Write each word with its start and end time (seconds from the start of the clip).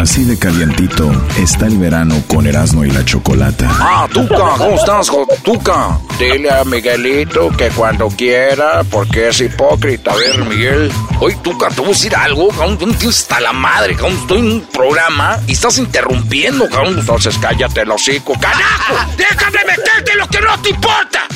Así 0.00 0.24
de 0.24 0.38
calientito 0.38 1.12
está 1.36 1.66
el 1.66 1.76
verano 1.76 2.22
con 2.26 2.46
Erasmo 2.46 2.86
y 2.86 2.90
la 2.90 3.04
Chocolata. 3.04 3.68
Ah, 3.70 4.08
Tuca, 4.10 4.54
¿cómo 4.56 4.76
estás, 4.76 5.10
Tuca? 5.42 5.98
Dile 6.18 6.50
a 6.50 6.64
Miguelito 6.64 7.50
que 7.50 7.68
cuando 7.68 8.08
quiera, 8.08 8.82
porque 8.84 9.28
es 9.28 9.42
hipócrita. 9.42 10.12
A 10.12 10.16
ver, 10.16 10.42
Miguel. 10.46 10.90
Oye, 11.20 11.36
Tuca, 11.42 11.68
te 11.68 11.82
voy 11.82 11.90
a 11.90 11.92
decir 11.92 12.16
algo, 12.16 12.48
cabrón. 12.48 12.78
Tú 12.98 13.10
está 13.10 13.40
la 13.40 13.52
madre, 13.52 13.94
cabrón. 13.94 14.16
Estoy 14.16 14.38
en 14.38 14.52
un 14.52 14.60
programa 14.72 15.38
y 15.46 15.52
estás 15.52 15.76
interrumpiendo, 15.76 16.66
cabrón. 16.70 16.98
Entonces 16.98 17.36
cállate 17.36 17.82
el 17.82 17.90
hocico. 17.90 18.32
¡Carajo! 18.40 18.94
¡Déjame 19.18 19.58
meterte 19.66 20.14
lo 20.16 20.26
que 20.28 20.40
no 20.40 20.62
te 20.62 20.70
importa! 20.70 21.28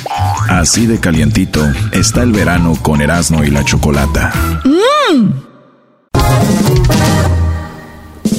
Así 0.49 0.87
de 0.87 0.99
calientito 0.99 1.71
está 1.93 2.23
el 2.23 2.33
verano 2.33 2.79
con 2.81 3.03
Erasmo 3.03 3.45
y 3.45 3.51
la 3.51 3.63
Chocolata. 3.63 4.33
¡Mmm! 4.65 5.45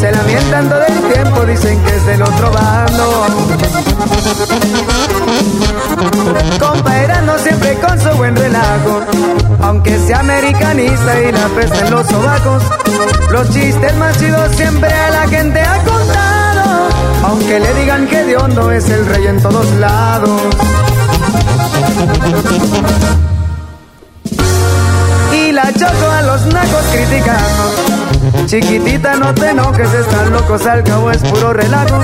Se 0.00 0.10
lamentan 0.10 0.66
todo 0.70 0.82
el 0.86 1.12
tiempo, 1.12 1.44
dicen 1.44 1.78
que 1.84 1.94
es 1.94 2.06
del 2.06 2.22
otro 2.22 2.50
bando. 2.50 3.26
Compa 6.58 7.22
no 7.22 7.38
siempre 7.38 7.74
con 7.74 8.00
su 8.00 8.08
buen 8.16 8.34
relajo. 8.34 9.02
Aunque 9.60 9.98
sea 9.98 10.20
americanista 10.20 11.20
y 11.20 11.32
la 11.32 11.46
pesta 11.48 11.86
en 11.86 11.90
los 11.90 12.06
sobacos. 12.06 12.62
Los 13.30 13.50
chistes 13.50 13.94
más 13.96 14.18
chidos 14.18 14.56
siempre 14.56 14.90
a 14.90 15.10
la 15.10 15.28
gente 15.28 15.60
ha 15.60 15.76
contado. 15.84 16.88
Aunque 17.24 17.60
le 17.60 17.74
digan 17.74 18.06
que 18.06 18.24
de 18.24 18.36
hondo 18.38 18.70
es 18.70 18.88
el 18.88 19.04
rey 19.04 19.26
en 19.26 19.42
todos 19.42 19.70
lados. 19.72 20.40
Y 25.34 25.52
la 25.52 25.70
choco 25.74 26.10
a 26.10 26.22
los 26.22 26.46
nacos 26.46 26.84
criticando. 26.90 28.09
Chiquitita, 28.46 29.16
no 29.16 29.34
te 29.34 29.50
enojes, 29.50 29.92
están 29.92 30.32
locos, 30.32 30.66
al 30.66 30.84
cabo 30.84 31.10
es 31.10 31.18
puro 31.18 31.52
relajo. 31.52 32.00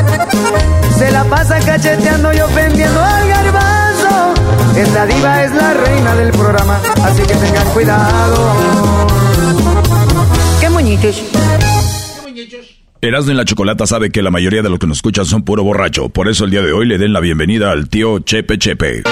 Se 0.98 1.10
la 1.10 1.24
pasa 1.24 1.58
cacheteando 1.60 2.32
y 2.32 2.40
ofendiendo 2.40 3.00
al 3.00 3.28
garbanzo. 3.28 4.34
Es 4.76 4.92
la 4.92 5.06
diva, 5.06 5.44
es 5.44 5.54
la 5.54 5.74
reina 5.74 6.14
del 6.16 6.30
programa, 6.32 6.80
así 7.04 7.22
que 7.22 7.34
tengan 7.34 7.66
cuidado. 7.68 8.56
¡Qué 10.60 10.70
moñitos! 10.70 11.22
Erasmo 13.02 13.32
y 13.32 13.34
la 13.34 13.44
Chocolata 13.44 13.86
sabe 13.86 14.10
que 14.10 14.22
la 14.22 14.30
mayoría 14.30 14.62
de 14.62 14.70
los 14.70 14.78
que 14.78 14.86
nos 14.86 14.98
escuchan 14.98 15.26
son 15.26 15.42
puro 15.42 15.62
borracho. 15.62 16.08
Por 16.08 16.28
eso 16.28 16.44
el 16.44 16.50
día 16.50 16.62
de 16.62 16.72
hoy 16.72 16.86
le 16.86 16.98
den 16.98 17.12
la 17.12 17.20
bienvenida 17.20 17.70
al 17.70 17.88
tío 17.88 18.20
Chepe 18.20 18.58
Chepe. 18.58 19.02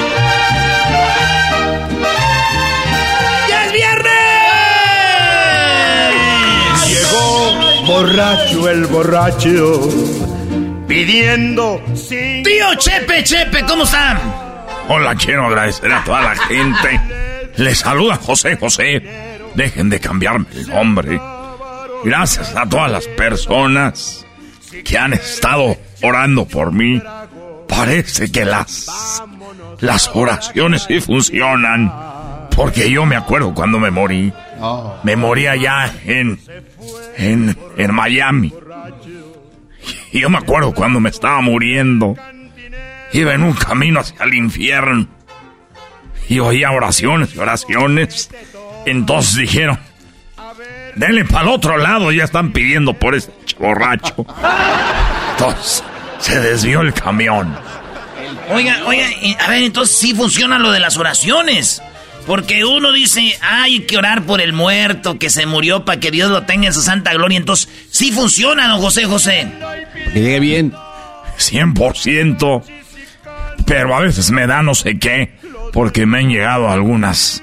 Borracho 7.87 8.69
el 8.69 8.87
borracho 8.87 9.89
pidiendo 10.89 11.81
sin... 11.95 12.43
Tío 12.43 12.75
Chepe 12.77 13.25
Chepe, 13.25 13.65
¿cómo 13.67 13.85
están? 13.85 14.19
Hola, 14.89 15.15
quiero 15.15 15.47
agradecer 15.47 15.93
a 15.93 16.05
toda 16.05 16.23
la 16.23 16.37
gente. 16.37 17.01
Les 17.57 17.79
saluda 17.79 18.17
José 18.17 18.57
José. 18.57 19.03
Dejen 19.55 19.89
de 19.89 20.01
cambiarme 20.01 20.47
el 20.53 20.69
nombre. 20.69 21.21
Gracias 22.05 22.55
a 22.57 22.69
todas 22.69 22.91
las 22.91 23.07
personas 23.09 24.27
que 24.85 24.99
han 24.99 25.13
estado 25.13 25.77
orando 26.03 26.47
por 26.47 26.73
mí. 26.73 27.01
Parece 27.69 28.31
que 28.31 28.45
las 28.45 29.23
las 29.81 30.11
oraciones 30.15 30.85
sí 30.89 31.01
funcionan. 31.01 31.93
Porque 32.55 32.91
yo 32.91 33.05
me 33.05 33.17
acuerdo 33.17 33.53
cuando 33.55 33.79
me 33.79 33.91
morí. 33.91 34.33
Me 35.03 35.17
morí 35.17 35.47
allá 35.47 35.93
en 36.05 36.41
en 37.17 37.57
en 37.77 37.95
Miami. 37.95 38.53
Y 40.13 40.21
yo 40.21 40.31
me 40.31 40.39
acuerdo 40.39 40.73
cuando 40.73 41.01
me 41.01 41.11
estaba 41.11 41.41
muriendo. 41.41 42.17
Iba 43.13 43.35
en 43.35 43.43
un 43.43 43.53
camino 43.53 44.01
hacia 44.01 44.25
el 44.25 44.35
infierno. 44.35 45.07
Y 46.29 46.39
oía 46.39 46.71
oraciones 46.71 47.35
y 47.35 47.39
oraciones. 47.39 48.31
Entonces 48.87 49.35
dijeron, 49.37 49.79
denle 50.95 51.25
para 51.25 51.43
el 51.43 51.49
otro 51.49 51.77
lado, 51.77 52.13
ya 52.13 52.25
están 52.25 52.53
pidiendo 52.53 52.95
por 52.95 53.15
este 53.15 53.33
borracho. 53.59 54.27
Entonces 55.33 55.85
se 56.19 56.41
desvió 56.41 56.81
el 56.81 56.93
camión. 56.95 57.55
Oiga, 58.51 58.83
oiga, 58.87 59.07
a 59.41 59.51
ver, 59.51 59.63
entonces 59.63 59.97
sí 59.97 60.15
funciona 60.15 60.59
lo 60.59 60.71
de 60.71 60.81
las 60.81 60.97
oraciones. 60.97 61.83
Porque 62.27 62.65
uno 62.65 62.93
dice, 62.93 63.37
hay 63.43 63.81
que 63.81 63.99
orar 63.99 64.23
por 64.23 64.41
el 64.41 64.53
muerto 64.53 65.19
que 65.19 65.29
se 65.29 65.45
murió 65.47 65.85
para 65.85 66.01
que 66.01 66.11
Dios 66.11 66.31
lo 66.31 66.45
tenga 66.45 66.69
en 66.69 66.73
su 66.73 66.81
santa 66.81 67.13
gloria. 67.13 67.37
Entonces, 67.37 67.69
sí 67.91 68.13
funciona, 68.13 68.69
don 68.69 68.81
José 68.81 69.05
José. 69.05 69.47
Que 70.13 70.21
llegue 70.21 70.41
bien. 70.41 70.73
100%. 71.39 72.65
Pero 73.67 73.95
a 73.95 74.01
veces 74.01 74.31
me 74.31 74.47
da 74.47 74.63
no 74.63 74.75
sé 74.75 74.99
qué. 74.99 75.35
Porque 75.73 76.07
me 76.07 76.19
han 76.19 76.31
llegado 76.31 76.71
algunas. 76.71 77.43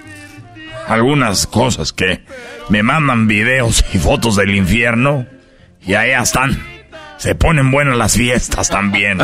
Algunas 0.87 1.45
cosas 1.45 1.93
que 1.93 2.25
me 2.69 2.81
mandan 2.81 3.27
videos 3.27 3.85
y 3.93 3.99
fotos 3.99 4.35
del 4.35 4.55
infierno. 4.55 5.27
Y 5.85 5.93
allá 5.93 6.21
están. 6.21 6.59
Se 7.17 7.35
ponen 7.35 7.69
buenas 7.69 7.97
las 7.97 8.13
fiestas 8.13 8.69
también. 8.69 9.19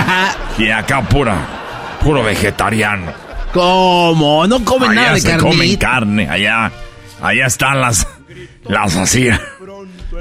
y 0.58 0.70
acá 0.70 1.02
pura. 1.02 1.98
Puro 2.02 2.24
vegetariano. 2.24 3.27
¿Cómo? 3.58 4.46
No 4.46 4.64
comen 4.64 4.90
allá 4.90 5.00
nada 5.00 5.14
de 5.14 5.22
carne. 5.22 5.42
comen 5.42 5.76
carne, 5.76 6.28
allá. 6.28 6.70
Allá 7.20 7.46
están 7.46 7.80
las. 7.80 8.06
Las 8.62 8.94
así. 8.94 9.28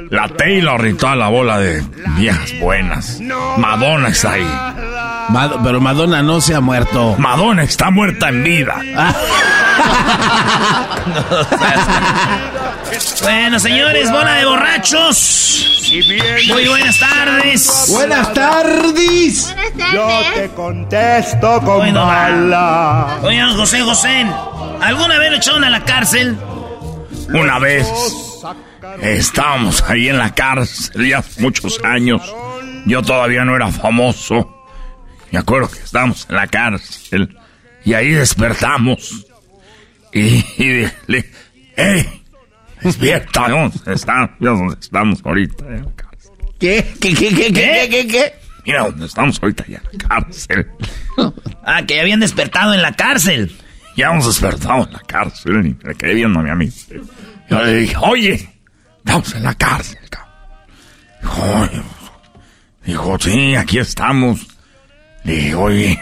La 0.09 0.27
Taylor 0.27 0.85
y 0.87 0.93
toda 0.95 1.15
la 1.15 1.27
bola 1.29 1.59
de 1.59 1.81
viejas 2.17 2.51
buenas. 2.59 3.19
Madonna 3.57 4.09
está 4.09 4.33
ahí. 4.33 4.47
Mad- 5.29 5.59
pero 5.63 5.79
Madonna 5.81 6.21
no 6.23 6.41
se 6.41 6.55
ha 6.55 6.59
muerto. 6.61 7.15
Madonna 7.17 7.63
está 7.63 7.89
muerta 7.89 8.29
en 8.29 8.43
vida. 8.43 8.75
Bueno, 13.21 13.59
señores, 13.59 14.11
bola 14.11 14.35
de 14.35 14.45
borrachos. 14.45 15.83
Muy 16.47 16.67
buenas 16.67 16.99
tardes. 16.99 17.85
Buenas 17.89 18.33
tardes. 18.33 19.55
Yo 19.93 20.07
te 20.35 20.49
contesto 20.55 21.61
con 21.61 21.77
Bueno, 21.79 22.05
mala. 22.05 23.17
Oigan, 23.23 23.55
José 23.55 23.81
José, 23.81 24.25
¿alguna 24.81 25.17
vez 25.19 25.31
lo 25.31 25.37
echaron 25.37 25.63
a 25.63 25.69
la 25.69 25.83
cárcel? 25.83 26.37
Una 27.33 27.59
vez. 27.59 27.87
Estábamos 29.01 29.83
ahí 29.83 30.09
en 30.09 30.17
la 30.17 30.33
cárcel 30.33 31.07
ya 31.07 31.19
hace 31.19 31.41
muchos 31.41 31.79
años. 31.83 32.21
Yo 32.85 33.01
todavía 33.01 33.43
no 33.45 33.55
era 33.55 33.71
famoso. 33.71 34.53
Me 35.31 35.39
acuerdo 35.39 35.69
que 35.69 35.79
estábamos 35.79 36.25
en 36.29 36.35
la 36.35 36.47
cárcel 36.47 37.37
y 37.83 37.93
ahí 37.93 38.11
despertamos. 38.11 39.25
Y, 40.13 40.43
y 40.57 40.87
le, 41.07 41.29
¡Ey! 41.75 42.23
Despierta, 42.81 43.49
¿dónde 43.49 43.93
estamos? 43.93 44.29
¿Dónde 44.39 44.75
estamos 44.79 45.19
ahorita? 45.23 45.65
En 45.67 45.85
la 45.85 45.91
cárcel. 45.95 46.31
¿Qué? 46.59 46.93
¿Qué, 47.01 47.13
qué, 47.13 47.29
qué, 47.29 47.53
qué, 47.53 47.87
qué, 47.89 48.07
qué? 48.07 48.33
Mira 48.65 48.83
dónde 48.83 49.05
estamos 49.05 49.39
ahorita 49.41 49.65
ya 49.67 49.81
en 49.91 49.97
la 49.97 50.07
cárcel. 50.07 50.67
Ah, 51.69 51.83
que 51.85 51.95
ya 51.95 52.01
habían 52.01 52.21
despertado 52.21 52.73
en 52.73 52.81
la 52.81 52.93
cárcel. 52.93 53.51
Ya 53.97 54.07
hemos 54.11 54.25
despertado 54.25 54.85
en 54.85 54.93
la 54.93 54.99
cárcel 54.99 55.65
y 55.65 55.85
me 55.85 55.95
quedé 55.95 56.13
viéndome 56.13 56.49
a 56.49 56.55
mí. 56.55 56.69
Yo 57.49 57.61
le 57.61 57.73
dije, 57.73 57.95
oye, 57.99 58.49
estamos 59.07 59.35
en 59.35 59.43
la 59.43 59.53
cárcel, 59.55 59.99
cabrón. 60.09 61.83
Dijo, 62.85 63.17
sí, 63.19 63.55
aquí 63.55 63.79
estamos. 63.79 64.45
Le 65.23 65.35
dije, 65.35 65.55
oye, 65.55 65.99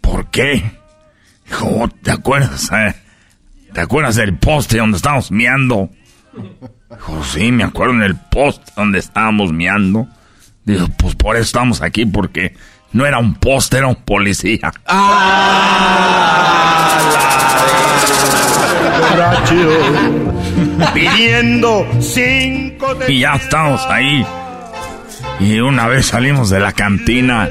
¿por 0.00 0.30
qué? 0.30 0.72
Dijo, 1.46 1.88
¿te 2.02 2.10
acuerdas? 2.10 2.70
eh? 2.72 2.94
¿Te 3.72 3.80
acuerdas 3.82 4.16
del 4.16 4.38
poste 4.38 4.78
donde 4.78 4.96
estábamos 4.96 5.30
miando? 5.30 5.90
Dijo, 6.90 7.24
sí, 7.24 7.52
me 7.52 7.64
acuerdo 7.64 7.94
en 7.94 8.02
el 8.02 8.16
poste 8.16 8.72
donde 8.76 8.98
estábamos 8.98 9.52
miando. 9.52 10.08
Dijo, 10.64 10.88
pues 10.98 11.14
por 11.14 11.36
eso 11.36 11.44
estamos 11.44 11.82
aquí, 11.82 12.06
porque 12.06 12.56
no 12.92 13.06
era 13.06 13.18
un 13.18 13.34
poste, 13.34 13.78
era 13.78 13.86
un 13.88 13.96
policía. 13.96 14.72
borracho 19.00 19.54
pidiendo 20.94 21.86
cinco 22.00 22.94
de 22.94 23.12
Y 23.12 23.20
ya 23.20 23.34
estamos 23.34 23.84
ahí. 23.88 24.24
Y 25.40 25.58
una 25.60 25.86
vez 25.86 26.06
salimos 26.06 26.50
de 26.50 26.60
la 26.60 26.72
cantina. 26.72 27.48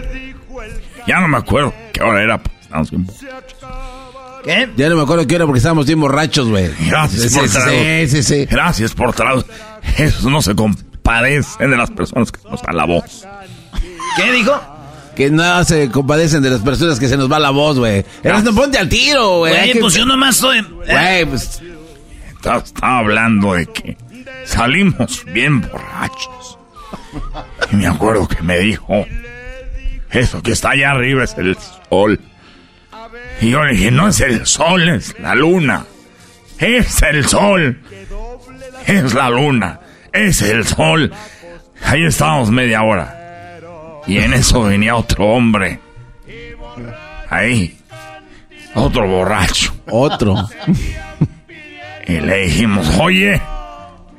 Ya 1.08 1.20
no 1.20 1.28
me 1.28 1.38
acuerdo 1.38 1.74
qué 1.94 2.02
hora 2.02 2.22
era. 2.24 2.38
pues, 2.42 2.56
estábamos 2.62 2.90
bien. 2.92 3.08
¿Qué? 4.44 4.70
Ya 4.78 4.90
no 4.90 4.96
me 4.96 5.04
acuerdo 5.04 5.26
qué 5.28 5.36
era 5.36 5.46
porque 5.46 5.58
estábamos 5.58 5.86
bien 5.88 6.00
borrachos, 6.00 6.48
güey. 6.50 6.70
Gracias 6.88 7.32
Sí, 7.32 7.40
por 7.40 7.48
traer- 7.50 8.08
sí, 8.08 8.22
sí, 8.22 8.24
sí. 8.24 8.46
Gracias 8.46 8.94
por 8.94 9.14
traer. 9.14 9.44
Esos 9.98 10.24
no 10.26 10.42
se 10.42 10.56
compadecen 10.56 11.72
de 11.72 11.78
las 11.78 11.92
personas 11.92 12.32
que 12.32 12.40
nos 12.50 12.62
voz. 12.88 13.26
¿Qué 14.18 14.32
dijo? 14.32 14.60
Que 15.16 15.30
no 15.32 15.64
se 15.64 15.90
compadecen 15.90 16.42
de 16.44 16.50
las 16.50 16.62
personas 16.62 17.00
que 17.00 17.08
se 17.08 17.16
nos 17.18 17.32
va 17.32 17.40
la 17.40 17.52
voz, 17.52 17.80
güey. 17.80 18.04
Eras 18.24 18.44
no 18.44 18.54
ponte 18.54 18.78
al 18.78 18.90
tiro, 18.90 19.40
güey. 19.40 19.54
Güey, 19.54 19.72
que- 19.74 19.80
pues 19.80 19.94
yo 19.94 20.06
nomás 20.06 20.36
soy... 20.36 20.60
¿eh? 20.60 20.64
Güey, 20.92 21.26
pues... 21.26 21.62
Estaba, 22.36 22.58
estaba 22.60 23.00
hablando 23.00 23.54
de 23.54 23.66
que 23.68 23.98
salimos 24.46 25.24
bien 25.26 25.62
borrachos. 25.62 26.60
Y 27.72 27.76
me 27.78 27.88
acuerdo 27.88 28.28
que 28.28 28.42
me 28.44 28.60
dijo, 28.60 29.06
eso 30.12 30.42
que 30.44 30.52
está 30.52 30.72
allá 30.72 30.92
arriba 30.92 31.24
es 31.24 31.36
el 31.38 31.58
sol. 31.90 32.20
Y 33.42 33.50
yo 33.52 33.64
le 33.64 33.72
dije, 33.74 33.92
no 33.92 34.08
es 34.10 34.20
el 34.20 34.46
sol, 34.46 34.88
es 34.90 35.16
la 35.20 35.34
luna. 35.34 35.86
Es 36.60 37.02
el 37.02 37.26
sol. 37.26 37.82
Es 38.86 39.14
la 39.14 39.30
luna. 39.30 39.80
Es 40.14 40.42
el 40.42 40.66
sol. 40.66 41.12
Ahí 41.84 42.06
estábamos 42.06 42.52
media 42.52 42.84
hora. 42.84 43.25
Y 44.08 44.18
en 44.20 44.34
eso 44.34 44.64
venía 44.64 44.96
otro 44.96 45.26
hombre. 45.26 45.80
Ahí. 47.30 47.78
Otro 48.76 49.08
borracho. 49.08 49.74
Otro. 49.90 50.36
Y 52.08 52.20
le 52.20 52.46
dijimos, 52.46 52.88
oye, 53.00 53.42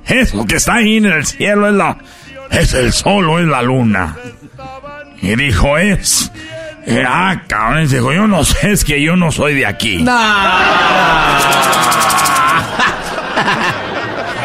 eso 0.06 0.44
que 0.44 0.56
está 0.56 0.74
ahí 0.74 0.96
en 0.96 1.06
el 1.06 1.24
cielo 1.24 1.68
es 1.68 1.74
la, 1.74 1.96
es 2.50 2.74
el 2.74 2.92
sol 2.92 3.28
o 3.28 3.38
es 3.38 3.46
la 3.46 3.62
luna. 3.62 4.16
Y 5.22 5.36
dijo, 5.36 5.78
es, 5.78 6.32
eh, 6.84 7.04
ah, 7.06 7.42
cabrón, 7.46 7.84
y 7.84 7.86
dijo, 7.86 8.12
yo 8.12 8.26
no 8.26 8.42
sé, 8.44 8.72
es 8.72 8.84
que 8.84 9.00
yo 9.00 9.14
no 9.14 9.30
soy 9.30 9.54
de 9.54 9.66
aquí. 9.66 9.98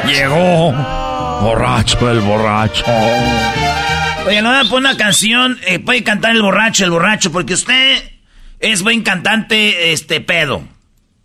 Llegó, 0.07 0.71
borracho 1.41 2.11
el 2.11 2.19
borracho. 2.21 2.85
Oye, 4.27 4.41
no 4.41 4.49
voy 4.49 4.59
a 4.59 4.69
poner 4.69 4.91
una 4.91 4.97
canción, 4.97 5.57
eh, 5.65 5.79
puede 5.79 6.03
cantar 6.03 6.31
el 6.35 6.41
borracho, 6.41 6.85
el 6.85 6.91
borracho, 6.91 7.31
porque 7.31 7.53
usted 7.55 8.03
es 8.59 8.83
buen 8.83 9.01
cantante, 9.01 9.91
este, 9.93 10.21
pedo. 10.21 10.63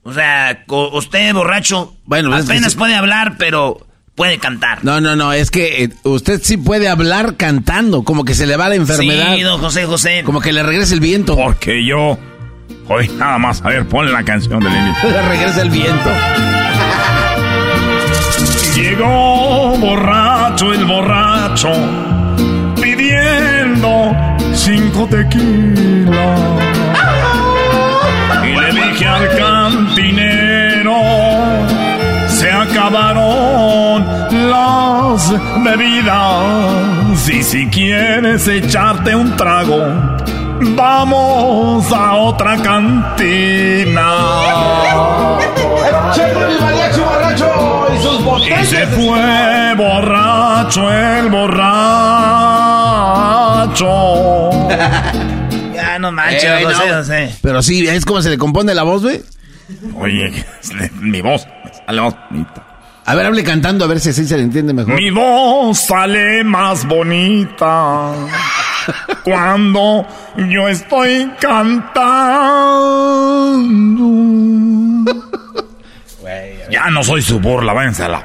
O 0.03 0.13
sea, 0.13 0.65
co- 0.67 0.91
usted 0.97 1.33
borracho, 1.35 1.95
Bueno, 2.05 2.35
es 2.37 2.47
que 2.47 2.53
apenas 2.53 2.73
sí. 2.73 2.79
puede 2.79 2.95
hablar, 2.95 3.35
pero 3.39 3.87
puede 4.15 4.39
cantar. 4.39 4.83
No, 4.83 5.01
no, 5.01 5.15
no, 5.15 5.33
es 5.33 5.51
que 5.51 5.85
eh, 5.85 5.91
usted 6.05 6.41
sí 6.43 6.57
puede 6.57 6.89
hablar 6.89 7.37
cantando, 7.37 8.03
como 8.03 8.25
que 8.25 8.35
se 8.35 8.47
le 8.47 8.57
va 8.57 8.69
la 8.69 8.77
enfermedad. 8.77 9.35
Sí, 9.35 9.43
don 9.43 9.61
José 9.61 9.85
José. 9.85 10.23
Como 10.25 10.41
que 10.41 10.53
le 10.53 10.63
regresa 10.63 10.95
el 10.95 11.01
viento. 11.01 11.37
Porque 11.37 11.85
yo, 11.85 12.19
hoy 12.89 13.09
nada 13.09 13.37
más, 13.39 13.61
a 13.63 13.69
ver, 13.69 13.87
ponle 13.87 14.11
la 14.13 14.25
canción 14.25 14.61
del 14.61 14.73
inicio. 14.73 15.11
Le 15.11 15.23
regresa 15.29 15.63
el 15.63 15.71
viento. 15.71 16.11
Llegó 18.75 19.77
borracho 19.79 20.73
el 20.73 20.85
borracho 20.85 21.71
cinco 24.67 25.07
tequilas. 25.07 26.19
Y 28.43 28.53
le 28.61 28.73
dije 28.73 29.07
al 29.07 29.29
cantinero, 29.37 30.99
se 32.27 32.51
acabaron 32.51 34.05
las 34.51 35.33
bebidas. 35.63 37.29
Y 37.29 37.43
si 37.45 37.69
quieres 37.69 38.49
echarte 38.49 39.15
un 39.15 39.37
trago, 39.37 39.83
vamos 40.75 41.93
a 41.93 42.15
otra 42.15 42.57
cantina. 42.57 44.09
Y 48.49 48.65
se 48.65 48.87
fue 48.89 49.75
borracho 49.77 50.91
el 50.91 51.29
borracho. 51.29 52.56
Ya 55.75 55.99
no 55.99 56.13
manches, 56.13 56.45
Eh, 56.45 56.63
don 56.63 56.73
José 56.73 56.89
no. 56.89 56.95
José. 56.99 57.35
Pero 57.43 57.63
sí, 57.63 57.87
¿es 57.87 58.05
como 58.05 58.23
se 58.23 58.31
le 58.31 58.39
compone 58.39 58.75
la 58.75 58.83
voz, 58.83 59.03
güey? 59.03 59.23
Oye, 59.99 60.33
mi 61.01 61.21
voz 61.21 61.47
sale 61.87 62.01
más 62.01 62.15
bonita. 62.31 62.63
A 63.05 63.15
ver, 63.15 63.27
hable 63.27 63.45
cantando, 63.45 63.85
a 63.85 63.89
ver 63.89 64.01
si 64.01 64.09
así 64.11 64.27
se 64.27 64.37
le 64.37 64.43
entiende 64.43 64.73
mejor. 64.73 64.95
Mi 64.95 65.11
voz 65.11 65.79
sale 65.79 66.43
más 66.43 66.87
bonita 66.89 68.13
cuando 69.23 70.05
yo 70.51 70.69
estoy 70.69 71.31
cantando. 71.41 71.93
Ya 76.71 76.91
no 76.91 77.03
soy 77.05 77.23
su 77.23 77.39
burla, 77.41 77.73
váyanse 77.73 78.05
a 78.05 78.09
la... 78.09 78.25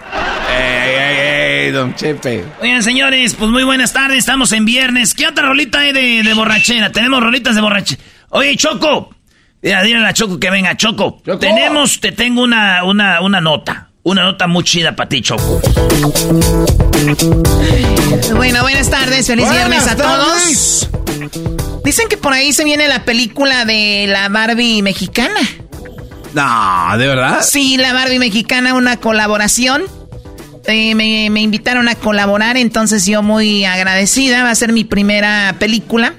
¡Ey, 0.49 0.95
ey, 0.95 1.65
ey, 1.67 1.71
don 1.71 1.93
Chepe! 1.95 2.43
Oigan, 2.61 2.81
señores, 2.83 3.35
pues 3.35 3.49
muy 3.51 3.63
buenas 3.63 3.93
tardes, 3.93 4.17
estamos 4.19 4.51
en 4.51 4.65
viernes. 4.65 5.13
¿Qué 5.13 5.27
otra 5.27 5.47
rolita 5.47 5.79
hay 5.79 5.93
de, 5.93 6.23
de 6.23 6.33
borrachera? 6.33 6.91
Tenemos 6.91 7.21
rolitas 7.21 7.55
de 7.55 7.61
borrachera. 7.61 8.01
Oye, 8.29 8.55
Choco, 8.57 9.13
dile, 9.61 9.83
dile 9.83 9.97
a 9.97 10.01
la 10.01 10.13
Choco 10.13 10.39
que 10.39 10.49
venga, 10.49 10.75
Choco. 10.75 11.21
Choco. 11.25 11.37
Tenemos, 11.39 11.99
te 11.99 12.11
tengo 12.11 12.41
una, 12.43 12.83
una, 12.83 13.21
una 13.21 13.39
nota. 13.41 13.87
Una 14.03 14.23
nota 14.23 14.47
muy 14.47 14.63
chida 14.63 14.95
para 14.95 15.07
ti, 15.09 15.21
Choco. 15.21 15.61
Bueno, 18.35 18.61
buenas 18.63 18.89
tardes, 18.89 19.27
feliz 19.27 19.45
Buenas 19.45 19.67
viernes 19.69 19.87
a 19.87 19.95
tardes. 19.95 20.89
todos. 20.89 21.83
Dicen 21.83 22.07
que 22.09 22.17
por 22.17 22.33
ahí 22.33 22.51
se 22.53 22.63
viene 22.63 22.87
la 22.87 23.05
película 23.05 23.65
de 23.65 24.05
la 24.07 24.27
Barbie 24.29 24.81
mexicana. 24.81 25.39
No, 26.33 26.97
¿de 26.97 27.07
verdad? 27.07 27.41
Sí, 27.41 27.77
la 27.77 27.93
Barbie 27.93 28.19
mexicana, 28.19 28.73
una 28.73 28.97
colaboración. 28.97 29.83
Eh, 30.67 30.93
me, 30.95 31.29
me 31.29 31.41
invitaron 31.41 31.87
a 31.89 31.95
colaborar, 31.95 32.55
entonces 32.55 33.05
yo 33.05 33.21
muy 33.23 33.65
agradecida. 33.65 34.43
Va 34.43 34.51
a 34.51 34.55
ser 34.55 34.71
mi 34.73 34.83
primera 34.83 35.55
película 35.59 36.13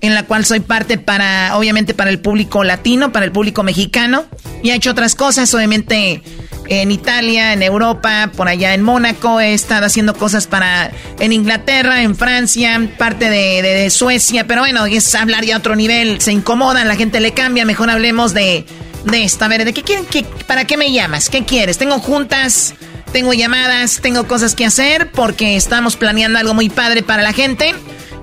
en 0.00 0.14
la 0.14 0.24
cual 0.24 0.44
soy 0.44 0.60
parte 0.60 0.98
para, 0.98 1.56
obviamente, 1.56 1.92
para 1.94 2.10
el 2.10 2.18
público 2.20 2.64
latino, 2.64 3.12
para 3.12 3.24
el 3.26 3.32
público 3.32 3.62
mexicano. 3.62 4.24
Y 4.62 4.70
he 4.70 4.74
hecho 4.74 4.90
otras 4.92 5.14
cosas, 5.14 5.52
obviamente, 5.54 6.22
en 6.68 6.90
Italia, 6.90 7.52
en 7.52 7.62
Europa, 7.62 8.30
por 8.36 8.48
allá 8.48 8.72
en 8.74 8.82
Mónaco. 8.82 9.40
He 9.40 9.52
estado 9.52 9.84
haciendo 9.86 10.14
cosas 10.14 10.46
para, 10.46 10.90
en 11.20 11.32
Inglaterra, 11.32 12.02
en 12.02 12.16
Francia, 12.16 12.80
parte 12.98 13.30
de, 13.30 13.62
de- 13.62 13.74
de 13.74 13.90
Suecia. 13.90 14.46
Pero 14.46 14.62
bueno, 14.62 14.86
es 14.86 15.14
hablar 15.14 15.44
ya 15.44 15.56
a 15.56 15.58
otro 15.58 15.76
nivel. 15.76 16.20
Se 16.20 16.32
incomodan, 16.32 16.88
la 16.88 16.96
gente 16.96 17.20
le 17.20 17.32
cambia. 17.32 17.64
Mejor 17.64 17.90
hablemos 17.90 18.32
de, 18.34 18.64
de 19.04 19.24
esto. 19.24 19.44
A 19.44 19.48
ver, 19.48 19.64
¿de 19.64 19.72
qué 19.72 19.82
quieren? 19.82 20.06
qué- 20.06 20.24
¿Para 20.46 20.66
qué 20.66 20.76
me 20.76 20.92
llamas? 20.92 21.28
¿Qué 21.28 21.44
quieres? 21.44 21.78
Tengo 21.78 21.98
juntas, 21.98 22.74
tengo 23.12 23.32
llamadas, 23.34 24.00
tengo 24.00 24.26
cosas 24.26 24.54
que 24.54 24.64
hacer 24.64 25.10
porque 25.12 25.56
estamos 25.56 25.96
planeando 25.96 26.38
algo 26.38 26.54
muy 26.54 26.68
padre 26.70 27.02
para 27.02 27.22
la 27.22 27.32
gente. 27.32 27.74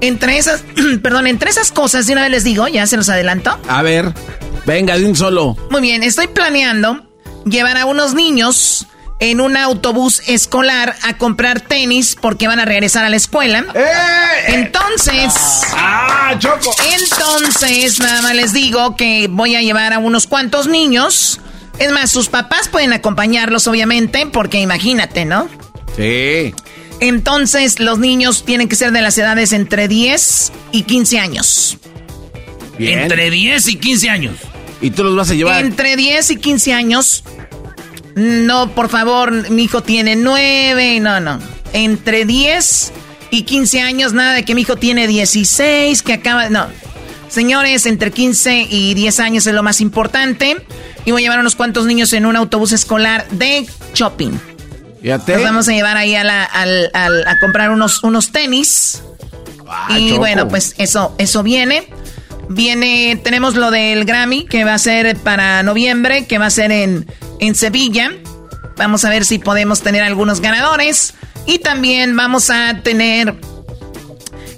Entre 0.02 0.38
esas, 0.38 0.64
perdón, 1.04 1.28
entre 1.28 1.50
esas 1.50 1.72
cosas, 1.72 2.08
de 2.08 2.14
una 2.14 2.22
vez 2.24 2.32
les 2.32 2.44
digo, 2.44 2.68
ya 2.68 2.88
se 2.88 2.98
los 2.98 3.10
adelanto. 3.10 3.60
A 3.68 3.82
ver, 3.82 4.14
venga, 4.66 4.98
de 4.98 5.06
un 5.06 5.16
solo. 5.16 5.58
Muy 5.70 5.82
bien, 5.82 6.04
estoy 6.04 6.28
planeando 6.28 7.06
llevar 7.46 7.78
a 7.78 7.86
unos 7.86 8.14
niños 8.14 8.88
en 9.20 9.42
un 9.42 9.58
autobús 9.58 10.22
escolar 10.28 10.96
a 11.04 11.18
comprar 11.18 11.62
tenis 11.62 12.16
porque 12.20 12.48
van 12.48 12.60
a 12.60 12.66
regresar 12.66 13.04
a 13.04 13.10
la 13.10 13.18
escuela. 13.18 13.66
¡Eh! 13.76 14.54
Entonces. 14.54 15.34
¡Ah, 15.74 16.36
Choco! 16.40 16.74
Entonces, 17.00 18.00
nada 18.00 18.22
más 18.22 18.36
les 18.36 18.54
digo 18.54 18.96
que 18.96 19.28
voy 19.30 19.56
a 19.56 19.62
llevar 19.62 19.94
a 19.94 20.00
unos 20.00 20.26
cuantos 20.26 20.68
niños. 20.68 21.40
Es 21.80 21.92
más, 21.92 22.12
sus 22.12 22.30
papás 22.30 22.70
pueden 22.70 22.94
acompañarlos, 22.94 23.68
obviamente, 23.68 24.26
porque 24.26 24.60
imagínate, 24.60 25.26
¿no? 25.26 25.50
Sí. 25.96 26.54
Entonces, 27.02 27.80
los 27.80 28.00
niños 28.00 28.44
tienen 28.46 28.68
que 28.68 28.76
ser 28.76 28.92
de 28.92 29.02
las 29.02 29.18
edades 29.18 29.54
entre 29.54 29.88
10 29.88 30.52
y 30.72 30.84
15 30.84 31.20
años. 31.20 31.78
Entre 32.78 33.30
10 33.30 33.68
y 33.68 33.76
15 33.76 34.10
años. 34.10 34.36
¿Y 34.82 34.92
tú 34.92 35.04
los 35.04 35.16
vas 35.16 35.30
a 35.30 35.34
llevar? 35.34 35.64
Entre 35.64 35.96
10 35.96 36.32
y 36.32 36.36
15 36.38 36.74
años. 36.74 37.24
No, 38.20 38.72
por 38.76 38.90
favor, 38.90 39.50
mi 39.50 39.64
hijo 39.64 39.82
tiene 39.82 40.16
9. 40.16 41.00
No, 41.00 41.20
no. 41.20 41.40
Entre 41.72 42.26
10 42.26 42.92
y 43.32 43.44
15 43.44 43.82
años, 43.82 44.14
nada 44.14 44.34
de 44.34 44.44
que 44.44 44.56
mi 44.56 44.62
hijo 44.62 44.76
tiene 44.76 45.08
16, 45.08 46.02
que 46.04 46.14
acaba. 46.14 46.50
No. 46.50 46.68
Señores, 47.30 47.86
entre 47.86 48.12
15 48.12 48.68
y 48.70 48.94
10 48.94 49.20
años 49.22 49.48
es 49.48 49.54
lo 49.54 49.64
más 49.64 49.80
importante. 49.80 50.58
Y 51.06 51.12
voy 51.12 51.22
a 51.22 51.24
llevar 51.24 51.40
unos 51.40 51.56
cuantos 51.56 51.86
niños 51.86 52.12
en 52.14 52.26
un 52.26 52.36
autobús 52.36 52.74
escolar 52.74 53.26
de 53.30 53.66
shopping. 53.94 54.32
Nos 55.38 55.44
vamos 55.44 55.70
a 55.70 55.72
llevar 55.72 55.96
ahí 55.96 56.14
a, 56.16 56.26
la, 56.26 56.44
a 56.44 57.40
comprar 57.40 57.72
unos, 57.72 58.04
unos 58.04 58.32
tenis. 58.32 59.02
Ah, 59.66 59.98
y 59.98 60.18
bueno, 60.18 60.48
pues 60.50 60.74
eso, 60.78 61.16
eso 61.18 61.42
viene. 61.42 61.88
Viene, 62.50 63.20
tenemos 63.24 63.56
lo 63.56 63.70
del 63.70 64.06
Grammy, 64.06 64.46
que 64.46 64.64
va 64.64 64.74
a 64.74 64.80
ser 64.80 65.16
para 65.18 65.62
noviembre, 65.64 66.26
que 66.26 66.40
va 66.40 66.48
a 66.48 66.50
ser 66.50 66.72
en, 66.72 67.06
en 67.40 67.56
Sevilla. 67.56 68.12
Vamos 68.76 69.06
a 69.06 69.10
ver 69.10 69.24
si 69.24 69.38
podemos 69.38 69.82
tener 69.82 70.02
algunos 70.02 70.42
ganadores. 70.42 71.14
Y 71.46 71.60
también 71.60 72.16
vamos 72.16 72.50
a 72.50 72.82
tener... 72.82 73.36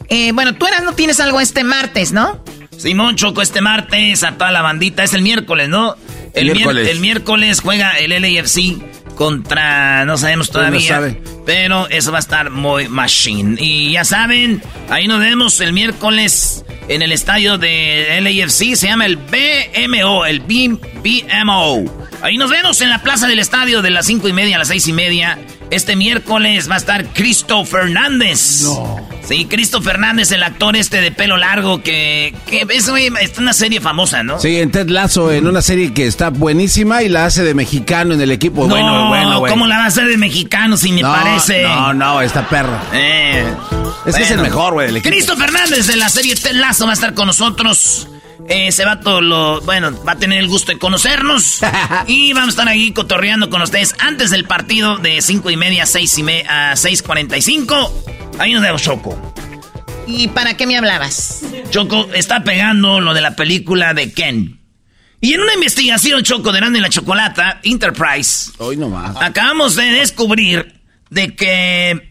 Eh, 0.10 0.32
bueno, 0.34 0.56
tú 0.56 0.68
eras, 0.68 0.84
no 0.84 0.94
tienes 0.94 1.20
algo 1.20 1.40
este 1.40 1.64
martes, 1.64 2.12
¿no? 2.12 2.44
Simón 2.78 3.16
Choco, 3.16 3.42
este 3.42 3.62
martes 3.62 4.24
a 4.24 4.34
toda 4.34 4.52
la 4.52 4.62
bandita. 4.62 5.04
Es 5.04 5.14
el 5.14 5.22
miércoles, 5.22 5.70
¿no? 5.70 5.96
El 6.34 6.52
miércoles. 6.52 6.88
el 6.90 7.00
miércoles 7.00 7.60
juega 7.62 7.92
el 7.98 8.12
LAFC 8.12 8.82
contra, 9.22 10.04
no 10.04 10.18
sabemos 10.18 10.50
todavía. 10.50 11.16
Pero 11.46 11.88
eso 11.90 12.12
va 12.12 12.18
a 12.18 12.22
estar 12.22 12.50
muy 12.50 12.88
machine. 12.88 13.56
Y 13.60 13.92
ya 13.92 14.04
saben, 14.04 14.64
ahí 14.90 15.08
nos 15.08 15.20
vemos 15.20 15.62
el 15.62 15.74
miércoles 15.74 16.66
en 16.88 17.04
el 17.04 17.12
estadio 17.12 17.60
de 17.60 18.20
LAFC. 18.20 18.76
Se 18.76 18.88
llama 18.88 19.06
el 19.06 19.18
BMO, 19.18 20.26
el 20.26 20.40
BMO. 20.40 21.86
Ahí 22.24 22.38
nos 22.38 22.50
vemos 22.50 22.82
en 22.82 22.90
la 22.90 23.04
plaza 23.04 23.28
del 23.28 23.38
estadio 23.38 23.84
de 23.84 23.92
las 23.92 24.08
cinco 24.08 24.28
y 24.28 24.34
media 24.34 24.56
a 24.56 24.60
las 24.60 24.70
seis 24.70 24.88
y 24.88 24.94
media. 24.94 25.38
Este 25.72 25.96
miércoles 25.96 26.70
va 26.70 26.76
a 26.76 26.78
estar 26.78 27.06
Cristo 27.14 27.64
Fernández. 27.64 28.64
No. 28.64 29.08
Sí, 29.24 29.46
Cristo 29.46 29.82
Fernández, 29.82 30.30
el 30.34 30.44
actor 30.44 30.76
este 30.76 31.00
de 31.00 31.12
pelo 31.12 31.38
largo 31.38 31.82
que, 31.82 32.36
que 32.46 32.66
es, 32.70 32.90
es, 32.90 33.38
una 33.38 33.54
serie 33.54 33.80
famosa, 33.80 34.22
¿no? 34.22 34.38
Sí, 34.38 34.60
en 34.60 34.72
Ted 34.72 34.90
Lasso, 34.90 35.32
en 35.32 35.48
una 35.48 35.62
serie 35.62 35.94
que 35.94 36.08
está 36.08 36.30
buenísima 36.30 37.04
y 37.04 37.10
la 37.10 37.26
hace 37.26 37.44
de 37.44 37.54
mexicano 37.54 38.14
en 38.14 38.20
el 38.20 38.32
equipo. 38.32 38.64
No, 38.64 38.70
bueno, 38.70 39.08
bueno, 39.08 39.44
¿cómo 39.48 39.66
la 39.66 39.78
va 39.78 39.86
a 39.86 39.88
hacer 39.88 40.10
de 40.10 40.18
mexicano 40.18 40.76
si 40.76 40.92
me 40.92 41.04
parece? 41.04 41.64
No, 41.64 41.94
no, 41.94 42.22
esta 42.22 42.50
perra. 42.50 42.84
Eh, 42.92 43.46
es 44.06 44.16
que 44.16 44.24
es 44.24 44.32
el 44.32 44.42
mejor, 44.42 44.74
güey, 44.74 44.88
del 44.88 44.98
equipo. 44.98 45.14
Cristo 45.14 45.38
Fernández 45.38 45.88
de 45.88 45.96
la 45.96 46.10
serie 46.10 46.36
Ted 46.36 46.56
Lasso 46.56 46.86
va 46.86 46.92
a 46.92 46.96
estar 46.96 47.14
con 47.14 47.28
nosotros. 47.28 48.10
Ese 48.48 48.86
vato 48.86 49.22
lo, 49.22 49.62
bueno, 49.62 50.04
va 50.04 50.14
a 50.14 50.18
tener 50.18 50.40
el 50.40 50.48
gusto 50.48 50.72
de 50.72 50.80
conocernos. 50.80 51.62
y 52.08 52.34
vamos 52.34 52.50
a 52.50 52.52
estar 52.52 52.68
ahí 52.68 52.92
cotorreando 52.92 53.50
con 53.50 53.62
ustedes 53.62 53.96
antes 54.00 54.30
del 54.30 54.46
partido 54.46 54.98
de 54.98 55.22
5 55.22 55.50
y 55.50 55.58
media 55.58 55.84
a 55.84 55.86
6 55.86 56.18
y 56.18 56.24
media 56.24 56.72
a 56.72 56.74
6.45. 56.74 57.92
Ahí 58.40 58.54
nos 58.54 58.62
vemos, 58.62 58.82
Choco. 58.82 59.34
¿Y 60.08 60.28
para 60.30 60.58
qué 60.58 60.68
me 60.68 60.78
hablabas? 60.78 61.44
Choco 61.70 62.10
está 62.14 62.44
pegando 62.44 63.00
lo 63.00 63.14
de 63.14 63.22
la 63.22 63.36
película 63.36 63.94
de 63.94 64.12
Ken. 64.12 64.60
Y 65.22 65.34
en 65.34 65.42
una 65.42 65.54
investigación, 65.54 66.24
Choco, 66.24 66.52
de 66.52 66.60
Grande 66.60 66.82
la 66.82 66.90
Chocolata, 66.90 67.60
Enterprise. 67.64 68.52
Hoy 68.58 68.76
nomás. 68.76 69.16
Acabamos 69.22 69.76
de 69.76 69.86
descubrir 69.86 70.82
de 71.10 71.36
que. 71.36 72.10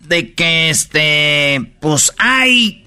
De 0.00 0.34
que 0.34 0.70
este. 0.70 1.74
Pues 1.80 2.12
hay 2.18 2.84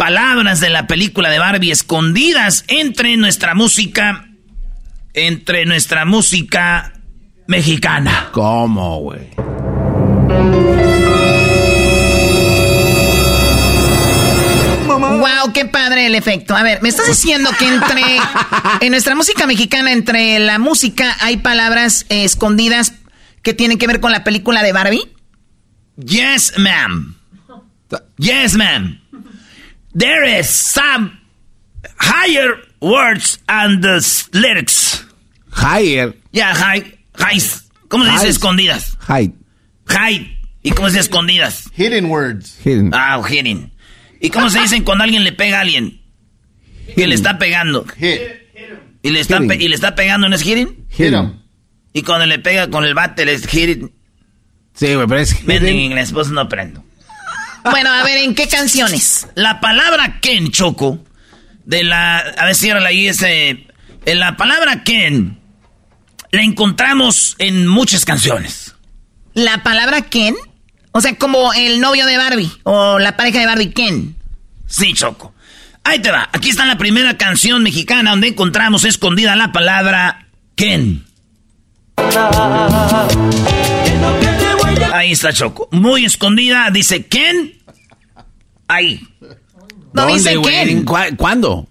palabras 0.00 0.60
de 0.60 0.70
la 0.70 0.86
película 0.86 1.28
de 1.28 1.38
Barbie 1.38 1.70
escondidas 1.70 2.64
entre 2.68 3.18
nuestra 3.18 3.54
música, 3.54 4.30
entre 5.12 5.66
nuestra 5.66 6.06
música 6.06 6.94
mexicana. 7.46 8.30
¿Cómo, 8.32 9.00
güey? 9.00 9.28
Wow, 14.86 15.52
qué 15.52 15.66
padre 15.66 16.06
el 16.06 16.14
efecto. 16.14 16.56
A 16.56 16.62
ver, 16.62 16.80
me 16.80 16.88
estás 16.88 17.06
diciendo 17.06 17.50
que 17.58 17.68
entre 17.68 18.02
en 18.80 18.92
nuestra 18.92 19.14
música 19.14 19.46
mexicana, 19.46 19.92
entre 19.92 20.38
la 20.38 20.58
música, 20.58 21.14
hay 21.20 21.36
palabras 21.36 22.06
escondidas 22.08 22.94
que 23.42 23.52
tienen 23.52 23.76
que 23.76 23.86
ver 23.86 24.00
con 24.00 24.12
la 24.12 24.24
película 24.24 24.62
de 24.62 24.72
Barbie. 24.72 25.12
Yes, 26.02 26.54
ma'am. 26.56 27.16
Yes, 28.16 28.54
ma'am. 28.54 28.98
There 29.94 30.24
is 30.24 30.48
some 30.48 31.18
higher 31.98 32.62
words 32.80 33.38
and 33.48 33.82
the 33.82 34.00
lyrics. 34.32 35.04
Higher. 35.50 36.14
Yeah, 36.32 36.54
high, 36.54 36.98
high. 37.14 37.40
¿Cómo 37.88 38.04
se 38.04 38.12
dice 38.12 38.28
escondidas? 38.28 38.96
High. 39.00 39.32
High. 39.86 40.38
¿Y 40.62 40.70
cómo 40.72 40.88
se 40.88 40.98
dice 40.98 41.00
escondidas? 41.00 41.64
Hidden 41.74 42.06
words. 42.06 42.58
Hidden. 42.64 42.90
Ah, 42.94 43.20
hidden. 43.28 43.72
¿Y 44.20 44.30
cómo 44.30 44.50
se 44.50 44.60
dicen 44.60 44.84
cuando 44.84 45.04
alguien 45.04 45.24
le 45.24 45.32
pega 45.32 45.58
a 45.58 45.60
alguien? 45.62 46.00
Que 46.94 47.06
le 47.06 47.14
está 47.14 47.38
pegando. 47.38 47.84
Hit. 47.96 48.20
¿Y 49.02 49.10
le, 49.10 49.20
está 49.20 49.38
y 49.42 49.68
le 49.68 49.74
está 49.74 49.94
pegando 49.94 50.28
no 50.28 50.36
es 50.36 50.42
hitting? 50.42 50.86
Hit 50.90 51.12
him. 51.12 51.40
Y 51.94 52.02
cuando 52.02 52.26
le 52.26 52.38
pega 52.38 52.68
con 52.68 52.84
el 52.84 52.94
bate 52.94 53.24
le 53.24 53.32
es 53.32 53.46
hitting. 53.46 53.90
Sí, 54.74 54.94
güey, 54.94 55.06
pero 55.06 55.20
es 55.20 55.32
hitting. 55.32 55.66
en 55.66 55.76
inglés, 55.76 56.12
pues 56.12 56.28
no 56.28 56.42
aprendo. 56.42 56.84
Bueno, 57.64 57.90
a 57.90 58.02
ver, 58.02 58.18
¿en 58.18 58.34
qué 58.34 58.48
canciones? 58.48 59.26
La 59.34 59.60
palabra 59.60 60.20
Ken, 60.20 60.50
Choco, 60.50 61.04
de 61.64 61.84
la... 61.84 62.18
A 62.18 62.46
ver, 62.46 62.54
si 62.54 62.70
ahí 62.70 63.08
ese... 63.08 63.66
En 64.06 64.18
la 64.18 64.36
palabra 64.36 64.82
Ken 64.82 65.38
la 66.30 66.42
encontramos 66.42 67.36
en 67.38 67.66
muchas 67.66 68.04
canciones. 68.04 68.74
¿La 69.34 69.62
palabra 69.62 70.02
Ken? 70.02 70.34
O 70.92 71.00
sea, 71.00 71.16
como 71.16 71.52
el 71.52 71.80
novio 71.80 72.06
de 72.06 72.16
Barbie 72.16 72.50
o 72.64 72.98
la 72.98 73.16
pareja 73.16 73.40
de 73.40 73.46
Barbie, 73.46 73.72
Ken. 73.72 74.16
Sí, 74.66 74.94
Choco. 74.94 75.34
Ahí 75.84 76.00
te 76.00 76.10
va. 76.10 76.28
Aquí 76.32 76.50
está 76.50 76.66
la 76.66 76.78
primera 76.78 77.16
canción 77.16 77.62
mexicana 77.62 78.10
donde 78.10 78.28
encontramos 78.28 78.84
escondida 78.84 79.36
la 79.36 79.52
palabra 79.52 80.26
Ken. 80.56 81.04
Ahí 84.92 85.12
está 85.12 85.32
Choco. 85.32 85.68
Muy 85.70 86.04
escondida. 86.04 86.70
Dice 86.70 87.06
Ken. 87.06 87.54
Ahí. 88.68 89.00
No 89.92 90.06
dice 90.06 90.36
Ken. 90.42 90.84
¿Cuándo? 91.16 91.68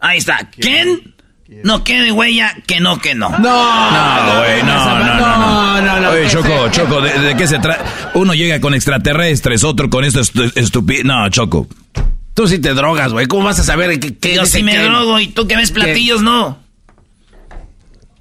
Ahí 0.00 0.18
está. 0.18 0.50
Ken. 0.50 1.14
No 1.62 1.84
quede 1.84 2.10
huella, 2.10 2.56
que 2.66 2.80
no, 2.80 2.98
que 2.98 3.14
no. 3.14 3.30
No, 3.30 3.38
no, 3.38 4.38
güey, 4.40 4.62
no, 4.64 4.98
no, 4.98 5.80
no, 5.80 6.00
no, 6.00 6.10
Oye, 6.10 6.28
Choco, 6.28 6.68
Choco, 6.70 7.00
¿de, 7.00 7.36
qué 7.36 7.46
se 7.46 7.60
trata? 7.60 8.10
Uno 8.14 8.34
llega 8.34 8.60
con 8.60 8.74
extraterrestres, 8.74 9.62
otro 9.62 9.88
con 9.88 10.04
esto 10.04 10.20
estúpido. 10.56 11.04
No, 11.04 11.28
Choco. 11.28 11.68
Tú 12.34 12.48
sí 12.48 12.58
te 12.58 12.74
drogas, 12.74 13.12
güey. 13.12 13.26
¿Cómo 13.26 13.44
vas 13.44 13.60
a 13.60 13.62
saber 13.62 13.98
qué, 14.00 14.16
qué 14.16 14.34
Yo 14.34 14.44
sí 14.44 14.64
me 14.64 14.76
drogo 14.76 15.20
y 15.20 15.28
tú 15.28 15.46
que 15.46 15.56
ves 15.56 15.70
platillos, 15.70 16.20
no. 16.20 16.65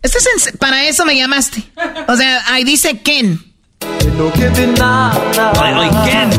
¿Estás 0.05 0.53
para 0.59 0.83
eso 0.83 1.03
me 1.03 1.17
llamaste. 1.17 1.63
O 2.07 2.15
sea, 2.15 2.43
ahí 2.53 2.63
dice 2.63 3.01
Ken. 3.01 3.43
Ay, 5.59 5.89
Ken. 6.05 6.29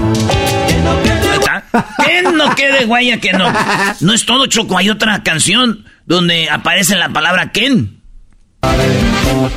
Ken 2.05 2.37
no 2.37 2.55
quede 2.55 2.85
guaya 2.85 3.19
que 3.19 3.33
no. 3.33 3.53
No 3.99 4.13
es 4.13 4.25
todo, 4.25 4.47
Choco. 4.47 4.79
Hay 4.79 4.89
otra 4.89 5.25
canción 5.25 5.85
donde 6.05 6.49
aparece 6.49 6.95
la 6.95 7.09
palabra 7.09 7.51
Ken. 7.51 8.01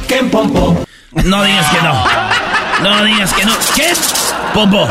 Ken 0.07 0.31
Pompo. 0.31 0.83
No 1.11 1.43
digas 1.43 1.67
que 1.69 1.81
no. 1.83 2.03
No 2.81 3.03
digas 3.03 3.31
que 3.31 3.45
no. 3.45 3.53
Ken 3.75 3.95
Pompo. 4.55 4.87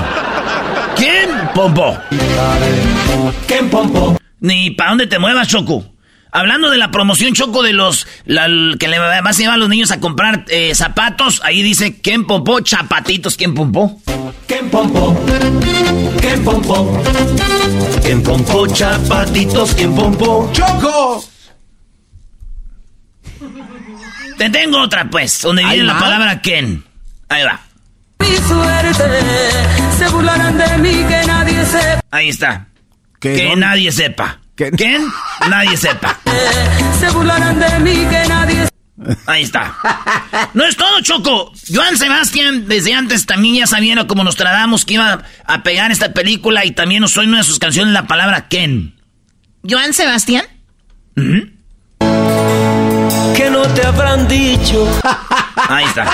Ken 0.96 1.30
Pompo. 1.56 1.98
Ken 3.48 3.68
Pompo. 3.68 4.16
Ni 4.38 4.70
para 4.70 4.90
dónde 4.90 5.08
te 5.08 5.18
muevas, 5.18 5.48
Choco. 5.48 5.97
Hablando 6.30 6.70
de 6.70 6.78
la 6.78 6.90
promoción 6.90 7.32
choco 7.32 7.62
de 7.62 7.72
los 7.72 8.06
que 8.26 8.88
le 8.88 8.98
vas 8.98 9.36
a 9.36 9.40
llevar 9.40 9.54
a 9.54 9.58
los 9.58 9.68
niños 9.68 9.90
a 9.90 10.00
comprar 10.00 10.44
eh, 10.48 10.74
zapatos, 10.74 11.40
ahí 11.44 11.62
dice 11.62 12.00
¿Quién 12.00 12.26
pompó? 12.26 12.60
Chapatitos, 12.60 13.36
¿quién 13.36 13.54
pompó? 13.54 14.00
¿Quién 14.46 14.70
pompó? 14.70 15.18
¿Quién 16.20 16.44
pompó? 16.44 17.02
¿Quién 18.02 18.22
pompó? 18.22 18.66
Chapatitos, 18.66 19.74
¿quién 19.74 19.94
pompó? 19.94 20.50
¡Choco! 20.52 21.24
Te 24.36 24.50
tengo 24.50 24.80
otra, 24.80 25.10
pues, 25.10 25.42
donde 25.42 25.64
viene 25.64 25.82
la 25.82 25.98
palabra 25.98 26.40
Ken. 26.40 26.84
Ahí 27.28 27.42
va. 27.44 27.60
Mi 28.20 28.36
suerte, 28.36 29.20
se 29.98 30.08
burlarán 30.08 30.56
de 30.56 30.78
mí, 30.78 31.04
que 31.08 31.26
nadie 31.26 31.64
sepa. 31.64 32.00
Ahí 32.10 32.28
está. 32.28 32.66
Que 33.20 33.56
nadie 33.56 33.90
sepa. 33.90 34.40
¿Quién? 34.76 35.06
Nadie 35.48 35.76
sepa. 35.76 36.18
Se 36.98 37.08
burlarán 37.10 37.60
de 37.60 37.78
mí, 37.80 37.94
que 38.10 38.28
nadie 38.28 38.68
Ahí 39.26 39.44
está. 39.44 39.76
No 40.54 40.64
es 40.64 40.76
todo, 40.76 41.00
Choco. 41.00 41.52
Joan 41.72 41.96
Sebastián, 41.96 42.66
desde 42.66 42.94
antes 42.94 43.26
también 43.26 43.54
ya 43.54 43.66
sabía 43.66 44.06
como 44.06 44.24
nos 44.24 44.36
tratamos 44.36 44.84
que 44.84 44.94
iba 44.94 45.22
a 45.46 45.62
pegar 45.62 45.92
esta 45.92 46.12
película 46.12 46.64
y 46.64 46.72
también 46.72 47.00
nos 47.00 47.16
en 47.16 47.28
una 47.28 47.38
de 47.38 47.44
sus 47.44 47.58
canciones 47.58 47.92
la 47.92 48.06
palabra 48.06 48.48
Ken. 48.48 48.94
¿Joan 49.68 49.92
Sebastián? 49.92 50.44
Que 53.36 53.50
no 53.50 53.62
te 53.62 53.86
habrán 53.86 54.26
dicho. 54.26 55.00
Ahí 55.68 55.84
está. 55.84 56.04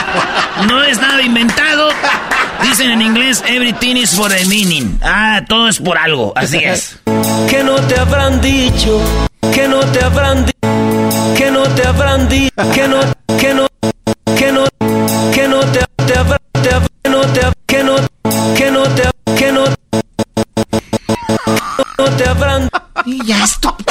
No 0.69 0.83
es 0.83 1.01
nada 1.01 1.23
inventado. 1.23 1.89
Dicen 2.65 2.91
en 2.91 3.03
inglés, 3.03 3.43
everything 3.47 3.97
is 3.97 4.11
for 4.15 4.33
a 4.33 4.45
meaning. 4.49 4.99
Ah, 5.03 5.43
todo 5.49 5.69
es 5.69 5.79
por 5.79 5.97
algo. 5.99 6.33
Así 6.37 6.59
es. 6.59 6.99
Que 7.49 7.63
no 7.63 7.75
te 7.77 7.99
habrán 7.99 8.41
dicho. 8.41 9.01
Que 9.53 9.69
no 9.69 9.81
te 9.81 10.03
habrán 10.03 10.45
dicho. 10.47 11.35
Que 11.37 11.51
no 11.51 11.63
te 11.63 11.87
habrán 11.87 12.29
dicho. 12.29 12.53
Que 12.73 12.89
no, 12.89 13.01
que 13.39 13.55
no, 13.55 13.67
que 14.37 14.53
no, 14.53 14.65
que 15.33 15.49
no 15.49 15.61
te, 15.61 15.81
te 16.07 16.19
habrán, 16.19 16.39
te 16.53 16.71
que 17.03 17.11
no 17.11 17.21
te, 17.23 17.41
que 17.67 17.85
no, 17.85 17.97
que 18.57 18.71
no 18.71 18.83
te, 18.83 19.03
que 19.37 19.53
no, 19.53 19.65
no 21.99 22.05
te 22.17 22.29
habrán. 22.29 22.69
Y 23.05 23.25
ya 23.27 23.45
esto. 23.45 23.77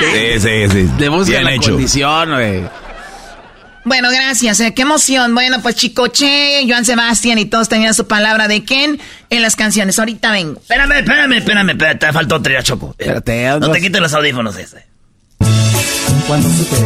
Sí, 0.00 0.40
sí, 0.40 0.68
sí. 0.70 0.90
Le 0.98 1.08
buscan 1.08 1.26
Bien 1.26 1.44
la 1.44 1.52
hecho. 1.54 1.70
condición, 1.72 2.30
güey. 2.30 2.62
Bueno, 3.88 4.10
gracias. 4.10 4.60
eh, 4.60 4.74
Qué 4.74 4.82
emoción. 4.82 5.34
Bueno, 5.34 5.60
pues 5.62 5.74
Chicoche, 5.76 6.64
Joan 6.68 6.84
Sebastián 6.84 7.38
y 7.38 7.46
todos 7.46 7.68
tenían 7.68 7.94
su 7.94 8.06
palabra 8.06 8.46
de 8.46 8.62
Ken 8.64 9.00
en 9.30 9.42
las 9.42 9.56
canciones. 9.56 9.98
Ahorita 9.98 10.30
vengo. 10.30 10.60
Espérame, 10.60 10.92
espérame, 10.98 11.32
espérame, 11.38 11.70
espérame. 11.70 11.98
Te 11.98 12.12
faltó 12.12 12.36
otra, 12.36 12.62
Choco. 12.62 12.94
Espérate, 12.98 13.48
No 13.48 13.58
no- 13.60 13.70
te 13.72 13.80
quites 13.80 14.00
los 14.00 14.12
audífonos 14.14 14.56
ese. 14.56 14.86
Cuando 16.26 16.48
supe 16.50 16.76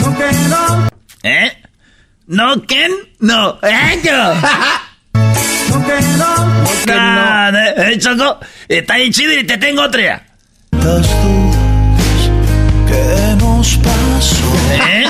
No 0.00 0.16
quedó, 0.18 0.88
¿Eh? 1.22 1.52
¿No, 2.26 2.62
Ken? 2.66 2.90
No. 3.18 3.58
¿Eh, 3.62 4.00
yo? 4.04 4.34
no 5.68 5.86
quedó. 5.86 6.36
No, 6.86 7.58
¿Eh, 7.58 7.98
Choco? 7.98 8.40
Está 8.68 8.96
bien 8.96 9.12
chido 9.12 9.32
y 9.38 9.44
te 9.44 9.58
tengo 9.58 9.82
otra. 9.82 10.26
¿Qué 12.88 13.36
nos 13.38 13.76
pasó? 13.76 13.90
¿Eh? 13.92 13.99
¿Eh? 14.70 15.04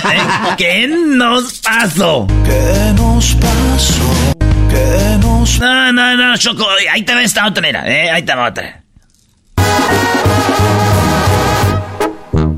¿Qué 0.56 0.88
nos 0.88 1.58
pasó? 1.60 2.26
¿Qué 2.44 2.92
nos 2.94 3.34
pasó? 3.34 4.36
¿Qué 4.68 5.18
nos 5.20 5.58
No, 5.60 5.92
no, 5.92 6.16
no, 6.16 6.36
Choco. 6.36 6.66
Ahí 6.92 7.02
te 7.02 7.14
va 7.14 7.22
esta 7.22 7.46
otra, 7.46 7.62
mira, 7.62 7.86
¿eh? 7.86 8.10
Ahí 8.10 8.22
te 8.22 8.34
va 8.34 8.48
otra. 8.48 8.82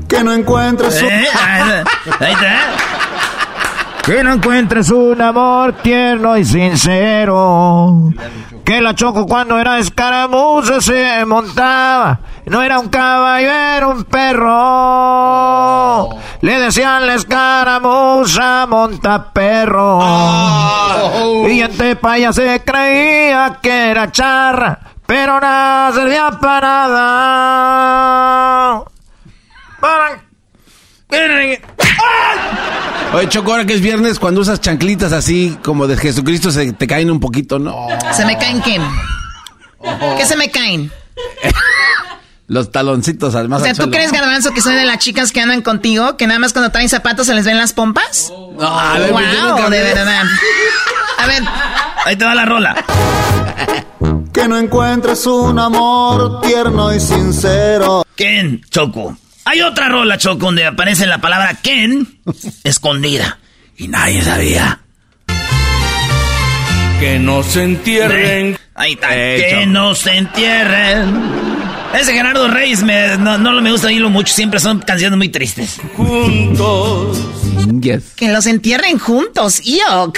Que 0.07 0.23
no 0.23 0.33
encuentres 0.33 1.01
un... 1.01 1.09
¿Eh? 1.09 1.27
Ahí 2.19 2.35
te 2.35 2.45
va. 2.45 2.92
Que 4.03 4.21
no 4.21 4.33
encuentres 4.33 4.91
un 4.91 5.21
amor 5.21 5.75
tierno 5.81 6.37
y 6.37 6.43
sincero. 6.43 8.11
Que 8.65 8.81
la 8.81 8.93
choco 8.93 9.25
cuando 9.25 9.57
era 9.57 9.79
escaramuza 9.79 10.81
se 10.81 11.23
montaba. 11.25 12.19
No 12.45 12.61
era 12.61 12.79
un 12.79 12.89
caballo, 12.89 13.49
era 13.49 13.87
un 13.87 14.03
perro. 14.03 14.49
Le 16.41 16.59
decían 16.59 17.07
la 17.07 17.13
escaramuza 17.13 18.65
monta 18.67 19.31
perro. 19.31 20.01
Y 21.47 21.61
en 21.61 21.77
Tepa 21.77 22.17
ya 22.17 22.33
se 22.33 22.61
creía 22.61 23.57
que 23.61 23.91
era 23.91 24.11
charra. 24.11 24.79
Pero 25.05 25.39
nada 25.39 25.93
servía 25.93 26.29
para 26.41 26.87
nada. 26.89 28.83
Para... 29.79 30.22
Oye, 33.13 33.29
Choco, 33.29 33.51
ahora 33.51 33.65
que 33.65 33.73
es 33.73 33.81
viernes, 33.81 34.19
cuando 34.19 34.41
usas 34.41 34.59
chanclitas 34.59 35.13
así 35.13 35.57
como 35.63 35.85
de 35.87 35.97
Jesucristo, 35.97 36.51
se 36.51 36.73
te 36.73 36.87
caen 36.87 37.11
un 37.11 37.19
poquito, 37.19 37.59
¿no? 37.59 37.87
¿Se 38.11 38.25
me 38.25 38.37
caen 38.37 38.61
qué? 38.61 38.81
¿Qué 40.17 40.25
se 40.25 40.35
me 40.35 40.49
caen? 40.49 40.91
Los 42.47 42.71
taloncitos 42.71 43.35
al 43.35 43.47
más 43.47 43.61
O 43.61 43.63
sea, 43.63 43.73
¿tú 43.73 43.89
crees, 43.89 44.11
Garbanzo, 44.11 44.51
que 44.53 44.61
soy 44.61 44.75
de 44.75 44.85
las 44.85 44.97
chicas 44.97 45.31
que 45.31 45.39
andan 45.41 45.61
contigo? 45.61 46.17
¿Que 46.17 46.27
nada 46.27 46.39
más 46.39 46.51
cuando 46.53 46.71
traen 46.71 46.89
zapatos 46.89 47.27
se 47.27 47.33
les 47.33 47.45
ven 47.45 47.57
las 47.57 47.71
pompas? 47.73 48.31
No, 48.57 48.79
a 48.79 48.99
ver, 48.99 49.11
pues, 49.11 49.25
yo 49.31 49.41
wow, 49.41 49.49
nunca 49.55 49.69
de 49.69 49.81
verdad. 49.81 50.23
A 51.19 51.27
ver, 51.27 51.43
Ahí 52.05 52.15
te 52.17 52.25
va 52.25 52.35
la 52.35 52.45
rola. 52.45 52.75
Que 54.33 54.47
no 54.47 54.57
encuentres 54.57 55.25
un 55.25 55.57
amor 55.57 56.41
tierno 56.41 56.93
y 56.93 56.99
sincero. 56.99 58.05
Ken, 58.15 58.61
Choco. 58.69 59.15
Hay 59.45 59.61
otra 59.61 59.89
rola, 59.89 60.17
Choco, 60.17 60.45
donde 60.45 60.65
aparece 60.65 61.05
la 61.05 61.19
palabra 61.19 61.55
Ken 61.61 62.19
escondida. 62.63 63.39
Y 63.77 63.87
nadie 63.87 64.21
sabía. 64.21 64.79
Que 66.99 67.19
no 67.19 67.43
se 67.43 67.63
entierren. 67.63 68.57
Ahí 68.75 68.93
está. 68.93 69.07
Eh, 69.11 69.47
que 69.49 69.65
no 69.65 69.93
se 69.95 70.15
entierren. 70.17 71.13
Ese 71.93 72.13
Gerardo 72.13 72.47
Reyes 72.47 72.81
me, 72.83 73.17
no, 73.17 73.37
no 73.37 73.61
me 73.61 73.71
gusta 73.71 73.87
oírlo 73.87 74.09
mucho. 74.09 74.33
Siempre 74.33 74.59
son 74.59 74.79
canciones 74.79 75.17
muy 75.17 75.29
tristes. 75.29 75.79
Juntos. 75.95 77.17
Yes. 77.81 78.13
que 78.15 78.29
los 78.31 78.45
entierren 78.45 78.97
juntos. 78.97 79.61
¡Iok! 79.65 80.17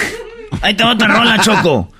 Ahí 0.62 0.74
te 0.74 0.84
otra 0.84 1.08
rola, 1.08 1.38
Choco. 1.42 1.92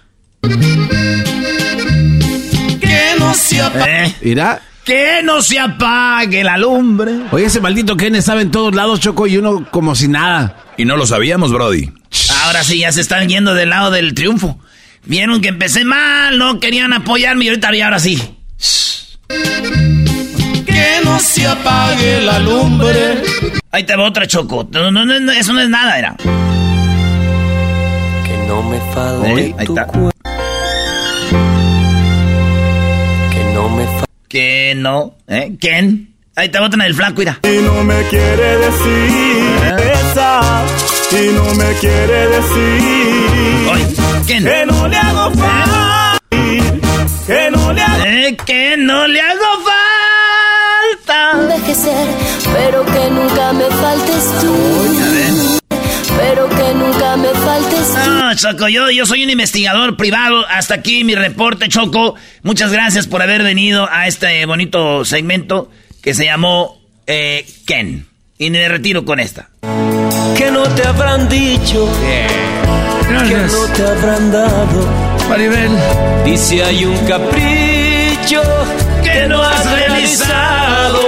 Que 2.81 3.01
no 3.19 3.35
se 3.35 3.59
¿Eh? 3.59 4.15
Mira. 4.23 4.63
Que 4.87 5.21
no 5.25 5.43
se 5.43 5.59
apague 5.59 6.45
la 6.45 6.57
lumbre. 6.57 7.13
Oye, 7.33 7.47
ese 7.47 7.61
maldito 7.61 7.97
Ken 7.97 8.15
estaba 8.15 8.41
en 8.41 8.53
todos 8.53 8.73
lados, 8.73 9.01
Choco, 9.01 9.27
y 9.27 9.37
uno 9.37 9.67
como 9.73 9.97
si 9.97 10.07
nada. 10.07 10.59
Y 10.77 10.85
no 10.85 10.97
lo 10.97 11.07
sabíamos, 11.07 11.53
Brody. 11.53 11.91
Ahora 12.45 12.63
sí, 12.63 12.79
ya 12.79 12.93
se 12.93 13.01
están 13.01 13.29
yendo 13.29 13.53
del 13.55 13.71
lado 13.71 13.91
del 13.91 14.15
triunfo. 14.15 14.61
Vieron 15.05 15.41
que 15.41 15.49
empecé 15.49 15.85
mal, 15.85 16.39
no 16.39 16.61
querían 16.61 16.93
apoyarme 16.93 17.47
y 17.47 17.49
ahorita 17.49 17.75
y 17.75 17.81
ahora 17.81 17.99
sí. 17.99 18.23
Que 19.29 21.01
no 21.05 21.19
se 21.19 21.49
apague 21.49 22.21
la 22.21 22.39
lumbre. 22.39 23.23
Ahí 23.73 23.83
te 23.85 23.97
va 23.97 24.05
otra 24.05 24.29
choco. 24.29 24.69
No, 24.71 24.93
no, 24.93 25.05
no, 25.05 25.33
eso 25.33 25.53
no 25.53 25.61
es 25.61 25.69
nada, 25.69 25.99
era. 25.99 26.15
Que 26.17 26.31
no 28.47 28.63
me 28.63 28.79
falte 28.95 29.33
¿Eh? 29.49 29.55
Ahí 29.59 29.67
tu 29.67 29.73
está. 29.73 29.87
cuerpo. 29.87 30.16
Que 34.29 34.75
no, 34.77 35.15
¿eh? 35.29 35.57
¿Quién? 35.61 36.15
Ahí 36.35 36.49
te 36.51 36.59
botan 36.61 36.83
el 36.83 36.95
flaco, 36.95 37.15
mira. 37.21 37.39
Y 37.43 37.63
no 37.63 37.83
me 37.85 38.03
quiere 38.09 38.59
decir 38.59 39.57
esa. 40.03 40.65
Y 41.13 41.33
no 41.33 41.45
me 41.55 41.73
quiere 41.81 42.29
decir. 42.29 43.69
Oye, 43.73 43.87
¿quién? 44.27 44.45
Que 44.45 44.67
no 44.67 44.89
le 44.89 44.97
hago 44.97 45.31
falta. 45.33 46.19
Que 47.27 47.51
no 47.51 47.73
le 47.73 47.83
hago 47.83 48.05
¿Eh? 48.05 48.37
Que 48.45 48.77
no 48.77 49.07
le 49.07 49.21
hago 49.21 49.45
falta. 51.07 51.41
envejecer, 51.41 52.07
pero 52.53 52.85
que 52.85 53.11
nunca 53.11 53.53
me 53.55 53.65
faltes 53.65 54.25
tú. 54.41 55.56
Pero 56.17 56.49
que 56.49 56.75
nunca 56.75 57.17
me 57.17 57.29
faltes 57.29 57.95
tú. 57.95 58.11
No, 58.11 58.35
Choco, 58.35 58.69
yo, 58.69 58.91
yo 58.91 59.07
soy 59.07 59.25
un 59.25 59.31
investigador 59.31 59.97
privado. 59.97 60.47
Hasta 60.49 60.75
aquí 60.75 61.05
mi 61.05 61.15
reporte, 61.15 61.69
Choco. 61.69 62.15
Muchas 62.43 62.73
gracias 62.73 63.07
por 63.07 63.23
haber 63.23 63.43
venido 63.43 63.89
a 63.91 64.07
este 64.07 64.45
bonito 64.47 65.05
segmento 65.05 65.71
que 66.03 66.15
se 66.15 66.25
llamó 66.25 66.81
eh, 67.07 67.47
Ken. 67.67 68.07
Y 68.39 68.51
me 68.51 68.69
retiro 68.69 69.05
con 69.05 69.19
esta. 69.19 69.49
Que 70.37 70.51
no 70.51 70.63
te 70.75 70.87
habrán 70.87 71.29
dicho. 71.29 71.89
Que 72.01 72.27
no 73.09 73.67
te 73.75 73.83
habrán 73.83 74.33
dado. 74.33 75.17
Maribel. 75.29 75.71
Dice 76.25 76.63
hay 76.63 76.85
un 76.85 76.97
capricho 77.07 78.43
Que 79.03 79.27
no 79.27 79.43
has 79.43 79.71
realizado. 79.71 81.01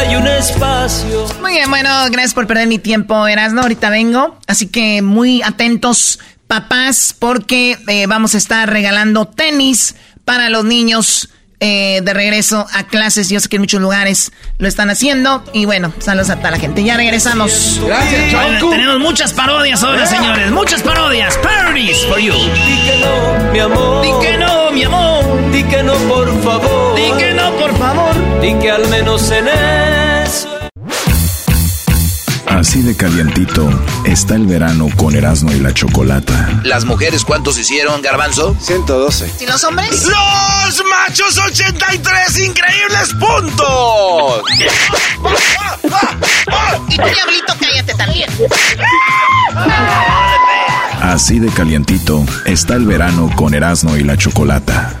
Hay 0.00 0.16
un 0.16 0.26
espacio. 0.26 1.26
Muy 1.42 1.52
bien, 1.52 1.68
bueno, 1.68 1.90
gracias 2.10 2.32
por 2.32 2.46
perder 2.46 2.66
mi 2.66 2.78
tiempo, 2.78 3.26
Erasno. 3.26 3.60
Ahorita 3.60 3.90
vengo. 3.90 4.38
Así 4.46 4.66
que 4.66 5.02
muy 5.02 5.42
atentos, 5.42 6.20
papás, 6.46 7.14
porque 7.18 7.76
eh, 7.86 8.06
vamos 8.06 8.34
a 8.34 8.38
estar 8.38 8.70
regalando 8.70 9.26
tenis 9.26 9.94
para 10.24 10.48
los 10.48 10.64
niños 10.64 11.28
eh, 11.60 12.00
de 12.02 12.14
regreso 12.14 12.66
a 12.72 12.84
clases. 12.84 13.28
Yo 13.28 13.38
sé 13.40 13.50
que 13.50 13.56
en 13.56 13.62
muchos 13.62 13.82
lugares 13.82 14.32
lo 14.56 14.66
están 14.66 14.88
haciendo. 14.88 15.44
Y 15.52 15.66
bueno, 15.66 15.92
saludos 15.98 16.30
a 16.30 16.36
toda 16.36 16.52
la 16.52 16.58
gente. 16.58 16.82
Ya 16.82 16.96
regresamos. 16.96 17.78
Gracias, 17.86 18.32
Choco. 18.32 18.70
tenemos 18.70 18.98
muchas 19.00 19.34
parodias 19.34 19.82
ahora, 19.82 20.06
señores. 20.06 20.50
Muchas 20.50 20.80
parodias. 20.80 21.36
Parodies 21.36 22.06
for 22.06 22.18
you. 22.18 22.32
Di 22.32 22.80
que 22.86 23.04
no, 23.04 23.52
mi 23.52 23.58
amor. 23.58 24.02
Di 24.02 24.26
que 24.26 24.38
no, 24.38 24.70
mi 24.70 24.82
amor. 24.82 25.52
Di 25.52 25.62
que 25.64 25.82
no, 25.82 25.92
por 25.92 26.42
favor. 26.42 26.96
Di 26.96 27.12
que 27.18 27.34
no, 27.34 27.52
por 27.52 27.76
favor. 27.76 28.09
Di 28.40 28.54
que 28.54 28.70
al 28.70 28.88
menos 28.88 29.30
en 29.30 29.48
eso. 29.48 30.48
Así 32.46 32.82
de 32.82 32.96
calientito 32.96 33.68
está 34.04 34.34
el 34.34 34.46
verano 34.46 34.88
con 34.96 35.14
Erasmo 35.14 35.52
y 35.52 35.60
la 35.60 35.72
Chocolata. 35.72 36.60
¿Las 36.64 36.84
mujeres 36.84 37.24
cuántos 37.24 37.58
hicieron, 37.58 38.02
Garbanzo? 38.02 38.56
112. 38.60 39.30
¿Y 39.40 39.46
los 39.46 39.62
hombres? 39.64 40.04
¡Los 40.04 40.82
machos 40.86 41.38
83 41.38 42.38
increíbles 42.40 43.14
puntos! 43.18 44.42
y 46.88 46.96
tú, 46.96 47.02
diablito, 47.02 47.54
cállate 47.60 47.94
también. 47.94 48.30
Así 51.02 51.38
de 51.38 51.48
calientito 51.48 52.24
está 52.44 52.74
el 52.74 52.84
verano 52.84 53.30
con 53.36 53.54
Erasmo 53.54 53.96
y 53.96 54.02
la 54.02 54.16
Chocolata. 54.16 55.00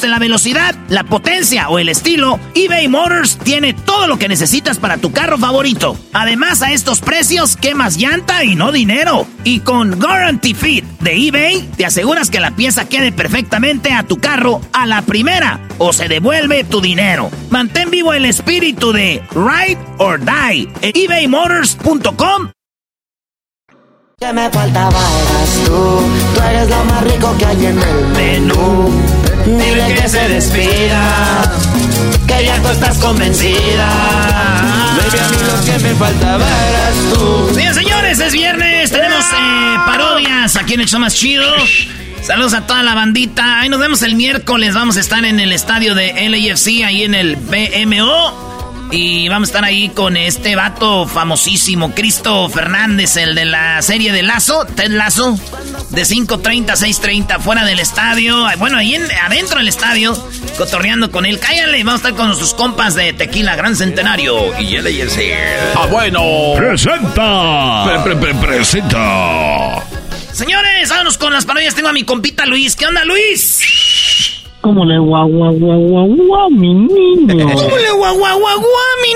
la 0.07 0.19
velocidad, 0.19 0.75
la 0.89 1.03
potencia 1.03 1.69
o 1.69 1.79
el 1.79 1.89
estilo, 1.89 2.39
eBay 2.55 2.87
Motors 2.87 3.37
tiene 3.37 3.73
todo 3.73 4.07
lo 4.07 4.17
que 4.17 4.27
necesitas 4.27 4.77
para 4.77 4.97
tu 4.97 5.11
carro 5.11 5.37
favorito. 5.37 5.97
Además, 6.13 6.61
a 6.61 6.71
estos 6.71 7.01
precios, 7.01 7.55
quemas 7.57 7.97
llanta 7.97 8.43
y 8.43 8.55
no 8.55 8.71
dinero. 8.71 9.27
Y 9.43 9.59
con 9.59 9.99
Guarantee 9.99 10.55
Fit 10.55 10.85
de 10.99 11.27
eBay, 11.27 11.69
te 11.77 11.85
aseguras 11.85 12.29
que 12.29 12.39
la 12.39 12.51
pieza 12.51 12.87
quede 12.87 13.11
perfectamente 13.11 13.93
a 13.93 14.03
tu 14.03 14.17
carro 14.17 14.61
a 14.73 14.85
la 14.85 15.01
primera 15.01 15.59
o 15.77 15.93
se 15.93 16.07
devuelve 16.07 16.63
tu 16.63 16.81
dinero. 16.81 17.29
Mantén 17.49 17.89
vivo 17.89 18.13
el 18.13 18.25
espíritu 18.25 18.91
de 18.91 19.23
Ride 19.31 19.79
or 19.97 20.19
Die 20.19 20.69
en 20.81 20.91
ebaymotors.com. 20.93 22.51
Dile 29.45 29.95
que 29.95 30.07
se 30.07 30.27
despida, 30.27 31.41
que 32.27 32.45
ya 32.45 32.61
tú 32.61 32.69
estás 32.69 32.97
convencida. 32.99 33.89
Baby, 34.97 35.17
a 35.17 35.29
mí 35.29 35.37
lo 35.45 35.65
que 35.65 35.79
me 35.79 35.95
faltaba 35.95 36.45
eras 36.45 36.95
tú. 37.13 37.55
Bien, 37.55 37.73
señores, 37.73 38.19
es 38.19 38.33
viernes, 38.33 38.91
tenemos 38.91 39.25
eh, 39.25 39.75
parodias 39.85 40.55
aquí 40.55 40.75
en 40.75 40.81
el 40.81 40.87
show 40.87 40.99
más 40.99 41.15
chido. 41.15 41.45
Saludos 42.21 42.53
a 42.53 42.67
toda 42.67 42.83
la 42.83 42.93
bandita. 42.93 43.59
Ahí 43.61 43.69
nos 43.69 43.79
vemos 43.79 44.03
el 44.03 44.15
miércoles. 44.15 44.75
Vamos 44.75 44.97
a 44.97 44.99
estar 44.99 45.25
en 45.25 45.39
el 45.39 45.51
estadio 45.51 45.95
de 45.95 46.13
LAFC, 46.29 46.85
ahí 46.85 47.03
en 47.03 47.15
el 47.15 47.35
BMO. 47.35 48.60
Y 48.93 49.29
vamos 49.29 49.47
a 49.47 49.51
estar 49.51 49.63
ahí 49.63 49.87
con 49.89 50.17
este 50.17 50.55
vato 50.57 51.07
famosísimo, 51.07 51.93
Cristo 51.95 52.49
Fernández, 52.49 53.15
el 53.15 53.35
de 53.35 53.45
la 53.45 53.81
serie 53.81 54.11
de 54.11 54.21
Lazo, 54.21 54.65
Ted 54.65 54.91
Lazo, 54.91 55.39
de 55.91 56.01
5.30 56.03 56.71
a 56.71 56.75
6.30, 56.75 57.39
fuera 57.39 57.63
del 57.63 57.79
estadio. 57.79 58.45
Bueno, 58.57 58.77
ahí 58.77 58.95
en, 58.95 59.03
adentro 59.23 59.59
del 59.59 59.69
estadio, 59.69 60.13
cotorreando 60.57 61.09
con 61.09 61.25
él. 61.25 61.39
Cállale, 61.39 61.77
vamos 61.85 61.93
a 61.93 61.97
estar 62.09 62.15
con 62.15 62.27
nuestros 62.27 62.53
compas 62.53 62.93
de 62.95 63.13
Tequila 63.13 63.55
Gran 63.55 63.77
Centenario. 63.77 64.59
Y 64.59 64.75
él 64.75 64.85
es 64.87 65.17
Ah, 65.75 65.85
bueno. 65.89 66.21
Presenta. 66.57 67.85
Pre- 67.85 68.15
pre- 68.15 68.33
pre- 68.33 68.35
presenta. 68.47 69.83
Señores, 70.33 70.89
vámonos 70.89 71.17
con 71.17 71.31
las 71.31 71.45
parodias. 71.45 71.75
Tengo 71.75 71.87
a 71.89 71.93
mi 71.93 72.03
compita 72.03 72.45
Luis. 72.45 72.75
¿Qué 72.75 72.85
onda, 72.87 73.05
Luis? 73.05 74.40
¿Cómo 74.61 74.85
le 74.85 74.97
guau, 74.99 75.27
guau, 75.27 75.53
guau, 75.57 76.49
mi 76.51 76.73
niño? 76.73 77.45
¿Cómo 77.55 77.77
le 77.77 77.91
guau, 77.91 78.15
guau, 78.17 78.59
mi 79.01 79.13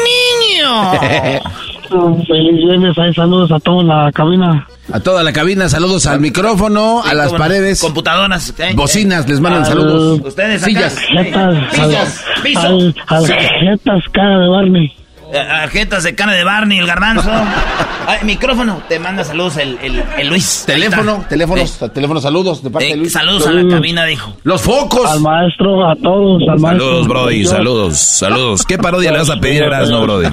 niño? 0.57 1.41
Feliz 2.27 2.55
viernes, 2.57 2.97
ahí 2.97 3.13
saludos 3.13 3.51
a 3.51 3.59
toda 3.59 3.83
la 3.83 4.11
cabina. 4.11 4.67
A 4.91 4.99
toda 4.99 5.23
la 5.23 5.31
cabina, 5.31 5.69
saludos 5.69 6.05
al 6.07 6.19
micrófono, 6.19 7.03
a 7.03 7.13
las 7.13 7.31
no. 7.31 7.37
paredes. 7.37 7.79
Computadoras. 7.79 8.53
¿eh? 8.59 8.71
Bocinas, 8.75 9.27
les 9.29 9.39
mandan 9.39 9.61
Al- 9.63 9.67
saludos. 9.67 10.19
Ustedes 10.25 10.63
acá. 10.63 10.67
Sillas. 10.89 10.99
Jetas, 10.99 11.73
Sillas. 11.73 12.23
al, 12.35 12.41
Piso. 12.43 12.59
al, 12.67 12.95
al 13.07 13.25
jetas 13.27 14.03
cara 14.11 14.39
de 14.39 14.49
Barney. 14.49 14.93
Eh, 15.37 15.45
Tarjetas 15.47 16.03
de 16.03 16.15
cara 16.15 16.31
de 16.33 16.43
Barney, 16.43 16.79
el 16.79 16.87
garbanzo. 16.87 17.29
Ay, 18.07 18.19
micrófono, 18.23 18.81
te 18.87 18.99
manda 18.99 19.23
saludos 19.23 19.57
el, 19.57 19.77
el, 19.81 20.03
el 20.17 20.27
Luis. 20.29 20.63
Teléfono, 20.65 21.25
teléfonos, 21.27 21.79
teléfonos, 21.93 22.23
saludos 22.23 22.63
de 22.63 22.69
parte 22.69 22.87
Eh, 22.87 22.91
de 22.91 22.97
Luis. 22.97 23.11
saludos 23.11 23.47
a 23.47 23.51
la 23.51 23.67
cabina, 23.75 24.05
dijo. 24.05 24.37
Los 24.43 24.61
focos. 24.61 25.09
Al 25.09 25.19
maestro, 25.21 25.89
a 25.89 25.95
todos, 25.95 26.41
al 26.47 26.59
maestro. 26.59 26.85
Saludos, 26.87 27.07
Brody, 27.07 27.45
saludos, 27.45 27.97
saludos. 27.99 28.63
¿Qué 28.65 28.77
parodia 28.77 29.11
le 29.11 29.17
vas 29.19 29.29
a 29.31 29.39
pedir 29.39 29.63
a 29.63 29.67
Erasmo, 29.67 30.01
Brody? 30.01 30.27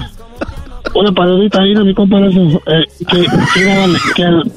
Una 0.95 1.13
parodita 1.13 1.63
ahí 1.63 1.75
de 1.75 1.85
mi 1.85 1.95
compa 1.95 2.19
eh, 2.19 2.85
que, 3.09 3.21
que, 3.23 3.27
que, 3.55 4.23
el- 4.23 4.53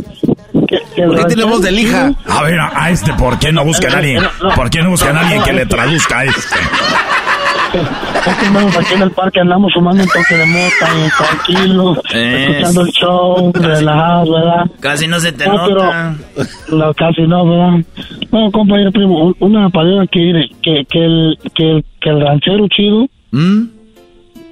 que, 0.67 0.77
que 0.95 1.01
el 1.03 1.07
¿Por 1.09 1.17
qué 1.19 1.25
tiene 1.25 1.43
voz 1.45 1.61
de 1.61 1.71
lija? 1.71 2.11
A 2.27 2.43
ver, 2.43 2.59
a, 2.59 2.83
a 2.83 2.89
este, 2.89 3.13
¿por 3.13 3.39
qué 3.39 3.53
no 3.53 3.63
buscan 3.63 3.93
a 3.93 3.97
alguien? 3.99 4.21
¿Por 4.55 4.69
qué 4.69 4.81
no 4.81 4.89
buscan 4.89 5.15
a 5.15 5.21
alguien 5.21 5.41
que 5.43 5.53
le 5.53 5.65
traduzca 5.65 6.19
a 6.19 6.25
este? 6.25 6.55
Es 7.73 8.35
que 8.37 8.45
andamos 8.47 8.77
aquí 8.77 8.93
en 8.93 9.01
el 9.01 9.11
parque, 9.11 9.39
andamos 9.39 9.73
fumando 9.73 10.03
un 10.03 10.09
toque 10.09 10.35
de 10.35 10.45
mota, 10.45 10.89
y 10.95 11.55
tranquilo, 11.55 12.01
Eh. 12.13 12.47
escuchando 12.49 12.81
el 12.81 12.91
show, 12.91 13.51
relajados, 13.53 14.29
¿verdad? 14.31 14.65
Casi 14.79 15.07
no 15.07 15.19
se 15.19 15.31
te 15.31 15.45
No, 15.45 15.53
nota. 15.67 16.15
No, 16.71 16.93
casi 16.93 17.21
no, 17.23 17.45
¿verdad? 17.49 17.85
No, 18.31 18.51
compañero 18.51 18.91
primo, 18.91 19.25
un- 19.25 19.35
una 19.39 19.69
parodia 19.69 20.07
que, 20.11 20.49
que, 20.61 20.85
que, 20.89 21.05
el, 21.05 21.37
que, 21.53 21.71
el, 21.71 21.85
que 22.01 22.09
el 22.09 22.21
ranchero 22.21 22.67
chido, 22.69 23.07
¿Mm? 23.31 23.63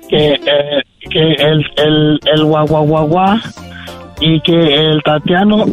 que, 0.10 0.34
eh, 0.34 0.84
que 1.10 1.34
el, 1.34 1.66
el, 1.78 2.20
el 2.26 2.44
guaguaguaguá 2.46 3.42
y 4.22 4.40
que 4.42 4.54
el 4.76 5.02
Tatiano 5.04 5.66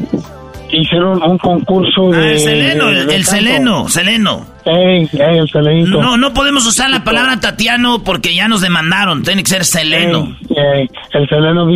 hicieron 0.73 1.23
un 1.23 1.37
concurso 1.39 2.11
Ah, 2.13 2.17
de... 2.17 2.33
el 2.33 2.39
seleno, 2.39 2.89
el, 2.91 3.11
el 3.11 3.25
seleno, 3.25 3.89
seleno. 3.89 4.47
Ey, 4.65 5.09
ey, 5.13 5.39
el 5.39 5.49
selenito. 5.49 6.03
No, 6.03 6.17
no 6.17 6.35
podemos 6.35 6.67
usar 6.67 6.91
la 6.91 7.03
palabra 7.03 7.41
Tatiano 7.41 8.03
porque 8.05 8.35
ya 8.35 8.47
nos 8.49 8.61
demandaron. 8.61 9.23
Tiene 9.23 9.43
que 9.43 9.49
ser 9.51 9.65
seleno. 9.65 10.37
Ey, 10.51 10.89
el 11.13 11.29
seleno 11.29 11.67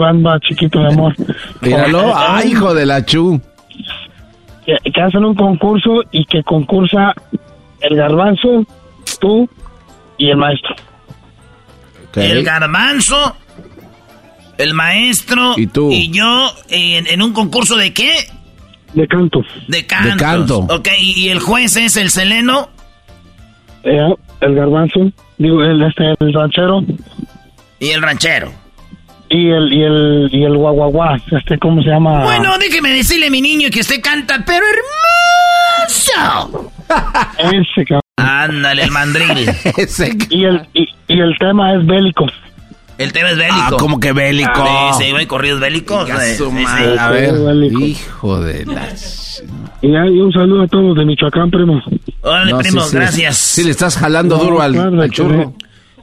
Bamba, 0.00 0.38
chiquito 0.40 0.80
de 0.80 0.88
amor. 0.88 1.14
Míralo, 1.60 2.12
ay, 2.16 2.50
hijo 2.50 2.74
de 2.74 2.86
la 2.86 3.04
chu. 3.04 3.40
que, 4.66 4.76
que 4.90 5.00
hacen 5.00 5.24
un 5.24 5.34
concurso 5.34 6.02
y 6.10 6.24
que 6.24 6.42
concursa 6.42 7.14
el 7.80 7.96
garbanzo, 7.96 8.64
tú 9.20 9.48
y 10.18 10.30
el 10.30 10.36
maestro. 10.36 10.74
El 12.14 12.44
garbanzo, 12.44 13.36
el 14.56 14.72
maestro 14.74 15.54
Y 15.56 15.66
tú. 15.66 15.90
yo 16.10 16.52
en, 16.68 17.06
en 17.08 17.22
un 17.22 17.32
concurso 17.32 17.76
de 17.76 17.92
qué? 17.92 18.12
De 18.94 19.08
canto. 19.08 19.42
De 19.68 19.86
cantos. 19.86 20.12
De 20.12 20.18
canto. 20.18 20.58
Ok, 20.70 20.88
y 20.98 21.24
y 21.24 21.28
el 21.28 21.40
juez 21.40 21.76
es 21.76 21.96
el 21.96 22.10
seleno. 22.10 22.68
Eh, 23.82 24.14
el 24.40 24.54
garbanzo, 24.54 25.10
digo, 25.36 25.62
el, 25.62 25.82
este, 25.82 26.14
el 26.18 26.32
ranchero 26.32 26.82
Y 27.80 27.90
el 27.90 28.02
ranchero. 28.02 28.52
Y 29.28 29.50
el, 29.50 29.72
y 29.72 29.82
el, 29.82 30.28
y 30.32 30.44
el 30.44 30.56
guaguaguá, 30.56 31.16
este, 31.30 31.58
¿cómo 31.58 31.82
se 31.82 31.88
llama? 31.88 32.22
Bueno, 32.22 32.56
déjeme 32.58 32.90
decirle, 32.90 33.30
mi 33.30 33.40
niño, 33.40 33.68
que 33.70 33.80
usted 33.80 34.00
canta, 34.00 34.44
pero 34.46 34.64
hermoso. 35.86 36.72
Ese 37.38 37.84
cabrón. 37.84 38.00
Ándale, 38.16 38.84
el 38.84 38.90
mandril. 38.90 39.50
y, 40.30 40.44
el, 40.44 40.66
y, 40.72 40.88
y 41.08 41.20
el 41.20 41.36
tema 41.38 41.74
es 41.74 41.84
bélico. 41.84 42.26
El 42.98 43.12
tema 43.12 43.30
es 43.30 43.36
bélico. 43.36 43.56
Ah, 43.60 43.70
¿cómo 43.78 43.98
que 44.00 44.12
bélico? 44.12 44.50
Ah, 44.56 44.92
sí, 44.96 45.04
sí, 45.04 45.10
güey, 45.12 45.26
corridos 45.26 45.60
bélicos. 45.60 46.06
Ya 46.06 46.18
Sí, 46.20 46.36
su 46.36 46.46
sí, 46.50 46.52
madre. 46.52 46.92
sí. 46.92 46.98
A 46.98 47.08
ver, 47.10 47.32
bélico. 47.34 47.80
hijo 47.80 48.40
de 48.40 48.66
la... 48.66 48.88
Y, 49.82 49.94
hay 49.96 50.20
un 50.20 50.32
saludo 50.32 50.62
a 50.62 50.68
todos 50.68 50.96
de 50.96 51.04
Michoacán, 51.04 51.50
primo. 51.50 51.82
Órale, 52.22 52.52
No, 52.52 52.58
primo, 52.58 52.80
sí, 52.82 52.96
gracias. 52.96 53.36
Sí, 53.36 53.64
le 53.64 53.70
estás 53.72 53.96
jalando 53.98 54.36
duro 54.38 54.60
al, 54.62 54.72
claro, 54.72 55.02
al 55.02 55.10
que 55.10 55.16
churro. 55.16 55.54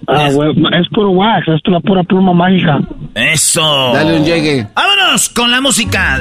Ah, 0.08 0.30
güey, 0.34 0.52
es 0.80 0.88
puro 0.90 1.12
wax, 1.12 1.48
esto 1.48 1.54
es 1.70 1.72
la 1.74 1.80
pura 1.80 2.04
pluma 2.04 2.34
mágica. 2.34 2.80
Eso. 3.16 3.92
Dale 3.94 4.18
un 4.18 4.26
llegue. 4.26 4.68
Vámonos 4.76 5.30
con 5.30 5.50
la 5.50 5.62
música. 5.62 6.20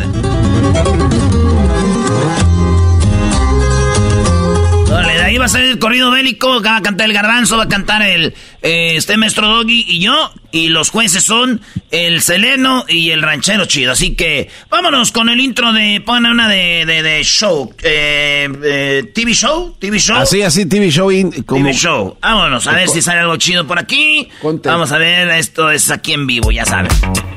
Corrido 5.81 6.13
bélico, 6.13 6.63
va 6.63 6.77
a 6.77 6.83
cantar 6.83 7.07
el 7.09 7.13
garbanzo, 7.13 7.57
va 7.57 7.65
a 7.65 7.69
cantar 7.69 8.03
el 8.03 8.35
eh, 8.63 8.93
este 8.97 9.17
maestro 9.17 9.49
Doggy 9.49 9.85
y 9.89 9.99
yo, 10.01 10.33
y 10.53 10.69
los 10.69 10.91
jueces 10.91 11.25
son 11.25 11.61
el 11.91 12.23
Seleno 12.23 12.85
y 12.89 13.11
el 13.11 13.23
ranchero 13.23 13.65
chido. 13.65 13.91
Así 13.93 14.15
que 14.15 14.49
vámonos 14.71 15.11
con 15.11 15.29
el 15.29 15.41
intro 15.41 15.73
de, 15.73 16.01
pon 16.07 16.25
una 16.27 16.49
de, 16.49 16.85
de, 16.87 17.03
de 17.03 17.25
show, 17.25 17.75
eh, 17.83 18.49
eh, 18.63 19.11
TV 19.15 19.33
show, 19.35 19.75
TV 19.81 19.99
show. 19.99 20.17
Así, 20.19 20.43
así, 20.43 20.67
TV 20.67 20.91
show. 20.91 21.11
in- 21.11 21.43
como... 21.43 21.65
TV 21.65 21.75
show. 21.77 22.17
Vámonos 22.21 22.67
a 22.69 22.73
ver 22.73 22.89
si 22.89 23.03
sale 23.03 23.21
algo 23.21 23.37
chido 23.39 23.67
por 23.67 23.79
aquí. 23.79 24.29
Vamos 24.43 24.93
a 24.93 24.99
ver, 24.99 25.29
esto 25.31 25.71
es 25.71 25.91
aquí 25.91 26.13
en 26.13 26.27
vivo, 26.27 26.53
ya 26.53 26.65
saben. 26.65 26.89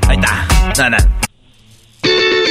Ahí 0.08 0.16
está. 0.16 0.90
Nada. 0.90 2.43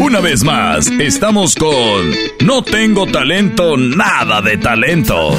Una 0.00 0.20
vez 0.20 0.42
más, 0.44 0.88
estamos 0.88 1.54
con 1.54 2.10
No 2.44 2.62
tengo 2.62 3.06
talento, 3.06 3.76
nada 3.76 4.40
de 4.42 4.56
talento. 4.58 5.36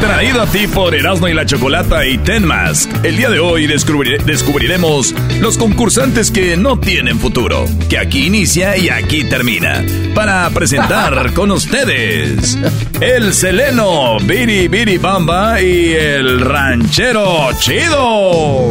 Traído 0.00 0.42
a 0.42 0.46
ti 0.46 0.66
por 0.66 0.94
Erasmo 0.94 1.28
y 1.28 1.34
la 1.34 1.44
Chocolata 1.46 2.04
y 2.06 2.16
Ten 2.18 2.46
Mask. 2.46 2.90
El 3.04 3.16
día 3.18 3.28
de 3.30 3.40
hoy 3.40 3.66
descubri- 3.66 4.18
descubriremos 4.24 5.14
los 5.40 5.58
concursantes 5.58 6.30
que 6.30 6.56
no 6.56 6.78
tienen 6.80 7.18
futuro, 7.18 7.66
que 7.88 7.98
aquí 7.98 8.26
inicia 8.26 8.76
y 8.76 8.88
aquí 8.88 9.24
termina. 9.24 9.84
Para 10.14 10.48
presentar 10.50 11.32
con 11.34 11.50
ustedes 11.50 12.58
el 13.00 13.32
Seleno, 13.34 14.18
Biri 14.20 14.68
Biri 14.68 14.96
Bamba 14.98 15.60
y 15.60 15.92
el 15.92 16.40
Ranchero 16.40 17.50
Chido. 17.60 18.70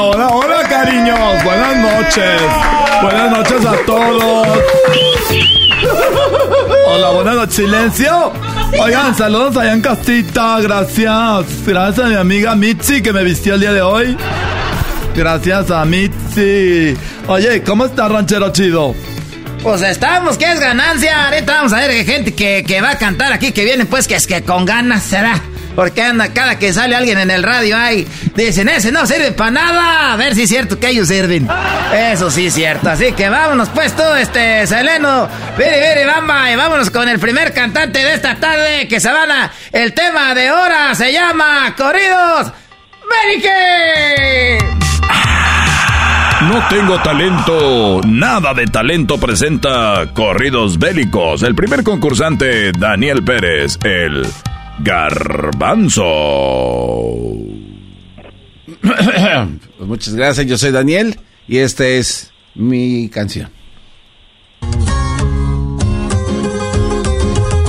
Hola, 0.00 0.28
hola, 0.28 0.62
cariños. 0.68 1.42
Buenas 1.42 1.76
noches. 1.76 2.40
Buenas 3.02 3.30
noches 3.32 3.66
a 3.66 3.76
todos. 3.84 4.48
Hola, 6.86 7.10
buenas 7.10 7.34
noches. 7.34 7.54
Silencio. 7.56 8.32
Oigan, 8.80 9.12
saludos 9.16 9.56
allá 9.56 9.72
en 9.72 9.80
casita. 9.80 10.60
Gracias. 10.60 11.66
Gracias 11.66 12.06
a 12.06 12.08
mi 12.10 12.14
amiga 12.14 12.54
Mitzi 12.54 13.02
que 13.02 13.12
me 13.12 13.24
vistió 13.24 13.54
el 13.54 13.60
día 13.60 13.72
de 13.72 13.82
hoy. 13.82 14.16
Gracias 15.16 15.72
a 15.72 15.84
Mitzi. 15.84 16.96
Oye, 17.26 17.64
¿cómo 17.64 17.84
está 17.84 18.06
Ranchero 18.06 18.52
Chido? 18.52 18.94
Pues 19.64 19.82
estamos, 19.82 20.38
que 20.38 20.44
es 20.44 20.60
ganancia. 20.60 21.26
Ahorita 21.26 21.54
vamos 21.54 21.72
a 21.72 21.78
ver 21.78 22.06
gente 22.06 22.36
que, 22.36 22.64
que 22.64 22.80
va 22.80 22.90
a 22.90 22.98
cantar 22.98 23.32
aquí, 23.32 23.50
que 23.50 23.64
viene 23.64 23.84
pues 23.84 24.06
que 24.06 24.14
es 24.14 24.28
que 24.28 24.44
con 24.44 24.64
ganas 24.64 25.02
será. 25.02 25.42
Porque 25.74 26.02
anda, 26.02 26.32
cada 26.32 26.58
que 26.58 26.72
sale 26.72 26.96
alguien 26.96 27.18
en 27.18 27.30
el 27.30 27.42
radio 27.42 27.76
ahí, 27.76 28.06
dicen, 28.34 28.68
ese 28.68 28.90
no 28.90 29.06
sirve 29.06 29.32
para 29.32 29.50
nada. 29.50 30.12
A 30.12 30.16
ver 30.16 30.34
si 30.34 30.42
es 30.42 30.48
cierto 30.48 30.80
que 30.80 30.88
ellos 30.88 31.08
sirven. 31.08 31.48
Eso 31.94 32.30
sí 32.30 32.46
es 32.46 32.54
cierto. 32.54 32.90
Así 32.90 33.12
que 33.12 33.28
vámonos 33.28 33.68
pues 33.68 33.94
tú, 33.94 34.02
este, 34.18 34.66
Seleno, 34.66 35.28
viri, 35.56 35.70
viri, 35.70 36.06
bamba, 36.06 36.50
y 36.50 36.56
vámonos 36.56 36.90
con 36.90 37.08
el 37.08 37.18
primer 37.18 37.52
cantante 37.52 38.00
de 38.00 38.14
esta 38.14 38.36
tarde, 38.36 38.88
que 38.88 38.98
se 38.98 39.10
van. 39.10 39.28
El 39.72 39.92
tema 39.92 40.34
de 40.34 40.50
hora 40.50 40.94
se 40.94 41.12
llama 41.12 41.74
Corridos 41.76 42.52
Merique. 43.24 44.58
No 46.42 46.66
tengo 46.68 47.00
talento, 47.02 48.00
nada 48.06 48.54
de 48.54 48.66
talento 48.66 49.18
presenta 49.18 50.06
Corridos 50.14 50.78
Bélicos. 50.78 51.42
El 51.42 51.54
primer 51.54 51.82
concursante, 51.82 52.72
Daniel 52.72 53.24
Pérez, 53.24 53.78
el 53.82 54.26
Garbanzo. 54.80 56.04
Pues 59.78 59.88
muchas 59.88 60.14
gracias, 60.14 60.46
yo 60.46 60.58
soy 60.58 60.70
Daniel 60.72 61.18
y 61.46 61.58
esta 61.58 61.86
es 61.86 62.32
mi 62.54 63.08
canción. 63.08 63.50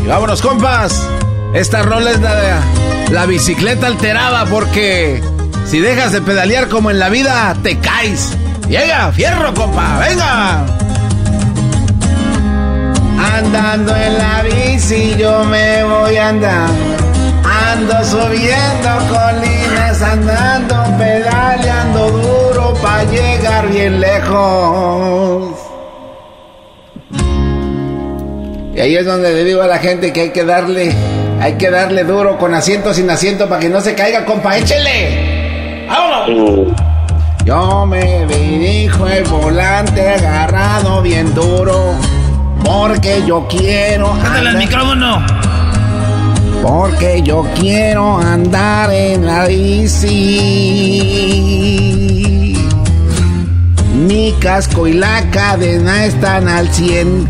Y 0.03 0.07
vámonos, 0.07 0.41
compas. 0.41 1.07
Esta 1.53 1.83
rola 1.83 2.11
es 2.11 2.21
la, 2.21 2.61
la 3.11 3.25
bicicleta 3.25 3.87
alterada 3.87 4.45
porque 4.45 5.21
si 5.65 5.79
dejas 5.79 6.11
de 6.11 6.21
pedalear 6.21 6.67
como 6.67 6.91
en 6.91 6.99
la 6.99 7.09
vida, 7.09 7.55
te 7.63 7.77
caes. 7.77 8.35
Llega, 8.67 9.11
fierro, 9.11 9.53
compa, 9.53 9.99
venga. 9.99 10.65
Andando 13.37 13.95
en 13.95 14.17
la 14.17 14.43
bici 14.43 15.15
yo 15.17 15.43
me 15.45 15.83
voy 15.83 16.17
a 16.17 16.29
andar. 16.29 16.69
Ando 17.71 18.03
subiendo 18.03 18.89
colinas, 19.09 20.01
andando, 20.01 20.75
pedaleando 20.97 22.09
duro 22.09 22.73
para 22.81 23.03
llegar 23.05 23.67
bien 23.69 23.99
lejos. 23.99 25.55
Y 28.75 28.79
ahí 28.79 28.95
es 28.95 29.05
donde 29.05 29.33
le 29.33 29.43
digo 29.43 29.61
a 29.61 29.67
la 29.67 29.79
gente 29.79 30.13
que 30.13 30.21
hay 30.21 30.29
que 30.29 30.45
darle, 30.45 30.93
hay 31.41 31.53
que 31.53 31.69
darle 31.69 32.03
duro 32.03 32.37
con 32.37 32.53
asiento 32.53 32.93
sin 32.93 33.09
asiento 33.09 33.49
para 33.49 33.59
que 33.61 33.69
no 33.69 33.81
se 33.81 33.93
caiga, 33.93 34.25
compa, 34.25 34.57
échele. 34.57 35.85
¡Vámonos! 35.87 36.77
Yo 37.45 37.85
me 37.85 38.25
dirijo 38.27 39.07
el 39.07 39.23
volante 39.23 40.07
agarrado 40.07 41.01
bien 41.01 41.33
duro. 41.33 41.95
Porque 42.63 43.23
yo 43.27 43.47
quiero. 43.47 44.13
Ándale 44.13 44.49
al 44.49 44.57
micrófono. 44.57 45.25
Porque 46.61 47.21
yo 47.23 47.45
quiero 47.59 48.17
andar 48.19 48.91
en 48.93 49.25
la 49.25 49.47
bici. 49.47 50.19
Mi 53.95 54.33
casco 54.39 54.87
y 54.87 54.93
la 54.93 55.29
cadena 55.31 56.05
están 56.05 56.47
al 56.47 56.71
100. 56.73 57.27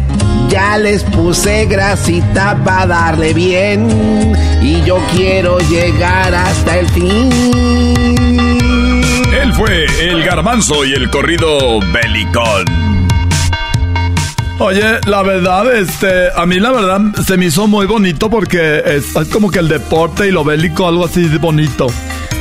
Ya 0.50 0.78
les 0.78 1.04
puse 1.04 1.66
grasita 1.66 2.58
para 2.64 2.88
darle 2.88 3.34
bien. 3.34 4.36
Y 4.62 4.82
yo 4.84 4.98
quiero 5.16 5.60
llegar 5.60 6.34
hasta 6.34 6.80
el 6.80 6.88
fin. 6.90 7.30
Él 9.32 9.54
fue 9.54 9.86
el 10.02 10.24
Garbanzo 10.24 10.84
y 10.86 10.94
el 10.94 11.10
corrido 11.10 11.80
Belicón. 11.92 12.99
Oye, 14.60 15.00
la 15.06 15.24
verdad, 15.24 15.74
este, 15.74 16.30
a 16.36 16.46
mí 16.46 16.60
la 16.60 16.72
verdad 16.72 17.00
se 17.26 17.38
me 17.38 17.46
hizo 17.46 17.66
muy 17.68 17.86
bonito 17.86 18.30
porque 18.30 18.84
es, 18.86 19.16
es 19.16 19.28
como 19.30 19.50
que 19.50 19.60
el 19.60 19.70
deporte 19.70 20.28
y 20.28 20.32
lo 20.32 20.44
bélico, 20.44 20.86
algo 20.86 21.06
así 21.06 21.30
de 21.30 21.38
bonito. 21.38 21.88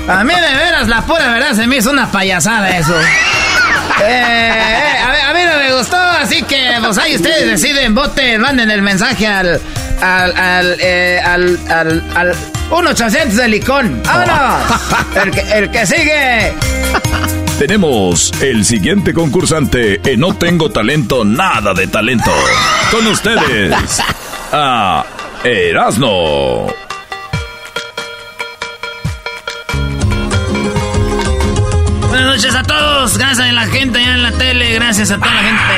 A 0.09 0.25
mí 0.25 0.35
de 0.35 0.41
veras, 0.41 0.89
la 0.89 1.03
pura 1.03 1.31
verdad, 1.31 1.53
se 1.53 1.67
me 1.69 1.77
hizo 1.77 1.91
una 1.91 2.11
payasada 2.11 2.77
eso. 2.77 2.95
Eh, 4.01 4.05
eh, 4.05 4.99
a, 5.01 5.11
mí, 5.11 5.19
a 5.29 5.35
mí 5.35 5.41
no 5.53 5.59
me 5.59 5.77
gustó, 5.77 5.97
así 5.97 6.43
que 6.45 6.75
pues 6.81 6.99
ahí 6.99 7.17
ustedes 7.17 7.47
deciden, 7.51 7.97
voten, 7.97 8.41
manden 8.41 8.71
el 8.71 8.81
mensaje 8.81 9.27
al 9.27 9.61
al 10.01 10.37
al 10.37 10.77
eh, 10.79 11.21
al 11.25 11.59
al, 11.69 12.05
al 12.15 12.37
1800 12.71 13.35
de 13.35 13.49
Licón. 13.49 14.01
¡Vámonos! 14.05 14.63
El 15.25 15.31
que, 15.33 15.41
el 15.41 15.71
que 15.73 15.87
sigue. 15.87 16.55
Tenemos 17.59 18.33
el 18.41 18.65
siguiente 18.65 19.13
concursante 19.13 20.01
en 20.09 20.21
No 20.21 20.33
Tengo 20.33 20.71
Talento, 20.71 21.25
nada 21.25 21.75
de 21.75 21.89
talento. 21.89 22.31
Con 22.93 23.05
ustedes, 23.09 24.01
a 24.53 25.05
Erasno. 25.43 26.69
Buenas 32.09 32.27
noches 32.27 32.55
a 32.55 32.63
todos, 32.63 33.19
gracias 33.19 33.41
a 33.41 33.53
la 33.53 33.67
gente 33.67 33.99
allá 33.99 34.15
en 34.15 34.23
la 34.23 34.33
tele, 34.33 34.75
gracias 34.75 35.11
a 35.11 35.19
toda 35.19 35.35
la 35.35 35.43
gente. 35.43 35.75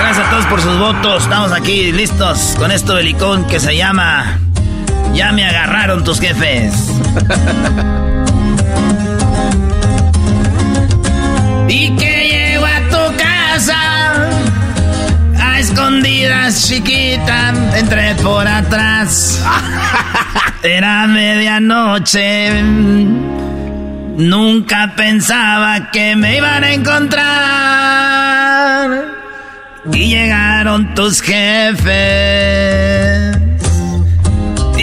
Gracias 0.00 0.26
a 0.26 0.30
todos 0.30 0.46
por 0.46 0.60
sus 0.60 0.78
votos. 0.78 1.22
Estamos 1.22 1.52
aquí 1.52 1.92
listos 1.92 2.56
con 2.58 2.70
esto 2.70 2.94
belicón 2.94 3.46
que 3.46 3.58
se 3.58 3.74
llama 3.74 4.38
Ya 5.14 5.32
me 5.32 5.46
agarraron 5.46 6.04
tus 6.04 6.20
jefes. 6.20 6.74
Y 11.70 11.90
que 11.96 12.28
llego 12.28 12.66
a 12.66 12.80
tu 12.90 13.16
casa 13.16 14.28
a 15.38 15.60
escondidas, 15.60 16.66
chiquita, 16.68 17.54
entré 17.76 18.16
por 18.16 18.46
atrás. 18.46 19.40
Era 20.62 21.06
medianoche. 21.06 22.62
Nunca 24.16 24.92
pensaba 24.96 25.90
que 25.92 26.16
me 26.16 26.38
iban 26.38 26.64
a 26.64 26.72
encontrar. 26.72 27.20
Y 29.92 30.08
llegaron 30.08 30.94
tus 30.94 31.22
jefes. 31.22 31.90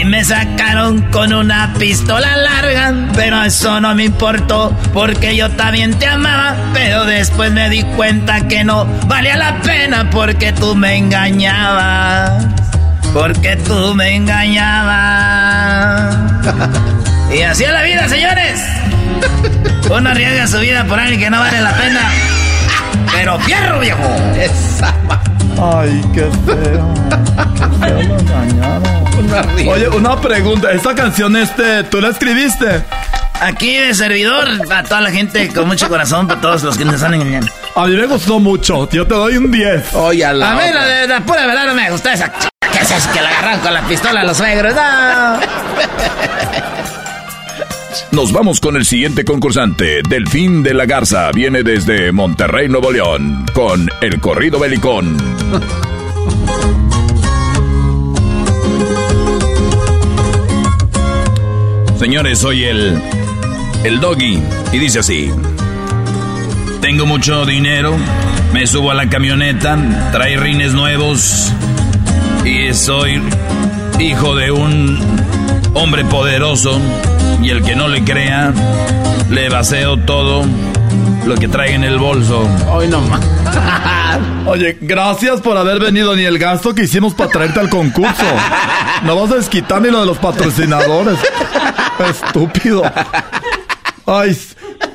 Me 0.08 0.24
sacaron 0.24 1.02
con 1.12 1.34
una 1.34 1.74
pistola 1.78 2.38
larga. 2.38 2.94
Pero 3.14 3.44
eso 3.44 3.82
no 3.82 3.94
me 3.94 4.06
importó. 4.06 4.74
Porque 4.94 5.36
yo 5.36 5.52
también 5.52 6.00
te 6.00 6.08
amaba. 6.08 6.56
Pero 6.74 7.04
después 7.06 7.52
me 7.52 7.70
di 7.70 7.84
cuenta 7.84 8.48
que 8.48 8.64
no 8.64 8.86
valía 9.08 9.36
la 9.36 9.62
pena. 9.62 10.10
Porque 10.10 10.54
tú 10.54 10.76
me 10.76 10.96
engañabas. 10.96 12.46
Porque 13.14 13.58
tú 13.58 13.94
me 13.96 14.16
engañabas. 14.16 16.16
y 17.38 17.42
así 17.42 17.66
es 17.66 17.72
la 17.72 17.84
vida, 17.84 18.08
señores. 18.08 18.64
Uno 19.90 20.10
arriesga 20.10 20.48
su 20.48 20.60
vida 20.60 20.86
por 20.86 21.02
alguien 21.02 21.20
que 21.20 21.30
no 21.30 21.40
vale 21.40 21.60
la 21.60 21.74
pena. 21.74 22.00
Pero 23.12 23.38
fierro, 23.40 23.82
viejo. 23.82 24.16
Ay, 25.62 26.04
qué 26.14 26.30
feo. 26.46 26.94
Qué 27.56 27.86
feo 27.86 28.02
lo 28.04 28.20
engañaron. 28.20 29.68
Oye, 29.68 29.88
una 29.90 30.20
pregunta. 30.22 30.72
¿Esta 30.72 30.94
canción, 30.96 31.36
este, 31.36 31.84
tú 31.86 32.00
la 32.00 32.10
escribiste? 32.10 32.84
Aquí 33.40 33.76
de 33.76 33.94
servidor, 33.94 34.48
a 34.72 34.84
toda 34.84 35.02
la 35.02 35.12
gente 35.12 35.48
con 35.54 35.68
mucho 35.68 35.88
corazón, 35.90 36.28
para 36.28 36.42
todos 36.42 36.64
los 36.64 36.78
que 36.78 36.86
nos 36.86 36.96
están 36.96 37.14
engañando. 37.14 37.52
A 37.76 37.86
mí 37.86 37.96
me 37.96 38.06
gustó 38.08 38.40
mucho. 38.40 38.90
Yo 38.90 39.06
te 39.06 39.14
doy 39.14 39.38
un 39.38 39.52
10. 39.52 39.94
Oye, 39.94 40.26
a 40.26 40.34
la 40.34 40.52
A 40.52 40.56
mí 40.56 40.62
la 40.74 40.86
de 40.86 41.08
la 41.08 41.20
pura 41.22 41.46
verdad 41.46 41.66
no 41.68 41.74
me 41.76 41.90
gusta 41.92 42.14
esa. 42.14 42.28
ch- 42.34 42.48
¿Qué 42.72 42.80
es 42.80 42.92
eso? 42.92 43.12
Que 43.12 43.22
la 43.22 43.30
agarran 43.30 43.60
con 43.60 43.74
la 43.74 43.82
pistola 43.82 44.22
a 44.22 44.24
los 44.24 44.38
suegros. 44.38 44.74
No. 44.74 44.82
Nos 48.12 48.32
vamos 48.32 48.60
con 48.60 48.76
el 48.76 48.86
siguiente 48.86 49.24
concursante. 49.26 50.02
Delfín 50.08 50.64
de 50.64 50.74
la 50.74 50.86
Garza 50.86 51.32
viene 51.32 51.64
desde 51.64 52.12
Monterrey, 52.12 52.68
Nuevo 52.68 52.92
León, 52.92 53.46
con 53.54 53.90
el 54.02 54.20
corrido 54.20 54.60
belicón. 54.60 55.18
Señores, 62.00 62.40
soy 62.40 62.64
el. 62.64 63.02
el 63.84 64.00
doggy. 64.00 64.40
Y 64.72 64.78
dice 64.78 65.00
así: 65.00 65.32
Tengo 66.82 67.06
mucho 67.06 67.46
dinero, 67.46 67.96
me 68.54 68.68
subo 68.68 68.92
a 68.92 68.96
la 68.96 69.10
camioneta, 69.10 70.10
trae 70.12 70.38
rines 70.38 70.74
nuevos. 70.74 71.52
Y 72.46 72.74
soy 72.74 73.22
hijo 74.00 74.36
de 74.36 74.52
un 74.52 75.00
hombre 75.74 76.06
poderoso. 76.06 76.80
Y 77.42 77.50
el 77.50 77.64
que 77.64 77.76
no 77.76 77.88
le 77.88 78.04
crea, 78.04 78.54
le 79.30 79.50
vaceo 79.50 79.98
todo 79.98 80.46
lo 81.26 81.36
que 81.36 81.48
trae 81.48 81.74
en 81.74 81.84
el 81.84 82.00
bolso. 82.00 82.48
Hoy 82.70 82.88
no 82.88 83.02
más. 83.02 83.22
Oye, 84.46 84.78
gracias 84.80 85.42
por 85.42 85.58
haber 85.58 85.80
venido 85.80 86.16
ni 86.16 86.24
el 86.24 86.40
gasto 86.40 86.74
que 86.74 86.84
hicimos 86.84 87.14
para 87.14 87.30
traerte 87.30 87.60
al 87.60 87.70
concurso. 87.70 88.24
No 89.04 89.16
vas 89.16 89.32
a 89.32 89.36
desquitar 89.36 89.82
ni 89.82 89.92
lo 89.92 90.00
de 90.00 90.06
los 90.06 90.18
patrocinadores. 90.18 91.18
Estúpido. 92.10 92.84
Ay, 94.06 94.38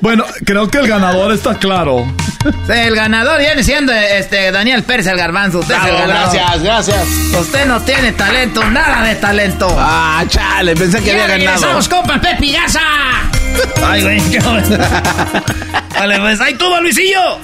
bueno, 0.01 0.25
creo 0.45 0.69
que 0.69 0.79
el 0.79 0.87
ganador 0.87 1.31
está 1.33 1.55
claro. 1.55 2.05
Sí, 2.43 2.73
el 2.73 2.95
ganador 2.95 3.39
viene 3.39 3.63
siendo 3.63 3.93
este 3.93 4.51
Daniel 4.51 4.83
Pérez 4.83 5.07
el 5.07 5.17
garbanzo. 5.17 5.59
Usted 5.59 5.75
es 5.75 5.85
el 5.85 6.07
gracias, 6.07 6.61
gracias. 6.63 7.07
Usted 7.39 7.65
no 7.65 7.79
tiene 7.81 8.11
talento, 8.11 8.63
nada 8.69 9.03
de 9.03 9.15
talento. 9.15 9.73
Ah, 9.77 10.23
chale, 10.27 10.75
pensé 10.75 11.01
que 11.01 11.11
había 11.11 11.27
ganado. 11.27 11.39
regresamos, 11.39 11.87
compa 11.87 12.19
Pepe 12.19 12.51
Garza. 12.51 12.81
Ay, 13.85 14.01
güey, 14.03 14.21
qué 14.29 14.39
bueno. 14.39 14.67
Vale, 15.97 16.19
pues 16.19 16.41
ahí 16.41 16.53
tuvo 16.55 16.81
Luisillo. 16.81 17.39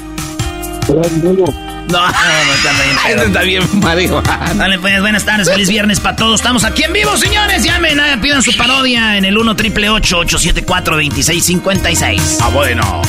No, 1.90 2.00
no, 2.08 2.54
está 2.54 2.72
bien. 2.84 2.98
Este 3.10 3.26
está 3.26 3.42
bien, 3.42 3.80
marido. 3.80 4.22
Dale, 4.56 4.80
pues, 4.80 5.02
buenas 5.02 5.26
tardes, 5.26 5.50
feliz 5.50 5.70
viernes 5.70 6.00
para 6.00 6.16
todos. 6.16 6.40
Estamos 6.40 6.64
aquí 6.64 6.84
en 6.84 6.94
vivo, 6.94 7.18
señores. 7.18 7.64
Llamen, 7.64 8.00
ah, 8.00 8.20
pidan 8.22 8.44
su 8.44 8.56
parodia 8.56 9.18
en 9.18 9.26
el 9.26 9.38
1 9.38 9.56
triple 9.56 9.90
874 9.90 10.96
2656 10.96 12.38
Ah, 12.42 12.50
bueno. 12.50 13.02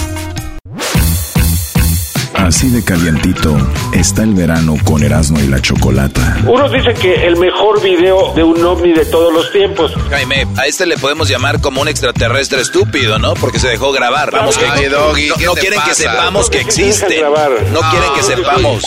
Así 2.41 2.69
de 2.71 2.83
calientito 2.83 3.57
está 3.93 4.23
el 4.23 4.35
verano 4.35 4.75
con 4.85 5.03
Erasmo 5.05 5.39
y 5.39 5.47
la 5.47 5.61
Chocolata. 5.61 6.39
Unos 6.47 6.73
dicen 6.73 6.95
que 6.97 7.27
el 7.27 7.37
mejor 7.37 7.81
video 7.83 8.33
de 8.35 8.43
un 8.43 8.65
ovni 8.65 8.93
de 8.93 9.05
todos 9.05 9.33
los 9.33 9.53
tiempos. 9.53 9.93
Jaime, 10.11 10.47
a 10.57 10.67
este 10.67 10.87
le 10.87 10.97
podemos 10.99 11.29
llamar 11.29 11.61
como 11.61 11.81
un 11.81 11.89
extraterrestre 11.89 12.61
estúpido, 12.63 13.19
¿no? 13.19 13.35
Porque 13.35 13.59
se 13.61 13.69
dejó 13.69 13.93
grabar. 13.93 14.31
Vamos, 14.33 14.59
que 14.59 14.65
Ay, 14.67 14.87
Doggy, 14.87 15.29
no, 15.29 15.35
¿qué 15.37 15.45
no 15.47 15.55
te 15.55 15.61
quieren 15.61 15.81
que 15.81 15.89
pasa? 15.91 16.03
sepamos 16.03 16.51
que 16.51 16.59
¿Por 16.63 16.67
qué 16.67 16.73
se 16.73 16.83
dejan 16.83 16.99
existe. 16.99 17.73
No 17.73 17.81
quieren 17.91 18.11
que 18.15 18.21
Ah, 18.21 18.23
sepamos. 18.23 18.85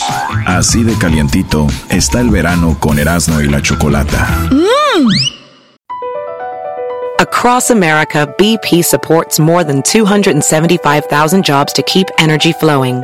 Así 0.47 0.83
de 0.83 0.97
calientito 0.97 1.67
está 1.89 2.19
el 2.19 2.29
verano 2.31 2.75
con 2.79 2.99
Erasmo 2.99 3.39
y 3.39 3.47
la 3.47 3.61
Chocolata. 3.61 4.27
Across 7.19 7.71
America, 7.71 8.25
BP 8.37 8.83
supports 8.83 9.39
more 9.39 9.63
than 9.63 9.81
275,000 9.83 11.43
jobs 11.45 11.71
to 11.73 11.81
keep 11.83 12.07
energy 12.17 12.51
flowing. 12.59 13.03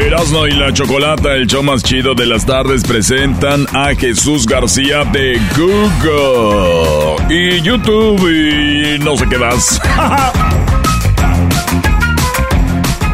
Erasmo 0.00 0.46
y 0.46 0.52
la 0.52 0.72
Chocolata, 0.72 1.34
el 1.34 1.46
show 1.46 1.62
más 1.62 1.82
chido 1.82 2.14
de 2.14 2.26
las 2.26 2.46
tardes, 2.46 2.82
presentan 2.82 3.66
a 3.74 3.94
Jesús 3.94 4.46
García 4.46 5.04
de 5.04 5.40
Google 5.56 7.16
y 7.28 7.60
YouTube 7.60 8.26
y 8.28 8.98
no 8.98 9.16
sé 9.16 9.26
qué 9.28 9.38
más. 9.38 9.80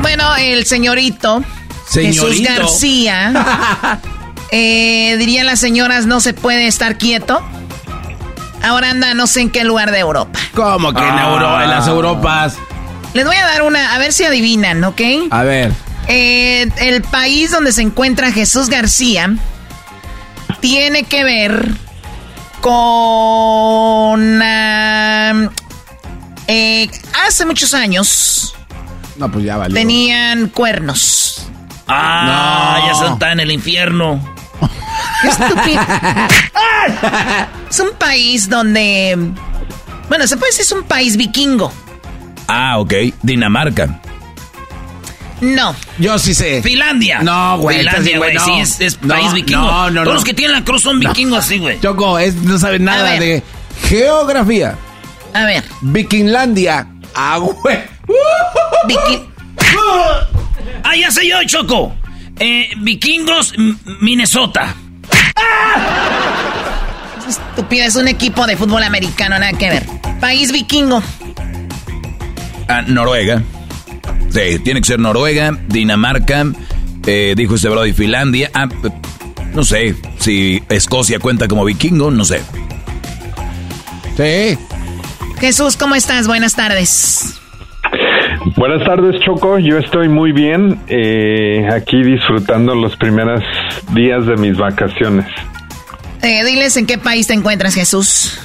Bueno, 0.01 0.37
el 0.37 0.65
señorito, 0.65 1.43
Jesús. 1.91 2.41
García, 2.41 3.99
eh, 4.53 5.17
dirían 5.19 5.47
las 5.47 5.59
señoras, 5.59 6.07
no 6.07 6.21
se 6.21 6.33
puede 6.33 6.69
estar 6.69 6.97
quieto. 6.97 7.43
Ahora 8.63 8.91
anda 8.91 9.15
no 9.15 9.27
sé 9.27 9.41
en 9.43 9.51
qué 9.51 9.65
lugar 9.65 9.91
de 9.91 9.99
Europa. 9.99 10.39
¿Cómo 10.55 10.93
que 10.95 11.03
en, 11.03 11.19
Euro- 11.19 11.61
en 11.61 11.71
las 11.71 11.89
Europas? 11.89 12.57
Les 13.15 13.27
voy 13.27 13.37
a 13.37 13.47
dar 13.47 13.63
una, 13.63 13.95
a 13.95 13.99
ver 13.99 14.13
si 14.13 14.23
adivinan, 14.25 14.83
¿ok? 14.85 15.01
A 15.31 15.43
ver. 15.43 15.73
Eh, 16.09 16.69
el 16.79 17.03
país 17.03 17.51
donde 17.51 17.73
se 17.73 17.83
encuentra 17.83 18.31
Jesús 18.33 18.69
García 18.69 19.35
tiene 20.61 21.03
que 21.05 21.25
ver 21.25 21.69
con... 22.61 24.41
eh, 26.49 26.91
hace 27.27 27.45
muchos 27.45 27.75
años 27.75 28.55
No, 29.17 29.31
pues 29.31 29.45
ya 29.45 29.57
valió. 29.57 29.75
tenían 29.75 30.49
cuernos. 30.49 31.49
Ah, 31.89 32.79
No. 32.81 32.87
ya 32.89 32.95
se 32.95 33.13
está 33.13 33.33
en 33.33 33.41
el 33.41 33.51
infierno. 33.51 34.21
¡Qué 35.23 35.29
estúpido! 35.29 35.83
es 37.71 37.81
un 37.81 37.91
país 37.99 38.49
donde... 38.49 39.17
Bueno, 40.09 40.27
se 40.27 40.37
puede 40.37 40.51
decir 40.53 40.63
es 40.63 40.73
un 40.73 40.85
país 40.85 41.17
vikingo. 41.17 41.73
Ah, 42.49 42.79
ok, 42.79 42.93
Dinamarca. 43.23 44.01
No. 45.41 45.75
Yo 45.99 46.19
sí 46.19 46.35
sé. 46.35 46.63
Finlandia. 46.63 47.21
No, 47.21 47.59
güey. 47.59 47.79
Finlandia, 47.79 48.19
güey. 48.19 48.35
no. 48.35 48.45
Sí, 48.45 48.53
es, 48.61 48.81
es 48.81 49.03
No, 49.03 49.15
país 49.15 49.33
vikingo. 49.35 49.61
No, 49.63 49.91
no, 49.91 49.93
no. 50.01 50.03
Todos 50.05 50.15
los 50.17 50.25
que 50.25 50.35
tienen 50.35 50.57
la 50.57 50.65
cruz 50.65 50.83
son 50.83 51.01
No. 51.01 51.11
vikingos, 51.11 51.45
sí, 51.45 51.59
güey. 51.59 51.79
Choco, 51.81 52.19
es, 52.19 52.35
no 52.37 52.59
sabe 52.59 52.77
A 52.77 52.79
nada 52.79 53.13
de. 53.13 53.43
Geografía. 53.89 54.77
A 55.35 55.45
ver. 55.45 55.65
Vikinglandia. 55.83 56.87
Ah, 57.15 57.39
güey. 57.39 57.79
Viking... 58.87 59.27
ah, 60.85 60.97
ya 60.99 61.11
sé 61.11 61.29
yo, 61.29 61.37
Choco. 61.45 61.95
Eh, 62.39 62.71
vikingos, 62.79 63.53
Minnesota. 64.01 64.75
Estúpida, 67.29 67.87
es 67.87 67.97
un 67.97 68.09
equipo 68.09 68.47
de 68.47 68.57
fútbol 68.57 68.83
americano, 68.83 69.39
nada 69.39 69.53
que 69.53 69.69
ver. 69.69 69.87
País 70.21 70.53
vikingo. 70.53 71.03
Ah, 72.69 72.83
Noruega. 72.83 73.43
Sí, 74.31 74.59
tiene 74.63 74.81
que 74.81 74.87
ser 74.87 74.99
Noruega, 74.99 75.57
Dinamarca, 75.69 76.45
eh, 77.07 77.35
dijo 77.37 77.55
este 77.55 77.69
Brody, 77.69 77.93
Finlandia. 77.93 78.51
Ah, 78.55 78.69
no 79.55 79.65
sé 79.65 79.95
si 80.19 80.63
Escocia 80.69 81.19
cuenta 81.19 81.49
como 81.49 81.65
vikingo, 81.65 82.11
no 82.11 82.25
sé. 82.25 82.43
Sí. 84.17 84.59
Jesús, 85.41 85.77
¿cómo 85.77 85.95
estás? 85.95 86.27
Buenas 86.27 86.55
tardes. 86.55 87.41
Buenas 88.57 88.85
tardes, 88.85 89.21
Choco. 89.25 89.59
Yo 89.59 89.79
estoy 89.79 90.09
muy 90.09 90.33
bien, 90.33 90.79
eh, 90.89 91.69
aquí 91.73 92.03
disfrutando 92.03 92.75
los 92.75 92.97
primeros 92.97 93.43
días 93.93 94.27
de 94.27 94.37
mis 94.37 94.57
vacaciones. 94.57 95.27
Eh, 96.23 96.45
diles 96.45 96.77
en 96.77 96.87
qué 96.87 96.97
país 96.97 97.27
te 97.27 97.35
encuentras, 97.35 97.75
Jesús. 97.75 98.41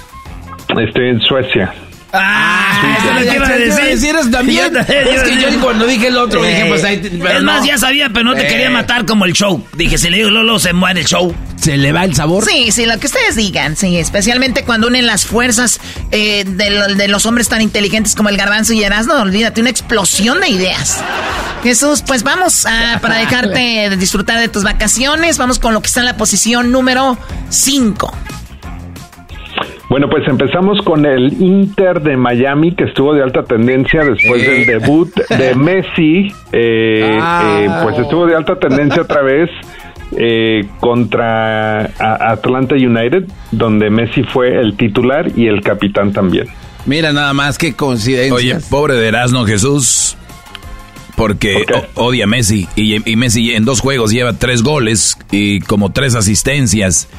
Estoy 0.77 1.09
en 1.09 1.19
Suecia. 1.21 1.73
Ah, 2.13 2.97
eso 2.97 3.13
lo 3.13 3.33
iba 3.33 3.47
a 3.47 3.57
decir. 3.57 4.15
también. 4.31 4.75
Es 4.75 5.23
que 5.23 5.41
yo 5.41 5.61
cuando 5.61 5.85
dije 5.85 6.07
el 6.07 6.17
otro, 6.17 6.43
dije, 6.43 6.65
pues 6.67 6.83
ahí. 6.83 7.01
Es 7.03 7.43
más, 7.43 7.65
ya 7.65 7.77
sabía, 7.77 8.09
pero 8.09 8.25
no 8.25 8.35
te 8.35 8.47
quería 8.47 8.69
matar 8.69 9.05
como 9.05 9.25
el 9.25 9.33
show. 9.33 9.65
Dije, 9.75 9.97
si 9.97 10.09
le 10.09 10.17
digo 10.17 10.29
Lolo, 10.29 10.59
se 10.59 10.73
muere 10.73 11.01
el 11.01 11.05
show. 11.05 11.33
¿Se 11.55 11.77
le 11.77 11.91
va 11.91 12.03
el 12.05 12.15
sabor? 12.15 12.43
Sí, 12.43 12.71
sí, 12.71 12.85
lo 12.87 12.99
que 12.99 13.05
ustedes 13.05 13.35
digan, 13.35 13.77
sí. 13.77 13.97
Especialmente 13.97 14.63
cuando 14.63 14.87
unen 14.87 15.05
las 15.05 15.25
fuerzas 15.25 15.79
eh, 16.11 16.43
de, 16.43 16.95
de, 16.95 17.07
los 17.07 17.25
hombres 17.27 17.49
tan 17.49 17.61
inteligentes 17.61 18.15
como 18.15 18.29
el 18.29 18.37
Garbanzo 18.37 18.73
y 18.73 18.83
Erasmo. 18.83 19.13
Olvídate, 19.13 19.61
una 19.61 19.69
explosión 19.69 20.41
de 20.41 20.49
ideas. 20.49 20.99
Jesús, 21.63 22.03
pues 22.05 22.23
vamos 22.23 22.65
a, 22.65 22.99
para 23.01 23.17
dejarte 23.17 23.95
disfrutar 23.97 24.39
de 24.39 24.47
tus 24.47 24.63
vacaciones. 24.63 25.37
Vamos 25.37 25.59
con 25.59 25.73
lo 25.73 25.81
que 25.81 25.87
está 25.87 25.99
en 25.99 26.07
la 26.07 26.17
posición 26.17 26.71
número 26.71 27.17
5. 27.49 28.11
Bueno, 29.91 30.07
pues 30.09 30.25
empezamos 30.25 30.81
con 30.85 31.05
el 31.05 31.33
Inter 31.41 32.01
de 32.01 32.15
Miami, 32.15 32.73
que 32.73 32.85
estuvo 32.85 33.13
de 33.13 33.23
alta 33.23 33.43
tendencia 33.43 34.05
después 34.05 34.41
del 34.41 34.65
debut 34.65 35.13
de 35.37 35.53
Messi. 35.55 36.31
Eh, 36.53 37.17
Ah. 37.21 37.59
eh, 37.61 37.69
pues 37.83 37.99
estuvo 37.99 38.25
de 38.25 38.33
alta 38.37 38.57
tendencia 38.57 39.01
otra 39.01 39.21
vez 39.21 39.49
eh, 40.17 40.65
contra 40.79 41.91
Atlanta 41.99 42.75
United, 42.75 43.25
donde 43.51 43.89
Messi 43.89 44.23
fue 44.23 44.61
el 44.61 44.77
titular 44.77 45.27
y 45.35 45.47
el 45.47 45.61
capitán 45.61 46.13
también. 46.13 46.47
Mira 46.85 47.11
nada 47.11 47.33
más 47.33 47.57
qué 47.57 47.73
coincidencia. 47.73 48.33
Oye, 48.33 48.57
pobre 48.69 48.93
de 48.93 49.09
Erasmo 49.09 49.43
Jesús, 49.45 50.15
porque 51.17 51.65
odia 51.95 52.23
a 52.23 52.27
Messi. 52.27 52.65
Y, 52.77 53.11
y 53.11 53.15
Messi 53.17 53.51
en 53.55 53.65
dos 53.65 53.81
juegos 53.81 54.11
lleva 54.11 54.31
tres 54.39 54.63
goles 54.63 55.17
y 55.31 55.59
como 55.59 55.91
tres 55.91 56.15
asistencias. 56.15 57.09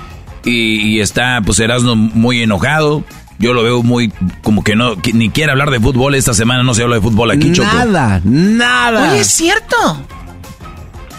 Y, 0.44 0.96
y 0.96 1.00
está, 1.00 1.40
pues, 1.44 1.58
Erasmo 1.60 1.94
muy 1.96 2.42
enojado. 2.42 3.04
Yo 3.38 3.54
lo 3.54 3.62
veo 3.62 3.82
muy, 3.82 4.12
como 4.42 4.62
que 4.62 4.76
no, 4.76 5.00
que 5.00 5.12
ni 5.12 5.30
quiere 5.30 5.50
hablar 5.50 5.70
de 5.70 5.80
fútbol. 5.80 6.14
Esta 6.14 6.34
semana 6.34 6.62
no 6.62 6.74
se 6.74 6.82
habla 6.82 6.96
de 6.96 7.02
fútbol 7.02 7.30
aquí, 7.30 7.52
Choco. 7.52 7.68
Nada, 7.72 8.20
nada. 8.24 9.12
Oye, 9.12 9.20
es 9.20 9.28
cierto. 9.28 9.76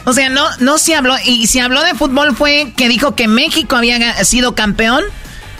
O 0.05 0.13
sea, 0.13 0.29
no, 0.29 0.43
no 0.59 0.77
se 0.77 0.95
habló, 0.95 1.15
y 1.25 1.47
si 1.47 1.59
habló 1.59 1.81
de 1.83 1.93
fútbol 1.93 2.35
fue 2.35 2.73
que 2.75 2.89
dijo 2.89 3.15
que 3.15 3.27
México 3.27 3.75
había 3.77 4.21
sido 4.25 4.53
campeón 4.53 5.03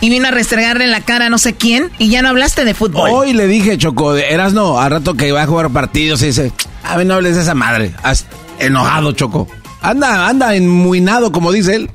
y 0.02 0.10
vino 0.10 0.28
a 0.28 0.32
restregarle 0.32 0.84
en 0.84 0.92
la 0.92 1.00
cara 1.00 1.28
a 1.28 1.30
no 1.30 1.38
sé 1.38 1.54
quién 1.54 1.90
y 1.98 2.10
ya 2.10 2.22
no 2.22 2.28
hablaste 2.30 2.66
de 2.66 2.74
fútbol. 2.74 3.10
Hoy 3.10 3.32
le 3.32 3.48
dije, 3.48 3.78
Choco, 3.78 4.16
eras 4.16 4.52
no, 4.54 4.80
al 4.80 4.92
rato 4.92 5.14
que 5.14 5.32
va 5.32 5.44
a 5.44 5.48
jugar 5.48 5.70
partidos 5.70 6.22
y 6.24 6.28
dice, 6.28 6.52
a 6.84 6.98
ver, 6.98 7.08
no 7.08 7.14
hables 7.14 7.38
de 7.38 7.42
esa 7.44 7.56
madre. 7.56 7.94
Has 8.04 8.26
enojado, 8.60 9.14
Choco. 9.14 9.48
Anda, 9.82 10.28
anda 10.28 10.56
enmuinado, 10.56 11.32
como 11.32 11.52
dice 11.54 11.76
él. 11.76 11.92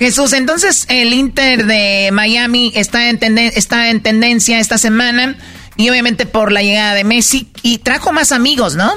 Jesús, 0.00 0.32
entonces 0.32 0.86
el 0.88 1.12
Inter 1.12 1.66
de 1.66 2.08
Miami 2.10 2.72
está 2.74 3.10
en, 3.10 3.18
está 3.36 3.90
en 3.90 4.00
tendencia 4.00 4.58
esta 4.58 4.78
semana 4.78 5.36
y 5.76 5.90
obviamente 5.90 6.24
por 6.24 6.52
la 6.52 6.62
llegada 6.62 6.94
de 6.94 7.04
Messi 7.04 7.50
y 7.62 7.78
trajo 7.78 8.10
más 8.10 8.32
amigos, 8.32 8.76
¿no? 8.76 8.94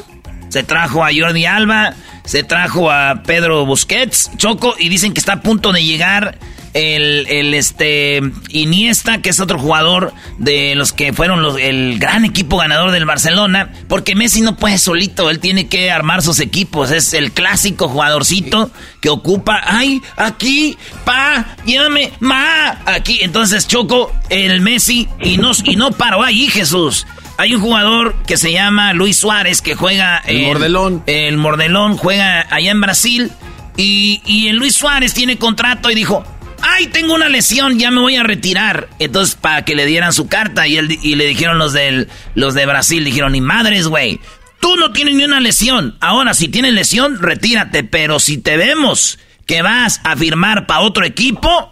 Se 0.47 0.64
trajo 0.64 1.04
a 1.04 1.10
Jordi 1.14 1.45
Alba, 1.45 1.93
se 2.24 2.43
trajo 2.43 2.89
a 2.89 3.22
Pedro 3.24 3.66
Busquets, 3.66 4.32
Choco, 4.38 4.76
y 4.80 4.88
dicen 4.88 5.14
que 5.14 5.20
está 5.20 5.34
a 5.34 5.41
punto 5.41 5.74
de 5.74 5.84
llegar 5.84 6.39
el, 6.74 7.28
el 7.28 7.53
este 7.53 8.21
Iniesta, 8.49 9.21
que 9.21 9.30
es 9.30 9.39
otro 9.39 9.59
jugador 9.59 10.13
de 10.38 10.76
los 10.76 10.91
que 10.93 11.13
fueron 11.13 11.41
los- 11.41 11.57
el 11.59 11.99
gran 11.99 12.26
equipo 12.26 12.57
ganador 12.57 12.91
del 12.91 13.05
Barcelona, 13.05 13.71
porque 13.88 14.15
Messi 14.15 14.41
no 14.41 14.55
puede 14.55 14.78
solito, 14.78 15.30
él 15.30 15.39
tiene 15.39 15.67
que 15.67 15.91
armar 15.91 16.21
sus 16.21 16.39
equipos, 16.39 16.91
es 16.91 17.13
el 17.13 17.32
clásico 17.32 17.88
jugadorcito 17.88 18.71
que 19.01 19.09
ocupa, 19.09 19.61
ay, 19.65 20.01
aquí, 20.17 20.78
pa, 21.05 21.55
llévame, 21.65 22.11
ma, 22.19 22.82
aquí, 22.86 23.19
entonces 23.21 23.67
Choco, 23.67 24.11
el 24.30 24.61
Messi, 24.61 25.07
y 25.21 25.38
no, 25.38 25.51
y 25.63 25.76
no 25.76 25.91
paró 25.91 26.24
ahí, 26.24 26.47
Jesús. 26.47 27.05
Hay 27.38 27.55
un 27.55 27.61
jugador 27.61 28.15
que 28.28 28.38
se 28.38 28.51
llama 28.51 28.93
Luis 28.93 29.17
Suárez 29.17 29.61
que 29.61 29.74
juega 29.74 30.19
El 30.19 30.43
Mordelón. 30.43 31.03
El 31.07 31.38
Mordelón 31.38 31.97
juega 31.97 32.45
allá 32.51 32.69
en 32.71 32.80
Brasil 32.80 33.32
y, 33.76 34.21
y 34.24 34.49
el 34.49 34.57
Luis 34.57 34.76
Suárez 34.76 35.15
tiene 35.15 35.38
contrato 35.38 35.89
y 35.89 35.95
dijo, 35.95 36.24
ay, 36.64 36.88
tengo 36.88 37.14
una 37.14 37.30
lesión, 37.30 37.78
ya 37.78 37.91
me 37.91 38.01
voy 38.01 38.16
a 38.16 38.24
retirar. 38.24 38.89
Entonces, 38.99 39.36
para 39.36 39.64
que 39.66 39.76
le 39.76 39.86
dieran 39.86 40.14
su 40.14 40.28
carta 40.28 40.68
y, 40.68 40.78
él, 40.78 40.97
y 41.03 41.16
le 41.16 41.26
dijeron 41.26 41.57
los, 41.59 41.74
del, 41.74 42.07
los 42.36 42.53
de 42.53 42.66
Brasil, 42.66 43.03
dijeron, 43.05 43.34
ni 43.34 43.41
madres, 43.41 43.88
güey. 43.88 44.20
Tú 44.59 44.76
no 44.78 44.91
tienes 44.93 45.16
ni 45.16 45.26
una 45.26 45.39
lesión. 45.41 45.97
Ahora, 45.99 46.34
si 46.34 46.47
tienes 46.47 46.74
lesión, 46.74 47.20
retírate. 47.22 47.84
Pero 47.84 48.20
si 48.20 48.38
te 48.38 48.55
vemos 48.57 49.20
que 49.45 49.61
vas 49.61 49.99
a 50.05 50.16
firmar 50.16 50.66
para 50.68 50.80
otro 50.80 51.03
equipo, 51.05 51.70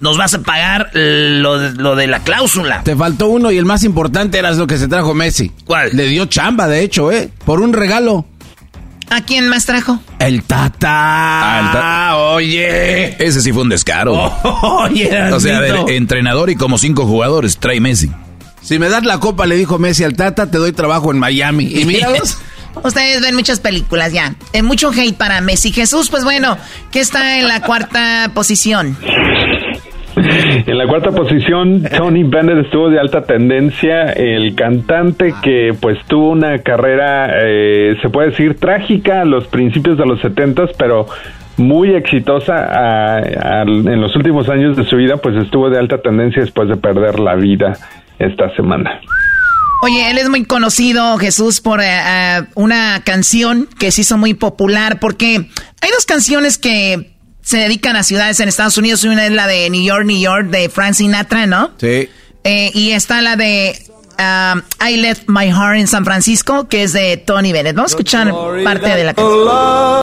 nos 0.00 0.18
vas 0.18 0.34
a 0.34 0.42
pagar 0.42 0.90
lo, 0.92 1.58
de- 1.58 1.72
lo 1.80 1.94
de 1.94 2.08
la 2.08 2.18
cláusula. 2.24 2.82
Te 2.82 2.96
faltó 2.96 3.28
uno 3.28 3.52
y 3.52 3.58
el 3.58 3.64
más 3.64 3.84
importante 3.84 4.38
era 4.38 4.50
lo 4.50 4.66
que 4.66 4.76
se 4.76 4.88
trajo 4.88 5.14
Messi. 5.14 5.52
¿Cuál? 5.64 5.90
Le 5.92 6.08
dio 6.08 6.26
chamba, 6.26 6.66
de 6.66 6.82
hecho, 6.82 7.12
¿eh? 7.12 7.30
Por 7.44 7.60
un 7.60 7.72
regalo. 7.72 8.26
¿A 9.10 9.20
quién 9.22 9.48
más 9.48 9.66
trajo? 9.66 10.00
El 10.18 10.42
Tata. 10.42 10.88
Ah, 10.90 11.60
el 11.60 11.72
Ta- 11.72 12.16
oye. 12.16 13.24
Ese 13.24 13.40
sí 13.40 13.52
fue 13.52 13.62
un 13.62 13.68
descaro. 13.68 14.14
Oye, 14.44 15.32
o 15.32 15.38
sea, 15.40 15.58
a 15.58 15.60
ver, 15.60 15.76
entrenador 15.88 16.50
y 16.50 16.56
como 16.56 16.78
cinco 16.78 17.06
jugadores, 17.06 17.58
trae 17.58 17.80
Messi. 17.80 18.10
Si 18.62 18.78
me 18.78 18.88
das 18.88 19.04
la 19.04 19.20
copa, 19.20 19.46
le 19.46 19.56
dijo 19.56 19.78
Messi 19.78 20.04
al 20.04 20.14
Tata, 20.14 20.50
te 20.50 20.58
doy 20.58 20.72
trabajo 20.72 21.10
en 21.12 21.18
Miami. 21.18 21.66
Y 21.66 21.84
míralos. 21.84 22.38
Ustedes 22.82 23.20
ven 23.20 23.36
muchas 23.36 23.60
películas 23.60 24.12
ya. 24.12 24.34
Eh, 24.52 24.62
mucho 24.62 24.90
hate 24.90 25.14
para 25.16 25.40
Messi. 25.40 25.70
Jesús, 25.70 26.08
pues 26.10 26.24
bueno, 26.24 26.56
que 26.90 27.00
está 27.00 27.38
en 27.38 27.46
la 27.46 27.60
cuarta 27.60 28.32
posición. 28.34 28.96
En 30.66 30.78
la 30.78 30.86
cuarta 30.86 31.10
posición, 31.10 31.82
Tony 31.96 32.22
Bennett 32.22 32.64
estuvo 32.64 32.88
de 32.88 33.00
alta 33.00 33.22
tendencia, 33.22 34.12
el 34.12 34.54
cantante 34.54 35.34
que 35.42 35.72
pues 35.78 35.98
tuvo 36.06 36.30
una 36.30 36.58
carrera, 36.58 37.30
eh, 37.42 37.96
se 38.00 38.08
puede 38.08 38.30
decir, 38.30 38.58
trágica 38.58 39.22
a 39.22 39.24
los 39.24 39.46
principios 39.48 39.98
de 39.98 40.06
los 40.06 40.20
setentas, 40.20 40.70
pero 40.78 41.06
muy 41.56 41.94
exitosa 41.94 43.20
en 43.22 44.00
los 44.00 44.14
últimos 44.16 44.48
años 44.48 44.76
de 44.76 44.84
su 44.84 44.96
vida, 44.96 45.16
pues 45.18 45.36
estuvo 45.36 45.70
de 45.70 45.78
alta 45.78 45.98
tendencia 45.98 46.42
después 46.42 46.68
de 46.68 46.76
perder 46.76 47.20
la 47.20 47.34
vida 47.34 47.76
esta 48.18 48.54
semana. 48.56 49.00
Oye, 49.82 50.10
él 50.10 50.18
es 50.18 50.30
muy 50.30 50.44
conocido, 50.44 51.18
Jesús, 51.18 51.60
por 51.60 51.80
eh, 51.80 51.86
eh, 51.86 52.42
una 52.54 53.02
canción 53.04 53.68
que 53.78 53.90
se 53.90 54.00
hizo 54.00 54.16
muy 54.16 54.32
popular, 54.32 54.98
porque 54.98 55.50
hay 55.82 55.90
dos 55.90 56.06
canciones 56.06 56.56
que 56.56 57.13
se 57.44 57.58
dedican 57.58 57.94
a 57.94 58.02
ciudades 58.02 58.40
en 58.40 58.48
Estados 58.48 58.76
Unidos. 58.78 59.04
Una 59.04 59.26
es 59.26 59.32
la 59.32 59.46
de 59.46 59.70
New 59.70 59.82
York, 59.82 60.04
New 60.06 60.18
York, 60.18 60.46
de 60.46 60.68
Frank 60.68 60.94
Sinatra, 60.94 61.46
¿no? 61.46 61.70
Sí. 61.78 62.08
Eh, 62.42 62.70
y 62.74 62.90
está 62.90 63.22
la 63.22 63.36
de 63.36 63.78
um, 64.18 64.62
I 64.86 64.96
Left 64.96 65.28
My 65.28 65.50
Heart 65.50 65.78
in 65.78 65.86
San 65.86 66.04
Francisco, 66.04 66.68
que 66.68 66.82
es 66.82 66.92
de 66.92 67.16
Tony 67.18 67.52
Bennett. 67.52 67.76
Vamos 67.76 67.92
a 67.92 67.94
escuchar 67.94 68.32
parte 68.64 68.88
de 68.88 69.04
la 69.04 69.14
canción. 69.14 70.02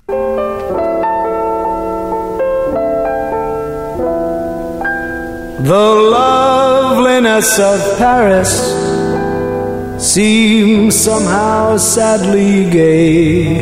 The 5.63 5.69
loveliness 5.73 7.59
of 7.59 7.99
Paris 7.99 8.49
seems 9.99 10.95
somehow 10.95 11.77
sadly 11.77 12.65
gay. 12.71 13.61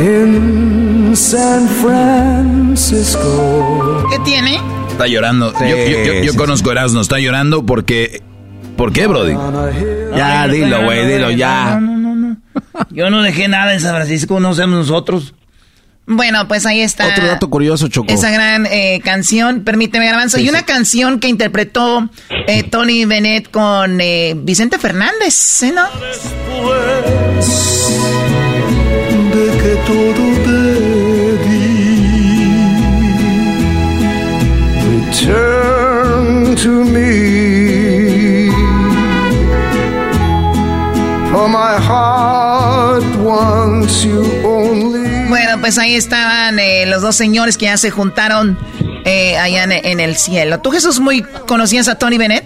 in 0.00 1.14
San 1.14 1.68
Francisco. 1.68 3.20
¿Qué 4.10 4.18
tiene? 4.20 4.58
Está 4.90 5.06
llorando. 5.06 5.52
yo, 5.60 5.66
yo, 5.66 6.04
yo, 6.04 6.22
yo 6.24 6.34
conozco 6.34 6.70
a 6.70 6.72
Erasmo, 6.72 7.00
está 7.00 7.18
llorando 7.18 7.64
porque... 7.64 8.22
¿Por 8.76 8.92
qué, 8.92 9.06
Brody? 9.06 9.34
Ya, 10.16 10.48
dilo, 10.48 10.84
güey, 10.84 11.06
dilo, 11.06 11.30
ya. 11.30 11.78
No, 11.78 11.98
no, 11.98 12.14
no, 12.14 12.28
no. 12.28 12.36
Yo 12.90 13.10
no 13.10 13.22
dejé 13.22 13.46
nada 13.46 13.74
en 13.74 13.80
San 13.80 13.94
Francisco, 13.94 14.40
no 14.40 14.54
somos 14.54 14.78
nosotros. 14.78 15.34
Bueno, 16.12 16.48
pues 16.48 16.66
ahí 16.66 16.80
está. 16.80 17.06
Otro 17.06 17.24
dato 17.24 17.48
curioso, 17.48 17.86
Choco. 17.86 18.12
Esa 18.12 18.30
gran 18.30 18.66
eh, 18.66 19.00
canción, 19.04 19.62
permíteme, 19.62 20.06
Garbanzo. 20.06 20.38
Sí, 20.38 20.44
y 20.44 20.48
una 20.48 20.58
sí. 20.58 20.64
canción 20.64 21.20
que 21.20 21.28
interpretó 21.28 22.10
eh, 22.48 22.64
Tony 22.64 23.04
Bennett 23.04 23.48
con 23.48 24.00
eh, 24.00 24.34
Vicente 24.36 24.78
Fernández, 24.80 25.62
¿eh, 25.62 25.72
no? 25.72 25.84
de 29.30 29.46
que 29.62 29.76
todo 29.86 30.24
te 30.44 31.48
di. 31.48 31.70
Return 34.90 36.56
to 36.56 36.84
me. 36.86 38.50
For 41.30 41.48
my 41.48 41.78
heart 41.78 43.04
wants 43.16 44.04
you 44.04 44.24
only. 44.44 44.99
Bueno, 45.30 45.60
pues 45.60 45.78
ahí 45.78 45.94
estaban 45.94 46.58
eh, 46.58 46.84
los 46.86 47.00
dos 47.02 47.16
señores 47.16 47.56
que 47.56 47.66
ya 47.66 47.76
se 47.76 47.90
juntaron 47.90 48.58
eh, 49.04 49.38
allá 49.38 49.64
en, 49.64 49.72
en 49.72 50.00
el 50.00 50.16
cielo. 50.16 50.60
¿Tú, 50.60 50.70
Jesús, 50.70 51.00
muy 51.00 51.22
conocías 51.46 51.88
a 51.88 51.96
Tony 51.96 52.18
Bennett? 52.18 52.44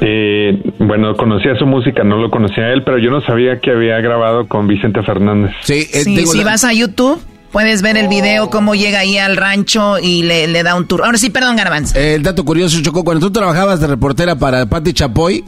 Eh, 0.00 0.62
bueno, 0.78 1.16
conocía 1.16 1.56
su 1.58 1.66
música, 1.66 2.04
no 2.04 2.18
lo 2.18 2.30
conocía 2.30 2.64
a 2.64 2.72
él, 2.72 2.82
pero 2.84 2.98
yo 2.98 3.10
no 3.10 3.20
sabía 3.22 3.58
que 3.58 3.70
había 3.70 3.98
grabado 4.00 4.46
con 4.46 4.66
Vicente 4.68 5.02
Fernández. 5.02 5.50
Sí, 5.62 5.88
eh, 5.92 6.04
Sí, 6.04 6.26
si 6.26 6.44
vas 6.44 6.62
a 6.62 6.72
YouTube, 6.72 7.20
puedes 7.50 7.80
ver 7.82 7.96
el 7.96 8.08
video, 8.08 8.50
cómo 8.50 8.74
llega 8.74 9.00
ahí 9.00 9.18
al 9.18 9.36
rancho 9.36 9.98
y 9.98 10.22
le, 10.22 10.46
le 10.46 10.62
da 10.62 10.74
un 10.74 10.86
tour. 10.86 11.02
Ahora 11.04 11.18
sí, 11.18 11.30
perdón, 11.30 11.56
Garbanzo. 11.56 11.98
El 11.98 12.22
dato 12.22 12.44
curioso, 12.44 12.80
Choco, 12.82 13.02
cuando 13.02 13.26
tú 13.26 13.32
trabajabas 13.32 13.80
de 13.80 13.86
reportera 13.86 14.36
para 14.36 14.66
Patti 14.66 14.92
Chapoy, 14.92 15.42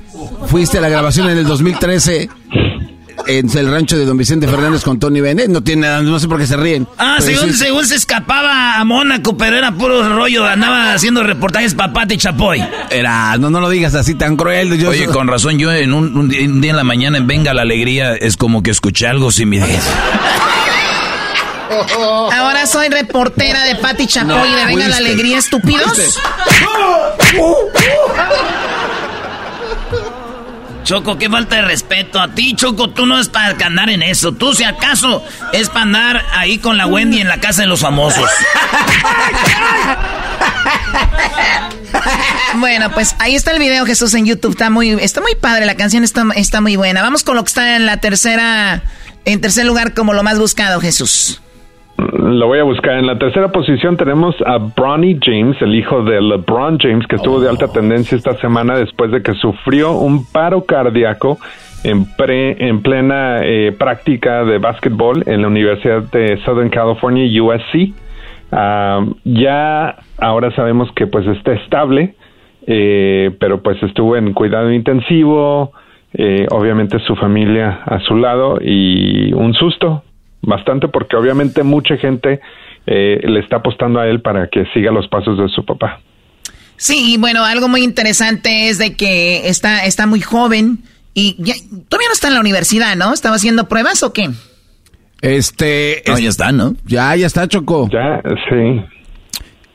fuiste 0.46 0.78
a 0.78 0.80
la 0.80 0.88
grabación 0.88 1.28
en 1.28 1.38
el 1.38 1.44
2013 1.46 2.28
en 3.26 3.58
el 3.58 3.70
rancho 3.70 3.96
de 3.98 4.04
Don 4.04 4.16
Vicente 4.16 4.46
Fernández 4.48 4.82
con 4.82 4.98
Tony 4.98 5.20
Bennett. 5.20 5.48
No 5.48 5.62
tiene 5.62 5.82
nada, 5.86 6.00
no 6.02 6.18
sé 6.18 6.28
por 6.28 6.38
qué 6.38 6.46
se 6.46 6.56
ríen. 6.56 6.86
Ah, 6.98 7.18
según, 7.20 7.50
sí- 7.52 7.58
según 7.58 7.86
se 7.86 7.96
escapaba 7.96 8.78
a 8.78 8.84
Mónaco, 8.84 9.36
pero 9.36 9.56
era 9.56 9.72
puro 9.72 10.08
rollo, 10.08 10.44
andaba 10.46 10.92
haciendo 10.94 11.22
reportajes 11.22 11.74
papate 11.74 12.14
y 12.14 12.18
chapoy. 12.18 12.64
Era, 12.90 13.36
no, 13.38 13.50
no 13.50 13.60
lo 13.60 13.68
digas 13.68 13.94
así 13.94 14.14
tan 14.14 14.36
cruel. 14.36 14.78
Yo 14.78 14.90
Oye, 14.90 15.06
con 15.06 15.26
razón, 15.28 15.58
yo 15.58 15.72
en 15.72 15.92
un, 15.92 16.16
un 16.16 16.28
día, 16.28 16.46
un 16.46 16.60
día 16.60 16.70
en 16.70 16.76
la 16.76 16.84
mañana 16.84 17.18
en 17.18 17.26
Venga 17.26 17.52
la 17.54 17.62
Alegría 17.62 18.14
es 18.14 18.36
como 18.36 18.62
que 18.62 18.70
escuché 18.70 19.06
algo 19.06 19.30
similar. 19.30 19.68
Ahora 22.32 22.66
soy 22.66 22.88
reportera 22.88 23.64
de 23.64 23.74
Pati 23.76 24.06
Chapoy 24.06 24.28
No, 24.34 24.46
y 24.46 24.50
de 24.52 24.64
Venga 24.66 24.88
la. 24.88 24.96
Alegría, 24.96 25.38
estúpidos. 25.38 26.18
Choco, 30.88 31.18
qué 31.18 31.28
falta 31.28 31.56
de 31.56 31.62
respeto. 31.62 32.18
A 32.18 32.28
ti, 32.28 32.54
Choco, 32.56 32.88
tú 32.88 33.04
no 33.04 33.20
es 33.20 33.28
para 33.28 33.54
andar 33.66 33.90
en 33.90 34.02
eso. 34.02 34.32
Tú, 34.32 34.54
si 34.54 34.64
acaso, 34.64 35.22
es 35.52 35.68
para 35.68 35.82
andar 35.82 36.24
ahí 36.32 36.56
con 36.56 36.78
la 36.78 36.86
Wendy 36.86 37.20
en 37.20 37.28
la 37.28 37.40
casa 37.40 37.60
de 37.60 37.68
los 37.68 37.80
famosos. 37.80 38.30
Bueno, 42.54 42.90
pues 42.92 43.14
ahí 43.18 43.34
está 43.36 43.50
el 43.50 43.58
video, 43.58 43.84
Jesús, 43.84 44.14
en 44.14 44.24
YouTube. 44.24 44.52
Está 44.52 44.70
muy, 44.70 44.90
está 44.90 45.20
muy 45.20 45.34
padre, 45.34 45.66
la 45.66 45.76
canción 45.76 46.02
está, 46.02 46.24
está 46.34 46.60
muy 46.60 46.76
buena. 46.76 47.02
Vamos 47.02 47.22
con 47.22 47.36
lo 47.36 47.44
que 47.44 47.48
está 47.48 47.76
en 47.76 47.86
la 47.86 47.98
tercera, 47.98 48.82
en 49.26 49.40
tercer 49.40 49.66
lugar 49.66 49.94
como 49.94 50.14
lo 50.14 50.22
más 50.22 50.38
buscado, 50.38 50.80
Jesús. 50.80 51.40
Lo 51.98 52.46
voy 52.46 52.60
a 52.60 52.62
buscar. 52.62 52.96
En 52.96 53.08
la 53.08 53.18
tercera 53.18 53.48
posición 53.50 53.96
tenemos 53.96 54.36
a 54.46 54.58
Bronny 54.58 55.18
James, 55.20 55.60
el 55.60 55.74
hijo 55.74 56.04
de 56.04 56.20
LeBron 56.20 56.78
James, 56.78 57.04
que 57.08 57.16
estuvo 57.16 57.40
de 57.40 57.48
alta 57.48 57.72
tendencia 57.72 58.16
esta 58.16 58.36
semana 58.36 58.78
después 58.78 59.10
de 59.10 59.20
que 59.20 59.34
sufrió 59.34 59.98
un 59.98 60.24
paro 60.30 60.64
cardíaco 60.64 61.38
en, 61.82 62.04
pre, 62.14 62.68
en 62.68 62.82
plena 62.82 63.40
eh, 63.42 63.74
práctica 63.76 64.44
de 64.44 64.58
básquetbol 64.58 65.24
en 65.26 65.42
la 65.42 65.48
Universidad 65.48 66.02
de 66.12 66.38
Southern 66.44 66.70
California, 66.70 67.26
USC. 67.42 67.92
Ah, 68.52 69.04
ya 69.24 69.96
ahora 70.18 70.54
sabemos 70.54 70.92
que 70.92 71.08
pues 71.08 71.26
está 71.26 71.52
estable, 71.54 72.14
eh, 72.68 73.32
pero 73.40 73.60
pues 73.60 73.82
estuvo 73.82 74.16
en 74.16 74.34
cuidado 74.34 74.70
intensivo, 74.70 75.72
eh, 76.14 76.46
obviamente 76.52 77.00
su 77.00 77.16
familia 77.16 77.80
a 77.84 77.98
su 77.98 78.14
lado 78.14 78.58
y 78.60 79.32
un 79.32 79.52
susto 79.54 80.04
bastante 80.48 80.88
porque 80.88 81.16
obviamente 81.16 81.62
mucha 81.62 81.96
gente 81.96 82.40
eh, 82.86 83.20
le 83.22 83.40
está 83.40 83.56
apostando 83.56 84.00
a 84.00 84.08
él 84.08 84.20
para 84.20 84.48
que 84.48 84.64
siga 84.74 84.90
los 84.90 85.06
pasos 85.08 85.38
de 85.38 85.48
su 85.48 85.64
papá. 85.64 86.00
Sí, 86.76 87.14
y 87.14 87.16
bueno, 87.18 87.44
algo 87.44 87.68
muy 87.68 87.82
interesante 87.82 88.68
es 88.68 88.78
de 88.78 88.94
que 88.94 89.48
está, 89.48 89.84
está 89.84 90.06
muy 90.06 90.20
joven 90.20 90.78
y 91.12 91.36
ya, 91.38 91.54
todavía 91.88 92.08
no 92.08 92.14
está 92.14 92.28
en 92.28 92.34
la 92.34 92.40
universidad, 92.40 92.96
¿no? 92.96 93.12
¿Estaba 93.12 93.36
haciendo 93.36 93.68
pruebas 93.68 94.02
o 94.02 94.12
qué? 94.12 94.30
Este. 95.20 96.02
No, 96.06 96.18
ya 96.18 96.28
está, 96.28 96.52
¿no? 96.52 96.76
Ya, 96.86 97.14
ya 97.16 97.26
está, 97.26 97.48
Choco. 97.48 97.88
Ya, 97.92 98.22
sí. 98.48 98.84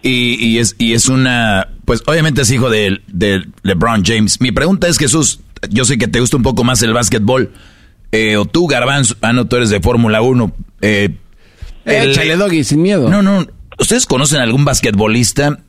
Y, 0.01 0.45
y 0.45 0.59
es, 0.59 0.75
y 0.79 0.93
es 0.93 1.07
una, 1.09 1.67
pues 1.85 2.03
obviamente 2.07 2.41
es 2.41 2.51
hijo 2.51 2.69
de, 2.69 3.01
de 3.07 3.43
LeBron 3.63 4.03
James. 4.05 4.39
Mi 4.39 4.51
pregunta 4.51 4.87
es, 4.87 4.97
Jesús, 4.97 5.41
yo 5.69 5.85
sé 5.85 5.97
que 5.97 6.07
te 6.07 6.19
gusta 6.19 6.37
un 6.37 6.43
poco 6.43 6.63
más 6.63 6.81
el 6.83 6.93
básquetbol, 6.93 7.51
eh, 8.13 8.37
o 8.37 8.45
tú, 8.45 8.67
Garbanzo, 8.67 9.15
ah, 9.21 9.33
no, 9.33 9.45
tú 9.47 9.57
eres 9.57 9.69
de 9.69 9.81
Fórmula 9.81 10.21
1. 10.21 10.51
Eh, 10.81 11.09
el- 11.85 12.09
Échale, 12.11 12.37
Doggy, 12.37 12.63
sin 12.63 12.81
miedo. 12.81 13.09
No, 13.09 13.21
no, 13.21 13.45
¿ustedes 13.79 14.05
conocen 14.05 14.39
algún 14.39 14.63
basquetbolista 14.63 15.59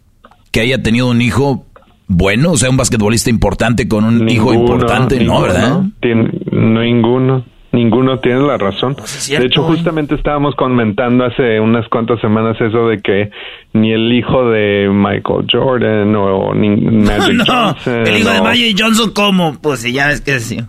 que 0.53 0.61
haya 0.61 0.82
tenido 0.82 1.09
un 1.11 1.20
hijo 1.22 1.66
bueno? 2.07 2.53
O 2.53 2.57
sea, 2.57 2.70
un 2.70 2.76
basquetbolista 2.76 3.30
importante 3.30 3.88
con 3.88 4.05
un 4.05 4.28
hijo 4.28 4.55
importante, 4.55 5.18
ninguno, 5.18 5.40
¿no, 5.40 5.47
verdad? 5.47 5.82
Tiene- 6.01 6.30
ninguno. 6.53 7.45
Ninguno 7.72 8.20
tiene 8.20 8.38
la 8.47 8.57
razón. 8.57 8.95
cierto, 9.05 9.42
de 9.42 9.49
hecho, 9.49 9.62
¿eh? 9.62 9.64
justamente 9.76 10.14
estábamos 10.14 10.55
comentando 10.55 11.24
hace 11.24 11.59
unas 11.59 11.88
cuantas 11.88 12.20
semanas 12.20 12.57
eso 12.61 12.86
de 12.86 13.01
que 13.03 13.30
ni 13.72 13.92
el 13.92 14.12
hijo 14.12 14.49
de 14.51 14.88
Michael 14.92 15.47
Jordan 15.51 16.14
o 16.14 16.55
ni 16.55 16.68
Magic 16.76 17.34
no, 17.34 17.45
Johnson. 17.45 18.07
el 18.07 18.16
hijo 18.18 18.30
de 18.30 18.38
o- 18.38 18.45
Magic 18.45 18.76
Johnson, 18.78 19.11
¿cómo? 19.12 19.59
Pues 19.61 19.80
si 19.80 19.92
ya 19.92 20.07
ves 20.07 20.20
que 20.20 20.34
decía. 20.34 20.68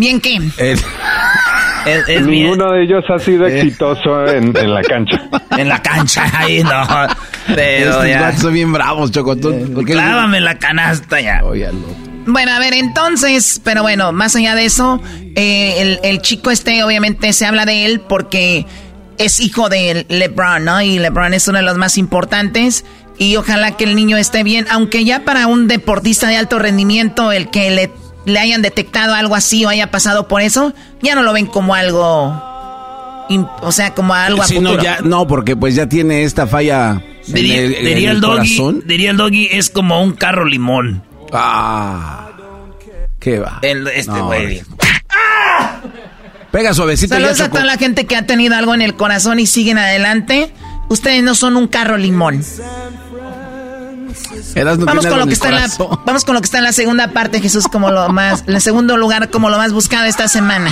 ¿Bien 0.00 0.20
qué? 0.20 0.38
Es, 1.86 2.08
es 2.08 2.26
bien. 2.26 2.44
Ninguno 2.50 2.72
de 2.72 2.82
ellos 2.84 3.04
ha 3.08 3.18
sido 3.18 3.46
exitoso 3.46 4.26
en, 4.26 4.56
en 4.56 4.74
la 4.74 4.82
cancha. 4.82 5.20
En 5.56 5.68
la 5.68 5.80
cancha, 5.82 6.24
ahí 6.38 6.62
no. 6.62 6.82
Pero 7.54 8.02
Estos 8.02 8.40
son 8.42 8.52
bien 8.54 8.72
bravos, 8.72 9.10
Choco. 9.10 9.36
Tú- 9.36 9.72
¿por 9.74 9.84
qué- 9.84 9.92
Clávame 9.92 10.38
en 10.38 10.44
la 10.44 10.58
canasta 10.58 11.20
ya. 11.20 11.42
Bueno, 12.26 12.52
a 12.52 12.58
ver, 12.58 12.74
entonces, 12.74 13.60
pero 13.64 13.82
bueno, 13.82 14.12
más 14.12 14.36
allá 14.36 14.54
de 14.54 14.66
eso, 14.66 15.02
eh, 15.36 15.76
el, 15.80 16.00
el 16.02 16.20
chico 16.20 16.50
este, 16.50 16.82
obviamente 16.84 17.32
se 17.32 17.46
habla 17.46 17.64
de 17.64 17.86
él 17.86 18.00
porque 18.00 18.66
es 19.18 19.40
hijo 19.40 19.68
de 19.68 20.06
LeBron, 20.08 20.64
¿no? 20.64 20.80
Y 20.82 20.98
LeBron 20.98 21.34
es 21.34 21.48
uno 21.48 21.58
de 21.58 21.64
los 21.64 21.76
más 21.78 21.96
importantes. 21.98 22.84
Y 23.18 23.36
ojalá 23.36 23.76
que 23.76 23.84
el 23.84 23.96
niño 23.96 24.16
esté 24.16 24.42
bien, 24.44 24.66
aunque 24.70 25.04
ya 25.04 25.24
para 25.24 25.46
un 25.46 25.66
deportista 25.68 26.28
de 26.28 26.36
alto 26.36 26.58
rendimiento, 26.58 27.32
el 27.32 27.50
que 27.50 27.70
le, 27.70 27.90
le 28.26 28.38
hayan 28.38 28.62
detectado 28.62 29.14
algo 29.14 29.34
así 29.34 29.64
o 29.64 29.68
haya 29.68 29.90
pasado 29.90 30.28
por 30.28 30.42
eso, 30.42 30.72
ya 31.02 31.14
no 31.14 31.22
lo 31.22 31.32
ven 31.32 31.46
como 31.46 31.74
algo, 31.74 32.34
o 33.62 33.72
sea, 33.72 33.94
como 33.94 34.14
algo 34.14 34.42
a 34.42 34.46
Sí, 34.46 34.58
no, 34.60 34.80
ya, 34.82 34.98
no, 35.02 35.26
porque 35.26 35.56
pues 35.56 35.74
ya 35.74 35.88
tiene 35.88 36.22
esta 36.24 36.46
falla. 36.46 37.02
en 37.26 37.34
Diría, 37.34 37.60
el- 37.60 37.74
en 37.74 37.84
diría 37.84 38.10
el 38.10 38.16
el 38.16 38.20
doggy, 38.20 38.56
corazón. 38.56 38.82
diría 38.86 39.10
el 39.10 39.16
doggy, 39.16 39.48
es 39.52 39.70
como 39.70 40.02
un 40.02 40.12
carro 40.12 40.44
limón. 40.44 41.02
Ah. 41.32 42.26
¿Qué 43.20 43.38
va? 43.38 43.58
El- 43.62 43.86
este 43.88 44.10
No, 44.12 44.26
güey. 44.26 44.62
Pega 46.50 46.74
suavecito 46.74 47.14
Saludos 47.14 47.40
a 47.40 47.48
toda 47.50 47.64
la 47.64 47.76
gente 47.76 48.06
que 48.06 48.16
ha 48.16 48.26
tenido 48.26 48.56
algo 48.56 48.74
en 48.74 48.82
el 48.82 48.94
corazón 48.96 49.38
y 49.38 49.46
siguen 49.46 49.78
adelante. 49.78 50.52
Ustedes 50.88 51.22
no 51.22 51.36
son 51.36 51.56
un 51.56 51.68
carro 51.68 51.96
limón. 51.96 52.42
Vamos 54.84 55.06
con, 55.06 55.16
lo 55.16 55.22
en 55.22 55.28
que 55.28 55.34
está 55.34 55.48
en 55.48 55.54
la, 55.54 55.68
vamos 56.06 56.24
con 56.24 56.34
lo 56.34 56.40
que 56.40 56.46
está 56.46 56.58
en 56.58 56.64
la 56.64 56.72
segunda 56.72 57.08
parte, 57.08 57.40
Jesús, 57.40 57.68
como 57.68 57.90
lo 57.90 58.08
más, 58.10 58.44
en 58.46 58.54
el 58.54 58.60
segundo 58.60 58.96
lugar, 58.96 59.30
como 59.30 59.50
lo 59.50 59.56
más 59.56 59.72
buscado 59.72 60.06
esta 60.06 60.28
semana. 60.28 60.70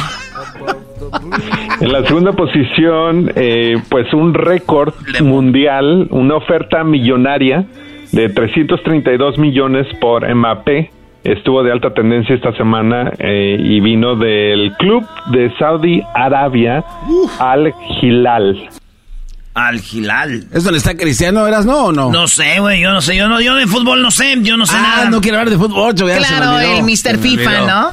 En 1.80 1.93
la 1.93 2.05
segunda 2.07 2.32
posición, 2.32 3.32
eh, 3.34 3.76
pues 3.89 4.12
un 4.12 4.34
récord 4.34 4.93
mundial, 5.20 6.09
una 6.11 6.36
oferta 6.36 6.84
millonaria 6.84 7.66
de 8.12 8.28
332 8.28 9.39
millones 9.39 9.86
por 10.01 10.28
Mbappé, 10.32 10.91
estuvo 11.24 11.62
de 11.62 11.72
alta 11.72 11.95
tendencia 11.95 12.34
esta 12.34 12.53
semana 12.53 13.12
eh, 13.18 13.57
y 13.59 13.80
vino 13.80 14.16
del 14.16 14.72
club 14.78 15.05
de 15.30 15.53
Saudi 15.59 16.03
Arabia 16.14 16.84
Al 17.39 17.72
Hilal. 18.01 18.68
Al 19.66 19.82
Hilal. 19.82 20.46
¿Es 20.52 20.64
donde 20.64 20.78
está 20.78 20.96
Cristiano, 20.96 21.46
eras 21.46 21.66
no 21.66 21.86
o 21.86 21.92
no? 21.92 22.11
No 22.11 22.28
sé, 22.28 22.61
güey, 22.61 22.80
yo 22.80 22.92
no 22.92 23.00
sé, 23.00 23.16
yo 23.16 23.28
no, 23.28 23.40
yo 23.40 23.54
de 23.56 23.66
fútbol 23.66 24.00
no 24.02 24.11
sé, 24.11 24.36
yo 24.42 24.56
no 24.56 24.66
sé 24.66 24.76
ah, 24.76 24.82
nada. 24.82 25.11
no 25.11 25.20
quiero 25.20 25.38
hablar 25.38 25.50
de 25.50 25.59
fútbol, 25.59 25.94
me 26.04 26.16
Claro, 26.16 26.59
el 26.61 26.82
Mr. 26.82 27.18
FIFA. 27.18 27.61
¿no? 27.66 27.92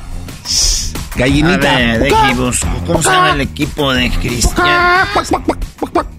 Gallinita. 1.15 1.75
A 1.75 1.97
ver, 1.97 2.35
busco. 2.35 2.67
¿Cómo 2.85 3.01
se 3.01 3.09
llama 3.09 3.31
el 3.31 3.41
equipo 3.41 3.93
de 3.93 4.11
Cristiano? 4.11 5.07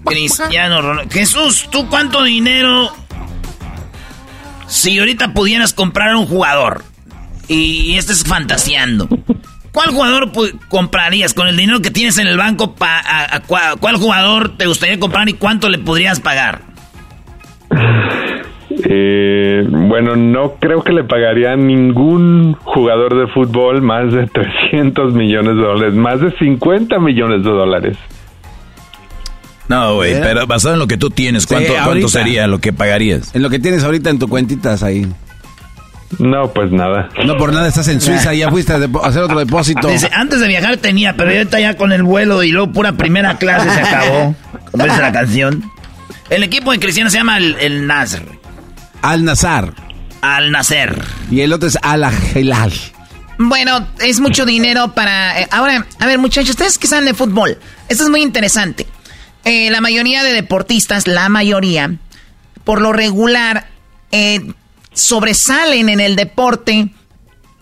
Cristiano 0.05 0.81
Ronaldo. 0.81 1.11
Jesús, 1.11 1.67
¿tú 1.69 1.87
cuánto 1.87 2.23
dinero? 2.23 2.93
Si 4.67 4.99
ahorita 4.99 5.33
pudieras 5.33 5.73
comprar 5.73 6.15
un 6.15 6.27
jugador 6.27 6.83
y 7.47 7.95
este 7.95 8.13
es 8.13 8.23
fantaseando, 8.23 9.07
¿cuál 9.77 9.91
jugador 9.91 10.31
comprarías 10.69 11.35
con 11.35 11.47
el 11.47 11.55
dinero 11.55 11.81
que 11.81 11.91
tienes 11.91 12.17
en 12.17 12.25
el 12.25 12.35
banco? 12.35 12.73
Pa, 12.73 12.97
a- 12.99 13.35
a 13.35 13.43
cua- 13.43 13.77
¿Cuál 13.79 13.97
jugador 13.97 14.57
te 14.57 14.65
gustaría 14.65 14.97
comprar 14.99 15.29
y 15.29 15.33
cuánto 15.33 15.69
le 15.69 15.77
podrías 15.77 16.19
pagar? 16.19 16.61
Eh, 18.89 19.63
bueno, 19.69 20.15
no 20.15 20.53
creo 20.59 20.83
que 20.83 20.93
le 20.93 21.03
pagaría 21.03 21.53
a 21.53 21.55
ningún 21.55 22.53
jugador 22.63 23.19
de 23.19 23.27
fútbol 23.31 23.81
más 23.83 24.11
de 24.11 24.25
300 24.27 25.13
millones 25.13 25.55
de 25.55 25.61
dólares, 25.61 25.93
más 25.93 26.21
de 26.21 26.31
50 26.37 26.97
millones 26.99 27.43
de 27.43 27.49
dólares. 27.49 27.97
No, 29.67 29.95
güey, 29.95 30.13
pero 30.21 30.47
basado 30.47 30.73
en 30.75 30.79
lo 30.79 30.87
que 30.87 30.97
tú 30.97 31.09
tienes, 31.11 31.45
¿cuánto, 31.45 31.67
Sí, 31.67 31.73
cuánto 31.73 31.89
ahorita. 31.89 32.07
sería 32.07 32.47
lo 32.47 32.59
que 32.59 32.73
pagarías? 32.73 33.35
En 33.35 33.41
lo 33.43 33.49
que 33.49 33.59
tienes 33.59 33.83
ahorita 33.83 34.09
en 34.09 34.17
tu 34.17 34.27
cuentitas 34.27 34.81
ahí. 34.81 35.05
No, 36.19 36.51
pues 36.53 36.71
nada. 36.71 37.09
No 37.25 37.37
por 37.37 37.51
nada 37.53 37.67
estás 37.67 37.87
en 37.89 37.99
Suiza, 37.99 38.33
ya 38.33 38.49
fuiste 38.49 38.73
a 38.73 38.77
hacer 39.03 39.21
otro 39.23 39.39
depósito. 39.39 39.89
Dice, 39.89 40.09
antes 40.13 40.39
de 40.39 40.47
viajar 40.47 40.77
tenía, 40.77 41.15
pero 41.15 41.31
ahorita 41.31 41.59
ya 41.59 41.75
con 41.75 41.91
el 41.91 42.03
vuelo 42.03 42.43
y 42.43 42.51
luego 42.51 42.71
pura 42.71 42.93
primera 42.93 43.37
clase 43.37 43.69
se 43.69 43.81
acabó. 43.81 44.35
Como 44.71 44.85
dice 44.85 45.01
la 45.01 45.11
canción. 45.11 45.69
El 46.29 46.43
equipo 46.43 46.71
de 46.71 46.79
Cristiano 46.79 47.09
se 47.09 47.17
llama 47.17 47.37
el, 47.37 47.55
el 47.59 47.87
Nasr. 47.87 48.23
Al 49.01 49.23
Nazar. 49.25 49.73
Al 50.21 50.51
Nacer. 50.51 51.03
Y 51.29 51.41
el 51.41 51.53
otro 51.53 51.67
es 51.67 51.77
Al 51.81 52.05
Hilal. 52.35 52.71
Bueno, 53.37 53.87
es 53.99 54.19
mucho 54.19 54.45
dinero 54.45 54.93
para... 54.95 55.41
eh, 55.41 55.47
ahora, 55.51 55.85
a 55.99 56.05
ver 56.05 56.17
muchachos, 56.17 56.51
ustedes 56.51 56.77
que 56.77 56.87
saben 56.87 57.05
de 57.05 57.13
fútbol, 57.13 57.59
esto 57.87 58.03
es 58.03 58.09
muy 58.09 58.23
interesante. 58.23 58.87
Eh, 59.45 59.69
la 59.69 59.79
mayoría 59.79 60.23
de 60.23 60.33
deportistas, 60.33 61.07
la 61.07 61.29
mayoría, 61.29 61.91
por 62.63 62.81
lo 62.81 62.93
regular, 62.93 63.67
eh, 64.11 64.53
sobresalen 64.97 65.89
en 65.89 65.99
el 65.99 66.15
deporte 66.15 66.89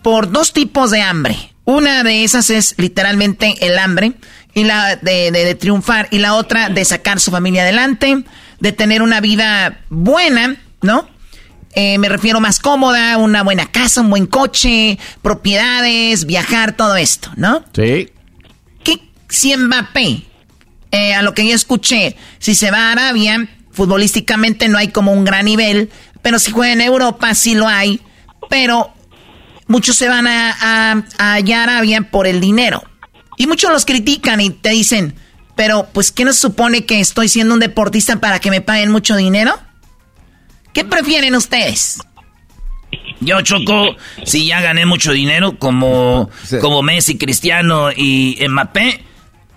por 0.02 0.30
dos 0.30 0.52
tipos 0.52 0.90
de 0.90 1.02
hambre. 1.02 1.36
Una 1.64 2.02
de 2.04 2.24
esas 2.24 2.50
es 2.50 2.74
literalmente 2.78 3.54
el 3.66 3.78
hambre 3.78 4.12
y 4.54 4.64
la 4.64 4.96
de, 4.96 5.30
de- 5.30 5.44
de 5.44 5.54
triunfar 5.54 6.08
y 6.10 6.18
la 6.18 6.34
otra 6.34 6.68
de 6.68 6.84
sacar 6.84 7.18
su 7.20 7.30
familia 7.30 7.62
adelante, 7.62 8.24
de 8.60 8.72
tener 8.72 9.02
una 9.02 9.20
vida 9.20 9.80
buena, 9.90 10.56
¿no? 10.82 11.08
Eh, 11.74 11.98
me 11.98 12.08
refiero 12.08 12.40
más 12.40 12.58
cómoda, 12.58 13.18
una 13.18 13.42
buena 13.42 13.70
casa, 13.70 14.00
un 14.00 14.08
buen 14.08 14.26
coche, 14.26 14.98
propiedades, 15.20 16.24
viajar, 16.24 16.74
todo 16.74 16.96
esto, 16.96 17.30
¿no? 17.36 17.64
Sí. 17.74 18.08
¿Qué 18.82 19.00
si 19.28 19.54
Mbappé, 19.56 20.22
eh, 20.92 21.14
a 21.14 21.20
lo 21.22 21.34
que 21.34 21.46
yo 21.46 21.54
escuché, 21.54 22.16
si 22.38 22.54
se 22.54 22.70
va 22.70 22.88
a 22.88 22.92
Arabia, 22.92 23.46
futbolísticamente 23.72 24.68
no 24.68 24.78
hay 24.78 24.88
como 24.88 25.12
un 25.12 25.24
gran 25.26 25.44
nivel, 25.44 25.90
pero 26.22 26.38
si 26.38 26.50
juega 26.50 26.72
en 26.72 26.80
Europa 26.80 27.34
sí 27.34 27.54
lo 27.54 27.68
hay, 27.68 28.00
pero 28.48 28.92
muchos 29.66 29.96
se 29.96 30.08
van 30.08 30.26
a, 30.26 30.56
a, 30.60 31.02
a 31.18 31.32
allá 31.34 31.60
a 31.60 31.62
Arabia 31.64 32.02
por 32.02 32.26
el 32.26 32.40
dinero. 32.40 32.82
Y 33.36 33.46
muchos 33.46 33.70
los 33.70 33.84
critican 33.84 34.40
y 34.40 34.50
te 34.50 34.70
dicen, 34.70 35.14
pero 35.56 35.88
pues 35.92 36.12
¿qué 36.12 36.24
nos 36.24 36.36
supone 36.36 36.84
que 36.84 37.00
estoy 37.00 37.28
siendo 37.28 37.54
un 37.54 37.60
deportista 37.60 38.20
para 38.20 38.38
que 38.38 38.50
me 38.50 38.60
paguen 38.60 38.90
mucho 38.90 39.16
dinero? 39.16 39.58
¿Qué 40.72 40.84
prefieren 40.84 41.34
ustedes? 41.34 41.98
Yo 43.20 43.40
choco, 43.40 43.96
si 44.24 44.46
ya 44.46 44.60
gané 44.60 44.84
mucho 44.84 45.12
dinero 45.12 45.58
como, 45.58 46.28
como 46.60 46.82
Messi, 46.82 47.16
Cristiano 47.16 47.90
y 47.90 48.38
Mbappé, 48.46 49.02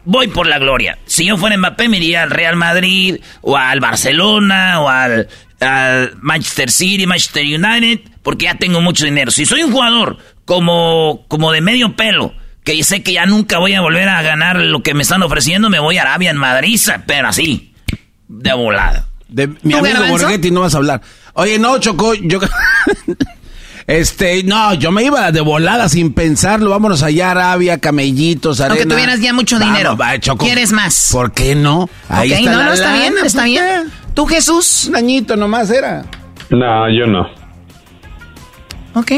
voy 0.05 0.29
por 0.29 0.47
la 0.47 0.59
gloria. 0.59 0.97
Si 1.05 1.25
yo 1.25 1.37
fuera 1.37 1.57
Mbappé 1.57 1.89
me 1.89 1.97
iría 1.97 2.23
al 2.23 2.31
Real 2.31 2.55
Madrid 2.55 3.17
o 3.41 3.57
al 3.57 3.81
Barcelona 3.81 4.79
o 4.79 4.87
al, 4.87 5.27
al 5.59 6.13
Manchester 6.21 6.71
City, 6.71 7.05
Manchester 7.05 7.43
United, 7.43 7.99
porque 8.23 8.45
ya 8.45 8.55
tengo 8.55 8.81
mucho 8.81 9.05
dinero. 9.05 9.31
Si 9.31 9.45
soy 9.45 9.63
un 9.63 9.71
jugador 9.71 10.17
como, 10.45 11.25
como 11.27 11.51
de 11.51 11.61
medio 11.61 11.95
pelo, 11.95 12.33
que 12.63 12.83
sé 12.83 13.03
que 13.03 13.13
ya 13.13 13.25
nunca 13.25 13.57
voy 13.59 13.73
a 13.73 13.81
volver 13.81 14.07
a 14.09 14.21
ganar 14.21 14.57
lo 14.57 14.83
que 14.83 14.93
me 14.93 15.03
están 15.03 15.23
ofreciendo, 15.23 15.69
me 15.69 15.79
voy 15.79 15.97
a 15.97 16.03
Arabia 16.03 16.31
en 16.31 16.37
Madrid, 16.37 16.79
pero 17.05 17.27
así, 17.27 17.73
de 18.27 18.53
volada. 18.53 19.07
De 19.27 19.47
mi 19.47 19.55
¿Tú, 19.71 19.77
amigo 19.77 19.99
Garbanzo? 19.99 20.25
Borghetti 20.25 20.51
no 20.51 20.61
vas 20.61 20.73
a 20.73 20.77
hablar. 20.77 21.01
Oye, 21.33 21.59
no, 21.59 21.77
Chocó, 21.79 22.13
yo... 22.15 22.39
Este, 23.89 24.43
no, 24.43 24.75
yo 24.75 24.91
me 24.91 25.01
iba 25.01 25.31
de 25.31 25.41
volada 25.41 25.89
sin 25.89 26.13
pensarlo. 26.13 26.69
Vámonos 26.69 27.01
allá 27.01 27.31
Arabia, 27.31 27.79
camellitos, 27.79 28.59
arena. 28.59 28.75
Aunque 28.75 28.87
tuvieras 28.87 29.19
ya 29.19 29.33
mucho 29.33 29.57
Vamos, 29.57 29.73
dinero. 29.73 29.97
va, 29.97 30.19
Choco. 30.19 30.45
¿Quieres 30.45 30.71
más? 30.71 31.09
¿Por 31.11 31.31
qué 31.31 31.55
no? 31.55 31.89
Ahí 32.07 32.31
está 32.31 32.51
no, 32.51 32.57
la 32.59 32.65
no, 32.65 32.73
está 32.73 32.85
lana, 32.85 32.99
bien, 32.99 33.13
está 33.25 33.39
¿por 33.39 33.45
bien. 33.49 33.91
¿Tú, 34.19 34.25
Jesús? 34.25 34.87
Un 34.89 34.97
añito 34.97 35.37
nomás 35.37 35.71
era. 35.71 36.03
No, 36.49 36.89
yo 36.89 37.07
no. 37.07 37.21
Ok. 38.93 39.11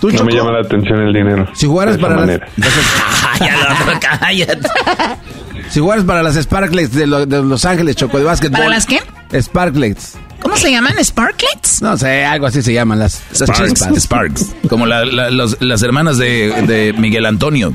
¿Tú, 0.00 0.06
no 0.06 0.12
Choco? 0.12 0.24
me 0.24 0.32
llama 0.34 0.52
la 0.52 0.60
atención 0.60 1.00
el 1.00 1.12
dinero. 1.12 1.48
Si 1.52 1.66
jugaras 1.66 1.98
para 1.98 2.24
las, 2.24 2.40
si 5.70 5.80
jugaras 5.80 6.04
para 6.04 6.22
las 6.22 6.36
Sparklets 6.36 6.92
de, 6.94 7.08
lo- 7.08 7.26
de 7.26 7.42
Los 7.42 7.64
Ángeles, 7.64 7.96
Choco, 7.96 8.18
de 8.18 8.24
básquetbol. 8.24 8.58
¿Para 8.60 8.70
las 8.70 8.86
qué? 8.86 9.00
Sparklets. 9.36 10.16
¿Cómo 10.40 10.56
se 10.56 10.70
llaman? 10.70 10.94
¿Sparklets? 11.02 11.82
No 11.82 11.96
sé, 11.96 12.24
algo 12.24 12.46
así 12.46 12.62
se 12.62 12.72
llaman 12.72 13.00
las, 13.00 13.20
las 13.40 13.50
Sparks. 13.50 13.80
Sparks. 14.00 14.54
Como 14.68 14.86
la- 14.86 15.04
la- 15.06 15.30
los- 15.32 15.60
las 15.60 15.82
hermanas 15.82 16.18
de, 16.18 16.52
de 16.68 16.94
Miguel 16.96 17.26
Antonio. 17.26 17.72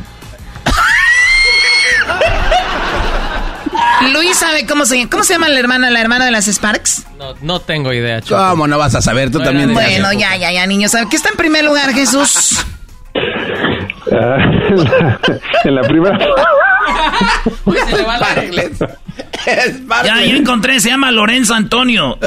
Luis 4.14 4.38
sabe 4.38 4.66
cómo 4.66 4.86
se, 4.86 5.08
cómo 5.10 5.24
se 5.24 5.34
llama 5.34 5.50
la 5.50 5.60
hermana, 5.60 5.90
la 5.92 6.02
hermana 6.02 6.26
de 6.26 6.32
las 6.32 6.48
Sparks. 6.48 7.06
No, 7.18 7.36
no 7.42 7.60
tengo 7.60 7.94
idea, 7.94 8.22
Choco. 8.22 8.50
¿Cómo 8.50 8.68
no 8.68 8.78
vas 8.78 8.96
a 8.96 9.02
saber? 9.02 9.32
Tú 9.32 9.40
No 9.40 9.46
también. 9.46 9.70
era- 9.72 9.80
Bueno, 9.80 10.14
ya, 10.14 10.36
ya, 10.36 10.52
ya, 10.52 10.66
niños. 10.66 10.92
¿Qué 11.10 11.16
está 11.16 11.30
en 11.30 11.36
primer 11.38 11.64
lugar, 11.64 11.94
Jesús? 11.94 12.58
Ah, 14.12 14.38
en, 14.70 14.84
la, 14.84 15.20
en 15.64 15.76
la 15.76 15.82
primera. 15.84 16.18
Ya, 20.04 20.22
yo 20.26 20.36
encontré, 20.38 20.80
se 20.80 20.90
llama 20.90 21.12
Lorenzo 21.12 21.54
Antonio. 21.54 22.18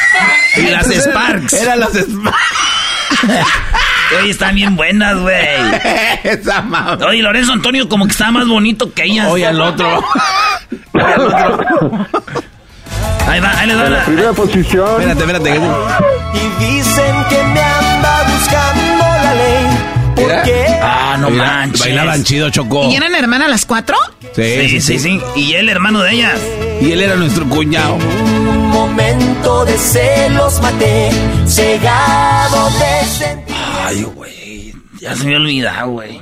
y 0.56 0.62
las 0.62 0.86
Sparks. 0.86 1.52
Eran 1.54 1.80
las 1.80 1.92
Sparks. 1.94 2.38
Oye, 4.20 4.30
están 4.30 4.54
bien 4.54 4.76
buenas, 4.76 5.18
güey. 5.18 5.36
Esa 6.24 6.62
mamá. 6.62 6.98
Oye, 7.08 7.22
Lorenzo 7.22 7.52
Antonio 7.52 7.88
como 7.88 8.06
que 8.06 8.12
está 8.12 8.30
más 8.30 8.46
bonito 8.48 8.92
que 8.92 9.04
ellas. 9.04 9.28
Oye, 9.30 9.46
al 9.46 9.60
otro. 9.60 9.88
Ahí 13.28 13.40
va, 13.40 13.50
ahí 13.58 13.66
le 13.68 13.74
da 13.74 13.86
En 13.86 13.92
la 13.92 14.04
primera 14.04 14.32
posición. 14.32 15.00
Espérate, 15.00 15.20
espérate. 15.20 15.50
Y 16.34 16.64
dicen 16.64 17.14
que 17.30 17.42
me 17.44 17.60
anda 17.62 18.24
buscando 18.24 19.04
la 19.04 19.34
ley. 19.34 19.66
Mira. 20.16 20.36
Porque 20.42 20.66
Ah, 20.82 21.16
no 21.18 21.30
Mira, 21.30 21.44
manches. 21.46 21.80
Bailaban 21.80 22.24
chido, 22.24 22.50
Chocó. 22.50 22.90
¿Y 22.90 22.96
eran 22.96 23.14
hermanas 23.14 23.48
las 23.48 23.64
cuatro? 23.64 23.96
Sí, 24.34 24.80
sí, 24.80 24.98
sí, 24.98 25.20
Y 25.36 25.54
el 25.54 25.68
hermano 25.68 26.00
de 26.02 26.12
ellas. 26.12 26.38
Y 26.80 26.90
él 26.92 27.00
era 27.00 27.14
nuestro 27.16 27.48
cuñado. 27.48 27.94
un 27.94 28.68
momento 28.70 29.64
de 29.64 29.78
celos 29.78 30.60
maté, 30.60 31.10
cegado 31.46 32.70
de 32.70 33.06
sentir. 33.06 33.51
Ay, 33.86 34.02
güey. 34.14 34.72
Ya 35.00 35.14
se 35.14 35.26
me 35.26 35.36
olvidado, 35.36 35.90
güey. 35.90 36.20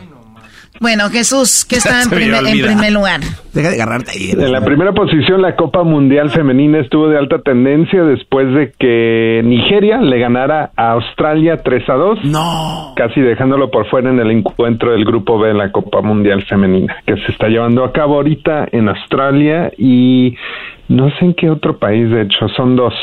Bueno, 0.80 1.10
Jesús, 1.10 1.66
¿qué 1.68 1.76
está 1.76 2.02
en, 2.04 2.08
primer- 2.08 2.46
en 2.46 2.62
primer 2.62 2.92
lugar? 2.92 3.20
Deja 3.52 3.68
de 3.68 3.74
agarrarte 3.74 4.12
ahí. 4.12 4.30
En 4.30 4.50
la 4.50 4.64
primera 4.64 4.92
posición, 4.92 5.42
la 5.42 5.54
Copa 5.54 5.82
Mundial 5.84 6.30
Femenina 6.30 6.78
estuvo 6.80 7.08
de 7.08 7.18
alta 7.18 7.42
tendencia 7.42 8.02
después 8.02 8.46
de 8.54 8.72
que 8.78 9.42
Nigeria 9.44 9.98
le 10.00 10.18
ganara 10.18 10.70
a 10.76 10.92
Australia 10.92 11.58
3 11.62 11.86
a 11.86 11.92
2. 11.94 12.18
No. 12.24 12.94
Casi 12.96 13.20
dejándolo 13.20 13.70
por 13.70 13.90
fuera 13.90 14.08
en 14.08 14.20
el 14.20 14.30
encuentro 14.30 14.92
del 14.92 15.04
Grupo 15.04 15.38
B 15.38 15.48
de 15.48 15.54
la 15.54 15.70
Copa 15.70 16.00
Mundial 16.00 16.46
Femenina, 16.48 16.96
que 17.06 17.14
se 17.26 17.32
está 17.32 17.48
llevando 17.48 17.84
a 17.84 17.92
cabo 17.92 18.14
ahorita 18.14 18.68
en 18.72 18.88
Australia 18.88 19.70
y 19.76 20.34
no 20.88 21.10
sé 21.18 21.26
en 21.26 21.34
qué 21.34 21.50
otro 21.50 21.78
país, 21.78 22.08
de 22.08 22.22
hecho, 22.22 22.48
son 22.56 22.76
dos. 22.76 22.94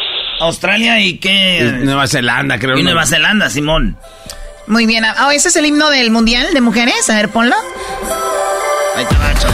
Australia 0.42 1.00
y 1.00 1.20
qué. 1.20 1.74
Nueva 1.84 2.08
Zelanda, 2.08 2.58
creo. 2.58 2.76
Y 2.76 2.82
¿no? 2.82 2.86
Nueva 2.90 3.06
Zelanda, 3.06 3.52
Simón. 3.52 3.98
Muy 4.68 4.86
bien. 4.86 5.06
Ah, 5.06 5.28
oh, 5.28 5.32
ese 5.32 5.48
es 5.48 5.56
el 5.56 5.66
himno 5.66 5.90
del 5.90 6.12
Mundial 6.12 6.54
de 6.54 6.60
Mujeres. 6.60 7.10
A 7.10 7.16
ver, 7.16 7.30
ponlo. 7.30 7.56
Ahí 8.96 9.04
está, 9.04 9.18
macho. 9.18 9.48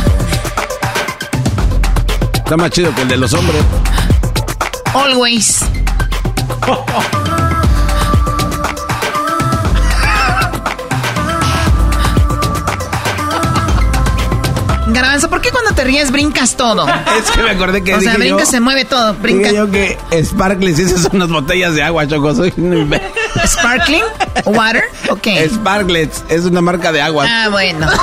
Está 2.35 2.57
más 2.57 2.71
chido 2.71 2.93
que 2.95 3.03
el 3.03 3.07
de 3.07 3.17
los 3.17 3.33
hombres. 3.33 3.61
Always. 4.93 5.59
Garbanzo, 14.87 15.29
¿por 15.29 15.41
qué 15.41 15.51
cuando 15.51 15.73
te 15.73 15.83
ríes 15.83 16.11
brincas 16.11 16.55
todo? 16.57 16.87
es 17.19 17.31
que 17.31 17.43
me 17.43 17.51
acordé 17.51 17.83
que. 17.83 17.93
O 17.93 18.01
sea, 18.01 18.15
brinca, 18.15 18.39
yo, 18.39 18.45
se 18.45 18.59
mueve 18.59 18.85
todo. 18.85 19.13
Brinca. 19.15 19.51
Yo 19.51 19.69
que 19.69 19.97
Sparkles 20.23 20.79
esas 20.79 21.01
son 21.01 21.17
unas 21.17 21.29
botellas 21.29 21.75
de 21.75 21.83
agua, 21.83 22.07
Choco. 22.07 22.33
Soy 22.33 22.51
un 22.57 22.89
¿Sparkling? 23.45 24.03
¿Water? 24.45 24.83
Ok. 25.09 25.27
Sparklets, 25.49 26.23
es 26.29 26.45
una 26.45 26.61
marca 26.61 26.91
de 26.91 27.01
agua. 27.01 27.25
Ah, 27.27 27.49
bueno. 27.49 27.89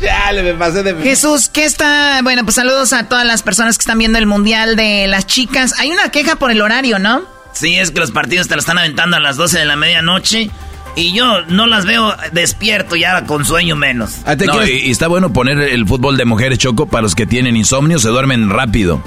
ya, 0.00 0.32
le 0.32 0.42
me 0.42 0.54
pasé 0.54 0.82
de... 0.82 0.94
Jesús, 1.02 1.48
¿qué 1.48 1.64
está...? 1.64 2.20
Bueno, 2.22 2.44
pues 2.44 2.56
saludos 2.56 2.92
a 2.92 3.08
todas 3.08 3.26
las 3.26 3.42
personas 3.42 3.78
que 3.78 3.82
están 3.82 3.98
viendo 3.98 4.18
el 4.18 4.26
Mundial 4.26 4.76
de 4.76 5.06
las 5.06 5.26
chicas. 5.26 5.74
Hay 5.78 5.90
una 5.90 6.10
queja 6.10 6.36
por 6.36 6.50
el 6.50 6.60
horario, 6.60 6.98
¿no? 6.98 7.22
Sí, 7.52 7.78
es 7.78 7.90
que 7.90 8.00
los 8.00 8.10
partidos 8.10 8.48
te 8.48 8.54
lo 8.54 8.60
están 8.60 8.78
aventando 8.78 9.16
a 9.16 9.20
las 9.20 9.36
12 9.36 9.58
de 9.58 9.64
la 9.64 9.76
medianoche. 9.76 10.50
Y 10.96 11.12
yo 11.12 11.42
no 11.42 11.66
las 11.66 11.86
veo 11.86 12.16
despierto 12.32 12.96
ya 12.96 13.24
con 13.24 13.44
sueño 13.44 13.76
menos. 13.76 14.16
No, 14.46 14.66
y, 14.66 14.70
y 14.70 14.90
está 14.90 15.06
bueno 15.06 15.32
poner 15.32 15.60
el 15.60 15.86
fútbol 15.86 16.16
de 16.16 16.24
mujeres, 16.24 16.58
Choco, 16.58 16.86
para 16.86 17.02
los 17.02 17.14
que 17.14 17.26
tienen 17.26 17.56
insomnio, 17.56 18.00
se 18.00 18.08
duermen 18.08 18.50
rápido. 18.50 19.00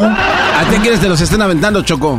¿A 0.00 0.64
ti 0.70 0.76
quieres 0.80 1.00
te 1.00 1.08
los 1.08 1.20
estén 1.20 1.42
aventando, 1.42 1.82
Choco? 1.82 2.18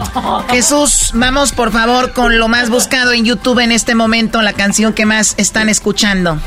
Jesús, 0.50 1.12
vamos 1.14 1.52
por 1.52 1.72
favor 1.72 2.12
con 2.14 2.38
lo 2.40 2.48
más 2.48 2.70
buscado 2.70 3.12
en 3.14 3.26
YouTube 3.26 3.60
en 3.60 3.72
este 3.72 3.96
momento, 3.96 4.42
la 4.42 4.54
canción 4.54 4.94
que 4.94 5.06
más 5.06 5.36
están 5.38 5.70
escuchando. 5.70 6.38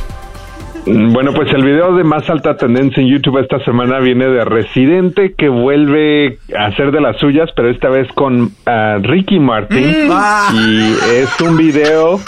Mm, 0.87 1.13
Bueno, 1.13 1.33
pues 1.35 1.53
el 1.53 1.65
video 1.65 1.95
de 1.97 2.05
más 2.05 2.29
alta 2.31 2.57
tendencia 2.57 3.03
en 3.03 3.09
YouTube 3.09 3.39
esta 3.39 3.59
semana 3.65 3.99
viene 3.99 4.27
de 4.29 4.45
Residente 4.45 5.35
que 5.37 5.49
vuelve 5.49 6.39
a 6.57 6.67
hacer 6.67 6.91
de 6.93 7.01
las 7.01 7.17
suyas, 7.19 7.51
pero 7.57 7.71
esta 7.71 7.89
vez 7.89 8.09
con 8.15 8.53
ah, 8.67 8.99
Ricky 9.03 9.39
Martin. 9.41 10.09
Mm. 10.09 10.11
Ah. 10.13 10.49
Y 10.55 10.95
es 11.17 11.41
un 11.41 11.57
video, 11.57 12.21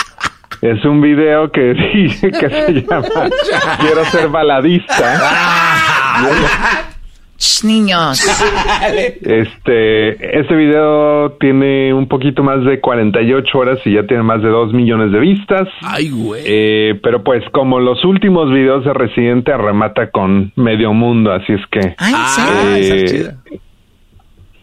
es 0.61 0.85
un 0.85 1.01
video 1.01 1.51
que 1.53 1.73
dice 1.95 2.31
que 2.33 2.51
se 2.51 2.73
llama 2.83 3.07
Quiero 3.81 4.05
ser 4.07 4.29
baladista. 4.29 5.21
Ch, 7.39 7.65
niños. 7.65 8.21
Este, 9.23 10.39
este 10.41 10.57
video 10.57 11.33
tiene 11.39 11.95
un 11.95 12.09
poquito 12.09 12.43
más 12.43 12.65
de 12.65 12.81
48 12.81 13.59
horas 13.59 13.79
y 13.85 13.95
ya 13.95 14.05
tiene 14.07 14.23
más 14.23 14.43
de 14.43 14.49
2 14.49 14.73
millones 14.73 15.13
de 15.13 15.21
vistas. 15.21 15.69
Ay, 15.83 16.11
güey. 16.11 16.43
Eh, 16.45 16.99
pero 17.03 17.23
pues 17.23 17.45
como 17.53 17.79
los 17.79 18.05
últimos 18.05 18.51
videos 18.51 18.85
de 18.85 18.93
Residente 18.93 19.57
remata 19.57 20.11
con 20.11 20.53
medio 20.57 20.93
mundo, 20.93 21.33
así 21.33 21.53
es 21.53 21.65
que 21.71 21.95
Ay, 21.99 22.15
eh, 22.83 23.35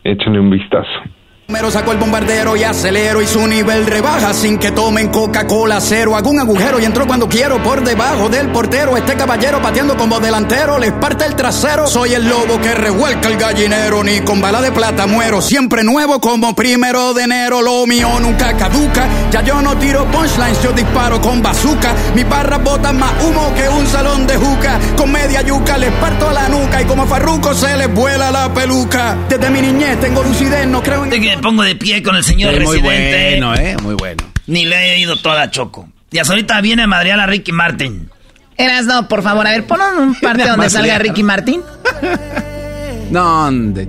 échenle 0.03 0.39
un 0.39 0.49
vistazo. 0.49 1.14
Primero 1.45 1.69
saco 1.69 1.91
el 1.91 1.99
bombardero 1.99 2.55
y 2.55 2.63
acelero 2.63 3.21
y 3.21 3.27
su 3.27 3.45
nivel 3.45 3.85
rebaja 3.85 4.33
sin 4.33 4.57
que 4.57 4.71
tomen 4.71 5.09
Coca-Cola 5.09 5.79
cero. 5.79 6.15
Hago 6.15 6.31
un 6.31 6.39
agujero 6.39 6.79
y 6.79 6.85
entro 6.85 7.05
cuando 7.05 7.29
quiero 7.29 7.61
por 7.61 7.83
debajo 7.83 8.29
del 8.29 8.49
portero. 8.49 8.97
Este 8.97 9.13
caballero 9.13 9.61
pateando 9.61 9.95
como 9.95 10.19
delantero 10.19 10.79
les 10.79 10.91
parte 10.93 11.23
el 11.25 11.35
trasero. 11.35 11.85
Soy 11.85 12.15
el 12.15 12.27
lobo 12.27 12.59
que 12.59 12.73
revuelca 12.73 13.29
el 13.29 13.37
gallinero. 13.37 14.03
Ni 14.03 14.21
con 14.21 14.41
bala 14.41 14.59
de 14.59 14.71
plata 14.71 15.05
muero. 15.05 15.39
Siempre 15.39 15.83
nuevo 15.83 16.19
como 16.19 16.55
primero 16.55 17.13
de 17.13 17.25
enero. 17.25 17.61
Lo 17.61 17.85
mío 17.85 18.19
nunca 18.19 18.57
caduca. 18.57 19.07
Ya 19.29 19.43
yo 19.43 19.61
no 19.61 19.77
tiro 19.77 20.03
punchlines, 20.05 20.63
yo 20.63 20.71
disparo 20.71 21.21
con 21.21 21.43
bazooka. 21.43 21.93
Mis 22.15 22.27
barras 22.27 22.63
botan 22.63 22.97
más 22.97 23.11
humo 23.23 23.53
que 23.55 23.69
un 23.69 23.85
salón 23.85 24.25
de 24.25 24.35
juca. 24.35 24.79
Con 24.97 25.11
media 25.11 25.43
yuca 25.43 25.77
les 25.77 25.91
parto 25.91 26.31
la 26.31 26.49
nuca 26.49 26.81
y 26.81 26.85
como 26.85 27.05
farruco 27.05 27.53
se 27.53 27.77
les 27.77 27.93
vuela 27.93 28.31
la 28.31 28.51
peluca. 28.51 29.15
Desde 29.29 29.51
mi 29.51 29.61
niñez 29.61 29.99
tengo 29.99 30.23
lucidez, 30.23 30.65
no 30.65 30.81
creo 30.81 31.05
en... 31.05 31.34
Me 31.35 31.41
pongo 31.41 31.63
de 31.63 31.75
pie 31.75 32.01
con 32.03 32.15
el 32.15 32.23
señor 32.23 32.53
Sí, 32.53 32.59
muy 32.61 32.77
residente. 32.79 33.29
bueno, 33.39 33.55
¿eh? 33.55 33.77
Muy 33.81 33.95
bueno. 33.95 34.23
Ni 34.47 34.65
le 34.65 34.93
he 34.93 34.99
ido 34.99 35.15
toda 35.17 35.49
Choco. 35.51 35.89
Y 36.11 36.19
hasta 36.19 36.33
ahorita 36.33 36.61
viene 36.61 36.83
a 36.83 36.87
madrear 36.87 37.19
a 37.19 37.25
Ricky 37.25 37.51
Martin. 37.51 38.09
Eras, 38.57 38.85
no, 38.85 39.07
por 39.07 39.21
favor, 39.21 39.45
a 39.45 39.51
ver, 39.51 39.65
pon 39.67 39.79
un 39.99 40.15
parte 40.21 40.43
donde 40.43 40.57
más 40.57 40.71
salga 40.71 40.97
Ricky 40.97 41.23
Martin. 41.23 41.61
No, 43.11 43.43
¿dónde? 43.43 43.87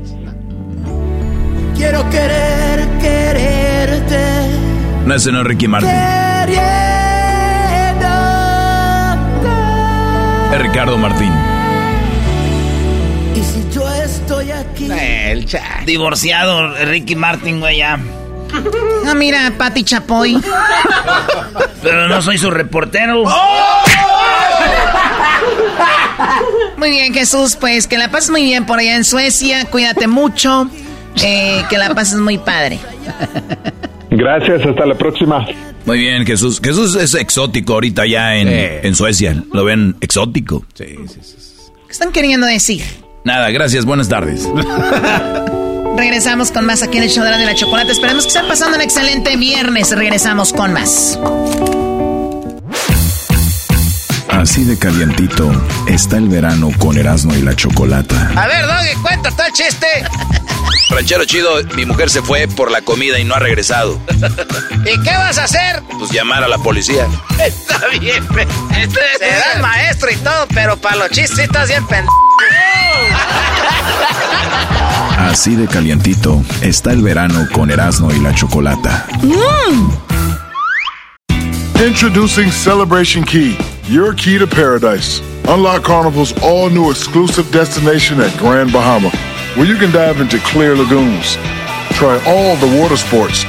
Quiero 1.75 2.09
querer, 2.11 2.87
quererte. 3.01 4.19
No, 5.07 5.15
ese 5.15 5.33
no 5.33 5.41
es 5.41 5.47
Ricky 5.47 5.67
Martin. 5.69 5.89
Es 10.53 10.59
Ricardo 10.63 10.99
Martín. 10.99 11.33
Aquí. 14.73 14.89
El 14.91 15.45
chat. 15.47 15.83
Divorciado, 15.85 16.75
Ricky 16.85 17.15
Martin, 17.17 17.61
güey, 17.61 17.79
ya. 17.79 17.99
Ah, 19.07 19.15
mira, 19.15 19.53
Pati 19.59 19.83
Chapoy. 19.85 20.41
Pero 21.83 22.09
no 22.09 22.23
soy 22.23 22.39
su 22.39 22.51
reportero. 22.51 23.25
Muy 26.77 26.91
bien, 26.91 27.13
Jesús, 27.15 27.57
pues 27.57 27.87
que 27.87 27.99
la 27.99 28.11
pases 28.11 28.31
muy 28.31 28.45
bien 28.45 28.67
por 28.67 28.79
allá 28.79 28.97
en 28.97 29.05
Suecia. 29.05 29.65
Cuídate 29.67 30.07
mucho. 30.07 30.69
eh, 31.23 31.65
que 31.71 31.79
la 31.79 31.95
pases 31.95 32.19
muy 32.19 32.39
padre. 32.39 32.79
Gracias, 34.11 34.63
hasta 34.65 34.87
la 34.87 34.95
próxima. 34.95 35.47
Muy 35.85 35.99
bien, 35.99 36.27
Jesús. 36.27 36.61
Jesús 36.63 36.95
es 36.97 37.15
exótico 37.15 37.75
ahorita 37.75 38.07
ya 38.07 38.37
en, 38.37 38.49
en 38.49 38.95
Suecia. 38.95 39.35
Lo 39.53 39.65
ven 39.65 39.97
exótico. 40.01 40.65
Sí, 40.75 40.97
sí, 41.09 41.21
sí. 41.23 41.37
¿Qué 41.87 41.93
están 41.93 42.13
queriendo 42.13 42.47
decir? 42.47 42.83
Nada, 43.27 43.51
gracias, 43.51 43.85
buenas 43.85 44.09
tardes. 44.09 44.47
Regresamos 45.97 46.53
con 46.53 46.65
más 46.65 46.85
aquí 46.85 46.99
en 46.99 47.03
el 47.03 47.11
show 47.11 47.25
de 47.25 47.31
la, 47.45 47.55
chocolate. 47.57 47.91
Esperamos 47.91 48.23
que 48.23 48.29
estén 48.29 48.47
pasando 48.47 48.77
un 48.77 48.83
excelente 48.83 49.37
viernes. 49.37 49.91
Regresamos 49.91 50.53
con 50.53 50.73
más. 50.73 51.19
Así 54.29 54.63
de 54.63 54.79
calientito 54.79 55.51
está 55.89 56.19
el 56.19 56.29
verano 56.29 56.71
con 56.79 56.97
Erasmo 56.97 57.35
y 57.35 57.43
la 57.43 57.57
Chocolata. 57.57 58.31
A 58.37 58.47
ver, 58.47 58.65
Doggy, 58.65 58.95
cuenta 59.03 59.33
todo 59.33 59.45
el 59.49 59.53
chiste. 59.55 59.89
Ranchero 60.91 61.25
chido, 61.25 61.65
mi 61.75 61.85
mujer 61.85 62.11
se 62.11 62.23
fue 62.23 62.47
por 62.47 62.71
la 62.71 62.81
comida 62.81 63.19
y 63.19 63.25
no 63.25 63.35
ha 63.35 63.41
regresado. 63.41 63.99
¿Y 64.85 65.03
qué 65.03 65.11
vas 65.17 65.37
a 65.39 65.45
hacer? 65.45 65.83
Pues 65.99 66.13
llamar 66.13 66.45
a 66.45 66.49
la 66.49 66.59
policía. 66.59 67.09
Está 67.45 67.89
bien, 67.99 68.25
pe- 68.29 68.47
serás 69.19 69.61
maestro 69.61 70.13
y 70.13 70.17
todo, 70.19 70.47
pero 70.55 70.77
para 70.77 70.95
los 70.95 71.11
chistes 71.11 71.39
sí 71.39 71.43
estás 71.43 71.67
bien 71.67 71.85
pendejo. 71.89 72.26
Así 75.19 75.55
de 75.55 75.67
calientito 75.67 76.43
está 76.63 76.93
el 76.93 77.03
verano 77.03 77.47
con 77.53 77.71
Erasmo 77.71 78.11
y 78.11 78.19
la 78.21 78.35
Chocolata. 78.35 79.07
¡Mmm! 79.23 79.91
Introducing 81.85 82.51
Celebration 82.51 83.23
Key, 83.23 83.57
your 83.85 84.15
key 84.15 84.39
to 84.39 84.47
paradise. 84.47 85.21
Unlock 85.47 85.85
Carnival's 85.85 86.33
all 86.43 86.71
new 86.71 86.91
exclusive 86.91 87.51
destination 87.53 88.19
at 88.21 88.35
Grand 88.39 88.73
Bahama, 88.73 89.11
where 89.57 89.67
you 89.67 89.77
can 89.77 89.93
dive 89.93 90.21
into 90.21 90.39
clear 90.39 90.75
lagoons, 90.75 91.37
try 91.93 92.19
all 92.27 92.57
the 92.57 92.81
water 92.81 92.97
sports, 92.97 93.45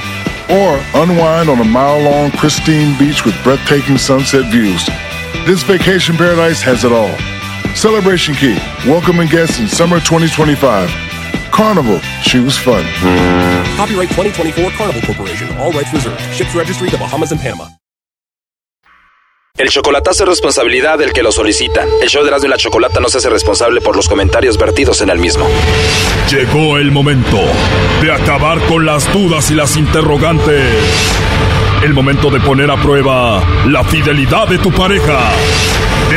or 0.49 0.79
unwind 0.93 1.49
on 1.49 1.59
a 1.59 1.63
mile 1.63 2.01
long 2.01 2.29
pristine 2.31 2.97
beach 2.99 3.23
with 3.25 3.35
breathtaking 3.43 3.97
sunset 3.97 4.51
views. 4.51 4.85
This 5.45 5.63
vacation 5.63 6.17
paradise 6.17 6.61
has 6.61 6.83
it 6.83 6.91
all. 6.91 7.15
Celebration 7.77 8.33
Key, 8.33 8.57
welcoming 8.87 9.29
guests 9.29 9.59
in 9.59 9.67
summer 9.67 9.99
2025. 9.99 10.89
Carnival, 11.51 11.99
choose 12.23 12.57
fun. 12.57 12.83
Copyright 13.77 14.09
2024 14.09 14.71
Carnival 14.71 15.01
Corporation. 15.05 15.47
All 15.59 15.71
rights 15.71 15.93
reserved. 15.93 16.19
Ships 16.33 16.55
registry 16.55 16.89
the 16.89 16.97
Bahamas 16.97 17.31
and 17.31 17.39
Panama. 17.39 17.67
El 19.59 19.69
chocolatazo 19.69 20.23
es 20.23 20.29
responsabilidad 20.29 20.97
del 20.97 21.13
que 21.13 21.21
lo 21.21 21.31
solicita. 21.31 21.85
El 22.01 22.09
show 22.09 22.23
de 22.23 22.29
Erasmo 22.29 22.47
y 22.47 22.49
la 22.49 22.57
Chocolata 22.57 22.99
no 22.99 23.09
se 23.09 23.19
hace 23.19 23.29
responsable 23.29 23.79
por 23.79 23.95
los 23.95 24.09
comentarios 24.09 24.57
vertidos 24.57 25.01
en 25.01 25.11
el 25.11 25.19
mismo. 25.19 25.45
Llegó 26.31 26.79
el 26.79 26.91
momento 26.91 27.39
de 28.01 28.11
acabar 28.11 28.59
con 28.65 28.87
las 28.87 29.11
dudas 29.13 29.51
y 29.51 29.53
las 29.53 29.77
interrogantes. 29.77 30.73
El 31.83 31.93
momento 31.93 32.31
de 32.31 32.39
poner 32.39 32.71
a 32.71 32.77
prueba 32.77 33.43
la 33.67 33.83
fidelidad 33.83 34.47
de 34.47 34.57
tu 34.57 34.71
pareja. 34.71 35.31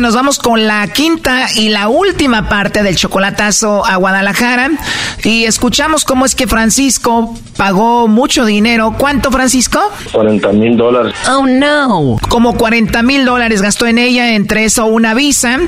Nos 0.00 0.14
vamos 0.14 0.38
con 0.38 0.66
la 0.66 0.86
quinta 0.92 1.48
y 1.56 1.70
la 1.70 1.88
última 1.88 2.48
parte 2.48 2.84
del 2.84 2.94
chocolatazo 2.94 3.84
a 3.84 3.96
Guadalajara. 3.96 4.70
Y 5.24 5.44
escuchamos 5.44 6.04
cómo 6.04 6.24
es 6.24 6.36
que 6.36 6.46
Francisco 6.46 7.34
pagó 7.56 8.06
mucho 8.06 8.44
dinero. 8.44 8.94
¿Cuánto, 8.96 9.32
Francisco? 9.32 9.80
40 10.12 10.52
mil 10.52 10.76
dólares. 10.76 11.14
Oh, 11.28 11.46
no. 11.46 12.16
Como 12.28 12.56
40 12.56 13.02
mil 13.02 13.24
dólares 13.24 13.60
gastó 13.60 13.86
en 13.86 13.98
ella, 13.98 14.36
entre 14.36 14.64
eso 14.64 14.86
una 14.86 15.14
visa. 15.14 15.58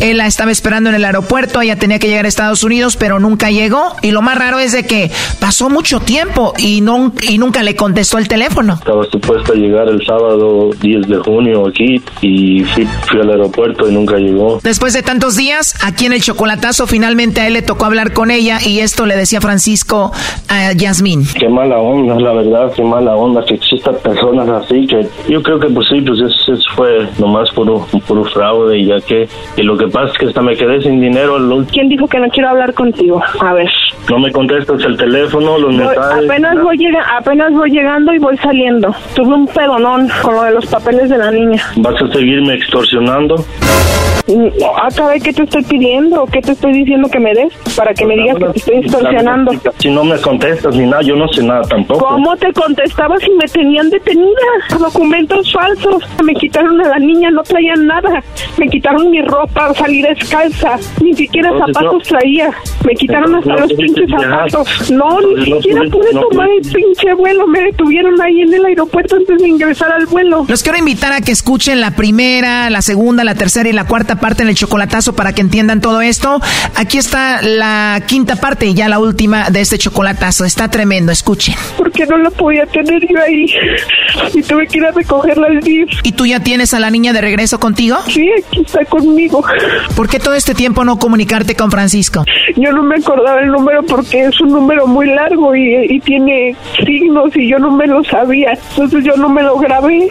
Él 0.00 0.18
la 0.18 0.26
estaba 0.26 0.50
esperando 0.50 0.88
en 0.88 0.96
el 0.96 1.04
aeropuerto, 1.04 1.60
ella 1.60 1.76
tenía 1.76 1.98
que 1.98 2.08
llegar 2.08 2.24
a 2.24 2.28
Estados 2.28 2.64
Unidos, 2.64 2.96
pero 2.96 3.18
nunca 3.18 3.50
llegó. 3.50 3.94
Y 4.02 4.10
lo 4.10 4.22
más 4.22 4.38
raro 4.38 4.58
es 4.58 4.72
de 4.72 4.86
que 4.86 5.10
pasó 5.38 5.68
mucho 5.68 6.00
tiempo 6.00 6.54
y, 6.58 6.80
no, 6.80 7.12
y 7.28 7.38
nunca 7.38 7.62
le 7.62 7.76
contestó 7.76 8.18
el 8.18 8.26
teléfono. 8.26 8.74
Estaba 8.74 9.04
supuesto 9.04 9.52
a 9.52 9.56
llegar 9.56 9.88
el 9.88 10.04
sábado 10.04 10.70
10 10.80 11.08
de 11.08 11.16
junio 11.18 11.68
aquí 11.68 12.02
y 12.22 12.64
fui, 12.64 12.86
fui 13.08 13.20
al 13.20 13.30
aeropuerto 13.30 13.65
aeropuerto 13.66 13.90
y 13.90 13.94
nunca 13.94 14.16
llegó. 14.16 14.60
Después 14.62 14.92
de 14.92 15.02
tantos 15.02 15.36
días, 15.36 15.74
aquí 15.84 16.06
en 16.06 16.12
el 16.12 16.20
chocolatazo, 16.20 16.86
finalmente 16.86 17.40
a 17.40 17.46
él 17.46 17.54
le 17.54 17.62
tocó 17.62 17.84
hablar 17.84 18.12
con 18.12 18.30
ella 18.30 18.58
y 18.64 18.80
esto 18.80 19.06
le 19.06 19.16
decía 19.16 19.40
Francisco 19.40 20.12
a 20.48 20.72
Yasmín. 20.72 21.24
Qué 21.38 21.48
mala 21.48 21.78
onda, 21.78 22.14
la 22.16 22.32
verdad, 22.32 22.72
qué 22.74 22.82
mala 22.82 23.14
onda 23.16 23.44
que 23.44 23.54
existan 23.54 23.96
personas 24.02 24.48
así, 24.48 24.86
que 24.86 25.06
yo 25.28 25.42
creo 25.42 25.58
que 25.58 25.68
pues 25.68 25.86
sí, 25.88 26.00
pues 26.00 26.20
eso, 26.20 26.56
fue 26.74 27.08
nomás 27.18 27.50
puro, 27.50 27.86
puro 28.06 28.24
fraude 28.24 28.78
y 28.78 28.86
ya 28.86 29.00
que, 29.00 29.28
y 29.56 29.62
lo 29.62 29.76
que 29.76 29.88
pasa 29.88 30.12
es 30.12 30.18
que 30.18 30.26
hasta 30.26 30.42
me 30.42 30.56
quedé 30.56 30.82
sin 30.82 31.00
dinero. 31.00 31.36
¿Quién 31.72 31.88
dijo 31.88 32.06
que 32.06 32.18
no 32.18 32.28
quiero 32.28 32.50
hablar 32.50 32.74
contigo? 32.74 33.22
A 33.40 33.52
ver. 33.52 33.70
No 34.10 34.18
me 34.20 34.30
contestas 34.30 34.82
el 34.84 34.96
teléfono, 34.96 35.58
los 35.58 35.74
mensajes. 35.74 36.24
Apenas 36.24 36.62
voy, 36.62 36.78
apenas 37.18 37.52
voy 37.52 37.70
llegando 37.70 38.14
y 38.14 38.18
voy 38.18 38.36
saliendo. 38.38 38.94
Tuve 39.14 39.34
un 39.34 39.46
pedonón 39.48 40.08
con 40.22 40.34
lo 40.34 40.42
de 40.44 40.52
los 40.52 40.66
papeles 40.66 41.10
de 41.10 41.18
la 41.18 41.30
niña. 41.30 41.62
¿Vas 41.76 42.00
a 42.00 42.08
seguirme 42.12 42.54
extorsionando? 42.54 43.44
Acá 44.82 45.06
ve 45.06 45.20
qué 45.20 45.32
te 45.32 45.44
estoy 45.44 45.62
pidiendo, 45.62 46.26
qué 46.26 46.40
te 46.40 46.52
estoy 46.52 46.72
diciendo 46.72 47.08
que 47.08 47.20
me 47.20 47.32
des 47.32 47.52
para 47.76 47.94
que 47.94 48.04
me 48.04 48.16
digas 48.16 48.36
que 48.38 48.44
te 48.46 48.58
estoy 48.58 48.76
extorsionando. 48.78 49.52
Si 49.78 49.88
no 49.88 50.04
me 50.04 50.20
contestas 50.20 50.74
ni 50.74 50.84
nada, 50.84 51.02
yo 51.02 51.14
no 51.14 51.28
sé 51.28 51.42
nada 51.44 51.62
tampoco. 51.62 52.06
¿Cómo 52.06 52.36
te 52.36 52.52
contestaba 52.52 53.16
si 53.18 53.30
me 53.30 53.46
tenían 53.46 53.88
detenida? 53.88 54.78
Documentos 54.78 55.52
falsos. 55.52 56.02
Me 56.24 56.34
quitaron 56.34 56.80
a 56.84 56.88
la 56.88 56.98
niña, 56.98 57.30
no 57.30 57.42
traían 57.44 57.86
nada. 57.86 58.22
Me 58.58 58.68
quitaron 58.68 59.10
mi 59.10 59.22
ropa, 59.22 59.72
salí 59.74 60.02
descalza. 60.02 60.76
Ni 61.00 61.14
siquiera 61.14 61.52
zapatos 61.58 62.02
traía. 62.08 62.50
Me 62.84 62.94
quitaron 62.94 63.36
hasta 63.36 63.56
los 63.56 63.72
pinches 63.74 64.10
zapatos. 64.10 64.90
No, 64.90 65.20
ni 65.20 65.44
siquiera 65.44 65.82
pude 65.90 66.10
tomar 66.10 66.48
el 66.50 66.62
pinche 66.72 67.14
vuelo. 67.14 67.46
Me 67.46 67.60
detuvieron 67.62 68.20
ahí 68.20 68.40
en 68.40 68.52
el 68.52 68.64
aeropuerto 68.66 69.16
antes 69.16 69.40
de 69.40 69.48
ingresar 69.48 69.92
al 69.92 70.06
vuelo. 70.06 70.44
Los 70.48 70.64
quiero 70.64 70.78
invitar 70.78 71.12
a 71.12 71.20
que 71.20 71.30
escuchen 71.30 71.80
la 71.80 71.92
primera, 71.92 72.70
la 72.70 72.82
segunda, 72.82 73.22
la 73.22 73.34
tercera 73.34 73.45
y 73.46 73.72
la 73.72 73.84
cuarta 73.84 74.16
parte 74.16 74.42
en 74.42 74.48
el 74.48 74.56
chocolatazo 74.56 75.14
para 75.14 75.32
que 75.32 75.40
entiendan 75.40 75.80
todo 75.80 76.00
esto. 76.00 76.40
Aquí 76.74 76.98
está 76.98 77.40
la 77.42 78.02
quinta 78.06 78.36
parte 78.36 78.66
y 78.66 78.74
ya 78.74 78.88
la 78.88 78.98
última 78.98 79.50
de 79.50 79.60
este 79.60 79.78
chocolatazo. 79.78 80.44
Está 80.44 80.68
tremendo, 80.68 81.12
escuchen. 81.12 81.54
Porque 81.76 82.06
no 82.06 82.18
la 82.18 82.30
podía 82.30 82.66
tener 82.66 83.00
yo 83.08 83.20
ahí 83.22 83.46
y 84.34 84.42
tuve 84.42 84.66
que 84.66 84.78
ir 84.78 84.84
a 84.84 84.90
recogerla 84.90 85.46
al 85.46 85.60
DIF. 85.60 85.88
¿Y 86.02 86.12
tú 86.12 86.26
ya 86.26 86.40
tienes 86.40 86.74
a 86.74 86.80
la 86.80 86.90
niña 86.90 87.12
de 87.12 87.20
regreso 87.20 87.60
contigo? 87.60 87.96
Sí, 88.08 88.28
aquí 88.36 88.62
está 88.62 88.84
conmigo. 88.84 89.44
¿Por 89.94 90.08
qué 90.08 90.18
todo 90.18 90.34
este 90.34 90.54
tiempo 90.54 90.84
no 90.84 90.98
comunicarte 90.98 91.54
con 91.54 91.70
Francisco? 91.70 92.24
Yo 92.56 92.72
no 92.72 92.82
me 92.82 92.96
acordaba 92.96 93.40
el 93.40 93.52
número 93.52 93.84
porque 93.84 94.24
es 94.24 94.40
un 94.40 94.48
número 94.48 94.88
muy 94.88 95.06
largo 95.06 95.54
y, 95.54 95.86
y 95.88 96.00
tiene 96.00 96.56
signos 96.84 97.30
y 97.36 97.48
yo 97.48 97.58
no 97.60 97.70
me 97.70 97.86
lo 97.86 98.02
sabía. 98.04 98.58
Entonces 98.70 99.04
yo 99.04 99.16
no 99.16 99.28
me 99.28 99.42
lo 99.42 99.56
grabé 99.56 100.10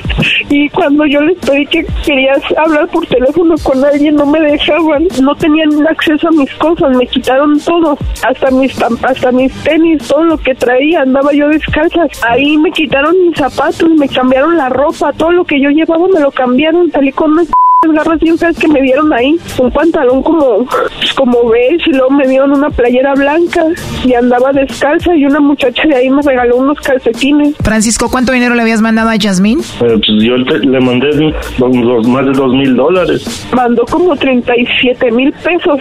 y 0.49 0.69
cuando 0.69 1.05
yo 1.05 1.19
les 1.19 1.37
pedí 1.39 1.65
que 1.65 1.85
querías 2.05 2.39
hablar 2.57 2.87
por 2.87 3.05
teléfono 3.05 3.24
con 3.63 3.83
alguien 3.83 4.15
no 4.15 4.25
me 4.25 4.39
dejaban, 4.39 5.07
no 5.21 5.35
tenían 5.35 5.87
acceso 5.87 6.27
a 6.27 6.31
mis 6.31 6.51
cosas, 6.55 6.95
me 6.95 7.07
quitaron 7.07 7.59
todo, 7.59 7.97
hasta 8.27 8.51
mis 8.51 8.75
hasta 8.81 9.31
mis 9.31 9.53
tenis, 9.63 10.07
todo 10.07 10.23
lo 10.23 10.37
que 10.37 10.53
traía, 10.55 11.01
andaba 11.01 11.31
yo 11.33 11.47
descalza. 11.49 12.07
Ahí 12.27 12.57
me 12.57 12.71
quitaron 12.71 13.15
mis 13.27 13.37
zapatos, 13.37 13.89
me 13.91 14.07
cambiaron 14.07 14.57
la 14.57 14.69
ropa, 14.69 15.13
todo 15.13 15.31
lo 15.31 15.45
que 15.45 15.61
yo 15.61 15.69
llevaba 15.69 16.07
me 16.07 16.19
lo 16.19 16.31
cambiaron, 16.31 16.91
salí 16.91 17.11
con 17.11 17.31
unas 17.31 17.47
garras 17.93 18.19
bien 18.19 18.37
feas 18.37 18.57
que 18.57 18.67
me 18.67 18.81
dieron 18.81 19.11
ahí, 19.13 19.37
un 19.57 19.71
pantalón 19.71 20.23
como 20.23 20.65
como 21.15 21.49
ves 21.49 21.81
y 21.85 21.91
luego 21.91 22.11
me 22.11 22.27
dieron 22.27 22.51
una 22.51 22.69
playera 22.69 23.13
blanca 23.13 23.63
y 24.03 24.13
andaba 24.13 24.51
descalza 24.51 25.15
y 25.15 25.25
una 25.25 25.39
muchacha 25.39 25.83
de 25.87 25.95
ahí 25.95 26.09
me 26.09 26.21
regaló 26.21 26.57
unos 26.57 26.79
calcetines. 26.79 27.55
Francisco, 27.63 28.09
¿cuánto 28.09 28.31
dinero 28.31 28.55
le 28.55 28.61
habías 28.61 28.81
mandado 28.81 29.09
a 29.09 29.15
Yasmín? 29.15 29.59
pues 29.79 30.01
yo 30.21 30.35
le 30.37 30.79
mandé 30.79 31.33
más 32.07 32.25
de 32.25 32.31
dos 32.31 32.53
mil 32.53 32.75
dólares. 32.75 33.47
Mandó 33.55 33.85
como 33.85 34.15
37 34.15 35.11
mil 35.11 35.31
pesos. 35.33 35.79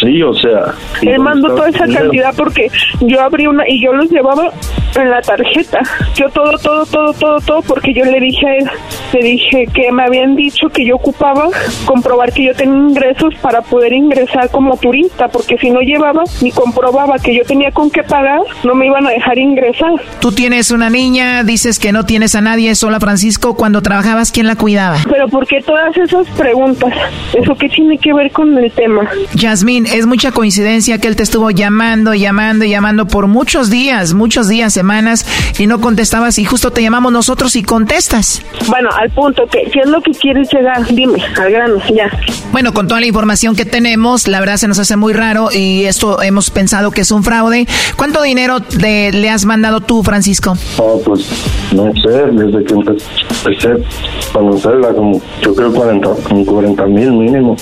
Sí, 0.00 0.22
o 0.22 0.34
sea. 0.34 0.74
Él 1.02 1.18
mandó 1.18 1.48
toda 1.54 1.68
esa 1.68 1.86
cantidad 1.86 2.34
porque 2.36 2.68
yo 3.00 3.20
abrí 3.20 3.46
una 3.46 3.68
y 3.68 3.82
yo 3.82 3.92
los 3.92 4.10
llevaba 4.10 4.50
en 4.94 5.10
la 5.10 5.20
tarjeta. 5.20 5.80
Yo 6.14 6.28
todo, 6.30 6.52
todo, 6.62 6.86
todo, 6.86 7.12
todo, 7.12 7.40
todo 7.40 7.62
porque 7.62 7.92
yo 7.92 8.04
le 8.04 8.20
dije 8.20 8.46
a 8.46 8.56
él, 8.56 8.70
le 9.12 9.22
dije 9.22 9.66
que 9.74 9.92
me 9.92 10.04
habían 10.04 10.36
dicho 10.36 10.68
que 10.68 10.86
yo 10.86 10.96
ocupaba 10.96 11.45
comprobar 11.84 12.32
que 12.32 12.44
yo 12.44 12.54
tenía 12.54 12.76
ingresos 12.76 13.34
para 13.40 13.62
poder 13.62 13.92
ingresar 13.92 14.50
como 14.50 14.76
turista, 14.76 15.28
porque 15.28 15.56
si 15.58 15.70
no 15.70 15.80
llevaba 15.80 16.22
ni 16.42 16.50
comprobaba 16.50 17.18
que 17.18 17.34
yo 17.34 17.44
tenía 17.44 17.70
con 17.70 17.90
qué 17.90 18.02
pagar, 18.02 18.40
no 18.64 18.74
me 18.74 18.86
iban 18.86 19.06
a 19.06 19.10
dejar 19.10 19.38
ingresar. 19.38 19.92
Tú 20.20 20.32
tienes 20.32 20.70
una 20.70 20.90
niña, 20.90 21.44
dices 21.44 21.78
que 21.78 21.92
no 21.92 22.04
tienes 22.04 22.34
a 22.34 22.40
nadie, 22.40 22.74
sola 22.74 23.00
Francisco, 23.00 23.54
cuando 23.54 23.82
trabajabas, 23.82 24.32
¿quién 24.32 24.46
la 24.46 24.56
cuidaba? 24.56 24.98
Pero 25.08 25.28
¿por 25.28 25.46
qué 25.46 25.60
todas 25.60 25.96
esas 25.96 26.26
preguntas? 26.36 26.92
¿Eso 27.34 27.54
qué 27.54 27.68
tiene 27.68 27.98
que 27.98 28.12
ver 28.12 28.30
con 28.32 28.56
el 28.56 28.70
tema? 28.72 29.08
Yasmín, 29.34 29.86
es 29.86 30.06
mucha 30.06 30.32
coincidencia 30.32 30.98
que 30.98 31.08
él 31.08 31.16
te 31.16 31.22
estuvo 31.22 31.50
llamando, 31.50 32.14
llamando 32.14 32.64
y 32.64 32.70
llamando 32.70 33.06
por 33.06 33.26
muchos 33.26 33.70
días, 33.70 34.14
muchos 34.14 34.48
días, 34.48 34.72
semanas, 34.72 35.26
y 35.58 35.66
no 35.66 35.80
contestabas 35.80 36.38
y 36.38 36.44
justo 36.44 36.70
te 36.70 36.82
llamamos 36.82 37.12
nosotros 37.12 37.56
y 37.56 37.62
contestas. 37.62 38.42
Bueno, 38.68 38.90
al 38.92 39.10
punto, 39.10 39.44
que 39.46 39.70
¿qué 39.70 39.80
es 39.80 39.88
lo 39.88 40.00
que 40.00 40.12
quieres 40.12 40.48
llegar? 40.52 40.86
Dime 40.86 41.22
al 41.38 41.50
grano, 41.50 41.76
ya. 41.94 42.10
Bueno, 42.52 42.72
con 42.72 42.88
toda 42.88 43.00
la 43.00 43.06
información 43.06 43.54
que 43.56 43.64
tenemos, 43.64 44.28
la 44.28 44.40
verdad 44.40 44.56
se 44.56 44.68
nos 44.68 44.78
hace 44.78 44.96
muy 44.96 45.12
raro 45.12 45.48
y 45.52 45.84
esto 45.84 46.22
hemos 46.22 46.50
pensado 46.50 46.90
que 46.90 47.02
es 47.02 47.10
un 47.10 47.22
fraude. 47.24 47.66
¿Cuánto 47.96 48.22
dinero 48.22 48.58
le 48.78 49.30
has 49.30 49.44
mandado 49.44 49.80
tú, 49.80 50.02
Francisco? 50.02 50.56
Oh, 50.78 51.00
pues 51.04 51.28
no 51.72 51.92
sé, 51.94 52.08
desde 52.32 52.64
que 52.64 52.74
empecé 52.74 53.68
a 53.72 54.32
conocerla, 54.32 54.92
como 54.94 55.20
yo 55.42 55.54
creo 55.54 55.72
40, 55.72 56.08
como 56.28 56.46
40 56.46 56.86
mil 56.86 57.12
mínimo. 57.12 57.56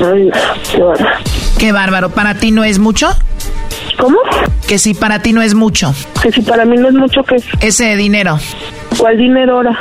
Ay, 0.00 0.30
qué 0.70 0.82
bárbaro. 0.82 1.18
Qué 1.58 1.72
bárbaro. 1.72 2.10
¿Para 2.10 2.34
ti 2.34 2.50
no 2.50 2.64
es 2.64 2.78
mucho? 2.78 3.08
¿Cómo? 3.96 4.18
Que 4.66 4.78
si 4.78 4.94
para 4.94 5.20
ti 5.20 5.32
no 5.32 5.42
es 5.42 5.54
mucho. 5.54 5.94
Que 6.22 6.30
si 6.32 6.42
para 6.42 6.64
mí 6.64 6.76
no 6.76 6.88
es 6.88 6.94
mucho, 6.94 7.22
¿qué 7.22 7.36
es? 7.36 7.44
Ese 7.60 7.96
dinero. 7.96 8.38
¿Cuál 8.98 9.16
dinero 9.16 9.56
ahora? 9.56 9.78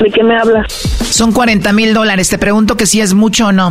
¿De 0.00 0.10
qué 0.10 0.22
me 0.22 0.36
hablas? 0.36 0.66
Son 0.72 1.32
40 1.32 1.72
mil 1.72 1.94
dólares. 1.94 2.28
Te 2.28 2.38
pregunto 2.38 2.76
que 2.76 2.86
si 2.86 3.00
es 3.00 3.14
mucho 3.14 3.48
o 3.48 3.52
no. 3.52 3.70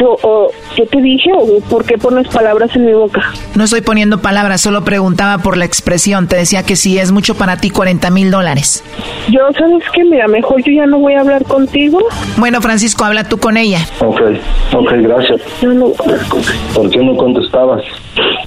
O, 0.00 0.50
¿Qué 0.76 0.86
te 0.86 1.00
dije 1.00 1.30
o 1.36 1.60
por 1.68 1.84
qué 1.84 1.98
pones 1.98 2.28
palabras 2.28 2.74
en 2.74 2.86
mi 2.86 2.92
boca? 2.92 3.32
No 3.54 3.64
estoy 3.64 3.82
poniendo 3.82 4.22
palabras, 4.22 4.60
solo 4.60 4.84
preguntaba 4.84 5.38
por 5.38 5.56
la 5.56 5.64
expresión. 5.64 6.28
Te 6.28 6.36
decía 6.36 6.62
que 6.62 6.76
si 6.76 6.98
es 6.98 7.12
mucho 7.12 7.34
para 7.34 7.58
ti 7.58 7.70
40 7.70 8.10
mil 8.10 8.30
dólares. 8.30 8.82
Yo, 9.28 9.40
¿sabes 9.58 9.84
qué? 9.92 10.04
Mira, 10.04 10.28
mejor 10.28 10.62
yo 10.62 10.72
ya 10.72 10.86
no 10.86 10.98
voy 10.98 11.14
a 11.14 11.20
hablar 11.20 11.44
contigo. 11.44 12.00
Bueno, 12.36 12.60
Francisco, 12.60 13.04
habla 13.04 13.28
tú 13.28 13.38
con 13.38 13.56
ella. 13.56 13.78
Ok, 14.00 14.20
ok, 14.72 14.92
gracias. 15.02 15.40
Yo 15.60 15.72
no... 15.74 15.90
¿Por 16.74 16.90
qué 16.90 16.98
no 16.98 17.16
contestabas? 17.16 17.82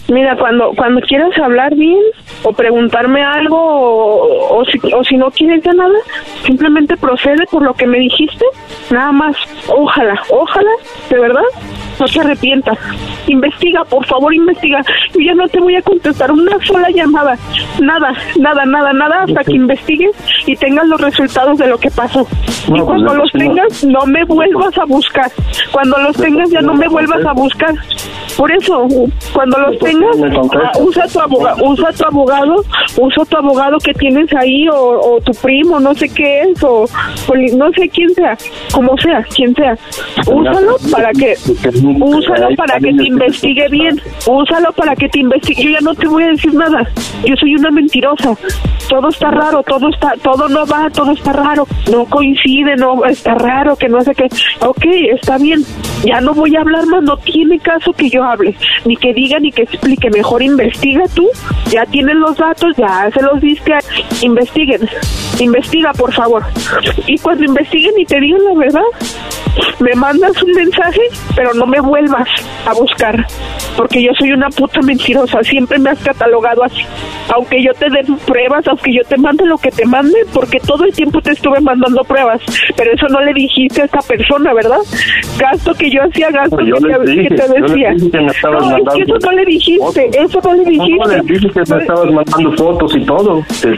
Mira, 0.07 0.36
cuando 0.38 0.71
cuando 0.76 1.01
quieras 1.01 1.32
hablar 1.38 1.73
bien 1.76 2.01
o 2.43 2.53
preguntarme 2.53 3.23
algo 3.23 3.57
o, 3.57 4.59
o, 4.59 4.65
si, 4.65 4.80
o 4.93 5.03
si 5.03 5.17
no 5.17 5.32
quieres 5.32 5.63
ya 5.63 5.73
nada, 5.73 5.97
simplemente 6.45 6.95
procede 6.95 7.45
por 7.49 7.63
lo 7.63 7.73
que 7.73 7.88
me 7.88 7.97
dijiste, 7.97 8.45
nada 8.91 9.11
más. 9.11 9.36
Ojalá, 9.67 10.21
ojalá, 10.30 10.69
de 11.09 11.19
verdad, 11.19 11.43
no 11.99 12.05
te 12.05 12.19
arrepientas. 12.19 12.77
Investiga, 13.27 13.83
por 13.85 14.05
favor, 14.05 14.33
investiga. 14.33 14.81
Yo 15.13 15.19
ya 15.21 15.33
no 15.33 15.47
te 15.47 15.59
voy 15.59 15.75
a 15.75 15.81
contestar 15.81 16.31
una 16.31 16.57
sola 16.65 16.89
llamada. 16.91 17.37
Nada, 17.81 18.13
nada, 18.39 18.65
nada, 18.65 18.93
nada 18.93 19.23
hasta 19.23 19.43
que 19.43 19.53
investigues 19.53 20.11
y 20.45 20.55
tengas 20.55 20.87
los 20.87 20.99
resultados 21.01 21.57
de 21.57 21.67
lo 21.67 21.77
que 21.77 21.89
pasó. 21.91 22.27
y 22.73 22.79
cuando 22.81 23.13
los 23.13 23.31
tengas, 23.31 23.83
no 23.83 24.05
me 24.05 24.23
vuelvas 24.25 24.77
a 24.77 24.85
buscar. 24.85 25.31
Cuando 25.71 25.97
los 25.99 26.15
tengas, 26.17 26.49
ya 26.51 26.61
no 26.61 26.73
me 26.73 26.87
vuelvas 26.87 27.25
a 27.25 27.33
buscar. 27.33 27.73
Por 28.37 28.51
eso, 28.51 28.85
cuando 29.33 29.57
los 29.59 29.79
tengas, 29.79 30.17
ah, 30.61 30.71
usa 30.81 31.07
tu 31.07 31.19
abogado, 31.21 31.63
usa 31.65 31.89
tu 31.93 32.05
abogado, 32.05 32.55
usa 32.97 33.23
tu 33.25 33.37
abogado 33.37 33.77
que 33.77 33.93
tienes 33.93 34.27
ahí 34.33 34.67
o, 34.67 34.75
o 35.15 35.21
tu 35.21 35.31
primo, 35.41 35.79
no 35.79 35.93
sé 35.95 36.09
qué 36.09 36.41
es, 36.41 36.61
o, 36.61 36.85
poli- 37.27 37.53
no 37.55 37.71
sé 37.71 37.87
quién 37.87 38.09
sea, 38.13 38.37
como 38.73 38.97
sea, 38.97 39.23
quien 39.33 39.55
sea. 39.55 39.77
Úsalo 40.27 40.75
para 40.91 41.11
que, 41.13 41.35
úsalo 41.88 42.55
para 42.55 42.79
que 42.79 42.93
te 42.93 43.03
investigue 43.07 43.67
bien, 43.69 43.99
úsalo 44.27 44.71
para 44.73 44.95
que 44.95 45.07
te 45.09 45.19
investigue. 45.19 45.63
Yo 45.63 45.69
ya 45.71 45.81
no 45.81 45.93
te 45.95 46.07
voy 46.07 46.23
a 46.23 46.27
decir 46.27 46.53
nada. 46.53 46.88
Yo 47.25 47.36
soy 47.39 47.55
una 47.55 47.71
mentirosa. 47.71 48.36
Todo 48.89 49.09
está 49.09 49.31
raro, 49.31 49.63
todo 49.63 49.89
está, 49.89 50.13
todo 50.21 50.47
no 50.47 50.65
va, 50.67 50.89
todo 50.91 51.11
está 51.11 51.33
raro. 51.33 51.65
No 51.91 52.05
coincide, 52.05 52.75
no 52.77 53.03
está 53.05 53.33
raro, 53.36 53.75
que 53.75 53.89
no 53.89 54.01
sé 54.01 54.13
qué. 54.13 54.25
Ok, 54.59 54.86
está 55.15 55.38
bien. 55.38 55.61
Ya 56.03 56.21
no 56.21 56.33
voy 56.36 56.55
a 56.55 56.61
hablar 56.61 56.86
más, 56.86 57.01
no 57.01 57.17
tiene 57.17 57.57
caso 57.59 57.91
que 57.93 58.09
yo 58.09 58.23
hable, 58.23 58.53
ni 58.86 58.95
que 58.95 59.11
diga 59.13 59.39
ni 59.39 59.51
que 59.51 59.63
explique. 59.63 60.09
Mejor 60.11 60.43
investiga 60.43 61.03
tú. 61.15 61.27
Ya 61.71 61.86
tienen 61.88 62.19
los 62.19 62.38
datos, 62.38 62.75
ya 62.77 63.09
se 63.11 63.21
los 63.23 63.41
diste. 63.41 63.73
a- 63.73 63.79
Investiguen, 64.21 64.88
investiga 65.39 65.91
por 65.93 66.13
favor. 66.13 66.43
Y 67.07 67.17
cuando 67.17 67.43
investiguen 67.45 67.93
y 67.97 68.05
te 68.05 68.19
digan 68.19 68.43
la 68.43 68.53
verdad, 68.53 68.81
me 69.79 69.93
mandas 69.95 70.41
un 70.43 70.51
mensaje, 70.51 71.01
pero 71.35 71.53
no 71.53 71.65
me 71.65 71.79
vuelvas 71.79 72.27
a 72.65 72.73
buscar. 72.73 73.25
porque 73.77 74.01
yo 74.01 74.11
soy 74.17 74.31
una 74.31 74.47
puta 74.49 74.79
mentirosa, 74.81 75.43
siempre 75.43 75.77
me 75.79 75.89
has 75.89 75.99
catalogado 75.99 76.63
así. 76.63 76.81
Aunque 77.33 77.61
yo 77.61 77.71
te 77.73 77.87
dé 77.89 78.05
pruebas, 78.25 78.65
aunque 78.67 78.93
yo 78.93 79.01
te 79.07 79.17
mande 79.17 79.45
lo 79.45 79.57
que 79.57 79.69
te 79.71 79.85
mande, 79.85 80.15
porque 80.33 80.59
todo 80.59 80.85
el 80.85 80.93
tiempo 80.93 81.19
te 81.21 81.31
estuve 81.31 81.59
mandando 81.59 82.01
pruebas, 82.03 82.41
pero 82.77 82.91
eso 82.93 83.07
no 83.09 83.19
le 83.21 83.33
dijiste 83.33 83.81
a 83.81 83.85
esta 83.85 83.99
persona, 83.99 84.53
¿verdad? 84.53 84.77
Gasto 85.37 85.73
que 85.73 85.89
yo 85.91 86.01
hacía, 86.03 86.29
gasto 86.31 86.61
yo 86.61 86.75
que, 86.75 86.93
te, 86.93 87.11
dije, 87.11 87.27
que 87.29 87.35
te 87.35 87.47
yo 87.47 87.53
les 87.53 87.61
decía. 87.71 87.89
dije 87.95 88.11
que 88.11 88.19
me 88.21 88.27
estabas 88.31 88.61
no, 88.65 88.69
es 88.69 88.75
que 88.75 88.83
mandando 88.83 89.17
eso 89.17 89.25
no 89.25 89.31
le 89.33 89.45
dijiste, 89.45 90.09
eso 90.23 90.39
no 90.43 90.53
le 90.53 90.63
No, 90.63 90.69
dijiste. 90.69 91.07
les 91.17 91.25
dije 91.25 91.49
que 91.49 91.73
me 91.75 91.81
estabas 91.81 92.11
mandando 92.11 92.51
fotos 92.57 92.95
y 92.95 93.05
todo. 93.05 93.43
Sí. 93.49 93.69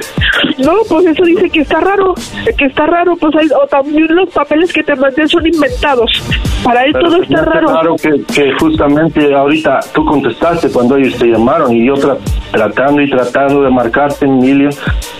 No, 0.59 0.73
pues 0.89 1.05
eso 1.07 1.23
dice 1.23 1.49
que 1.49 1.61
está 1.61 1.79
raro, 1.79 2.13
que 2.57 2.65
está 2.65 2.85
raro, 2.85 3.15
pues 3.15 3.33
hay, 3.35 3.47
o 3.47 3.65
también 3.67 4.05
los 4.09 4.29
papeles 4.29 4.71
que 4.73 4.83
te 4.83 4.95
mandé 4.95 5.27
son 5.27 5.45
inventados. 5.67 6.23
Para 6.63 6.83
él 6.83 6.91
Pero 6.93 7.05
todo 7.09 7.21
está 7.21 7.45
raro. 7.45 7.95
que, 8.01 8.23
que 8.33 8.51
justamente 8.59 9.33
ahorita 9.33 9.79
tú 9.93 10.03
contestaste 10.05 10.69
cuando 10.71 10.97
ellos 10.97 11.15
te 11.17 11.27
llamaron 11.27 11.71
y 11.75 11.85
yo 11.85 11.93
tra- 11.93 12.17
tratando 12.51 13.01
y 13.01 13.09
tratando 13.09 13.61
de 13.61 13.69
marcarte 13.69 14.25
Emilio, 14.25 14.69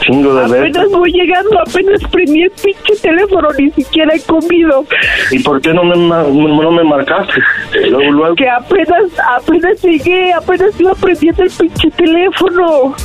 chingo 0.02 0.34
de 0.34 0.42
veces. 0.52 0.76
Apenas 0.78 0.92
voy 0.92 1.12
llegando, 1.12 1.60
apenas 1.60 2.02
prendí 2.12 2.42
el 2.42 2.52
pinche 2.52 2.96
teléfono, 3.02 3.48
ni 3.58 3.70
siquiera 3.72 4.14
he 4.16 4.22
comido. 4.22 4.84
¿Y 5.32 5.40
por 5.40 5.62
qué 5.62 5.74
no 5.74 5.84
me, 5.84 5.96
no 5.96 6.72
me 6.72 6.84
marcaste? 6.84 7.34
Luego, 7.90 8.12
luego. 8.12 8.36
Que 8.36 8.50
apenas, 8.50 9.04
apenas 9.38 9.82
llegué, 9.84 10.34
apenas 10.34 10.80
iba 10.80 10.94
prendiendo 10.96 11.44
el 11.44 11.52
pinche 11.52 11.90
teléfono. 11.92 12.96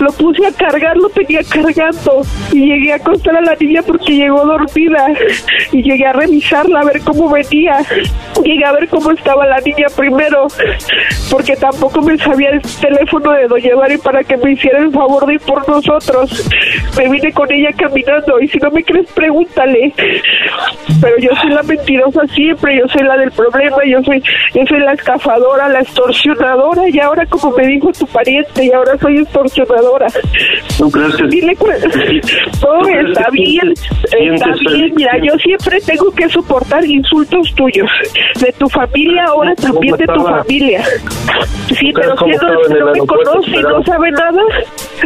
Lo 0.00 0.12
puse 0.12 0.46
a 0.46 0.52
cargar, 0.52 0.96
lo 0.96 1.08
tenía 1.08 1.40
cargando. 1.42 2.22
Y 2.52 2.66
llegué 2.66 2.92
a 2.92 2.96
acostar 2.96 3.36
a 3.36 3.40
la 3.40 3.54
niña 3.54 3.82
porque 3.82 4.16
llegó 4.16 4.44
dormida. 4.44 5.06
Y 5.72 5.82
llegué 5.82 6.06
a 6.06 6.12
revisarla, 6.12 6.80
a 6.80 6.84
ver 6.84 7.00
cómo 7.00 7.30
venía. 7.30 7.78
Llegué 8.42 8.64
a 8.64 8.72
ver 8.72 8.88
cómo 8.88 9.10
estaba 9.10 9.46
la 9.46 9.60
niña 9.60 9.86
primero. 9.96 10.46
Porque 11.30 11.56
tampoco 11.56 12.02
me 12.02 12.16
sabía 12.18 12.50
el 12.50 12.62
teléfono 12.62 13.32
de 13.32 13.48
Doña 13.48 13.76
Mari 13.76 13.98
para 13.98 14.22
que 14.22 14.36
me 14.36 14.52
hiciera 14.52 14.78
el 14.78 14.92
favor 14.92 15.26
de 15.26 15.34
ir 15.34 15.40
por 15.40 15.68
nosotros. 15.68 16.48
Me 16.96 17.08
vine 17.08 17.32
con 17.32 17.50
ella 17.52 17.70
caminando. 17.76 18.40
Y 18.40 18.48
si 18.48 18.58
no 18.58 18.70
me 18.70 18.82
crees, 18.84 19.10
pregúntale. 19.12 19.92
Pero 21.00 21.18
yo 21.18 21.30
soy 21.40 21.50
la 21.50 21.62
mentirosa 21.62 22.26
siempre, 22.34 22.78
yo 22.78 22.88
soy 22.88 23.02
la 23.02 23.16
del 23.16 23.30
problema, 23.30 23.76
yo 23.86 24.02
soy, 24.02 24.22
yo 24.54 24.62
soy 24.66 24.78
la 24.80 24.92
estafadora, 24.92 25.68
la 25.68 25.80
extorsionadora, 25.80 26.88
y 26.88 26.98
ahora 27.00 27.26
como 27.26 27.50
me 27.50 27.66
dijo 27.66 27.92
tu 27.92 28.06
pariente, 28.06 28.64
y 28.64 28.72
ahora 28.72 28.96
soy 28.98 29.18
extorsionadora. 29.18 29.75
¿Tú 30.78 30.90
crees 30.90 31.16
que 31.16 31.26
Dile 31.28 31.56
cu- 31.56 31.66
no, 31.66 32.88
está 33.08 33.30
bien, 33.30 33.72
está 34.34 34.46
bien, 34.72 34.92
mira, 34.94 35.12
yo 35.22 35.36
siempre 35.38 35.80
tengo 35.80 36.10
que 36.12 36.28
soportar 36.28 36.84
insultos 36.84 37.52
tuyos, 37.54 37.88
de 38.40 38.52
tu 38.52 38.68
familia, 38.68 39.24
ahora 39.28 39.54
también 39.54 39.96
de 39.96 40.06
tu 40.06 40.22
familia. 40.24 40.82
Sí, 41.78 41.92
¿Cómo 41.92 42.16
pero 42.16 42.16
si 42.16 42.74
no, 42.74 42.84
no 42.86 42.92
me 42.92 42.98
conoce 43.00 43.50
y 43.50 43.62
no 43.62 43.82
sabe 43.84 44.10
nada, 44.12 44.42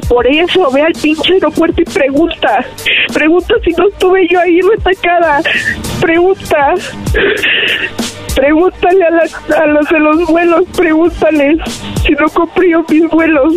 por 0.09 0.27
eso 0.27 0.71
ve 0.73 0.83
al 0.83 0.93
pinche 0.93 1.35
aeropuerto 1.35 1.81
y 1.83 1.85
pregunta, 1.85 2.65
pregunta 3.15 3.55
si 3.65 3.71
no 3.73 3.89
estuve 3.89 4.27
yo 4.29 4.41
ahí 4.41 4.61
retacada, 4.61 5.41
pregunta. 6.01 6.75
Pregúntale 8.35 9.05
a, 9.05 9.11
la- 9.11 9.57
a 9.63 9.67
los 9.67 9.89
de 9.89 9.99
los 9.99 10.27
vuelos, 10.29 10.65
pregúntales 10.77 11.59
si 12.07 12.13
no 12.13 12.27
compré 12.33 12.69
mis 12.89 13.09
vuelos, 13.11 13.55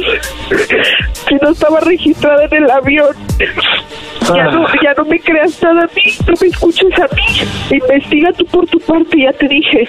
si 1.27 1.35
no 1.35 1.49
estaba 1.49 1.79
registrada 1.81 2.45
en 2.45 2.63
el 2.63 2.71
avión. 2.71 3.15
Ya 4.33 4.45
no, 4.45 4.65
ya 4.81 4.93
no 4.97 5.03
me 5.05 5.19
creas 5.19 5.61
nada 5.61 5.81
a 5.81 5.87
mí, 5.95 6.03
no 6.25 6.33
me 6.39 6.47
escuches 6.47 6.99
a 6.99 7.07
mí. 7.13 7.77
Investiga 7.77 8.31
tú 8.33 8.45
por 8.45 8.65
tu 8.67 8.79
parte, 8.79 9.21
ya 9.21 9.33
te 9.33 9.47
dije. 9.47 9.87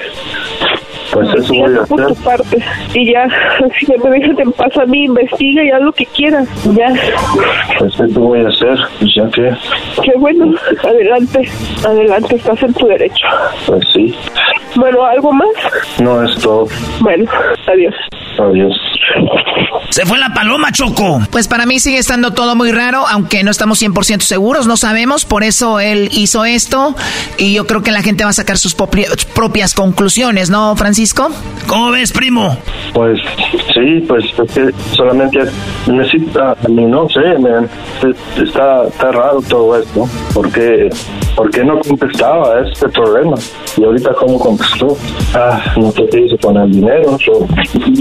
Pues 1.12 1.28
eso 1.28 1.54
Investiga 1.54 1.66
voy 1.66 1.74
a 1.76 1.80
tú 1.84 1.86
por 1.88 2.06
tu 2.08 2.14
parte. 2.16 2.58
Y 2.94 3.12
ya, 3.12 3.28
si 3.78 3.86
me 3.86 4.10
dejas 4.10 4.38
en 4.38 4.52
paz 4.52 4.76
a 4.76 4.86
mí, 4.86 5.04
investiga 5.04 5.62
y 5.62 5.70
haz 5.70 5.82
lo 5.82 5.92
que 5.92 6.06
quieras. 6.06 6.48
Ya. 6.74 6.92
Pues 7.78 7.94
eso 7.94 8.20
voy 8.20 8.40
a 8.40 8.48
hacer, 8.48 8.76
pues 8.98 9.14
ya 9.14 9.30
que, 9.30 9.52
Qué 10.02 10.12
bueno, 10.18 10.54
adelante, 10.82 11.48
adelante, 11.86 12.34
estás 12.34 12.60
en 12.62 12.74
tu 12.74 12.86
derecho. 12.86 13.26
pues 13.66 13.86
sí. 13.92 14.14
Bueno, 14.74 15.04
¿algo 15.04 15.32
más? 15.32 15.48
No 16.00 16.24
es 16.24 16.36
todo. 16.38 16.66
Bueno, 17.00 17.30
adiós. 17.68 17.94
Adiós. 18.38 18.74
Se 19.90 20.04
fue 20.06 20.18
la 20.18 20.32
paloma, 20.34 20.72
Choco. 20.72 21.20
Pues 21.30 21.46
para 21.46 21.66
mí 21.66 21.78
sigue 21.78 21.98
estando 21.98 22.32
todo 22.32 22.56
muy 22.56 22.72
raro, 22.72 23.04
aunque 23.08 23.42
no 23.44 23.50
estamos 23.50 23.80
100% 23.82 24.20
seguros, 24.20 24.66
no 24.66 24.76
sabemos, 24.76 25.24
por 25.24 25.44
eso 25.44 25.78
él 25.78 26.08
hizo 26.12 26.44
esto 26.44 26.94
y 27.38 27.54
yo 27.54 27.66
creo 27.66 27.82
que 27.82 27.92
la 27.92 28.02
gente 28.02 28.24
va 28.24 28.30
a 28.30 28.34
sacar 28.34 28.58
sus 28.58 28.74
propias 28.74 29.74
conclusiones, 29.74 30.50
¿no, 30.50 30.74
Francisco? 30.76 31.28
¿Cómo 31.68 31.90
ves, 31.92 32.12
primo? 32.12 32.56
Pues 32.92 33.20
sí, 33.72 34.04
pues 34.08 34.24
es 34.24 34.52
que 34.52 34.70
solamente 34.96 35.38
necesita, 35.86 36.52
a 36.52 36.68
mí 36.68 36.84
no 36.86 37.08
sé, 37.08 37.38
man, 37.38 37.68
es- 38.02 38.42
está, 38.48 38.86
está 38.88 39.12
raro 39.12 39.40
todo 39.48 39.78
esto, 39.78 40.08
porque 40.32 40.88
porque 41.34 41.64
no 41.64 41.78
contestaba 41.80 42.54
a 42.54 42.68
este 42.68 42.88
problema 42.88 43.36
y 43.76 43.84
ahorita 43.84 44.12
cómo 44.14 44.38
contestó, 44.38 44.96
ah, 45.34 45.60
no 45.76 45.90
sé 45.92 46.06
qué 46.10 46.20
hizo 46.20 46.36
con 46.38 46.56
el 46.56 46.70
dinero, 46.70 47.16
so, 47.24 47.46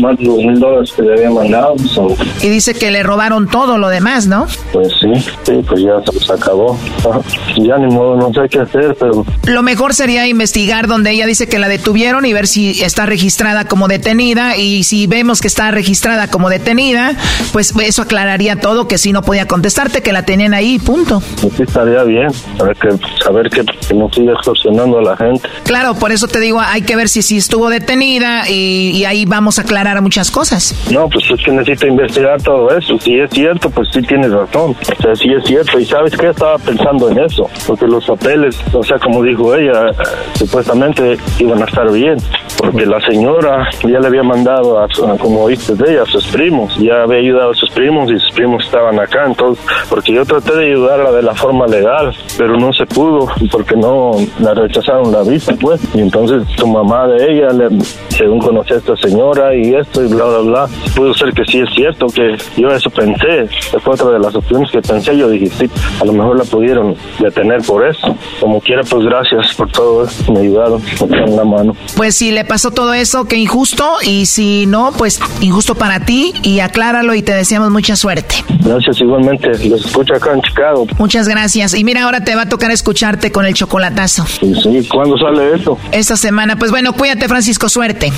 más 0.02 0.18
de 0.18 0.26
dos 0.26 0.38
mil 0.38 0.60
dólares 0.60 0.94
que 0.96 1.02
le 1.02 1.14
había 1.14 1.32
mandado, 1.32 1.78
so, 1.80 2.08
Y 2.42 2.50
dice 2.50 2.74
que 2.74 2.92
le 2.92 3.04
robaron 3.04 3.48
todo 3.48 3.78
lo 3.78 3.90
demás, 3.90 4.28
¿no? 4.28 4.46
pues 4.72 4.94
sí, 5.00 5.14
sí, 5.44 5.62
pues 5.68 5.82
ya 5.82 6.02
se, 6.26 6.34
acabó, 6.34 6.78
Ah, 7.06 7.20
ya 7.58 7.78
ni 7.78 7.94
modo, 7.94 8.16
no 8.16 8.34
sé 8.34 8.48
qué 8.50 8.60
hacer, 8.60 8.96
pero 9.00 9.26
Lo 9.48 9.64
mejor 9.64 9.94
sería 9.94 10.28
investigar 10.28 10.88
donde 10.88 11.12
ella 11.12 11.26
dice 11.26 11.48
que 11.48 11.60
la 11.60 11.68
detuvieron 11.68 12.26
y 12.26 12.34
ver 12.34 12.48
si 12.48 12.82
está 12.84 13.06
registrada 13.06 13.66
como 13.66 13.88
detenida 13.88 14.58
y 14.58 14.84
si 14.84 15.08
vemos 15.08 15.42
que 15.42 15.48
está 15.48 15.72
registrada 15.72 16.28
como 16.30 16.50
detenida, 16.50 17.14
pues 17.52 17.74
eso 17.84 18.02
aclararía 18.04 18.60
todo, 18.60 18.88
que 18.88 18.98
si 18.98 19.12
no 19.12 19.22
podía 19.22 19.48
contestarte, 19.48 20.02
que 20.02 20.14
la 20.14 20.24
tenían 20.24 20.54
ahí, 20.54 20.80
punto. 20.80 21.22
pues 21.42 21.54
sí 21.56 21.64
estaría 21.64 22.04
bien, 22.04 22.30
saber 22.58 22.78
que, 22.78 22.90
saber 23.24 23.50
que, 23.50 23.64
que 23.64 23.94
no 23.94 24.10
sigue 24.14 24.32
extorsionando 24.32 25.00
a 25.00 25.02
la 25.02 25.18
gente. 25.18 25.48
Claro, 25.64 25.96
por 25.96 26.12
eso 26.12 26.28
te 26.28 26.40
digo, 26.40 26.60
hay 26.60 26.82
que 26.82 26.96
ver 26.96 27.10
si, 27.10 27.22
si 27.22 27.38
estuvo 27.38 27.70
detenida 27.70 28.50
y, 28.50 28.92
y 28.92 29.06
ahí 29.06 29.26
vamos 29.26 29.60
a 29.60 29.64
aclarar 29.64 30.02
muchas 30.02 30.30
cosas. 30.32 30.76
No, 30.92 31.08
pues 31.10 31.26
es 31.32 31.44
que 31.44 31.52
necesito 31.52 31.88
investigar 31.88 32.42
todo 32.42 32.70
eso. 32.78 32.98
Si 33.00 33.20
es 33.20 33.30
cierto, 33.32 33.70
pues 33.70 33.88
sí 33.94 34.02
tienes 34.02 34.32
razón. 34.32 34.76
O 35.00 35.02
sea, 35.02 35.16
sí 35.16 35.30
es 35.32 35.44
cierto. 35.46 35.80
Y 35.80 35.86
sabes 35.86 36.16
qué, 36.18 36.30
estaba 36.30 36.58
pensando 36.58 37.10
en 37.10 37.20
eso. 37.20 37.50
Porque 37.68 37.86
los 37.88 38.06
papeles, 38.06 38.58
o 38.74 38.84
sea, 38.84 39.00
como 39.00 39.24
dijo 39.24 39.56
ella, 39.56 39.90
eh, 39.90 39.94
supuestamente 40.38 41.18
iban 41.40 41.62
a 41.62 41.66
estar 41.66 41.92
bien. 41.92 42.18
Porque 42.58 42.86
la 42.86 43.00
señora 43.02 43.68
ya 43.84 44.00
le 44.00 44.08
había 44.08 44.24
mandado, 44.24 44.80
a- 44.80 44.88
como 45.20 45.44
oíste 45.44 45.76
de 45.76 45.94
ella, 45.94 46.04
a 46.04 46.06
sus 46.06 46.26
primos. 46.28 46.76
Ya 46.78 47.04
había 47.04 47.20
ayudado 47.20 47.52
a 47.52 47.56
sus 47.56 47.70
primos 47.72 48.12
y 48.12 48.20
sus 48.20 48.32
primos 48.32 48.64
estaban 48.66 49.00
acá. 49.00 49.26
Entonces, 49.26 49.64
porque 49.90 50.14
yo 50.14 50.26
traté 50.26 50.56
de 50.56 50.66
ayudarla 50.72 51.12
de 51.12 51.22
la 51.24 51.34
forma 51.36 51.66
legal, 51.68 52.16
pero 52.38 52.58
no 52.58 52.72
se 52.74 52.86
pudo 52.86 53.13
porque 53.52 53.76
no 53.76 54.12
la 54.40 54.54
rechazaron 54.54 55.12
la 55.12 55.24
visa, 55.24 55.54
pues. 55.60 55.82
Y 55.94 56.00
entonces 56.00 56.44
su 56.58 56.68
mamá 56.68 57.08
de 57.08 57.32
ella, 57.32 57.50
le, 57.50 57.70
según 58.10 58.40
conocí 58.40 58.74
a 58.74 58.78
esta 58.78 58.96
señora 58.98 59.56
y 59.56 59.74
esto 59.74 60.04
y 60.04 60.08
bla, 60.08 60.26
bla, 60.26 60.40
bla, 60.40 60.68
pudo 60.96 61.14
ser 61.14 61.34
que 61.34 61.44
sí 61.46 61.60
es 61.60 61.70
cierto, 61.74 62.08
que 62.08 62.36
yo 62.58 62.70
eso 62.70 62.90
pensé. 62.90 63.48
Fue 63.84 63.94
otra 63.94 64.10
de 64.12 64.20
las 64.20 64.36
opciones 64.36 64.72
que 64.72 64.82
pensé. 64.82 65.18
Yo 65.18 65.30
dije, 65.30 65.48
sí, 65.48 65.70
a 66.02 66.06
lo 66.06 66.14
mejor 66.14 66.38
la 66.38 66.44
pudieron 66.44 66.96
detener 67.20 67.62
por 67.62 67.86
eso. 67.88 68.16
Como 68.40 68.60
quiera, 68.62 68.82
pues 68.84 69.06
gracias 69.06 69.54
por 69.56 69.72
todo. 69.72 70.06
eso. 70.06 70.32
Me 70.32 70.42
ayudaron, 70.42 70.82
me 71.10 71.28
la 71.28 71.44
mano. 71.44 71.76
Pues 71.96 72.16
si 72.16 72.32
le 72.32 72.46
pasó 72.46 72.72
todo 72.72 72.94
eso, 72.94 73.26
qué 73.26 73.38
injusto, 73.38 73.86
y 74.04 74.26
si 74.26 74.66
no, 74.66 74.92
pues 74.98 75.20
injusto 75.42 75.76
para 75.76 76.06
ti, 76.06 76.34
y 76.44 76.60
acláralo 76.60 77.14
y 77.14 77.22
te 77.22 77.34
deseamos 77.34 77.70
mucha 77.70 77.96
suerte. 77.96 78.36
Gracias 78.60 79.00
igualmente. 79.02 79.50
Los 79.68 79.86
escucho 79.86 80.16
acá 80.16 80.34
en 80.34 80.42
Chicago. 80.42 80.88
Muchas 80.98 81.28
gracias. 81.28 81.74
Y 81.74 81.84
mira, 81.84 82.04
ahora 82.04 82.24
te 82.24 82.36
va 82.36 82.44
a 82.44 82.50
tocar 82.50 82.72
escucharte 83.04 83.34
con 83.34 83.46
el 83.46 83.54
chocolatazo. 83.54 84.26
Y 84.42 84.56
sí, 84.56 84.88
¿cuándo 84.90 85.18
sale 85.18 85.56
esto? 85.56 85.78
Esta 85.92 86.16
semana, 86.16 86.56
pues 86.56 86.72
bueno, 86.72 86.94
cuídate 86.94 87.28
Francisco, 87.28 87.68
suerte. 87.68 88.14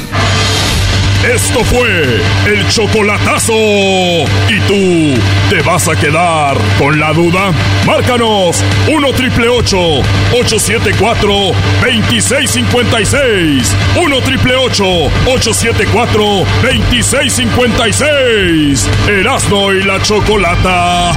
Esto 1.24 1.64
fue 1.64 2.22
el 2.46 2.68
chocolatazo. 2.70 3.54
¿Y 3.56 4.60
tú 4.68 5.16
te 5.50 5.64
vas 5.64 5.88
a 5.88 5.96
quedar 5.96 6.56
con 6.78 7.00
la 7.00 7.14
duda? 7.14 7.52
Márcanos 7.88 8.64
1 8.88 9.14
triple 9.14 9.50
874 9.50 11.34
2656. 11.82 13.76
1 14.04 14.22
triple 14.22 14.56
874 14.56 16.24
2656. 16.62 18.88
Erasno 19.08 19.74
y 19.74 19.82
la 19.82 20.00
chocolata. 20.04 21.12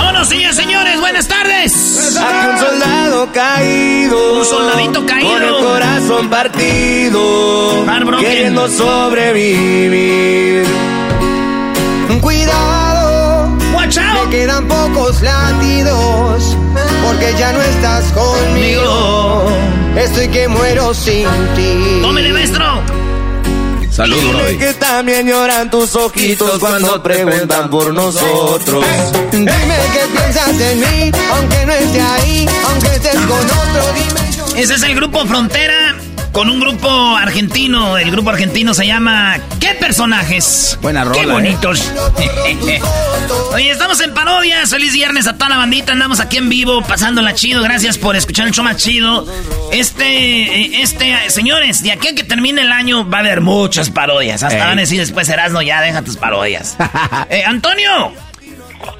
Vámonos, 0.00 0.28
señores, 0.28 0.56
señores, 0.56 0.98
buenas 0.98 1.28
tardes. 1.28 2.16
Aquí 2.16 2.46
un 2.50 2.58
soldado 2.58 3.28
caído. 3.32 4.38
Un 4.38 4.44
soldadito 4.46 5.04
caído. 5.04 5.30
Con 5.30 5.42
el 5.42 5.54
corazón 5.62 6.30
partido. 6.30 7.84
Queriendo 8.18 8.66
sobrevivir. 8.70 10.64
Cuidado. 12.22 13.58
Watch 13.74 13.98
out. 13.98 14.24
Me 14.24 14.30
quedan 14.30 14.66
pocos 14.68 15.20
latidos. 15.20 16.56
Porque 17.04 17.34
ya 17.38 17.52
no 17.52 17.60
estás 17.60 18.10
conmigo. 18.12 19.50
Estoy 19.96 20.28
que 20.28 20.48
muero 20.48 20.94
sin 20.94 21.28
ti. 21.54 22.00
Tómele, 22.00 22.32
maestro. 22.32 22.99
Saludos, 24.00 24.22
Dime 24.22 24.42
Brody. 24.42 24.56
que 24.56 24.72
también 24.72 25.26
lloran 25.26 25.70
tus 25.70 25.94
ojitos 25.94 26.58
cuando 26.58 27.02
preguntan 27.02 27.68
por 27.68 27.92
nosotros. 27.92 28.82
Dime 29.30 29.50
que 29.52 30.18
piensas 30.18 30.58
en 30.58 30.80
mí, 30.80 31.12
aunque 31.30 31.66
no 31.66 31.72
esté 31.74 32.00
ahí, 32.00 32.46
aunque 32.64 32.86
estés 32.94 33.14
con 33.14 33.44
otro, 33.44 33.92
dime 33.94 34.32
yo. 34.34 34.56
Ese 34.56 34.74
es 34.76 34.82
el 34.84 34.94
grupo 34.94 35.26
Frontera 35.26 35.96
con 36.40 36.48
un 36.48 36.58
grupo 36.58 36.88
argentino. 37.18 37.98
El 37.98 38.10
grupo 38.10 38.30
argentino 38.30 38.72
se 38.72 38.86
llama 38.86 39.36
¿Qué 39.60 39.74
personajes? 39.74 40.78
Buena 40.80 41.04
rola, 41.04 41.14
Qué 41.14 41.24
¿eh? 41.24 41.30
bonitos. 41.30 41.92
Oye, 43.52 43.70
estamos 43.70 44.00
en 44.00 44.14
parodias. 44.14 44.70
Feliz 44.70 44.94
viernes 44.94 45.26
a 45.26 45.34
toda 45.34 45.50
la 45.50 45.56
bandita. 45.58 45.92
Andamos 45.92 46.18
aquí 46.18 46.38
en 46.38 46.48
vivo, 46.48 46.80
pasándola 46.80 47.34
chido. 47.34 47.62
Gracias 47.62 47.98
por 47.98 48.16
escuchar 48.16 48.46
el 48.46 48.54
show 48.54 48.64
más 48.64 48.78
chido. 48.78 49.26
Este, 49.70 50.06
eh, 50.06 50.80
este, 50.80 51.12
eh, 51.12 51.28
señores, 51.28 51.82
de 51.82 51.92
aquí 51.92 52.08
a 52.08 52.14
que 52.14 52.24
termine 52.24 52.62
el 52.62 52.72
año 52.72 53.06
va 53.06 53.18
a 53.18 53.20
haber 53.20 53.42
muchas 53.42 53.90
parodias. 53.90 54.42
Hasta 54.42 54.60
Ey. 54.60 54.64
van 54.64 54.78
a 54.78 54.80
decir 54.80 54.98
después, 54.98 55.28
Erasno, 55.28 55.60
ya 55.60 55.82
deja 55.82 56.00
tus 56.00 56.16
parodias. 56.16 56.78
Eh, 57.28 57.44
Antonio. 57.44 58.14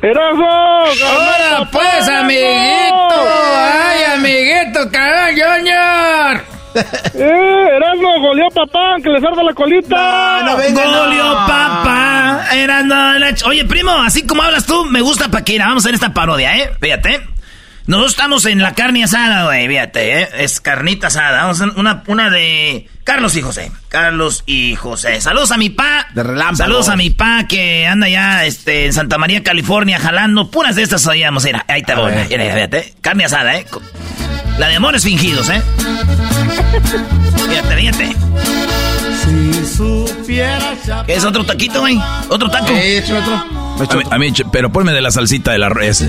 ¡Erasmo! 0.03 0.47
Ahora 0.47 1.70
pues, 1.72 2.07
amiguito. 2.07 3.14
Ay, 3.57 4.05
amiguito, 4.14 4.91
cabrón, 4.93 5.30
Junior. 5.30 6.60
¡Eh, 7.14 7.68
Erasmo! 7.77 8.21
¡Goleó 8.21 8.49
papá! 8.55 8.97
¡Que 9.03 9.11
les 9.11 9.25
arda 9.25 9.43
la 9.43 9.53
colita! 9.55 10.43
No, 10.43 10.53
no 10.53 10.57
venga, 10.57 10.85
no. 10.85 11.05
Golio, 11.05 11.33
papá. 11.47 12.11
La 12.66 13.35
Oye, 13.47 13.64
primo, 13.64 13.93
así 13.93 14.27
como 14.27 14.43
hablas 14.43 14.66
tú, 14.66 14.85
me 14.87 15.01
gusta 15.01 15.31
Paquira. 15.31 15.66
Vamos 15.66 15.85
a 15.85 15.89
hacer 15.89 15.95
esta 15.95 16.12
parodia, 16.14 16.57
¿eh? 16.57 16.71
Fíjate. 16.81 17.21
Nosotros 17.87 18.12
estamos 18.12 18.47
en 18.47 18.62
la 18.62 18.75
carne 18.75 19.03
asada, 19.03 19.47
güey, 19.47 19.66
fíjate, 19.66 20.23
¿eh? 20.23 20.29
Es 20.39 20.61
carnita 20.61 21.09
asada. 21.09 21.43
Vamos 21.43 21.61
a 21.61 21.64
hacer 21.64 21.79
una, 21.79 22.05
una 22.07 22.31
de 22.31 22.89
Carlos 23.05 23.35
y 23.37 23.43
José. 23.43 23.73
Carlos 23.89 24.45
y 24.47 24.77
José. 24.77 25.21
Saludos 25.21 25.51
a 25.51 25.57
mi 25.57 25.71
pa. 25.71 26.07
De 26.14 26.23
relámpago. 26.23 26.57
Saludos 26.57 26.89
a 26.89 26.97
mi 26.97 27.11
pa 27.11 27.47
que 27.49 27.87
anda 27.87 28.09
ya 28.09 28.45
este, 28.45 28.87
en 28.87 28.93
Santa 28.93 29.18
María, 29.18 29.43
California, 29.43 29.99
jalando. 29.99 30.51
Puras 30.51 30.77
de 30.77 30.83
estas 30.83 31.07
oíamos. 31.07 31.45
Mira, 31.45 31.64
ahí 31.66 31.83
te 31.83 31.95
voy. 31.95 32.12
mira, 32.12 32.55
fíjate. 32.55 32.95
Carne 33.01 33.25
asada, 33.25 33.57
¿eh? 33.57 33.66
La 34.61 34.69
de 34.69 34.77
amores 34.77 35.03
fingidos, 35.05 35.49
¿eh? 35.49 35.63
Fíjate, 37.49 37.77
fíjate. 37.77 38.17
Si 39.25 39.77
supieras 39.77 40.79
¿Qué 41.07 41.15
es 41.15 41.25
otro 41.25 41.45
taquito, 41.45 41.81
güey? 41.81 41.99
¿Otro 42.29 42.51
taco? 42.51 42.69
Eh, 42.73 42.99
échame 42.99 43.21
otro. 43.21 43.35
A 43.35 43.97
mí, 43.97 44.03
a 44.11 44.19
mí, 44.19 44.31
ch- 44.33 44.47
pero 44.53 44.71
ponme 44.71 44.93
de 44.93 45.01
la 45.01 45.11
salsita 45.11 45.53
de 45.53 45.59
la 45.59 45.71
res. 45.71 46.05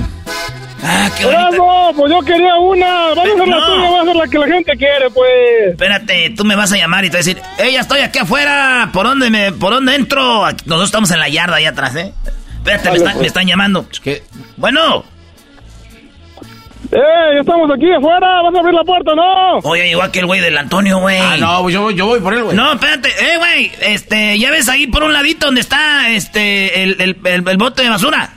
Ah, 0.84 1.10
qué 1.18 1.24
bonita. 1.24 1.42
¡Erasmo! 1.44 1.94
Pues 1.96 2.12
yo 2.12 2.20
quería 2.22 2.56
una. 2.58 2.86
Vamos 3.16 3.18
a 3.20 3.22
hacer 3.22 3.48
la 3.48 3.56
No. 3.58 3.66
tuya, 3.68 3.82
vamos 3.84 4.00
a 4.00 4.02
hacer 4.02 4.16
la 4.18 4.28
que 4.28 4.38
la 4.40 4.48
gente 4.48 4.72
quiere, 4.78 5.10
pues. 5.14 5.30
Espérate, 5.70 6.30
tú 6.36 6.44
me 6.44 6.56
vas 6.58 6.74
a 6.74 6.78
llamar 6.78 7.06
y 7.06 7.10
te 7.10 7.18
vas 7.18 7.26
a 7.26 7.30
decir, 7.30 7.42
¡Ey, 7.58 7.72
ya 7.74 7.80
estoy 7.82 8.02
aquí 8.02 8.20
afuera! 8.20 8.90
¿Por 8.92 9.06
dónde 9.06 9.30
me, 9.30 9.54
por 9.54 9.74
dónde 9.74 9.96
entro? 9.96 10.42
Nosotros 10.66 10.84
estamos 10.86 11.10
en 11.12 11.20
la 11.20 11.30
yarda 11.30 11.56
allá 11.56 11.70
atrás, 11.70 11.96
¿eh? 11.96 12.14
Espérate, 12.58 12.90
me, 12.92 12.98
están, 12.98 13.14
pues. 13.14 13.22
me 13.22 13.28
están 13.28 13.48
llamando. 13.48 13.86
¿Qué? 14.04 14.24
Bueno. 14.58 15.06
¡Eh, 16.92 16.98
ya 17.36 17.40
estamos 17.40 17.72
aquí 17.74 17.90
afuera! 17.92 18.42
¿Vas 18.44 18.54
a 18.56 18.60
abrir 18.60 18.74
la 18.74 18.84
puerta, 18.84 19.16
no? 19.16 19.60
Oye, 19.60 19.88
llegó 19.88 20.02
aquel 20.04 20.26
güey 20.26 20.42
del 20.42 20.58
Antonio, 20.58 21.00
güey. 21.00 21.20
Ah, 21.20 21.38
no, 21.40 21.70
yo, 21.70 21.84
voy- 21.84 21.96
yo 21.96 22.06
voy 22.06 22.20
por 22.20 22.34
él, 22.34 22.44
güey. 22.44 22.56
No, 22.56 22.74
espérate, 22.74 23.08
eh, 23.10 23.38
güey, 23.38 23.72
este, 23.82 24.38
ya 24.38 24.52
ves 24.52 24.68
ahí 24.68 24.88
por 24.88 25.04
un 25.04 25.14
ladito 25.14 25.46
donde 25.46 25.62
está, 25.62 26.10
este, 26.10 26.84
el, 26.84 26.98
el, 27.00 27.18
el- 27.24 27.48
el 27.48 27.58
bote 27.58 27.84
de 27.84 27.90
basura. 27.90 28.30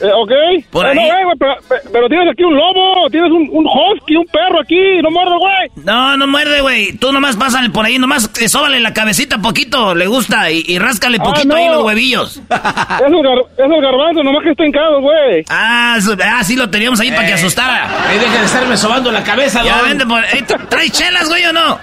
Eh, 0.00 0.10
¿Ok? 0.14 0.30
Por 0.70 0.86
Eh, 0.86 0.94
no, 0.94 1.00
ahí. 1.00 1.08
eh, 1.08 1.24
güey, 1.24 1.36
pero, 1.38 1.54
pero 1.92 2.08
tienes 2.08 2.28
aquí 2.30 2.44
un 2.44 2.54
lobo, 2.54 3.08
tienes 3.10 3.30
un, 3.30 3.48
un 3.50 3.66
husky, 3.66 4.16
un 4.16 4.26
perro 4.26 4.60
aquí, 4.60 4.78
no 5.02 5.10
muerde, 5.10 5.36
güey. 5.38 5.84
No, 5.84 6.16
no 6.18 6.26
muerde, 6.26 6.60
güey. 6.60 6.92
Tú 6.98 7.12
nomás 7.12 7.36
pásale 7.36 7.70
por 7.70 7.86
ahí, 7.86 7.98
nomás 7.98 8.30
eh, 8.40 8.48
sóbale 8.48 8.78
la 8.80 8.92
cabecita 8.92 9.38
poquito, 9.38 9.94
le 9.94 10.06
gusta, 10.06 10.50
y, 10.50 10.64
y 10.66 10.78
ráscale 10.78 11.16
Ah, 11.20 11.24
poquito 11.24 11.48
no. 11.48 11.54
ahí 11.56 11.68
los 11.68 11.82
huevillos. 11.84 12.36
Es 12.96 13.12
el, 13.12 13.22
gar, 13.22 13.38
es 13.38 13.72
el 13.72 13.82
garbanzo, 13.82 14.22
nomás 14.22 14.42
que 14.42 14.50
está 14.50 14.66
hincado, 14.66 15.00
güey. 15.00 15.44
Ah, 15.48 15.96
su- 16.00 16.16
ah, 16.22 16.42
sí 16.44 16.56
lo 16.56 16.68
teníamos 16.68 17.00
ahí 17.00 17.10
para 17.10 17.26
que 17.26 17.32
asustara. 17.34 18.08
Ahí 18.08 18.18
deja 18.18 18.38
de 18.38 18.44
estarme 18.46 18.76
sobando 18.76 19.10
la 19.10 19.22
cabeza, 19.24 19.62
Ya, 19.64 19.78
don. 19.78 19.88
vente 19.88 20.06
por... 20.06 20.22
Ey, 20.24 20.40
¿tra- 20.42 20.68
¿Traes 20.68 20.92
chelas, 20.92 21.28
güey, 21.28 21.44
o 21.46 21.52
no? 21.52 21.78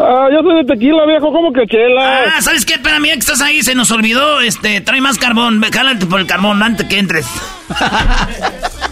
Ah, 0.00 0.28
yo 0.32 0.42
soy 0.42 0.64
de 0.64 0.64
tequila, 0.64 1.06
viejo, 1.06 1.32
¿cómo 1.32 1.52
que 1.52 1.66
chela? 1.66 2.24
Ah, 2.36 2.40
¿sabes 2.40 2.64
qué? 2.64 2.74
Espérame, 2.74 3.06
ya 3.06 3.12
que 3.14 3.18
estás 3.18 3.40
ahí, 3.40 3.62
se 3.62 3.74
nos 3.74 3.90
olvidó, 3.90 4.40
este, 4.40 4.80
trae 4.80 5.00
más 5.00 5.18
carbón. 5.18 5.60
Jálate 5.62 6.06
por 6.06 6.20
el 6.20 6.26
carbón 6.26 6.62
antes 6.62 6.86
que 6.86 6.98
entres. 6.98 7.26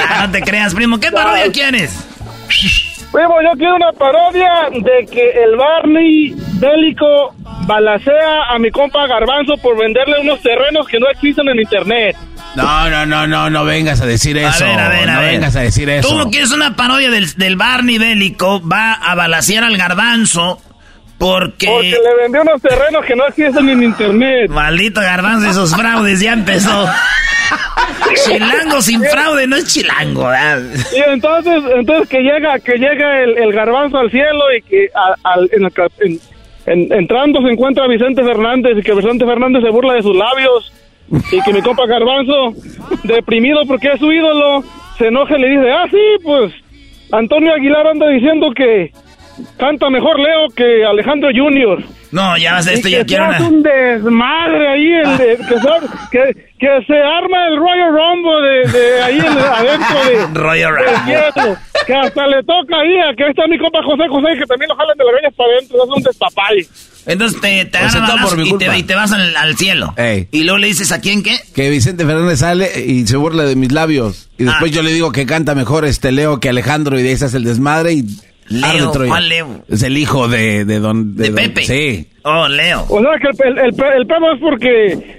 Ah, 0.00 0.26
no 0.26 0.32
te 0.32 0.42
creas, 0.42 0.74
primo. 0.74 1.00
¿Qué 1.00 1.10
parodia 1.10 1.50
quieres? 1.50 2.06
Primo, 3.12 3.34
yo 3.42 3.50
quiero 3.56 3.74
una 3.76 3.92
parodia 3.92 4.68
de 4.70 5.06
que 5.06 5.30
el 5.42 5.56
Barney 5.56 6.34
bélico 6.60 7.34
balacea 7.66 8.44
a 8.48 8.58
mi 8.58 8.70
compa 8.70 9.06
Garbanzo 9.06 9.56
por 9.56 9.76
venderle 9.76 10.20
unos 10.20 10.40
terrenos 10.40 10.86
que 10.86 11.00
no 11.00 11.08
existen 11.10 11.48
en 11.48 11.58
internet. 11.58 12.16
No, 12.62 12.90
no, 12.90 13.06
no, 13.06 13.26
no, 13.26 13.50
no 13.50 13.64
vengas 13.64 14.00
a 14.00 14.06
decir 14.06 14.36
eso. 14.38 14.64
A 14.64 14.68
ver, 14.68 14.80
a 14.80 14.88
ver, 14.88 15.08
a 15.10 15.14
no 15.14 15.20
ver. 15.20 15.30
vengas 15.32 15.56
a 15.56 15.60
decir 15.60 15.88
eso. 15.90 16.08
Tú 16.08 16.16
no 16.16 16.30
quieres 16.30 16.50
una 16.52 16.76
parodia 16.76 17.10
del, 17.10 17.32
del 17.34 17.56
Barney 17.56 17.98
bélico, 17.98 18.60
va 18.66 18.92
a 18.94 19.14
balasear 19.14 19.64
al 19.64 19.76
garbanzo 19.76 20.60
porque... 21.18 21.66
Porque 21.66 21.90
le 21.90 22.22
vendió 22.22 22.42
unos 22.42 22.62
terrenos 22.62 23.04
que 23.04 23.16
no 23.16 23.26
existen 23.26 23.68
en 23.68 23.82
internet. 23.82 24.48
Maldito 24.50 25.00
garbanzo 25.00 25.50
y 25.50 25.54
sus 25.54 25.74
fraudes, 25.74 26.20
ya 26.20 26.32
empezó. 26.32 26.88
chilango 28.26 28.80
sin 28.82 29.02
fraude, 29.04 29.46
no 29.46 29.56
es 29.56 29.66
chilango, 29.66 30.26
¿verdad? 30.28 30.60
Y 30.94 31.10
entonces, 31.10 31.62
entonces 31.76 32.08
que 32.08 32.20
llega, 32.20 32.58
que 32.58 32.74
llega 32.74 33.22
el, 33.22 33.38
el 33.38 33.52
garbanzo 33.52 33.98
al 33.98 34.10
cielo 34.10 34.44
y 34.56 34.62
que 34.62 34.88
a- 34.94 35.30
al- 35.32 35.50
en 35.52 35.64
en- 36.00 36.20
en- 36.66 36.92
entrando 36.92 37.40
se 37.42 37.48
encuentra 37.48 37.86
Vicente 37.88 38.22
Fernández 38.22 38.72
y 38.78 38.82
que 38.82 38.94
Vicente 38.94 39.24
Fernández 39.24 39.62
se 39.62 39.70
burla 39.70 39.94
de 39.94 40.02
sus 40.02 40.16
labios 40.16 40.72
y 41.32 41.40
que 41.42 41.52
mi 41.52 41.62
compa 41.62 41.86
garbanzo, 41.86 42.52
deprimido 43.04 43.60
porque 43.66 43.92
es 43.92 43.98
su 44.00 44.10
ídolo, 44.12 44.62
se 44.98 45.06
enoja 45.08 45.36
y 45.36 45.40
le 45.40 45.48
dice, 45.48 45.70
ah, 45.70 45.86
sí, 45.90 46.00
pues 46.22 46.52
Antonio 47.12 47.52
Aguilar 47.54 47.86
anda 47.86 48.08
diciendo 48.08 48.50
que 48.54 48.92
canta 49.56 49.88
mejor 49.90 50.18
Leo 50.18 50.48
que 50.54 50.84
Alejandro 50.84 51.30
Junior. 51.34 51.82
No, 52.10 52.36
ya 52.38 52.52
vas, 52.54 52.66
esto 52.66 52.88
y 52.88 52.92
ya 52.92 52.98
que 53.00 53.04
quiero 53.06 53.24
hace 53.24 53.42
una... 53.42 53.48
un 53.50 53.62
desmadre 53.62 54.68
ahí, 54.68 54.92
el 54.94 55.16
de- 55.18 55.36
que, 55.36 55.44
se, 55.58 55.68
que, 56.10 56.48
que 56.58 56.84
se 56.86 56.96
arma 56.96 57.46
el 57.48 57.56
Royal 57.58 57.90
Rumble 57.92 58.48
de, 58.48 58.78
de 58.78 59.02
ahí 59.02 59.18
en- 59.18 59.26
adentro 59.26 60.04
de, 60.04 60.26
Royal 60.40 60.72
Rumble. 60.74 61.56
que 61.86 61.94
hasta 61.94 62.26
le 62.26 62.42
toca 62.44 62.80
ahí, 62.80 62.98
a 62.98 63.14
que 63.14 63.24
ahí 63.24 63.30
está 63.30 63.46
mi 63.46 63.58
compa 63.58 63.82
José 63.82 64.08
José, 64.08 64.38
que 64.38 64.46
también 64.46 64.70
lo 64.70 64.76
jalan 64.76 64.96
de 64.96 65.04
las 65.04 65.12
greñas 65.14 65.34
para 65.34 65.52
adentro, 65.52 65.76
es 65.84 65.90
un 65.96 66.02
despapay. 66.02 66.56
Entonces 67.06 67.40
te, 67.40 67.64
te 67.64 67.84
O 67.84 67.90
sea, 67.90 68.06
por 68.22 68.38
y, 68.46 68.52
te, 68.58 68.76
y 68.78 68.82
te 68.82 68.94
vas 68.94 69.12
al, 69.12 69.34
al 69.36 69.56
cielo. 69.56 69.94
Ey. 69.96 70.28
Y 70.30 70.42
luego 70.42 70.58
le 70.58 70.66
dices 70.66 70.92
a 70.92 71.00
quién 71.00 71.22
qué. 71.22 71.38
Que 71.54 71.70
Vicente 71.70 72.04
Fernández 72.04 72.40
sale 72.40 72.84
y 72.86 73.06
se 73.06 73.16
burla 73.16 73.44
de 73.44 73.56
mis 73.56 73.72
labios. 73.72 74.28
Y 74.38 74.44
después 74.44 74.70
Ah. 74.72 74.74
yo 74.74 74.82
le 74.82 74.92
digo 74.92 75.10
que 75.12 75.24
canta 75.26 75.54
mejor 75.54 75.84
este 75.84 76.12
Leo 76.12 76.38
que 76.40 76.48
Alejandro 76.50 76.98
y 76.98 77.02
de 77.02 77.10
ahí 77.10 77.16
se 77.16 77.24
hace 77.26 77.38
el 77.38 77.44
desmadre 77.44 77.92
y... 77.94 78.04
Leo. 78.50 78.92
¿cuál 78.92 79.28
Leo? 79.28 79.62
Es 79.68 79.82
el 79.82 79.98
hijo 79.98 80.26
de, 80.28 80.64
de 80.64 80.78
don... 80.78 81.14
De 81.16 81.26
don- 81.28 81.34
Pepe. 81.36 81.62
Sí. 81.64 82.08
Oh, 82.22 82.48
Leo. 82.48 82.86
O 82.88 83.00
sea 83.00 83.10
que 83.20 83.48
el, 83.48 83.58
el, 83.58 83.64
el, 83.64 83.74
el 84.00 84.06
pedo 84.06 84.32
es 84.34 84.40
porque 84.40 85.17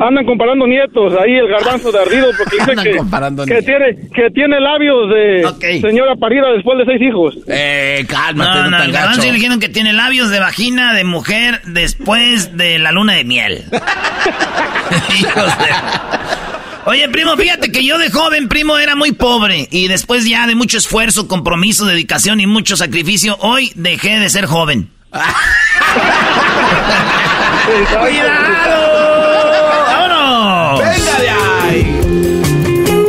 andan 0.00 0.24
comparando 0.26 0.66
nietos, 0.66 1.12
ahí 1.20 1.34
el 1.36 1.48
garbanzo 1.48 1.90
de 1.92 1.98
ardido, 2.00 2.26
porque 2.36 2.56
dice 2.58 2.74
que, 2.90 2.96
comparando 2.98 3.44
que 3.44 3.50
nietos. 3.60 3.66
tiene 3.66 3.96
que 4.14 4.30
tiene 4.30 4.60
labios 4.60 5.08
de 5.10 5.80
señora 5.80 6.14
parida 6.16 6.50
después 6.54 6.78
de 6.78 6.84
seis 6.84 7.00
hijos. 7.02 7.36
Eh, 7.46 8.04
cálmate, 8.08 8.50
No, 8.62 8.70
no, 8.70 8.82
el 8.84 8.92
garbanzo 8.92 9.20
gacho. 9.22 9.32
dijeron 9.32 9.60
que 9.60 9.68
tiene 9.68 9.92
labios 9.92 10.30
de 10.30 10.40
vagina 10.40 10.92
de 10.94 11.04
mujer 11.04 11.60
después 11.66 12.56
de 12.56 12.78
la 12.78 12.92
luna 12.92 13.14
de 13.14 13.24
miel. 13.24 13.64
Hijos 15.20 15.58
de- 15.58 15.98
Oye, 16.86 17.06
primo, 17.10 17.36
fíjate 17.36 17.70
que 17.70 17.84
yo 17.84 17.98
de 17.98 18.10
joven, 18.10 18.48
primo, 18.48 18.78
era 18.78 18.94
muy 18.96 19.12
pobre. 19.12 19.68
Y 19.70 19.88
después 19.88 20.24
ya 20.26 20.46
de 20.46 20.54
mucho 20.54 20.78
esfuerzo, 20.78 21.28
compromiso, 21.28 21.84
dedicación 21.84 22.40
y 22.40 22.46
mucho 22.46 22.76
sacrificio, 22.78 23.36
hoy 23.40 23.70
dejé 23.74 24.18
de 24.20 24.30
ser 24.30 24.46
joven. 24.46 24.88
¡Cuidado! 28.00 28.87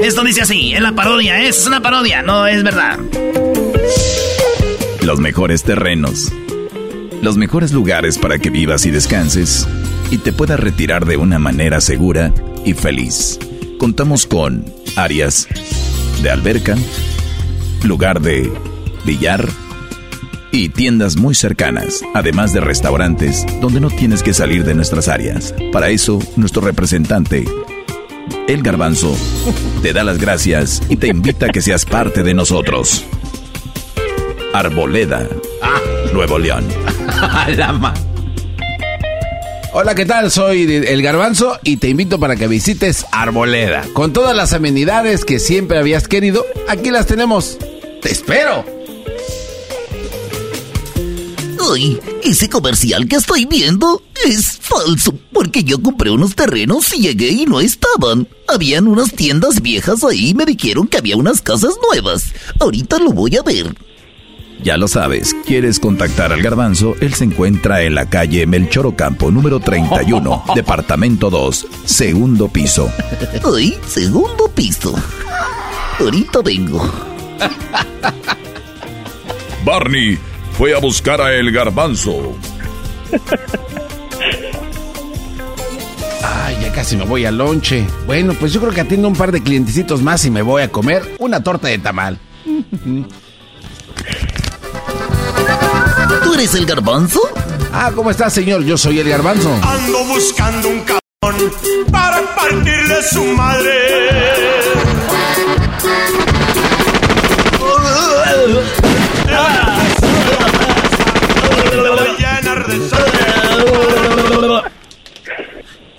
Esto 0.10 0.24
dice 0.24 0.42
así, 0.42 0.74
es 0.74 0.82
la 0.82 0.96
parodia, 0.96 1.40
es 1.44 1.68
una 1.68 1.84
parodia, 1.84 2.24
no 2.24 2.48
es 2.48 2.64
verdad. 2.64 2.98
Los 5.04 5.20
mejores 5.20 5.62
terrenos. 5.62 6.34
Los 7.22 7.38
mejores 7.38 7.74
lugares 7.74 8.18
para 8.18 8.40
que 8.40 8.50
vivas 8.50 8.88
y 8.88 8.90
descanses 8.90 9.68
y 10.10 10.18
te 10.18 10.34
puedas 10.34 10.60
retirar 10.60 11.06
de 11.06 11.18
una 11.18 11.38
manera 11.38 11.80
segura 11.80 12.34
y 12.66 12.74
feliz. 12.74 13.38
Contamos 13.78 14.26
con 14.26 14.66
áreas 14.96 15.48
de 16.24 16.32
alberca, 16.32 16.76
lugar 17.84 18.20
de 18.20 18.52
billar 19.06 19.48
y 20.52 20.70
tiendas 20.70 21.18
muy 21.18 21.36
cercanas, 21.36 22.02
además 22.16 22.52
de 22.52 22.62
restaurantes 22.62 23.46
donde 23.62 23.80
no 23.80 23.92
tienes 23.92 24.24
que 24.24 24.34
salir 24.34 24.64
de 24.64 24.74
nuestras 24.74 25.08
áreas. 25.08 25.54
Para 25.72 25.90
eso, 25.90 26.18
nuestro 26.36 26.64
representante, 26.64 27.46
El 28.50 28.64
Garbanzo, 28.64 29.16
te 29.84 29.94
da 29.94 30.04
las 30.04 30.18
gracias 30.18 30.82
y 30.90 30.96
te 30.96 31.06
invita 31.08 31.46
a 31.46 31.50
que 31.50 31.62
seas 31.62 31.86
parte 31.86 32.24
de 32.24 32.34
nosotros. 32.34 33.06
Arboleda, 34.54 35.28
Nuevo 36.14 36.40
León. 36.40 36.66
La 37.56 37.72
ma- 37.74 37.94
Hola, 39.72 39.94
¿qué 39.94 40.08
tal? 40.08 40.32
Soy 40.32 40.64
El 40.64 41.04
Garbanzo 41.04 41.60
y 41.64 41.78
te 41.78 41.90
invito 41.90 42.20
para 42.20 42.36
que 42.36 42.48
visites 42.48 43.06
Arboleda. 43.12 43.86
Con 43.94 44.14
todas 44.14 44.36
las 44.36 44.54
amenidades 44.54 45.26
que 45.26 45.38
siempre 45.38 45.78
habías 45.78 46.08
querido, 46.08 46.44
aquí 46.68 46.90
las 46.90 47.06
tenemos. 47.06 47.60
¡Te 48.02 48.12
espero! 48.12 48.66
Ay, 51.60 52.00
ese 52.24 52.50
comercial 52.50 53.08
que 53.08 53.18
estoy 53.18 53.46
viendo 53.46 54.02
es 54.26 54.58
falso, 54.62 55.14
porque 55.34 55.64
yo 55.64 55.82
compré 55.82 56.10
unos 56.10 56.36
terrenos 56.36 56.94
y 56.94 57.02
llegué 57.02 57.30
y 57.30 57.46
no 57.46 57.60
estaban. 57.60 58.28
Habían 58.48 58.88
unas 58.88 59.14
tiendas 59.14 59.62
viejas 59.62 60.04
ahí 60.04 60.30
y 60.30 60.34
me 60.34 60.46
dijeron 60.46 60.88
que 60.88 60.98
había 60.98 61.18
unas 61.18 61.42
casas 61.42 61.74
nuevas. 61.90 62.34
Ahorita 62.60 63.00
lo 63.00 63.12
voy 63.12 63.36
a 63.36 63.44
ver. 63.44 63.76
Ya 64.62 64.76
lo 64.78 64.90
sabes, 64.90 65.34
¿quieres 65.46 65.80
contactar 65.80 66.34
al 66.34 66.42
garbanzo? 66.42 66.96
Él 67.00 67.14
se 67.14 67.24
encuentra 67.24 67.82
en 67.84 67.96
la 67.96 68.10
calle 68.10 68.46
Melchor 68.46 68.88
Ocampo, 68.88 69.32
número 69.32 69.62
31, 69.62 70.44
departamento 70.56 71.30
2, 71.30 71.68
segundo 71.86 72.50
piso. 72.50 72.92
Ay, 73.56 73.78
segundo 73.88 74.50
piso. 74.50 74.94
Ahorita 76.00 76.42
vengo. 76.42 76.92
Barney 79.64 80.18
fue 80.60 80.76
a 80.76 80.78
buscar 80.80 81.22
a 81.22 81.34
el 81.34 81.54
garbanzo. 81.54 82.36
Ay, 86.22 86.58
ya 86.62 86.74
casi 86.74 86.98
me 86.98 87.06
voy 87.06 87.24
al 87.24 87.38
lonche. 87.38 87.88
Bueno, 88.06 88.34
pues 88.38 88.52
yo 88.52 88.60
creo 88.60 88.74
que 88.74 88.82
atiendo 88.82 89.08
un 89.08 89.16
par 89.16 89.32
de 89.32 89.42
clientecitos 89.42 90.02
más 90.02 90.26
y 90.26 90.32
me 90.32 90.42
voy 90.42 90.62
a 90.62 90.70
comer 90.70 91.16
una 91.20 91.42
torta 91.42 91.70
de 91.70 91.78
tamal. 91.78 92.20
¿Tú 96.26 96.34
eres 96.34 96.54
el 96.56 96.66
garbanzo? 96.66 97.22
Ah, 97.72 97.94
¿cómo 97.96 98.12
estás, 98.12 98.34
señor? 98.34 98.66
Yo 98.66 98.78
soy 98.78 99.00
el 99.00 99.08
garbanzo. 99.08 99.58
Ando 99.64 100.04
buscando 100.08 100.68
un 100.68 100.82
cabrón 100.82 101.54
para 101.90 102.36
partirle 102.36 103.02
su 103.10 103.24
madre. 103.24 104.10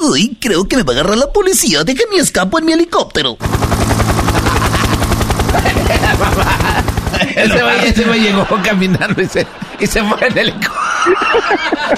Uy, 0.00 0.36
creo 0.40 0.66
que 0.66 0.76
me 0.76 0.82
va 0.82 0.92
a 0.92 0.96
agarrar 0.96 1.18
la 1.18 1.30
policía. 1.30 1.84
Déjenme 1.84 2.16
escapo 2.16 2.58
en 2.58 2.64
mi 2.64 2.72
helicóptero. 2.72 3.36
Ese 7.36 7.62
güey, 7.62 7.86
ese 7.86 8.04
güey 8.04 8.20
llegó 8.20 8.46
caminando 8.62 9.20
y 9.22 9.26
se, 9.26 9.46
y 9.78 9.86
se 9.86 10.02
fue 10.02 10.26
en 10.26 10.38
helicóptero. 10.38 10.76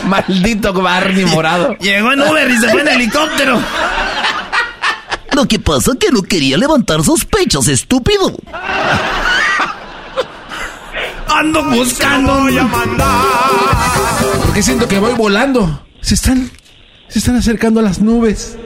Maldito 0.04 0.72
Barney 0.72 1.24
morado. 1.26 1.76
Llegó 1.78 2.12
en 2.12 2.22
Uber 2.22 2.50
y 2.50 2.58
se 2.58 2.68
fue 2.68 2.80
en 2.82 2.88
helicóptero. 2.88 3.60
Lo 5.32 5.46
que 5.46 5.58
pasa 5.58 5.92
es 5.92 5.98
que 5.98 6.10
no 6.10 6.22
quería 6.22 6.58
levantar 6.58 7.02
sospechas, 7.02 7.66
estúpido. 7.68 8.32
Ando 11.42 11.64
buscando. 11.64 12.46
Porque 14.46 14.62
siento 14.62 14.86
que 14.86 15.00
voy 15.00 15.12
volando. 15.14 15.84
Se 16.00 16.14
están, 16.14 16.48
se 17.08 17.18
están 17.18 17.34
acercando 17.34 17.80
a 17.80 17.82
las 17.82 18.00
nubes. 18.00 18.56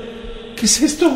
¿Qué 0.55 0.67
es 0.67 0.83
esto? 0.83 1.07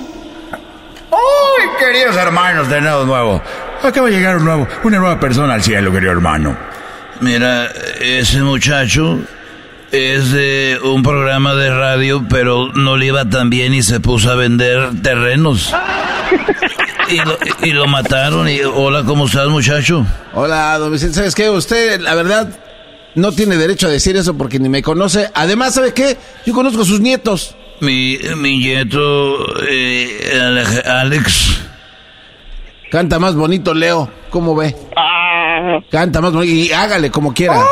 ¡Ay, 1.12 1.68
queridos 1.78 2.16
hermanos 2.16 2.66
de 2.66 2.80
nuevo 2.80 3.04
nuevo! 3.04 3.42
Acaba 3.82 4.08
de 4.08 4.16
llegar 4.16 4.38
un 4.38 4.46
nuevo, 4.46 4.68
una 4.84 4.98
nueva 5.00 5.20
persona 5.20 5.52
al 5.52 5.62
cielo, 5.62 5.92
querido 5.92 6.12
hermano. 6.12 6.56
Mira, 7.20 7.70
ese 8.00 8.40
muchacho 8.40 9.18
es 9.92 10.30
de 10.32 10.78
un 10.84 11.02
programa 11.02 11.54
de 11.54 11.70
radio, 11.74 12.24
pero 12.28 12.68
no 12.74 12.96
le 12.96 13.06
iba 13.06 13.28
tan 13.28 13.50
bien 13.50 13.74
y 13.74 13.82
se 13.82 14.00
puso 14.00 14.30
a 14.30 14.34
vender 14.34 14.90
terrenos. 15.02 15.74
Y 17.08 17.16
lo, 17.16 17.38
y 17.62 17.70
lo 17.72 17.86
mataron. 17.88 18.48
Y, 18.48 18.60
hola, 18.60 19.02
¿cómo 19.04 19.26
estás, 19.26 19.48
muchacho? 19.48 20.06
Hola, 20.32 20.78
don 20.78 20.92
Vicente. 20.92 21.14
¿Sabes 21.16 21.34
qué? 21.34 21.50
Usted, 21.50 22.00
la 22.00 22.14
verdad, 22.14 22.48
no 23.16 23.32
tiene 23.32 23.56
derecho 23.56 23.88
a 23.88 23.90
decir 23.90 24.16
eso 24.16 24.36
porque 24.38 24.58
ni 24.60 24.68
me 24.68 24.80
conoce. 24.82 25.28
Además, 25.34 25.74
¿sabe 25.74 25.92
qué? 25.92 26.16
Yo 26.46 26.54
conozco 26.54 26.82
a 26.82 26.84
sus 26.84 27.00
nietos. 27.00 27.56
Mi, 27.80 28.16
mi 28.36 28.58
nieto, 28.58 29.36
eh, 29.68 30.38
Ale- 30.40 30.80
Alex. 30.88 31.60
Canta 32.92 33.18
más 33.18 33.34
bonito, 33.34 33.74
Leo. 33.74 34.08
¿Cómo 34.30 34.54
ve? 34.54 34.76
Canta 35.90 36.20
más 36.20 36.32
bonito 36.32 36.52
y 36.52 36.72
hágale 36.72 37.10
como 37.10 37.32
quiera. 37.34 37.54
¡Ay, 37.54 37.66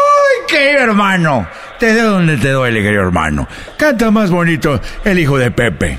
querido 0.49 0.81
hermano! 0.81 1.47
Te 1.79 1.95
doy 1.95 2.11
donde 2.11 2.37
te 2.37 2.51
duele, 2.51 2.83
querido 2.83 3.03
hermano. 3.03 3.47
Canta 3.77 4.11
más 4.11 4.31
bonito 4.31 4.81
el 5.05 5.19
hijo 5.19 5.39
de 5.39 5.53
Pepe. 5.53 5.99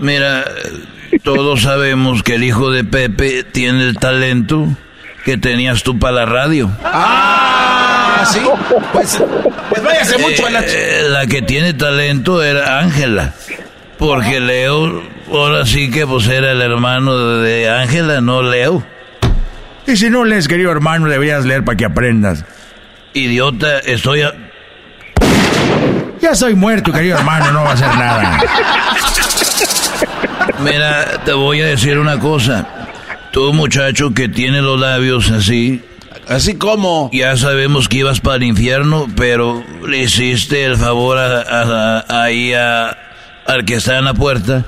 Mira, 0.00 0.44
todos 1.22 1.62
sabemos 1.62 2.22
que 2.24 2.34
el 2.34 2.44
hijo 2.44 2.72
de 2.72 2.82
Pepe 2.82 3.44
tiene 3.44 3.84
el 3.84 3.98
talento 3.98 4.66
que 5.24 5.38
tenías 5.38 5.84
tú 5.84 5.98
para 5.98 6.12
la 6.12 6.26
radio. 6.26 6.70
Ah, 6.84 8.24
sí. 8.32 8.40
Pues, 8.92 9.22
pues 9.68 9.82
váyase 9.82 10.18
mucho 10.18 10.46
a 10.46 10.50
la. 10.50 10.60
Eh, 10.60 11.02
la 11.08 11.26
que 11.26 11.42
tiene 11.42 11.74
talento 11.74 12.42
era 12.42 12.80
Ángela. 12.80 13.32
Porque 13.98 14.40
Leo, 14.40 15.02
ahora 15.30 15.64
sí 15.64 15.90
que 15.90 16.04
pues 16.04 16.26
era 16.26 16.50
el 16.50 16.60
hermano 16.60 17.36
de 17.38 17.70
Ángela, 17.70 18.20
no 18.20 18.42
Leo. 18.42 18.84
Y 19.86 19.96
si 19.96 20.10
no 20.10 20.24
lees, 20.24 20.48
querido 20.48 20.72
hermano, 20.72 21.06
deberías 21.06 21.44
leer 21.44 21.64
para 21.64 21.76
que 21.76 21.84
aprendas. 21.84 22.44
Idiota, 23.14 23.78
estoy 23.80 24.22
a... 24.22 24.32
Ya 26.20 26.34
soy 26.34 26.54
muerto, 26.54 26.92
querido 26.92 27.18
hermano, 27.18 27.50
no 27.52 27.64
va 27.64 27.70
a 27.70 27.72
hacer 27.72 27.88
nada. 27.88 28.38
Mira, 30.60 31.20
te 31.24 31.32
voy 31.32 31.60
a 31.60 31.66
decir 31.66 31.98
una 31.98 32.18
cosa. 32.20 32.66
Tú, 33.32 33.52
muchacho, 33.52 34.12
que 34.14 34.28
tiene 34.28 34.62
los 34.62 34.78
labios 34.78 35.30
así. 35.30 35.82
Así 36.28 36.54
como. 36.56 37.10
Ya 37.12 37.36
sabemos 37.36 37.88
que 37.88 37.98
ibas 37.98 38.20
para 38.20 38.36
el 38.36 38.44
infierno, 38.44 39.08
pero 39.16 39.64
le 39.88 39.98
hiciste 39.98 40.64
el 40.64 40.76
favor 40.76 41.18
a, 41.18 41.40
a- 41.40 42.04
a- 42.08 42.22
ahí 42.22 42.54
a, 42.54 42.96
al 43.46 43.64
que 43.64 43.74
está 43.74 43.98
en 43.98 44.04
la 44.04 44.14
puerta. 44.14 44.64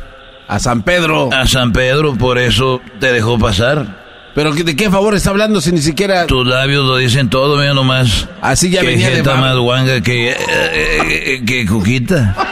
A 0.48 0.58
San 0.58 0.82
Pedro. 0.82 1.30
A 1.32 1.46
San 1.46 1.72
Pedro, 1.72 2.14
por 2.16 2.38
eso 2.38 2.80
te 2.98 3.12
dejó 3.12 3.38
pasar. 3.38 4.03
¿Pero 4.34 4.52
de 4.52 4.74
qué 4.76 4.90
favor 4.90 5.14
está 5.14 5.30
hablando 5.30 5.60
si 5.60 5.70
ni 5.72 5.80
siquiera...? 5.80 6.26
Tus 6.26 6.46
labios 6.46 6.84
lo 6.84 6.96
dicen 6.96 7.30
todo, 7.30 7.56
mira 7.56 7.72
nomás. 7.72 8.28
Así 8.42 8.68
ya 8.70 8.80
que 8.80 8.88
venía 8.88 9.10
de... 9.10 9.22
más 9.22 9.56
guanga 9.56 10.00
que... 10.00 10.30
eh, 10.30 10.36
eh, 10.42 11.42
que 11.46 11.66
cuquita. 11.66 12.34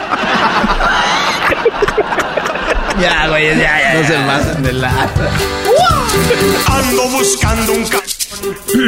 Ya, 3.01 3.27
güey, 3.27 3.47
ya, 3.47 3.55
ya. 3.57 3.93
No 3.95 4.07
se 4.07 4.13
pasen 4.13 4.63
de 4.63 4.73
la... 4.73 5.09
Ando 6.67 7.09
buscando 7.09 7.73
un. 7.73 7.85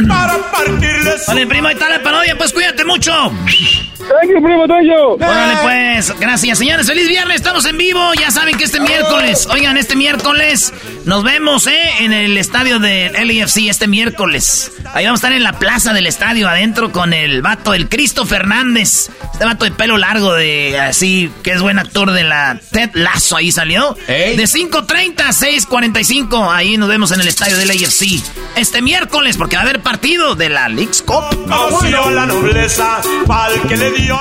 Para 0.07 0.51
partirle 0.51 1.17
su... 1.19 1.25
Vale, 1.27 1.47
primo, 1.47 1.67
ahí 1.67 1.73
está 1.73 1.89
la 1.89 2.01
parodia, 2.03 2.37
pues 2.37 2.53
cuídate 2.53 2.85
mucho. 2.85 3.11
Thank 3.11 4.29
you, 4.29 4.43
primo 4.43 4.67
Toño. 4.67 5.13
Órale, 5.13 5.55
pues, 5.63 6.13
gracias, 6.19 6.59
señores. 6.59 6.85
Feliz 6.85 7.07
viernes, 7.07 7.37
estamos 7.37 7.65
en 7.65 7.77
vivo. 7.77 8.13
Ya 8.13 8.29
saben 8.29 8.55
que 8.57 8.65
este 8.65 8.79
miércoles, 8.79 9.47
oigan, 9.49 9.77
este 9.77 9.95
miércoles 9.95 10.73
nos 11.05 11.23
vemos, 11.23 11.65
¿eh? 11.65 11.79
En 12.01 12.13
el 12.13 12.37
estadio 12.37 12.77
del 12.79 13.13
LAFC, 13.13 13.67
este 13.69 13.87
miércoles. 13.87 14.71
Ahí 14.93 15.05
vamos 15.05 15.23
a 15.23 15.27
estar 15.27 15.33
en 15.33 15.43
la 15.43 15.53
plaza 15.53 15.93
del 15.93 16.05
estadio 16.05 16.47
adentro 16.47 16.91
con 16.91 17.13
el 17.13 17.41
vato, 17.41 17.73
el 17.73 17.89
Cristo 17.89 18.25
Fernández. 18.25 19.09
Este 19.33 19.45
vato 19.45 19.65
de 19.65 19.71
pelo 19.71 19.97
largo, 19.97 20.33
de 20.33 20.79
así, 20.79 21.31
que 21.43 21.51
es 21.51 21.61
buen 21.61 21.79
actor 21.79 22.11
de 22.11 22.23
la 22.23 22.59
Ted 22.71 22.91
Lazo, 22.93 23.37
ahí 23.37 23.51
salió. 23.51 23.97
De 24.07 24.35
5.30 24.35 25.21
a 25.21 25.29
6.45, 25.29 26.53
ahí 26.53 26.77
nos 26.77 26.89
vemos 26.89 27.11
en 27.11 27.21
el 27.21 27.27
estadio 27.27 27.57
del 27.57 27.69
LAFC. 27.69 28.21
Este 28.55 28.81
miércoles, 28.81 29.34
porque 29.37 29.55
va 29.55 29.63
a 29.63 29.65
haber 29.65 29.81
partido 29.81 30.35
de 30.35 30.49
la 30.49 30.69
League's 30.69 31.01
Cup. 31.01 31.23
La 32.11 32.25
nobleza 32.25 33.01
pa'l 33.27 33.61
que 33.67 33.77
le 33.77 33.91
dio... 33.91 34.19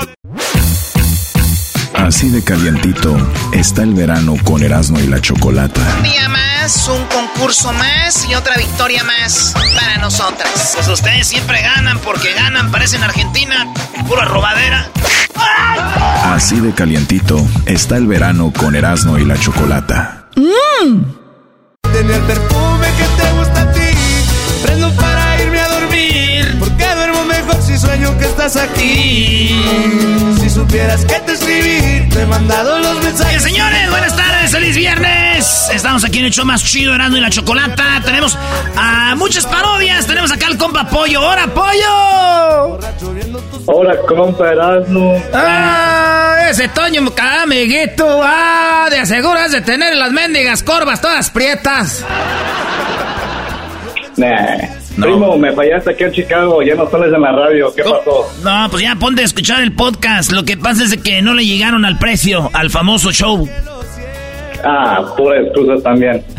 Así 1.94 2.28
de 2.28 2.42
calientito 2.44 3.16
está 3.52 3.82
el 3.82 3.94
verano 3.94 4.34
con 4.44 4.62
Erasmo 4.62 4.98
y 4.98 5.06
la 5.06 5.20
Chocolata. 5.20 5.80
Un 5.96 6.02
día 6.02 6.28
más, 6.28 6.88
un 6.88 7.04
concurso 7.06 7.72
más 7.72 8.26
y 8.28 8.34
otra 8.34 8.56
victoria 8.56 9.04
más 9.04 9.54
para 9.74 9.96
nosotras. 9.98 10.72
Pues 10.74 10.88
ustedes 10.88 11.26
siempre 11.26 11.62
ganan 11.62 11.98
porque 12.00 12.34
ganan, 12.34 12.70
parecen 12.70 13.02
Argentina, 13.02 13.72
pura 14.06 14.24
robadera. 14.24 14.90
Así 16.24 16.60
de 16.60 16.72
calientito 16.74 17.46
está 17.64 17.96
el 17.96 18.06
verano 18.06 18.52
con 18.54 18.74
Erasmo 18.74 19.18
y 19.18 19.24
la 19.24 19.38
Chocolata. 19.38 20.28
Tener 21.92 22.20
perfume 22.22 22.88
que 22.98 23.22
te 23.22 23.32
gusta. 23.32 23.53
Prendo 24.64 24.90
para 24.96 25.42
irme 25.42 25.60
a 25.60 25.68
dormir. 25.68 26.56
Porque 26.58 26.86
duermo 26.94 27.24
mejor 27.24 27.62
si 27.62 27.78
sueño 27.78 28.16
que 28.18 28.24
estás 28.24 28.56
aquí. 28.56 29.62
Si 30.40 30.48
supieras 30.48 31.04
que 31.04 31.20
te 31.20 31.32
escribí, 31.32 32.08
te 32.08 32.22
he 32.22 32.26
mandado 32.26 32.78
los 32.78 33.02
mensajes. 33.04 33.28
Bien, 33.28 33.40
señores, 33.40 33.90
buenas 33.90 34.16
tardes, 34.16 34.50
feliz 34.50 34.74
viernes. 34.74 35.68
Estamos 35.72 36.02
aquí 36.04 36.20
en 36.20 36.26
el 36.26 36.32
show 36.32 36.46
más 36.46 36.64
chido, 36.64 36.94
Erasmo 36.94 37.18
y 37.18 37.20
la 37.20 37.28
Chocolata. 37.28 38.00
Tenemos 38.04 38.38
a 38.76 39.14
muchas 39.16 39.44
parodias. 39.46 40.06
Tenemos 40.06 40.32
acá 40.32 40.46
al 40.46 40.56
compa 40.56 40.88
Pollo. 40.88 41.20
¡Hora, 41.20 41.46
Pollo! 41.46 42.78
Hola, 43.66 43.96
compa 44.08 44.50
Erasmo. 44.50 45.22
¡Ah! 45.34 46.46
Ese 46.48 46.68
Toño, 46.68 47.02
amiguito. 47.42 48.20
¡Ah! 48.22 48.88
De 48.90 49.00
aseguras 49.00 49.52
de 49.52 49.60
tener 49.60 49.94
las 49.96 50.10
mendigas 50.12 50.62
corvas 50.62 51.00
todas 51.00 51.30
prietas. 51.30 52.04
Nah. 54.16 54.84
Primo, 54.96 55.36
me 55.36 55.52
fallaste 55.52 55.90
aquí 55.90 56.04
en 56.04 56.12
Chicago, 56.12 56.62
ya 56.62 56.76
no 56.76 56.88
sales 56.88 57.12
en 57.12 57.20
la 57.20 57.32
radio, 57.32 57.72
¿qué 57.74 57.82
pasó? 57.82 58.30
No, 58.44 58.68
pues 58.70 58.82
ya 58.82 58.94
ponte 58.94 59.22
a 59.22 59.24
escuchar 59.24 59.62
el 59.62 59.72
podcast. 59.72 60.30
Lo 60.30 60.44
que 60.44 60.56
pasa 60.56 60.84
es 60.84 60.96
que 60.98 61.20
no 61.20 61.34
le 61.34 61.44
llegaron 61.44 61.84
al 61.84 61.98
precio, 61.98 62.48
al 62.52 62.70
famoso 62.70 63.10
show. 63.10 63.48
Ah, 64.64 65.02
pura 65.16 65.40
excusa 65.40 65.82
también. 65.82 66.24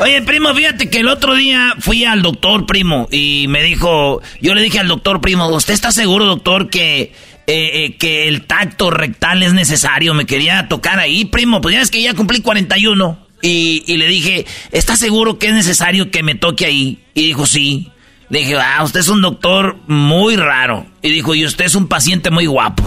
Oye, 0.00 0.22
primo, 0.22 0.54
fíjate 0.54 0.88
que 0.88 1.00
el 1.00 1.08
otro 1.08 1.34
día 1.34 1.74
fui 1.78 2.04
al 2.04 2.22
doctor, 2.22 2.66
primo, 2.66 3.08
y 3.10 3.46
me 3.48 3.62
dijo, 3.62 4.20
yo 4.40 4.54
le 4.54 4.62
dije 4.62 4.78
al 4.78 4.88
doctor, 4.88 5.20
primo, 5.20 5.46
¿usted 5.48 5.74
está 5.74 5.92
seguro, 5.92 6.26
doctor, 6.26 6.70
que, 6.70 7.02
eh, 7.02 7.12
eh, 7.46 7.96
que 7.98 8.28
el 8.28 8.46
tacto 8.46 8.90
rectal 8.90 9.42
es 9.42 9.52
necesario? 9.52 10.14
Me 10.14 10.26
quería 10.26 10.68
tocar 10.68 10.98
ahí, 10.98 11.24
primo, 11.24 11.60
pues 11.60 11.74
ya 11.74 11.82
es 11.82 11.90
que 11.90 12.02
ya 12.02 12.14
cumplí 12.14 12.40
41. 12.40 13.18
Y, 13.42 13.82
y 13.86 13.96
le 13.96 14.06
dije, 14.06 14.46
¿está 14.70 14.96
seguro 14.96 15.38
que 15.38 15.48
es 15.48 15.52
necesario 15.54 16.10
que 16.10 16.22
me 16.22 16.34
toque 16.36 16.64
ahí? 16.66 17.02
Y 17.14 17.26
dijo, 17.26 17.44
sí. 17.44 17.90
Le 18.28 18.38
dije, 18.38 18.56
ah, 18.56 18.82
usted 18.82 19.00
es 19.00 19.08
un 19.08 19.20
doctor 19.20 19.76
muy 19.88 20.36
raro. 20.36 20.86
Y 21.02 21.10
dijo, 21.10 21.34
y 21.34 21.44
usted 21.44 21.66
es 21.66 21.74
un 21.74 21.88
paciente 21.88 22.30
muy 22.30 22.46
guapo. 22.46 22.82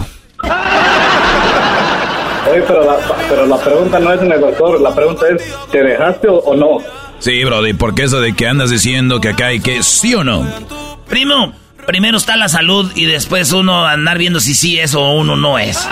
Oye, 2.50 2.62
pero 2.66 2.84
la, 2.84 2.96
pero 3.28 3.46
la 3.46 3.58
pregunta 3.58 3.98
no 3.98 4.12
es 4.12 4.22
en 4.22 4.32
el 4.32 4.40
doctor, 4.40 4.80
la 4.80 4.94
pregunta 4.94 5.26
es, 5.28 5.42
¿te 5.70 5.82
dejaste 5.82 6.28
o, 6.28 6.36
o 6.36 6.56
no? 6.56 6.78
Sí, 7.18 7.44
Brody, 7.44 7.72
porque 7.72 8.04
eso 8.04 8.20
de 8.20 8.34
que 8.34 8.46
andas 8.46 8.70
diciendo 8.70 9.20
que 9.20 9.30
acá 9.30 9.46
hay 9.46 9.60
que 9.60 9.82
sí 9.82 10.14
o 10.14 10.22
no. 10.22 10.46
Primo, 11.08 11.52
primero 11.86 12.16
está 12.18 12.36
la 12.36 12.48
salud 12.48 12.90
y 12.94 13.04
después 13.04 13.52
uno 13.52 13.86
andar 13.86 14.18
viendo 14.18 14.40
si 14.40 14.54
sí 14.54 14.78
es 14.78 14.94
o 14.94 15.12
uno 15.12 15.36
no 15.36 15.58
es. 15.58 15.88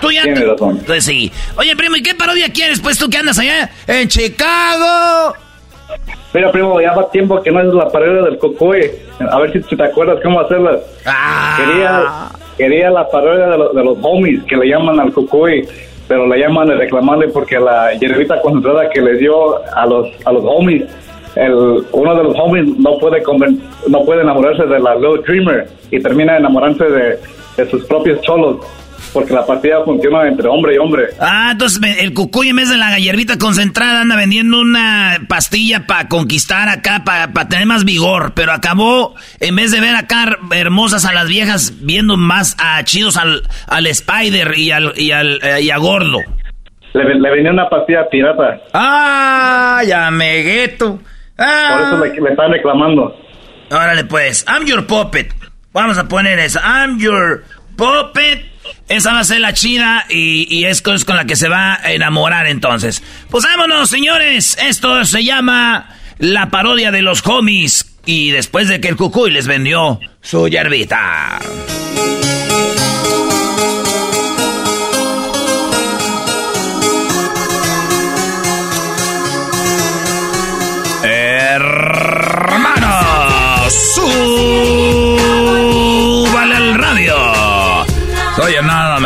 Tú 0.00 0.10
ya. 0.10 0.22
Tienes 0.22 0.46
razón. 0.48 0.80
Pues 0.86 1.04
sí. 1.04 1.32
Oye, 1.56 1.74
primo, 1.76 1.96
¿y 1.96 2.02
qué 2.02 2.14
parodia 2.14 2.52
quieres? 2.52 2.80
Pues 2.80 2.98
tú 2.98 3.08
que 3.08 3.18
andas 3.18 3.38
allá 3.38 3.70
en 3.86 4.08
Chicago. 4.08 5.34
Mira, 6.34 6.50
primo, 6.52 6.80
ya 6.80 6.92
va 6.94 7.10
tiempo 7.10 7.40
que 7.42 7.50
no 7.50 7.60
es 7.60 7.72
la 7.72 7.88
parodia 7.88 8.22
del 8.22 8.38
Cocoy. 8.38 8.90
A 9.30 9.38
ver 9.40 9.52
si, 9.52 9.76
te 9.76 9.82
acuerdas 9.84 10.18
cómo 10.22 10.40
hacerla. 10.40 10.78
Ah. 11.06 11.56
Quería, 11.58 12.02
quería 12.58 12.90
la 12.90 13.08
parodia 13.08 13.46
de, 13.46 13.58
lo- 13.58 13.72
de 13.72 13.84
los 13.84 13.96
homies 14.02 14.42
que 14.44 14.56
le 14.56 14.68
llaman 14.68 15.00
al 15.00 15.12
Cocoy, 15.12 15.66
pero 16.08 16.26
le 16.26 16.38
llaman 16.38 16.68
de 16.68 16.74
reclamarle 16.76 17.28
porque 17.28 17.58
la 17.58 17.94
hierbita 17.94 18.40
concentrada 18.42 18.90
que 18.90 19.00
le 19.00 19.16
dio 19.16 19.64
a 19.74 19.86
los, 19.86 20.08
a 20.24 20.32
los 20.32 20.44
homies, 20.44 20.82
el, 21.36 21.54
uno 21.92 22.14
de 22.16 22.22
los 22.24 22.36
homies 22.38 22.66
no 22.78 22.98
puede, 22.98 23.22
conven- 23.22 23.60
no 23.88 24.04
puede 24.04 24.22
enamorarse 24.22 24.64
de 24.64 24.78
la 24.78 24.94
Little 24.94 25.22
Dreamer 25.26 25.68
y 25.90 26.00
termina 26.00 26.36
enamorándose 26.36 26.90
de, 26.90 27.18
de 27.56 27.70
sus 27.70 27.84
propios 27.84 28.20
cholos. 28.22 28.58
Porque 29.16 29.32
la 29.32 29.46
partida 29.46 29.82
funciona 29.82 30.28
entre 30.28 30.46
hombre 30.46 30.74
y 30.74 30.76
hombre. 30.78 31.04
Ah, 31.18 31.48
entonces 31.52 31.80
el 32.00 32.12
cucuy 32.12 32.50
en 32.50 32.56
vez 32.56 32.68
de 32.68 32.76
la 32.76 32.98
hierbita 32.98 33.38
concentrada 33.38 34.02
anda 34.02 34.14
vendiendo 34.14 34.60
una 34.60 35.20
pastilla 35.26 35.86
para 35.86 36.06
conquistar 36.08 36.68
acá, 36.68 37.02
para 37.02 37.32
tener 37.48 37.64
más 37.64 37.86
vigor. 37.86 38.32
Pero 38.34 38.52
acabó, 38.52 39.14
en 39.40 39.56
vez 39.56 39.70
de 39.72 39.80
ver 39.80 39.96
acá 39.96 40.36
hermosas 40.52 41.06
a 41.06 41.14
las 41.14 41.28
viejas, 41.28 41.72
viendo 41.80 42.18
más 42.18 42.58
a 42.62 42.84
chidos 42.84 43.16
al, 43.16 43.44
al 43.68 43.86
Spider 43.86 44.52
y 44.58 44.70
al, 44.70 44.92
y 44.96 45.12
al 45.12 45.40
eh, 45.42 45.62
y 45.62 45.70
a 45.70 45.78
Gordo. 45.78 46.18
Le, 46.92 47.14
le 47.18 47.30
venía 47.30 47.52
una 47.52 47.70
pastilla 47.70 48.06
pirata. 48.10 48.60
¡Ah, 48.74 49.80
ya! 49.86 50.10
Por 50.78 50.98
Ah. 51.38 51.84
eso 51.86 52.04
le, 52.04 52.20
le 52.20 52.30
están 52.32 52.50
reclamando. 52.52 53.16
Órale 53.70 54.04
pues, 54.04 54.44
I'm 54.46 54.66
your 54.66 54.86
puppet. 54.86 55.32
Vamos 55.72 55.96
a 55.96 56.06
poner 56.06 56.38
esa. 56.38 56.60
I'm 56.60 56.98
your 56.98 57.44
puppet. 57.76 58.55
Esa 58.88 59.12
va 59.12 59.20
a 59.20 59.24
ser 59.24 59.40
la 59.40 59.52
chida 59.52 60.06
y, 60.08 60.46
y 60.54 60.64
es, 60.64 60.82
con, 60.82 60.98
la 61.08 61.24
que 61.24 61.36
se 61.36 61.48
va 61.48 61.74
a 61.74 61.92
enamorar 61.92 62.46
entonces. 62.46 63.02
Pues 63.30 63.44
vámonos, 63.44 63.90
señores. 63.90 64.56
Esto 64.60 65.04
se 65.04 65.24
llama 65.24 65.96
la 66.18 66.50
parodia 66.50 66.90
de 66.90 67.02
los 67.02 67.26
homies. 67.26 67.92
Y 68.04 68.30
después 68.30 68.68
de 68.68 68.80
que 68.80 68.88
el 68.88 68.96
cucuy 68.96 69.30
les 69.30 69.46
vendió 69.48 69.98
su 70.22 70.48
yerbita. 70.48 71.40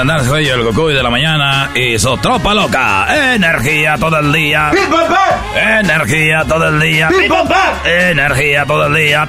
Mendoza, 0.01 0.25
soy 0.25 0.49
el 0.49 0.63
Goku 0.63 0.89
de 0.89 1.03
la 1.03 1.11
mañana 1.11 1.73
y 1.75 1.99
su 1.99 2.17
tropa 2.17 2.55
loca. 2.55 3.35
Energía 3.35 3.99
todo 3.99 4.19
el 4.19 4.33
día. 4.33 4.71
Energía 5.55 6.43
todo 6.49 6.69
el 6.69 6.81
día. 6.81 7.11
Energía 7.85 8.65
todo 8.65 8.87
el 8.87 8.95
día. 8.95 9.29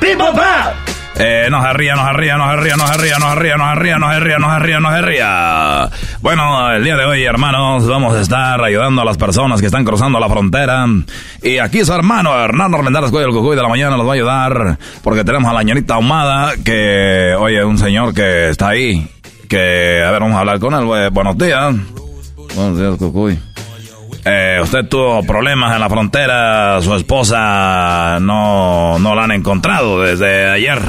Eh, 1.19 1.47
no 1.51 1.61
se 1.61 1.73
ría, 1.73 1.95
no 1.95 2.07
se 2.07 2.13
ría, 2.13 2.37
no 2.37 2.49
se 2.49 2.55
ría, 2.55 2.75
no 2.77 2.87
se 2.87 2.97
ría, 2.97 3.17
no 3.17 3.33
se 3.33 3.35
ría, 3.35 3.57
no 3.57 3.73
se 3.73 3.79
ría, 3.79 3.97
no 3.97 4.11
se 4.13 4.19
ría, 4.21 4.39
no 4.39 4.53
se 4.53 4.59
ría, 4.59 4.79
no 4.79 4.91
se 4.91 5.01
ría. 5.01 5.89
Bueno, 6.21 6.71
el 6.71 6.83
día 6.85 6.95
de 6.95 7.03
hoy, 7.03 7.23
hermanos, 7.25 7.85
vamos 7.85 8.15
a 8.15 8.21
estar 8.21 8.63
ayudando 8.63 9.01
a 9.01 9.05
las 9.05 9.17
personas 9.17 9.59
que 9.59 9.65
están 9.65 9.83
cruzando 9.83 10.21
la 10.21 10.29
frontera. 10.29 10.85
Y 11.41 11.57
aquí 11.57 11.83
su 11.83 11.93
hermano, 11.93 12.33
Hernán 12.41 12.73
Armendáriz, 12.73 13.11
el 13.11 13.31
Cucuy 13.31 13.57
de 13.57 13.61
la 13.61 13.67
mañana, 13.67 13.97
nos 13.97 14.07
va 14.07 14.11
a 14.11 14.15
ayudar 14.15 14.77
porque 15.03 15.25
tenemos 15.25 15.51
a 15.51 15.53
la 15.53 15.63
ñerita 15.63 15.95
ahumada 15.95 16.53
que, 16.63 17.35
oye, 17.37 17.61
un 17.65 17.77
señor 17.77 18.13
que 18.13 18.49
está 18.49 18.69
ahí, 18.69 19.05
que, 19.51 20.01
a 20.01 20.11
ver, 20.11 20.21
vamos 20.21 20.37
a 20.37 20.39
hablar 20.39 20.59
con 20.59 20.73
él. 20.73 21.09
Buenos 21.11 21.37
días. 21.37 21.75
Buenos 22.55 22.79
días, 22.79 22.95
Cucuy. 22.95 23.37
Eh, 24.23 24.59
usted 24.63 24.87
tuvo 24.87 25.21
problemas 25.23 25.75
en 25.75 25.81
la 25.81 25.89
frontera, 25.89 26.81
su 26.81 26.95
esposa 26.95 28.17
no, 28.21 28.97
no 28.97 29.13
la 29.13 29.25
han 29.25 29.31
encontrado 29.31 29.99
desde 29.99 30.47
ayer. 30.47 30.79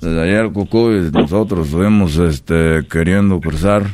Desde 0.00 0.20
ayer, 0.20 0.50
Cucuy, 0.50 1.12
nosotros 1.12 1.68
estuvimos 1.68 2.16
este, 2.16 2.88
queriendo 2.90 3.38
cruzar 3.38 3.84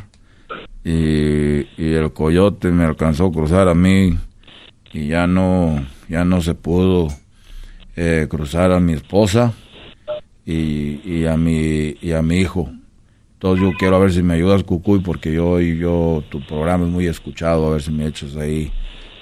y, 0.82 1.66
y 1.76 1.94
el 1.94 2.14
coyote 2.14 2.70
me 2.70 2.86
alcanzó 2.86 3.26
a 3.26 3.32
cruzar 3.32 3.68
a 3.68 3.74
mí 3.74 4.16
y 4.94 5.08
ya 5.08 5.26
no, 5.26 5.84
ya 6.08 6.24
no 6.24 6.40
se 6.40 6.54
pudo 6.54 7.08
eh, 7.94 8.26
cruzar 8.30 8.72
a 8.72 8.80
mi 8.80 8.94
esposa 8.94 9.52
y, 10.46 11.02
y, 11.04 11.26
a 11.26 11.36
mi 11.36 11.94
y 12.00 12.12
a 12.12 12.22
mi 12.22 12.38
hijo. 12.38 12.70
Entonces 13.46 13.64
yo 13.64 13.78
quiero 13.78 13.94
a 13.94 13.98
ver 14.00 14.12
si 14.12 14.24
me 14.24 14.34
ayudas, 14.34 14.64
Cucuy, 14.64 14.98
porque 14.98 15.32
yo 15.32 15.60
y 15.60 15.78
yo 15.78 16.24
tu 16.30 16.44
programa 16.44 16.84
es 16.84 16.90
muy 16.90 17.06
escuchado, 17.06 17.68
a 17.68 17.70
ver 17.74 17.82
si 17.82 17.92
me 17.92 18.04
echas 18.04 18.34
ahí, 18.34 18.72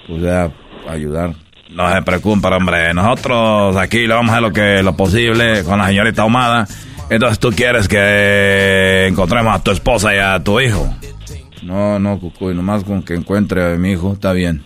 pues 0.07 0.23
ya 0.23 0.51
ayudar. 0.89 1.35
No 1.69 1.93
se 1.93 2.01
preocupe, 2.01 2.47
hombre. 2.47 2.91
Nosotros 2.95 3.77
aquí 3.77 4.07
le 4.07 4.15
vamos 4.15 4.31
a 4.31 4.37
hacer 4.37 4.41
lo 4.41 4.51
que 4.51 4.81
lo 4.81 4.97
posible 4.97 5.63
con 5.63 5.77
la 5.77 5.85
señorita 5.85 6.23
Ahumada. 6.23 6.67
Entonces 7.11 7.37
tú 7.37 7.51
quieres 7.51 7.87
que 7.87 9.05
encontremos 9.11 9.53
a 9.53 9.61
tu 9.61 9.69
esposa 9.69 10.15
y 10.15 10.17
a 10.17 10.43
tu 10.43 10.59
hijo. 10.59 10.91
No, 11.61 11.99
no, 11.99 12.19
Cucuy, 12.19 12.55
nomás 12.55 12.83
con 12.83 13.03
que 13.03 13.13
encuentre 13.13 13.73
a 13.73 13.77
mi 13.77 13.91
hijo 13.91 14.13
está 14.13 14.31
bien. 14.31 14.63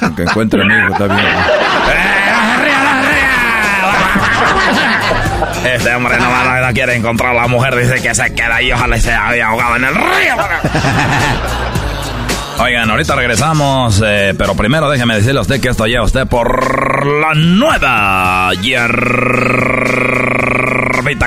con 0.00 0.16
que 0.16 0.22
encuentre 0.22 0.60
a 0.60 0.64
mi 0.64 0.74
hijo 0.74 0.88
está 0.88 1.06
bien. 1.06 1.18
Este 5.64 5.94
hombre 5.94 6.16
no, 6.18 6.44
no, 6.44 6.66
no 6.66 6.72
quiere 6.72 6.94
encontrar 6.94 7.32
a 7.32 7.42
la 7.42 7.48
mujer, 7.48 7.76
dice 7.76 8.00
que 8.00 8.14
se 8.14 8.32
queda 8.34 8.62
y 8.62 8.72
ojalá 8.72 8.98
se 8.98 9.12
haya 9.12 9.48
ahogado 9.48 9.76
en 9.76 9.84
el 9.84 9.94
río. 9.94 10.36
Oigan, 12.60 12.90
ahorita 12.90 13.14
regresamos, 13.16 14.02
eh, 14.04 14.34
pero 14.36 14.54
primero 14.54 14.90
déjeme 14.90 15.14
decirle 15.14 15.38
a 15.38 15.42
usted 15.42 15.60
que 15.60 15.68
esto 15.68 15.86
lleva 15.86 16.04
usted 16.04 16.26
por 16.26 17.06
la 17.06 17.34
nueva 17.34 18.50
hierbita 18.60 18.90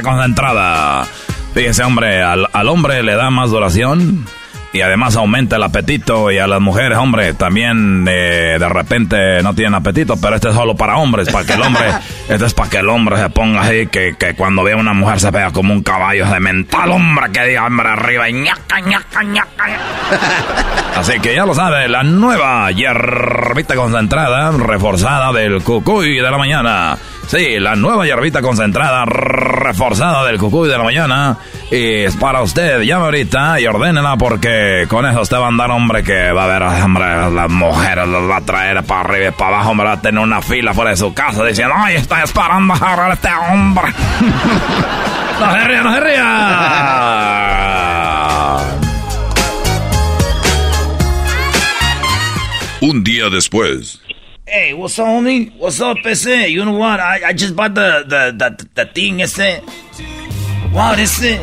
concentrada. 0.04 1.08
Fíjese, 1.54 1.84
hombre, 1.84 2.22
al, 2.22 2.48
al 2.52 2.70
hombre 2.70 3.02
le 3.02 3.16
da 3.16 3.30
más 3.32 3.50
duración 3.50 4.26
y 4.74 4.82
además 4.82 5.16
aumenta 5.16 5.58
el 5.58 5.64
apetito 5.64 6.32
y 6.32 6.40
a 6.40 6.48
las 6.48 6.60
mujeres, 6.60 6.98
hombre, 6.98 7.34
también 7.36 8.06
eh, 8.10 8.58
de 8.60 8.70
repente 8.70 9.44
no 9.44 9.54
tienen 9.54 9.76
apetito, 9.76 10.18
pero 10.20 10.36
este 10.36 10.50
es 10.50 10.56
solo 10.56 10.76
para 10.76 10.98
hombres, 10.98 11.30
para 11.30 11.46
que 11.46 11.54
el 11.54 11.62
hombre, 11.62 11.86
este 12.28 12.46
es 12.46 12.54
para 12.56 12.70
que 12.72 12.78
el 12.78 12.90
hombre 12.90 13.18
se 13.18 13.30
ponga 13.30 13.62
así, 13.62 13.86
que, 13.88 14.16
que 14.18 14.34
cuando 14.34 14.64
vea 14.64 14.74
a 14.74 14.80
una 14.80 14.94
mujer 14.94 15.20
se 15.20 15.30
vea 15.30 15.52
como 15.52 15.74
un 15.74 15.84
caballo 15.84 16.26
de 16.26 16.40
mental, 16.40 16.90
hombre, 16.90 17.32
que 17.32 17.44
diga, 17.46 17.68
hombre, 17.68 17.88
arriba 17.88 18.28
y 18.28 18.34
ñaca, 18.34 18.80
ñaca, 18.80 19.24
ñaca. 19.24 19.66
Así 20.98 21.20
que 21.20 21.36
ya 21.36 21.46
lo 21.46 21.54
sabe, 21.54 21.88
la 21.88 22.02
nueva 22.02 22.72
hierbita 22.72 23.76
concentrada, 23.76 24.52
reforzada 24.52 25.32
del 25.32 25.62
cucuy 25.62 26.16
de 26.16 26.32
la 26.32 26.38
mañana. 26.38 26.98
Sí, 27.28 27.60
la 27.60 27.76
nueva 27.76 28.06
hierbita 28.06 28.42
concentrada, 28.42 29.06
reforzada 29.06 30.26
del 30.26 30.38
cucuy 30.38 30.70
de 30.70 30.78
la 30.78 30.84
mañana. 30.84 31.38
Y 31.72 32.04
es 32.04 32.16
para 32.16 32.42
usted, 32.42 32.82
llame 32.82 33.06
ahorita 33.06 33.60
y 33.60 33.66
ordénela 33.66 34.18
porque 34.18 34.86
con 34.88 35.06
eso 35.06 35.22
usted 35.22 35.38
va 35.38 35.46
a 35.46 35.48
andar, 35.48 35.72
hombre, 35.72 36.04
que 36.04 36.32
va 36.32 36.44
a 36.44 36.48
ver, 36.48 36.62
hombre, 36.62 37.32
las 37.32 37.50
mujeres 37.50 38.08
las 38.08 38.30
va 38.30 38.38
a 38.38 38.42
traer 38.42 38.84
para 38.84 39.02
arriba 39.02 39.30
y 39.30 39.32
para 39.32 39.56
abajo, 39.56 39.72
hombre, 39.72 39.88
va 39.88 39.94
a 39.94 40.02
tener 40.02 40.22
una 40.22 40.42
fila 40.42 40.74
fuera 40.74 40.92
de 40.92 40.98
su 40.98 41.14
casa 41.14 41.44
diciendo, 41.44 41.74
ay, 41.76 41.96
está 41.96 42.24
esperando 42.24 42.74
a 42.74 42.78
agarrar 42.78 43.12
a 43.12 43.14
este 43.14 43.30
hombre. 43.34 43.86
no 45.40 45.52
se 45.52 45.68
ría, 45.68 45.82
no 45.82 45.94
se 45.94 46.00
ría. 46.02 47.14
Un 52.82 53.04
día 53.04 53.30
después. 53.30 54.03
Hey, 54.54 54.72
what's 54.76 55.00
up, 55.00 55.08
homie? 55.08 55.52
What's 55.58 55.82
up, 55.82 55.98
ese? 56.06 56.48
You 56.52 56.64
know 56.64 56.78
what? 56.78 57.00
I, 57.00 57.30
I 57.30 57.34
just 57.34 57.56
bought 57.56 57.74
the, 57.74 58.06
the, 58.06 58.38
the, 58.38 58.68
the 58.76 58.86
thing, 58.86 59.20
ese. 59.20 59.64
Wow, 60.72 60.94
ese. 60.94 61.42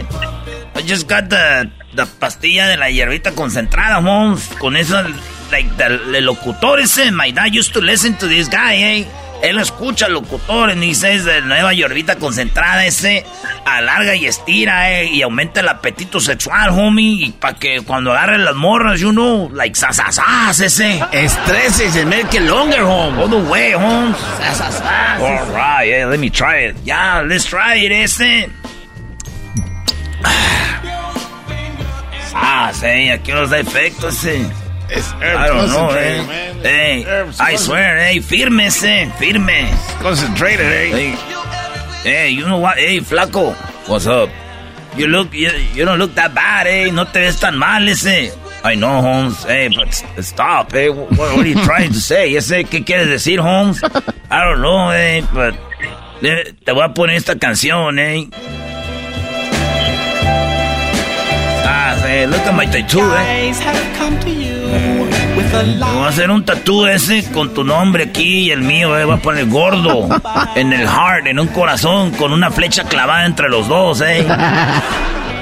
I 0.77 0.83
just 0.87 1.09
got 1.09 1.29
the, 1.29 1.69
the 1.93 2.07
pastilla 2.07 2.69
de 2.69 2.77
la 2.77 2.87
hierbita 2.87 3.35
concentrada, 3.35 4.01
Holmes. 4.01 4.47
Con 4.61 4.77
eso, 4.77 5.03
like, 5.51 5.77
the, 5.77 5.87
el 5.87 6.25
locutor 6.25 6.79
ese. 6.79 7.11
My 7.11 7.33
dad 7.33 7.53
used 7.53 7.73
to 7.73 7.81
listen 7.81 8.15
to 8.15 8.29
this 8.29 8.49
guy, 8.49 8.77
eh. 8.77 9.05
Él 9.43 9.59
escucha 9.59 10.09
locutor 10.09 10.71
y 10.71 10.75
dice 10.75 11.15
es 11.15 11.25
de 11.25 11.41
nueva 11.43 11.73
hierbita 11.73 12.17
concentrada 12.17 12.85
ese. 12.85 13.25
Alarga 13.65 14.15
y 14.15 14.27
estira, 14.27 15.01
eh. 15.01 15.07
Y 15.07 15.23
aumenta 15.23 15.61
el 15.61 15.69
apetito 15.69 16.21
sexual, 16.21 16.71
homie. 16.71 17.27
Y 17.27 17.33
para 17.33 17.55
que 17.55 17.81
cuando 17.83 18.13
agarren 18.13 18.45
las 18.45 18.55
morras, 18.55 19.01
you 19.01 19.11
know, 19.11 19.51
like, 19.53 19.77
sasasas 19.77 20.61
ese. 20.61 21.01
Estreses 21.13 21.97
and 21.97 22.11
make 22.11 22.39
longer, 22.41 22.83
home. 22.83 23.19
All 23.19 23.29
the 23.29 23.51
way, 23.51 23.73
Holmes. 23.73 24.17
Sasasas. 24.39 25.21
All 25.21 25.55
right, 25.55 25.89
yeah, 25.89 26.07
let 26.07 26.19
me 26.19 26.31
try 26.31 26.67
it. 26.67 26.77
Yeah, 26.85 27.23
let's 27.23 27.47
try 27.47 27.77
it, 27.77 27.93
ese. 27.93 28.51
Ah, 32.35 32.73
sí, 32.73 33.11
aquí 33.11 33.33
nos 33.33 33.51
da 33.51 33.59
efecto 33.59 34.11
ese. 34.91 35.13
I 35.15 35.47
don't 35.49 35.69
know, 35.69 35.91
eh. 35.91 36.23
Hey, 36.63 37.05
I 37.41 37.57
swear, 37.57 37.97
hey, 37.99 38.21
firme 38.21 38.67
ese, 38.67 39.11
firme. 39.19 39.69
Concentrated, 40.03 40.67
eh. 40.67 40.91
Hey, 40.91 41.11
hey, 42.03 42.29
you 42.31 42.47
know 42.47 42.59
what? 42.59 42.77
Hey, 42.79 42.99
flaco. 43.01 43.55
What's 43.89 44.07
up? 44.07 44.29
You 44.97 45.07
look, 45.07 45.33
you, 45.33 45.51
you 45.75 45.85
don't 45.85 45.99
look 45.99 46.15
that 46.15 46.35
bad, 46.35 46.67
eh. 46.67 46.91
No 46.91 47.05
te 47.05 47.21
ves 47.21 47.39
tan 47.41 47.57
mal 47.57 47.87
ese. 47.89 48.33
I 48.63 48.75
know, 48.75 49.01
Holmes. 49.01 49.43
Hey, 49.45 49.69
but 49.75 49.93
stop, 50.23 50.75
eh. 50.75 50.89
What, 50.91 51.11
what 51.13 51.39
are 51.39 51.47
you 51.47 51.55
trying 51.65 51.93
to 51.93 52.01
say? 52.01 52.35
Ese, 52.35 52.65
¿qué 52.65 52.85
quieres 52.85 53.09
decir, 53.09 53.39
Holmes? 53.41 53.81
I 54.31 54.45
don't 54.45 54.61
know, 54.61 54.91
eh, 54.91 55.23
but... 55.33 55.55
eh, 56.23 56.53
Te 56.65 56.73
voy 56.73 56.83
a 56.85 56.93
poner 56.93 57.17
esta 57.17 57.37
canción, 57.39 57.99
eh. 57.99 58.29
Ah, 61.65 61.97
sí, 62.03 62.27
look 62.27 62.41
at 62.41 62.55
my 62.55 62.67
tattoo, 62.67 63.01
eh. 63.17 63.53
Voy 64.71 66.05
a 66.05 66.09
hacer 66.09 66.31
un 66.31 66.45
tatú 66.45 66.87
ese 66.87 67.25
con 67.33 67.53
tu 67.53 67.65
nombre 67.65 68.05
aquí 68.05 68.47
y 68.47 68.51
el 68.51 68.63
mío, 68.63 68.97
eh. 68.97 69.05
Voy 69.05 69.17
a 69.17 69.19
poner 69.19 69.47
gordo 69.47 70.09
en 70.55 70.73
el 70.73 70.87
heart, 70.87 71.27
en 71.27 71.39
un 71.39 71.49
corazón, 71.49 72.13
con 72.13 72.33
una 72.33 72.51
flecha 72.51 72.85
clavada 72.85 73.27
entre 73.27 73.49
los 73.49 73.67
dos, 73.69 74.01
eh. 74.01 74.27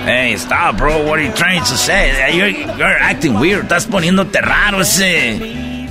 Hey, 0.07 0.33
stop, 0.35 0.79
bro. 0.79 1.03
What 1.05 1.19
are 1.19 1.27
you 1.27 1.33
trying 1.35 1.61
to 1.61 1.77
say? 1.77 2.35
You're, 2.35 2.49
you're 2.49 2.99
acting 2.99 3.39
weird. 3.39 3.65
Estás 3.65 3.87
poniéndote 3.87 4.41
raro 4.41 4.81
ese. 4.81 5.37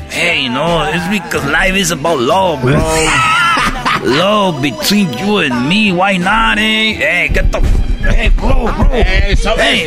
Hey, 0.09 0.49
no, 0.49 0.84
it's 0.89 1.07
because 1.09 1.45
life 1.45 1.76
is 1.76 1.91
about 1.91 2.19
love, 2.19 2.61
bro. 2.64 2.80
love 4.03 4.61
between 4.61 5.14
you 5.19 5.39
and 5.39 5.69
me. 5.69 5.91
Why 5.91 6.18
not, 6.18 6.57
eh? 6.57 6.95
Hey, 6.95 7.30
get 7.31 7.51
the. 7.51 7.86
Hey, 8.09 8.29
bro, 8.29 8.65
bro. 8.65 8.89
Hey, 8.91 9.35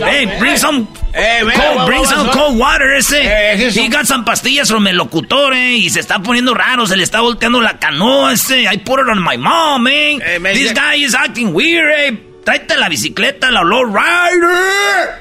hey, 0.01 0.38
bring 0.38 0.56
some. 0.56 0.86
cold, 0.86 1.86
bring 1.86 2.05
some 2.05 2.28
cold 2.30 2.59
water 2.59 2.92
ese. 2.97 3.72
He 3.74 3.88
got 3.88 4.06
some 4.06 4.24
pastillas 4.24 4.68
from 4.70 4.86
el 4.86 4.97
locutor, 4.97 5.52
eh. 5.55 5.76
Y 5.76 5.90
se 5.90 6.01
está 6.01 6.20
poniendo 6.22 6.55
raro. 6.55 6.86
Se 6.86 6.97
le 6.97 7.02
está 7.05 7.20
volteando 7.20 7.60
la 7.60 7.78
canoa 7.78 8.32
ese. 8.32 8.66
I 8.66 8.76
put 8.78 9.01
it 9.01 9.09
on 9.09 9.22
my 9.22 9.36
mom, 9.36 9.86
eh. 9.88 10.38
man, 10.40 10.55
This 10.55 10.72
ya- 10.72 10.74
guy 10.74 10.94
is 11.05 11.14
acting 11.14 11.52
weird, 11.55 11.90
eh. 11.98 12.12
Tráete 12.44 12.76
la 12.78 12.88
bicicleta, 12.88 13.51
la 13.51 13.62
low 13.62 13.84
rider. 13.84 15.20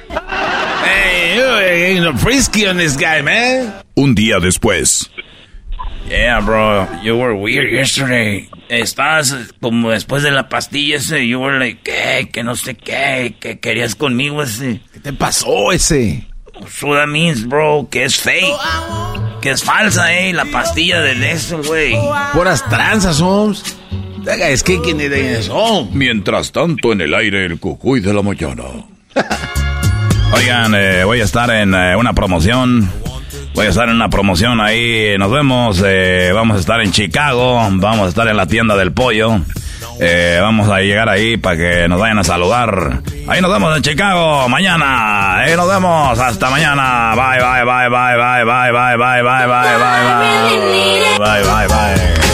Hey, 0.86 1.36
you 1.36 1.44
ain't 1.44 2.04
no 2.04 2.14
frisky 2.18 2.66
on 2.66 2.78
this 2.78 2.96
guy, 2.98 3.22
man. 3.22 3.74
Un 3.96 4.16
día 4.16 4.40
después. 4.40 5.10
Yeah, 6.10 6.42
bro, 6.42 6.88
you 7.04 7.18
were 7.18 7.36
weird 7.36 7.72
yesterday. 7.72 8.50
Estabas 8.68 9.32
eh, 9.32 9.46
como 9.62 9.92
después 9.92 10.24
de 10.24 10.32
la 10.32 10.50
pastilla 10.50 10.98
ese, 10.98 11.28
you 11.28 11.40
were 11.40 11.60
like, 11.60 11.82
¿qué? 11.84 12.30
Que 12.32 12.44
no 12.44 12.56
sé 12.56 12.76
qué, 12.76 13.36
que 13.40 13.60
querías 13.60 13.96
conmigo 13.96 14.42
ese. 14.42 14.82
¿Qué 14.92 15.00
te 15.00 15.14
pasó 15.14 15.72
ese? 15.72 16.28
So 16.68 16.94
that 16.94 17.08
means, 17.08 17.48
bro, 17.48 17.88
que 17.90 18.06
es 18.06 18.18
fake. 18.18 18.58
Que 19.42 19.52
es 19.52 19.64
falsa, 19.64 20.14
eh, 20.14 20.34
la 20.34 20.46
pastilla 20.46 21.00
del 21.00 21.24
eso, 21.24 21.62
güey. 21.64 21.96
Puras 22.34 22.68
tranzas, 22.70 23.22
Holmes. 23.22 23.78
It 24.22 24.68
in 24.68 25.00
his 25.00 25.48
home. 25.48 25.90
Mientras 25.94 26.52
tanto, 26.52 26.92
en 26.92 27.02
el 27.02 27.14
aire, 27.14 27.46
el 27.46 27.60
cucuy 27.60 28.02
de 28.02 28.14
la 28.14 28.22
mañana. 28.22 28.64
Oigan, 30.34 30.76
eh, 30.76 31.04
voy 31.04 31.22
a 31.22 31.24
estar 31.24 31.50
en 31.50 31.74
eh, 31.74 31.96
una 31.96 32.14
promoción. 32.14 32.92
Voy 33.54 33.66
a 33.66 33.70
estar 33.70 33.90
en 33.90 33.96
una 33.96 34.10
promoción 34.10 34.62
ahí. 34.62 35.16
Nos 35.18 35.32
vemos. 35.32 35.82
eh, 35.86 36.32
vamos 36.34 36.58
a 36.58 36.60
estar 36.60 36.80
en 36.82 36.92
Chicago. 36.92 37.56
Vamos 37.72 38.06
a 38.06 38.10
estar 38.10 38.28
en 38.28 38.38
la 38.38 38.46
tienda 38.46 38.76
del 38.78 38.92
pollo. 38.94 39.42
Eh, 40.02 40.40
vamos 40.42 40.70
a 40.70 40.80
llegar 40.80 41.10
ahí 41.10 41.36
para 41.36 41.58
que 41.58 41.88
nos 41.90 42.00
vayan 42.00 42.20
a 42.20 42.24
saludar. 42.24 43.02
Ahí 43.28 43.42
nos 43.42 43.52
vemos 43.52 43.76
en 43.76 43.84
Chicago 43.84 44.48
mañana. 44.48 45.40
Ahí 45.40 45.56
nos 45.58 45.68
vemos. 45.68 46.18
Hasta 46.18 46.50
mañana. 46.50 47.14
Bye, 47.16 47.40
bye, 47.40 47.66
bye, 47.66 47.90
bye, 47.90 48.16
bye, 48.18 48.46
bye, 48.46 48.72
bye, 48.72 48.98
bye, 48.98 49.24
bye, 49.24 49.48
bye, 49.48 49.78
bye, 49.78 50.08
bye. 51.18 51.20
Bye, 51.20 51.44
bye, 51.44 51.68
bye. 51.68 52.29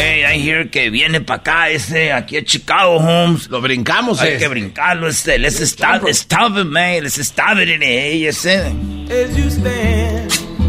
Hey, 0.00 0.24
I 0.24 0.38
hear 0.38 0.70
que 0.70 0.88
viene 0.88 1.20
para 1.20 1.40
acá 1.40 1.68
ese, 1.68 2.10
aquí 2.10 2.38
a 2.38 2.42
Chicago, 2.42 2.96
Holmes. 2.96 3.48
Lo 3.50 3.60
brincamos, 3.60 4.18
Hay 4.22 4.32
eh. 4.32 4.38
que 4.38 4.48
brincarlo, 4.48 5.08
este. 5.08 5.38
Let's 5.38 5.60
stop, 5.60 6.08
stop 6.08 6.56
it, 6.56 6.64
man. 6.64 7.02
Let's 7.02 7.18
stop 7.18 7.58
it 7.58 7.68
in 7.68 7.82
hey, 7.82 8.26
ese. 8.26 8.72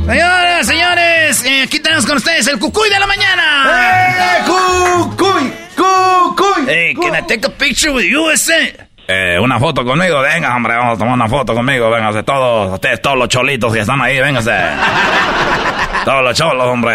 Señoras, 0.05 0.67
señores, 0.67 1.45
eh, 1.45 1.61
aquí 1.61 1.79
tenemos 1.79 2.05
con 2.05 2.17
ustedes 2.17 2.45
el 2.47 2.59
cucuy 2.59 2.89
de 2.89 2.99
la 2.99 3.07
mañana. 3.07 3.69
¡Eh, 3.69 4.43
cucuy! 4.45 5.53
¡Cucuy! 5.77 6.65
Hey, 6.67 6.93
can 7.01 7.15
I 7.15 7.25
take 7.25 7.47
a 7.47 7.51
picture 7.51 7.93
with 7.93 8.03
you, 8.03 8.29
ese? 8.31 8.75
Eh, 9.13 9.37
una 9.37 9.59
foto 9.59 9.83
conmigo, 9.83 10.21
venga, 10.21 10.55
hombre, 10.55 10.73
vamos 10.75 10.95
a 10.95 10.99
tomar 10.99 11.15
una 11.15 11.27
foto 11.27 11.53
conmigo, 11.53 11.89
véngase 11.89 12.23
todos, 12.23 12.73
ustedes, 12.73 13.01
todos 13.01 13.17
los 13.17 13.27
cholitos 13.27 13.73
que 13.73 13.81
están 13.81 14.01
ahí, 14.01 14.21
véngase. 14.21 14.51
todos 16.05 16.23
los 16.23 16.37
cholos, 16.37 16.65
hombre. 16.65 16.93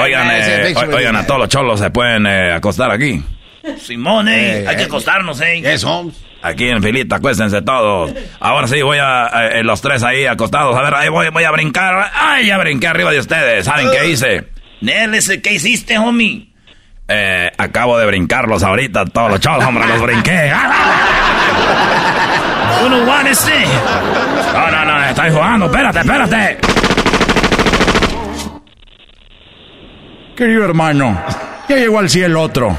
oigan, 0.00 0.30
eh, 0.32 0.74
oigan, 0.92 1.14
a 1.14 1.24
todos 1.24 1.38
los 1.38 1.48
cholos 1.48 1.78
se 1.78 1.90
pueden 1.90 2.26
eh, 2.26 2.52
acostar 2.52 2.90
aquí. 2.90 3.22
Simón, 3.80 4.28
eh, 4.28 4.64
hay 4.66 4.76
que 4.76 4.84
acostarnos, 4.84 5.40
eh. 5.40 5.62
Eso. 5.64 6.10
Aquí 6.42 6.68
en 6.68 6.82
filita, 6.82 7.16
acuéstense 7.16 7.62
todos. 7.62 8.12
Ahora 8.40 8.66
sí, 8.66 8.82
voy 8.82 8.98
a, 9.00 9.62
los 9.62 9.80
tres 9.80 10.02
ahí 10.02 10.26
acostados. 10.26 10.76
A 10.76 10.82
ver, 10.82 10.94
ahí 10.94 11.08
voy, 11.08 11.28
voy 11.30 11.44
a 11.44 11.52
brincar. 11.52 12.10
Ay, 12.14 12.46
ya 12.46 12.58
brinqué 12.58 12.88
arriba 12.88 13.12
de 13.12 13.20
ustedes. 13.20 13.64
¿Saben 13.64 13.88
qué 13.92 14.08
hice? 14.08 14.48
Nel, 14.80 15.12
¿qué 15.42 15.52
hiciste, 15.52 15.98
homie? 15.98 16.47
Eh, 17.10 17.50
acabo 17.56 17.98
de 17.98 18.04
brincarlos 18.04 18.62
ahorita, 18.62 19.06
todos 19.06 19.30
los 19.30 19.40
chavos, 19.40 19.64
hombre, 19.64 19.86
los 19.86 20.02
brinqué. 20.02 20.52
Uno, 22.84 22.98
one, 22.98 23.30
este. 23.30 23.64
No, 24.52 24.70
no, 24.70 24.84
no, 24.84 25.04
estoy 25.04 25.30
jugando, 25.30 25.64
espérate, 25.66 26.00
espérate. 26.00 26.58
Querido 30.36 30.66
hermano, 30.66 31.18
ya 31.66 31.76
llegó 31.76 31.98
al 31.98 32.10
cielo 32.10 32.42
otro. 32.42 32.76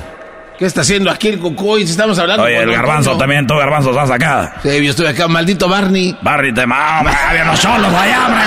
¿Qué 0.59 0.65
está 0.65 0.81
haciendo 0.81 1.09
aquí 1.09 1.29
el 1.29 1.39
Cucuy? 1.39 1.85
Si 1.85 1.91
estamos 1.91 2.19
hablando 2.19 2.43
Oye, 2.43 2.57
el 2.57 2.71
garbanzo 2.71 3.17
también, 3.17 3.47
tú 3.47 3.55
garbanzo 3.55 3.89
estás 3.89 4.11
acá. 4.11 4.53
Sí, 4.61 4.83
yo 4.83 4.91
estoy 4.91 5.07
acá, 5.07 5.27
maldito 5.27 5.67
Barney. 5.67 6.15
Barney 6.21 6.53
te 6.53 6.67
mama, 6.67 7.11
había 7.29 7.45
los 7.45 7.59
solos 7.59 7.91
allá, 7.93 8.27
hombre. 8.27 8.43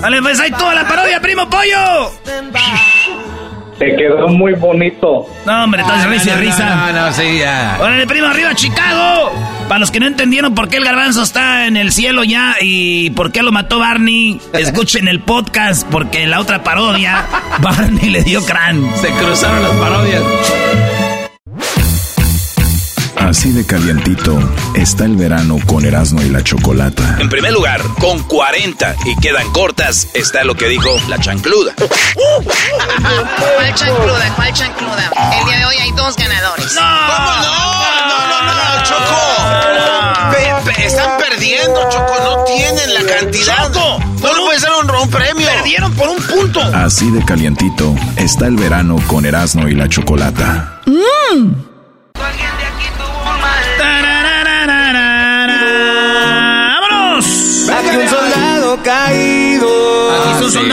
Dale, 0.00 0.22
pues 0.22 0.40
ahí 0.40 0.50
toda 0.50 0.74
la 0.74 0.86
parodia, 0.86 1.20
primo 1.20 1.48
pollo. 1.48 2.10
Te 3.78 3.96
quedó 3.96 4.28
muy 4.28 4.52
bonito. 4.54 5.26
No, 5.44 5.64
hombre, 5.64 5.82
estás 5.82 6.06
risa 6.08 6.30
y 6.30 6.40
risa. 6.40 6.76
No, 6.76 6.92
no, 6.92 7.12
sí, 7.12 7.38
ya. 7.38 7.78
Órale, 7.80 8.06
primo, 8.06 8.28
arriba, 8.28 8.54
Chicago. 8.54 9.32
Para 9.68 9.80
los 9.80 9.90
que 9.90 9.98
no 10.00 10.06
entendieron 10.06 10.54
por 10.54 10.68
qué 10.68 10.76
el 10.76 10.84
garbanzo 10.84 11.22
está 11.22 11.66
en 11.66 11.76
el 11.76 11.92
cielo 11.92 12.24
ya 12.24 12.56
y 12.60 13.10
por 13.10 13.32
qué 13.32 13.42
lo 13.42 13.52
mató 13.52 13.78
Barney, 13.78 14.40
escuchen 14.52 15.08
el 15.08 15.20
podcast 15.20 15.86
porque 15.88 16.24
en 16.24 16.30
la 16.30 16.40
otra 16.40 16.62
parodia, 16.62 17.24
Barney 17.60 18.10
le 18.10 18.22
dio 18.22 18.44
crán. 18.44 18.84
Se 19.00 19.08
cruzaron 19.10 19.62
las 19.62 19.72
parodias. 19.72 20.22
Así 23.32 23.50
de 23.50 23.64
calientito 23.64 24.38
está 24.74 25.06
el 25.06 25.16
verano 25.16 25.56
con 25.64 25.86
Erasmo 25.86 26.20
y 26.20 26.28
la 26.28 26.44
Chocolata. 26.44 27.16
En 27.18 27.30
primer 27.30 27.50
lugar, 27.50 27.80
con 27.98 28.22
40 28.24 28.94
y 29.06 29.16
quedan 29.22 29.50
cortas, 29.52 30.08
está 30.12 30.44
lo 30.44 30.54
que 30.54 30.68
dijo 30.68 30.90
la 31.08 31.18
chancluda. 31.18 31.72
¿Cuál 31.78 33.74
chancluda? 33.74 34.34
¿Cuál 34.36 34.52
chancluda? 34.52 35.10
El 35.40 35.46
día 35.46 35.58
de 35.60 35.64
hoy 35.64 35.76
hay 35.80 35.90
dos 35.92 36.14
ganadores. 36.14 36.74
¡No! 36.74 36.82
¿Cómo 36.82 37.30
no? 37.38 37.72
No, 38.10 38.18
no, 38.28 38.42
no, 38.44 38.52
no, 38.52 38.82
Choco. 38.84 40.82
están 40.82 41.18
perdiendo, 41.18 41.88
Choco. 41.88 42.14
No 42.22 42.44
tienen 42.44 42.92
la 42.92 43.02
cantidad. 43.16 43.72
Choco, 43.72 43.98
no 44.20 44.34
le 44.36 44.40
puede 44.44 44.60
ser 44.60 44.70
un, 44.78 44.90
un 44.90 45.08
premio. 45.08 45.48
Perdieron 45.48 45.90
por 45.94 46.10
un 46.10 46.18
punto. 46.22 46.60
Así 46.60 47.10
de 47.10 47.24
calientito 47.24 47.94
está 48.16 48.46
el 48.46 48.56
verano 48.56 48.96
con 49.06 49.24
Erasmo 49.24 49.68
y 49.68 49.74
la 49.74 49.88
Chocolata. 49.88 50.82
Mmm. 50.84 51.72
Caído, 58.82 59.68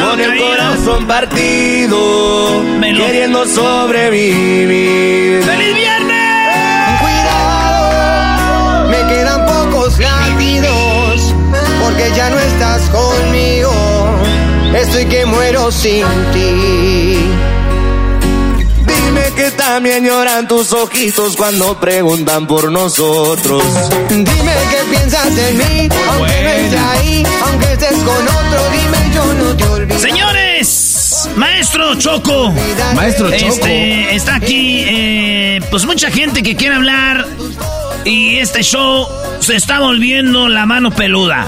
con 0.10 0.19
el 0.19 0.40
corazón 0.40 1.07
partido, 1.07 2.64
Me 2.80 2.94
lo- 2.94 3.06
queriendo 3.06 3.45
sobrevivir. 3.45 5.44
¡Feliz 5.44 5.76
viernes! 5.76 7.02
Cuidado, 7.02 8.90
me 8.90 8.98
quedan 9.14 9.45
pocos 9.45 9.99
latidos, 9.99 11.34
porque 11.84 12.11
ya 12.15 12.30
no 12.30 12.40
estás 12.40 12.81
conmigo. 12.90 13.72
Estoy 14.73 15.06
que 15.06 15.26
muero 15.26 15.72
sin 15.72 16.06
ti. 16.34 17.19
También 19.72 20.04
lloran 20.04 20.48
tus 20.48 20.74
ojitos 20.74 21.38
cuando 21.38 21.80
preguntan 21.80 22.48
por 22.48 22.72
nosotros. 22.72 23.64
Dime 24.10 24.26
que 24.26 24.98
piensas 24.98 25.28
en 25.38 25.58
mí, 25.58 25.90
aunque 26.10 26.44
no 26.44 26.50
esté 26.50 26.78
ahí, 26.80 27.24
aunque 27.46 27.74
estés 27.74 27.98
con 28.00 28.28
otro, 28.28 28.62
dime 28.72 29.14
yo 29.14 29.34
no 29.36 29.56
te 29.56 29.64
olvido. 29.66 30.00
Señores, 30.00 31.30
maestro 31.36 31.94
Choco. 31.96 32.52
Maestro 32.96 33.30
Choco. 33.30 33.54
Este, 33.54 34.16
está 34.16 34.36
aquí, 34.38 34.86
eh, 34.88 35.60
pues 35.70 35.86
mucha 35.86 36.10
gente 36.10 36.41
que 36.41 36.56
quiere 36.56 36.74
hablar. 36.74 37.28
Y 38.05 38.38
este 38.38 38.63
show 38.63 39.07
se 39.39 39.55
está 39.55 39.80
volviendo 39.80 40.49
la 40.49 40.65
mano 40.65 40.91
peluda. 40.91 41.45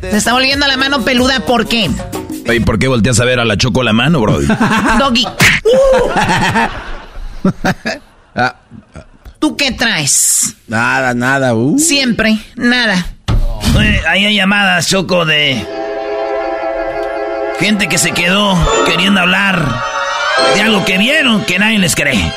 Se 0.00 0.16
está 0.16 0.32
volviendo 0.32 0.66
la 0.66 0.76
mano 0.76 1.04
peluda, 1.04 1.40
¿por 1.40 1.66
qué? 1.68 1.90
¿Y 2.52 2.60
por 2.60 2.78
qué 2.78 2.88
volteas 2.88 3.20
a 3.20 3.24
ver 3.24 3.40
a 3.40 3.44
la 3.44 3.56
Choco 3.56 3.82
la 3.82 3.92
mano, 3.92 4.20
bro? 4.20 4.38
Doggy. 4.98 5.26
Ah, 8.34 8.54
¿Tú 9.40 9.56
qué 9.56 9.72
traes? 9.72 10.54
nada, 10.68 11.12
nada. 11.14 11.54
Uh. 11.54 11.76
Siempre, 11.78 12.38
nada. 12.56 13.06
Ahí 14.08 14.26
hay 14.26 14.36
llamadas, 14.36 14.88
Choco, 14.88 15.24
de 15.24 15.64
gente 17.58 17.88
que 17.88 17.98
se 17.98 18.12
quedó 18.12 18.56
queriendo 18.86 19.20
hablar 19.20 19.82
de 20.54 20.60
algo 20.62 20.84
que 20.84 20.98
vieron 20.98 21.44
que 21.44 21.58
nadie 21.58 21.78
les 21.78 21.96
cree. 21.96 22.32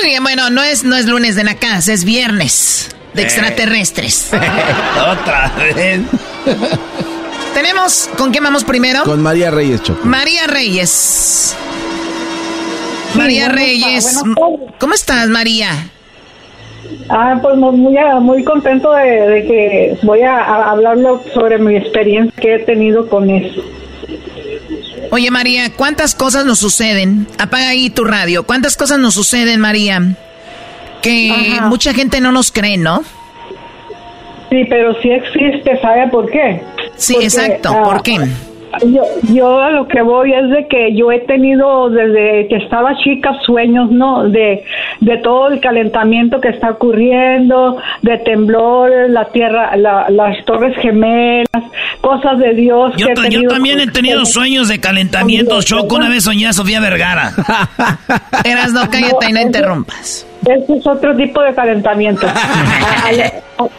Muy 0.00 0.06
bien, 0.10 0.22
bueno, 0.22 0.48
no 0.50 0.62
es, 0.62 0.84
no 0.84 0.96
es 0.96 1.06
lunes 1.06 1.34
de 1.34 1.42
Nacas, 1.44 1.88
es 1.88 2.04
viernes 2.04 2.88
de 3.14 3.22
Eh. 3.22 3.24
extraterrestres. 3.24 4.30
Otra 4.32 5.52
vez. 5.74 6.00
Tenemos, 7.52 8.08
¿con 8.16 8.30
quién 8.30 8.44
vamos 8.44 8.62
primero? 8.64 9.02
Con 9.02 9.20
María 9.20 9.50
Reyes 9.50 9.82
Choco. 9.82 10.04
María 10.06 10.46
Reyes. 10.46 11.56
María 13.14 13.48
Reyes. 13.48 14.22
¿Cómo 14.78 14.94
estás, 14.94 15.26
María? 15.28 15.70
Ah, 17.08 17.38
pues 17.42 17.56
muy, 17.56 17.72
muy, 17.76 17.96
muy 18.20 18.44
contento 18.44 18.92
de, 18.92 19.04
de 19.10 19.42
que 19.46 19.98
voy 20.02 20.22
a, 20.22 20.36
a 20.36 20.70
hablarlo 20.70 21.22
sobre 21.34 21.58
mi 21.58 21.74
experiencia 21.76 22.32
que 22.40 22.54
he 22.54 22.58
tenido 22.60 23.08
con 23.08 23.28
eso. 23.30 23.62
Oye, 25.10 25.30
María, 25.30 25.72
¿cuántas 25.74 26.14
cosas 26.14 26.44
nos 26.44 26.58
suceden? 26.58 27.26
Apaga 27.38 27.68
ahí 27.68 27.90
tu 27.90 28.04
radio. 28.04 28.44
¿Cuántas 28.44 28.76
cosas 28.76 28.98
nos 28.98 29.14
suceden, 29.14 29.60
María? 29.60 30.02
Que 31.02 31.30
Ajá. 31.58 31.66
mucha 31.68 31.94
gente 31.94 32.20
no 32.20 32.32
nos 32.32 32.52
cree, 32.52 32.76
¿no? 32.76 33.02
Sí, 34.50 34.64
pero 34.68 34.94
sí 35.00 35.10
existe, 35.10 35.78
¿sabe 35.80 36.08
por 36.08 36.30
qué? 36.30 36.62
Sí, 36.96 37.14
Porque, 37.14 37.26
exacto. 37.26 37.70
ah, 37.72 37.82
¿Por 37.84 38.02
qué? 38.02 38.18
Yo, 38.84 39.02
yo 39.32 39.60
a 39.60 39.70
lo 39.70 39.88
que 39.88 40.02
voy 40.02 40.32
es 40.32 40.50
de 40.50 40.68
que 40.68 40.94
yo 40.94 41.10
he 41.10 41.20
tenido 41.20 41.88
desde 41.90 42.46
que 42.48 42.56
estaba 42.56 42.96
chica 42.98 43.32
sueños, 43.44 43.90
¿no? 43.90 44.28
De, 44.28 44.62
de 45.00 45.16
todo 45.18 45.48
el 45.48 45.58
calentamiento 45.60 46.40
que 46.40 46.48
está 46.48 46.70
ocurriendo, 46.70 47.78
de 48.02 48.18
temblores, 48.18 49.10
la 49.10 49.24
tierra, 49.26 49.74
la- 49.76 50.06
las 50.10 50.44
torres 50.44 50.76
gemelas, 50.78 51.48
cosas 52.02 52.38
de 52.38 52.52
Dios. 52.54 52.92
Yo, 52.96 53.06
que 53.06 53.12
he 53.12 53.14
ta- 53.14 53.22
yo 53.24 53.30
tenido 53.30 53.52
también 53.54 53.80
he 53.80 53.86
tenido 53.86 54.24
sueños 54.26 54.68
de 54.68 54.78
calentamiento, 54.80 55.62
Choco. 55.62 55.96
Una 55.96 56.08
vez 56.10 56.24
soñé 56.24 56.46
a 56.48 56.52
Sofía 56.52 56.80
Vergara. 56.80 57.32
Eras, 58.44 58.72
no, 58.72 58.82
cállate 58.90 59.30
y 59.30 59.32
no 59.32 59.40
interrumpas. 59.40 60.26
Ese 60.46 60.74
es 60.76 60.86
otro 60.86 61.16
tipo 61.16 61.40
de 61.42 61.54
calentamiento. 61.54 62.26
a, 62.26 63.08
a 63.08 63.12
lo, 63.12 63.70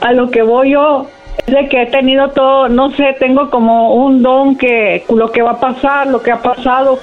a 0.00 0.12
lo 0.12 0.30
que 0.30 0.42
voy 0.42 0.72
yo 0.72 1.08
es 1.38 1.54
de 1.54 1.68
que 1.68 1.82
he 1.82 1.86
tenido 1.86 2.30
todo, 2.30 2.68
no 2.68 2.90
sé, 2.96 3.16
tengo 3.18 3.50
como 3.50 3.94
un 3.94 4.22
don 4.22 4.56
que 4.56 5.04
lo 5.14 5.30
que 5.32 5.42
va 5.42 5.52
a 5.52 5.60
pasar, 5.60 6.06
lo 6.06 6.22
que 6.22 6.30
ha 6.30 6.40
pasado, 6.42 6.98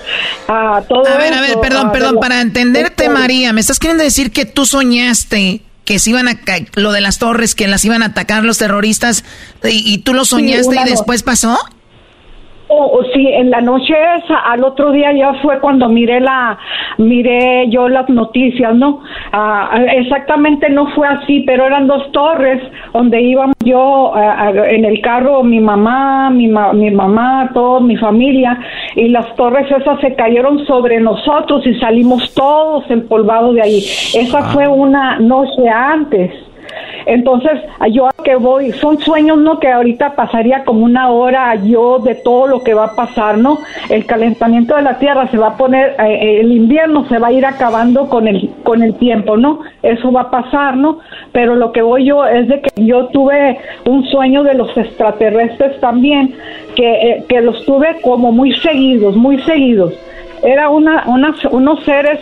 a 0.48 0.82
todo 0.88 1.06
A 1.08 1.18
ver, 1.18 1.34
a 1.34 1.42
ver, 1.42 1.60
perdón, 1.62 1.92
perdón, 1.92 2.18
para 2.20 2.42
entenderte, 2.42 3.04
de- 3.04 3.10
María, 3.10 3.54
¿me 3.54 3.62
estás 3.62 3.80
queriendo 3.80 4.04
decir 4.04 4.32
que 4.32 4.46
tú 4.46 4.66
soñaste 4.66 5.62
que 5.86 6.00
se 6.00 6.12
iban 6.12 6.28
a 6.28 6.38
lo 6.76 6.92
de 6.92 7.02
las 7.02 7.18
torres, 7.18 7.56
que 7.56 7.68
las 7.68 7.84
iban 7.86 8.04
a 8.04 8.08
atacar 8.08 8.44
los 8.44 8.58
terroristas 8.58 9.24
y, 9.64 9.84
y 9.94 9.98
tú 10.00 10.14
lo 10.14 10.26
soñaste 10.26 10.76
y 10.76 10.90
después 10.90 11.24
pasó? 11.24 11.58
Oh, 12.74 13.00
oh, 13.00 13.04
sí, 13.14 13.28
en 13.28 13.50
la 13.52 13.60
noche 13.60 13.94
esa, 14.24 14.38
al 14.50 14.64
otro 14.64 14.94
día 14.94 15.12
ya 15.12 15.34
fue 15.42 15.60
cuando 15.60 15.90
miré 15.90 16.22
la, 16.22 16.58
miré 16.98 17.68
yo 17.70 17.90
las 17.90 18.08
noticias, 18.08 18.74
¿no? 18.76 19.02
Ah, 19.34 19.72
exactamente 19.94 20.70
no 20.70 20.88
fue 20.96 21.06
así, 21.06 21.42
pero 21.46 21.66
eran 21.66 21.88
dos 21.88 22.10
torres 22.14 22.62
donde 22.94 23.22
íbamos 23.22 23.56
yo 23.66 24.14
ah, 24.16 24.36
ah, 24.40 24.52
en 24.70 24.86
el 24.86 25.02
carro, 25.02 25.44
mi 25.44 25.60
mamá, 25.60 26.30
mi, 26.30 26.48
ma- 26.48 26.72
mi 26.72 26.92
mamá, 26.92 27.50
toda 27.54 27.82
mi 27.82 27.98
familia, 27.98 28.58
y 28.96 29.10
las 29.10 29.36
torres 29.36 29.70
esas 29.70 30.00
se 30.00 30.16
cayeron 30.16 30.66
sobre 30.66 31.02
nosotros 31.02 31.68
y 31.68 31.74
salimos 31.80 32.34
todos 32.34 32.90
empolvados 32.90 33.54
de 33.56 33.62
ahí. 33.64 33.78
Esa 33.80 34.44
fue 34.54 34.66
una 34.70 35.20
noche 35.20 35.68
antes. 35.68 36.32
Entonces, 37.06 37.62
yo 37.92 38.08
a 38.08 38.12
que 38.24 38.36
voy, 38.36 38.72
son 38.74 39.00
sueños, 39.00 39.38
¿no? 39.38 39.60
Que 39.60 39.70
ahorita 39.70 40.16
pasaría 40.16 40.64
como 40.64 40.86
una 40.86 41.10
hora 41.10 41.56
yo 41.56 42.00
de 42.00 42.16
todo 42.16 42.48
lo 42.48 42.64
que 42.64 42.74
va 42.74 42.86
a 42.86 42.96
pasar, 42.96 43.38
¿no? 43.38 43.60
El 43.90 44.06
calentamiento 44.06 44.76
de 44.76 44.84
la 44.84 45.00
tierra 45.00 45.28
se 45.30 45.38
va 45.38 45.48
a 45.48 45.58
poner, 45.58 45.96
eh, 46.00 46.40
el 46.42 46.52
invierno 46.52 47.08
se 47.08 47.18
va 47.18 47.28
a 47.28 47.32
ir 47.32 47.46
acabando 47.46 48.08
con 48.10 48.28
el, 48.28 48.50
con 48.64 48.82
el 48.84 48.96
tiempo, 48.96 49.38
¿no? 49.38 49.62
Eso 49.82 50.12
va 50.12 50.22
a 50.22 50.32
pasar, 50.32 50.78
¿no? 50.78 51.00
Pero 51.32 51.56
lo 51.56 51.72
que 51.72 51.82
voy 51.82 52.06
yo 52.06 52.26
es 52.26 52.48
de 52.48 52.62
que 52.62 52.86
yo 52.86 53.08
tuve 53.08 53.58
un 53.86 54.06
sueño 54.06 54.44
de 54.44 54.54
los 54.54 54.76
extraterrestres 54.78 55.80
también, 55.80 56.36
que, 56.76 56.92
eh, 56.92 57.26
que 57.28 57.42
los 57.42 57.66
tuve 57.66 57.98
como 58.02 58.32
muy 58.32 58.54
seguidos, 58.54 59.16
muy 59.16 59.40
seguidos. 59.42 59.94
Era 60.44 60.70
una, 60.70 61.06
unos 61.52 61.84
seres 61.84 62.20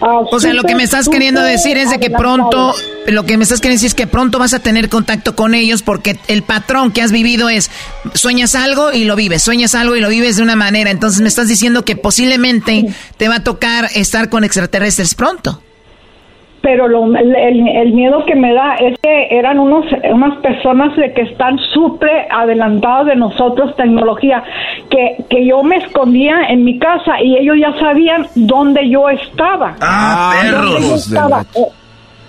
o 0.00 0.40
sea, 0.40 0.52
lo 0.52 0.62
que 0.62 0.74
me 0.74 0.82
estás 0.82 1.08
queriendo 1.08 1.42
decir 1.42 1.78
es 1.78 1.90
de 1.90 1.98
que 1.98 2.10
pronto, 2.10 2.74
lo 3.06 3.24
que 3.24 3.36
me 3.36 3.44
estás 3.44 3.60
queriendo 3.60 3.76
decir 3.76 3.88
es 3.88 3.94
que 3.94 4.06
pronto 4.06 4.38
vas 4.38 4.54
a 4.54 4.58
tener 4.58 4.88
contacto 4.88 5.36
con 5.36 5.54
ellos 5.54 5.82
porque 5.82 6.18
el 6.28 6.42
patrón 6.42 6.92
que 6.92 7.02
has 7.02 7.12
vivido 7.12 7.48
es, 7.48 7.70
sueñas 8.14 8.54
algo 8.54 8.92
y 8.92 9.04
lo 9.04 9.16
vives, 9.16 9.42
sueñas 9.42 9.74
algo 9.74 9.96
y 9.96 10.00
lo 10.00 10.08
vives 10.08 10.36
de 10.36 10.42
una 10.42 10.56
manera. 10.56 10.90
Entonces 10.90 11.20
me 11.20 11.28
estás 11.28 11.48
diciendo 11.48 11.84
que 11.84 11.96
posiblemente 11.96 12.86
te 13.16 13.28
va 13.28 13.36
a 13.36 13.44
tocar 13.44 13.88
estar 13.94 14.28
con 14.28 14.44
extraterrestres 14.44 15.14
pronto 15.14 15.62
pero 16.66 16.88
lo, 16.88 17.16
el, 17.16 17.92
miedo 17.92 18.24
que 18.26 18.34
me 18.34 18.52
da 18.52 18.74
es 18.74 18.98
que 19.00 19.28
eran 19.30 19.60
unos 19.60 19.84
unas 20.10 20.36
personas 20.38 20.96
de 20.96 21.12
que 21.12 21.22
están 21.22 21.60
súper 21.72 22.26
adelantadas 22.28 23.06
de 23.06 23.14
nosotros 23.14 23.76
tecnología 23.76 24.42
que, 24.90 25.24
que 25.30 25.46
yo 25.46 25.62
me 25.62 25.76
escondía 25.76 26.48
en 26.48 26.64
mi 26.64 26.80
casa 26.80 27.22
y 27.22 27.36
ellos 27.36 27.54
ya 27.60 27.78
sabían 27.78 28.26
dónde 28.34 28.90
yo 28.90 29.08
estaba. 29.08 29.76
Ah 29.80 30.32
perros 30.42 31.08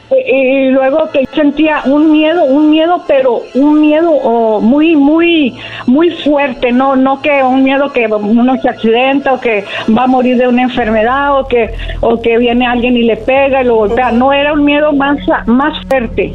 y 0.10 0.70
luego 0.70 1.10
que 1.12 1.26
sentía 1.34 1.82
un 1.86 2.12
miedo, 2.12 2.46
un 2.46 2.70
miedo, 2.70 3.04
pero 3.08 3.42
un 3.56 3.82
miedo 3.82 4.12
oh, 4.12 4.62
muy, 4.62 4.96
muy, 4.96 5.56
muy 5.86 6.12
fuerte, 6.12 6.72
no, 6.72 6.96
no 6.96 7.22
que 7.22 7.44
un 7.44 7.64
miedo 7.64 7.92
que 7.92 8.08
uno 8.08 8.56
se 8.62 8.70
accidenta 8.70 9.34
o 9.34 9.40
que 9.40 9.66
va 9.96 10.04
a 10.04 10.08
morir 10.08 10.38
de 10.38 10.48
una 10.48 10.64
enfermedad 10.64 11.40
o 11.40 11.48
que, 11.48 11.72
o 12.02 12.22
que 12.22 12.38
viene 12.38 12.66
alguien 12.66 12.96
y 12.96 13.04
le 13.04 13.18
pega 13.18 13.62
y 13.62 13.66
lo 13.66 13.76
golpea, 13.76 14.12
no 14.12 14.32
era 14.32 14.54
un 14.54 14.64
miedo 14.64 14.94
más, 14.94 15.18
más 15.46 15.74
fuerte. 15.88 16.34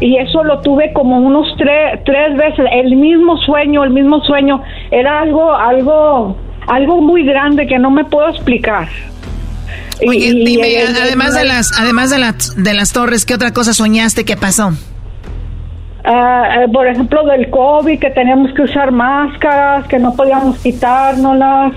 Y 0.00 0.16
eso 0.16 0.42
lo 0.42 0.60
tuve 0.60 0.92
como 0.92 1.18
unos 1.18 1.54
tres, 1.58 2.02
tres 2.04 2.36
veces, 2.36 2.66
el 2.72 2.96
mismo 2.96 3.36
sueño, 3.36 3.84
el 3.84 3.90
mismo 3.90 4.20
sueño, 4.20 4.62
era 4.90 5.20
algo, 5.20 5.52
algo, 5.52 6.36
algo 6.66 7.00
muy 7.00 7.24
grande 7.24 7.66
que 7.66 7.78
no 7.78 7.90
me 7.90 8.04
puedo 8.04 8.28
explicar. 8.28 8.88
Oye, 10.06 10.32
dime, 10.32 10.78
además 11.00 11.34
de 11.34 11.44
las, 11.44 11.78
además 11.78 12.10
de 12.10 12.18
las, 12.18 12.62
de 12.62 12.74
las 12.74 12.92
torres, 12.92 13.24
¿qué 13.24 13.34
otra 13.34 13.52
cosa 13.52 13.72
soñaste 13.72 14.24
que 14.24 14.36
pasó? 14.36 14.72
Uh, 16.04 16.70
por 16.72 16.88
ejemplo, 16.88 17.22
del 17.22 17.48
COVID, 17.50 18.00
que 18.00 18.10
teníamos 18.10 18.52
que 18.54 18.62
usar 18.62 18.90
máscaras, 18.90 19.86
que 19.86 20.00
no 20.00 20.12
podíamos 20.14 20.58
quitárnoslas. 20.58 21.74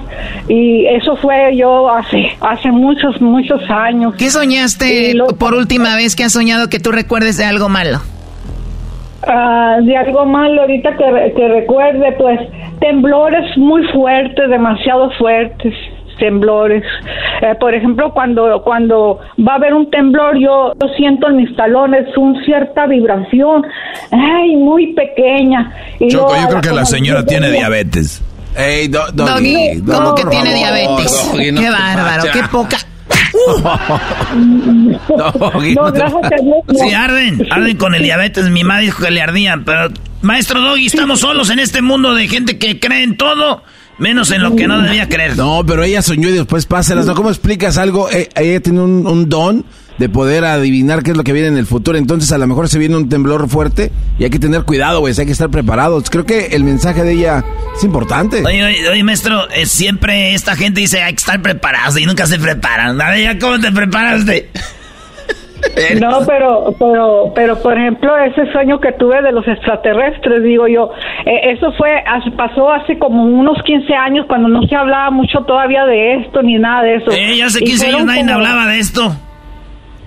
Y 0.48 0.88
eso 0.88 1.16
fue 1.18 1.56
yo 1.56 1.92
hace, 1.92 2.36
hace 2.42 2.72
muchos, 2.72 3.22
muchos 3.22 3.62
años. 3.70 4.16
¿Qué 4.18 4.32
soñaste 4.32 5.14
por 5.38 5.54
última 5.54 5.96
vez 5.96 6.16
que 6.16 6.24
has 6.24 6.34
soñado 6.34 6.70
que 6.70 6.80
tú 6.80 6.92
recuerdes 6.92 7.38
de 7.38 7.46
algo 7.46 7.70
malo? 7.70 8.00
Uh, 9.28 9.86
de 9.86 9.96
algo 9.96 10.26
malo, 10.26 10.62
ahorita 10.62 10.98
que, 10.98 11.34
que 11.36 11.48
recuerde, 11.48 12.12
pues 12.18 12.40
temblores 12.80 13.56
muy 13.58 13.84
fuertes, 13.90 14.50
demasiado 14.50 15.12
fuertes 15.20 15.74
temblores. 16.18 16.84
Eh, 17.42 17.56
por 17.60 17.74
ejemplo, 17.74 18.12
cuando, 18.14 18.62
cuando 18.64 19.20
va 19.48 19.54
a 19.54 19.56
haber 19.56 19.74
un 19.74 19.90
temblor, 19.90 20.38
yo, 20.38 20.74
siento 20.98 21.30
en 21.30 21.38
mis 21.38 21.56
talones 21.56 22.06
una 22.18 22.44
cierta 22.46 22.86
vibración, 22.88 23.66
ay, 24.12 24.56
muy 24.56 24.94
pequeña. 24.94 25.74
Y 26.00 26.10
Choco, 26.10 26.36
yo, 26.36 26.48
creo 26.48 26.62
que 26.62 26.72
la 26.72 26.86
señora 26.86 27.26
tiene 27.26 27.52
diabetes. 27.52 28.22
Ey, 28.58 28.88
doggy, 28.88 29.82
¿cómo 29.86 30.16
que 30.16 30.26
tiene 30.26 30.54
diabetes? 30.54 31.32
qué 31.36 31.70
bárbaro, 31.70 32.24
qué 32.32 32.44
poca. 32.52 32.78
no, 35.18 35.52
Sí, 36.74 36.94
arden, 36.94 37.46
arden 37.52 37.78
con 37.78 37.94
el 37.96 38.04
diabetes. 38.04 38.50
Mi 38.50 38.64
madre 38.64 38.86
dijo 38.86 39.04
que 39.04 39.12
le 39.12 39.22
ardían, 39.22 39.66
pero 39.66 39.90
maestro 40.22 40.62
Doggy, 40.62 40.86
estamos 40.88 41.20
solos 41.20 41.50
en 41.50 41.60
este 41.60 41.82
mundo 41.82 42.16
de 42.16 42.28
gente 42.28 42.58
que 42.58 42.80
cree 42.80 43.04
en 43.04 43.18
todo 43.18 43.64
Menos 43.98 44.32
en 44.32 44.44
lo 44.44 44.56
que 44.56 44.68
no 44.68 44.82
debía 44.82 45.08
creer. 45.08 45.38
No, 45.38 45.64
pero 45.66 45.84
ella 45.84 46.02
soñó 46.02 46.30
y 46.30 46.34
después 46.34 46.66
páselas. 46.66 47.06
¿no? 47.06 47.16
¿Cómo 47.16 47.30
explicas 47.30 47.78
algo? 47.78 48.10
Eh, 48.12 48.30
ella 48.36 48.60
tiene 48.60 48.82
un, 48.82 49.30
don 49.30 49.66
de 49.98 50.10
poder 50.10 50.44
adivinar 50.44 51.04
qué 51.04 51.12
es 51.12 51.18
lo 51.18 51.24
que 51.24 51.32
viene 51.32 51.48
en 51.48 51.58
el 51.58 51.66
futuro. 51.66 51.98
Entonces, 51.98 52.32
a 52.34 52.38
lo 52.38 52.46
mejor 52.48 52.68
se 52.68 52.78
viene 52.78 52.98
un 52.98 53.08
temblor 53.08 53.48
fuerte 53.48 53.94
y 54.20 54.26
hay 54.26 54.30
que 54.30 54.40
tener 54.40 54.64
cuidado, 54.64 55.00
güey. 55.00 55.14
Hay 55.18 55.26
que 55.26 55.32
estar 55.32 55.50
preparados. 55.50 56.10
Creo 56.10 56.26
que 56.26 56.48
el 56.48 56.66
mensaje 56.66 57.04
de 57.04 57.14
ella 57.14 57.46
es 57.78 57.84
importante. 57.86 58.44
Oye, 58.46 58.90
oye, 58.90 59.04
maestro, 59.04 59.50
eh, 59.52 59.66
siempre 59.66 60.34
esta 60.34 60.58
gente 60.58 60.82
dice 60.82 61.02
hay 61.02 61.14
que 61.14 61.20
estar 61.20 61.42
preparados 61.42 61.98
y 61.98 62.06
nunca 62.06 62.28
se 62.28 62.38
preparan. 62.38 63.00
A 63.00 63.12
ver, 63.12 63.40
¿cómo 63.40 63.60
te 63.60 63.72
preparaste? 63.72 64.50
No, 66.00 66.20
pero, 66.26 66.74
pero, 66.80 67.32
pero, 67.34 67.62
por 67.62 67.78
ejemplo, 67.78 68.18
ese 68.18 68.52
sueño 68.52 68.80
que 68.80 68.92
tuve 68.94 69.22
de 69.22 69.32
los 69.32 69.48
extraterrestres, 69.48 70.44
digo 70.44 70.68
yo, 70.68 70.92
eh, 71.26 71.52
eso 71.52 71.72
fue, 71.74 72.04
pasó 72.38 72.72
hace 72.72 72.98
como 72.98 73.24
unos 73.24 73.62
15 73.64 73.94
años 73.94 74.26
cuando 74.28 74.48
no 74.48 74.64
se 74.68 74.76
hablaba 74.76 75.10
mucho 75.12 75.40
todavía 75.42 75.86
de 75.86 76.16
esto 76.16 76.42
ni 76.42 76.58
nada 76.58 76.84
de 76.84 76.96
eso. 76.96 77.12
Eh, 77.12 77.38
ya 77.38 77.48
hace 77.48 77.60
15 77.60 77.88
años 77.88 78.06
nadie 78.06 78.32
hablaba 78.32 78.68
de 78.68 78.80
esto. 78.80 79.16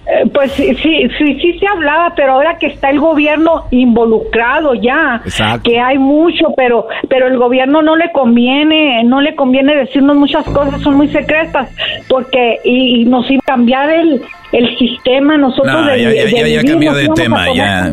Eh, 0.08 0.26
pues 0.32 0.52
sí, 0.52 0.74
sí, 0.76 1.06
sí, 1.18 1.34
sí 1.38 1.58
se 1.58 1.66
hablaba, 1.66 2.14
pero 2.16 2.32
ahora 2.32 2.56
que 2.56 2.68
está 2.68 2.88
el 2.88 2.98
gobierno 2.98 3.64
involucrado 3.70 4.72
ya, 4.72 5.20
que 5.62 5.78
hay 5.78 5.98
mucho, 5.98 6.46
pero, 6.56 6.86
pero 7.10 7.26
el 7.26 7.36
gobierno 7.36 7.82
no 7.82 7.94
le 7.94 8.10
conviene, 8.12 9.04
no 9.04 9.20
le 9.20 9.34
conviene 9.34 9.76
decirnos 9.76 10.16
muchas 10.16 10.46
cosas, 10.46 10.80
son 10.80 10.96
muy 10.96 11.08
secretas, 11.08 11.68
porque 12.08 12.58
y, 12.64 13.02
y 13.02 13.04
nos 13.04 13.30
iba 13.30 13.40
a 13.42 13.52
cambiar 13.52 13.90
el, 13.90 14.22
el 14.52 14.78
sistema, 14.78 15.36
nosotros 15.36 15.66
no, 15.66 15.96
ya, 15.96 15.96
ya, 15.96 16.46
ya, 16.46 16.62
cambió 16.64 16.94
de 16.94 17.08
tema, 17.14 17.46
ya. 17.54 17.92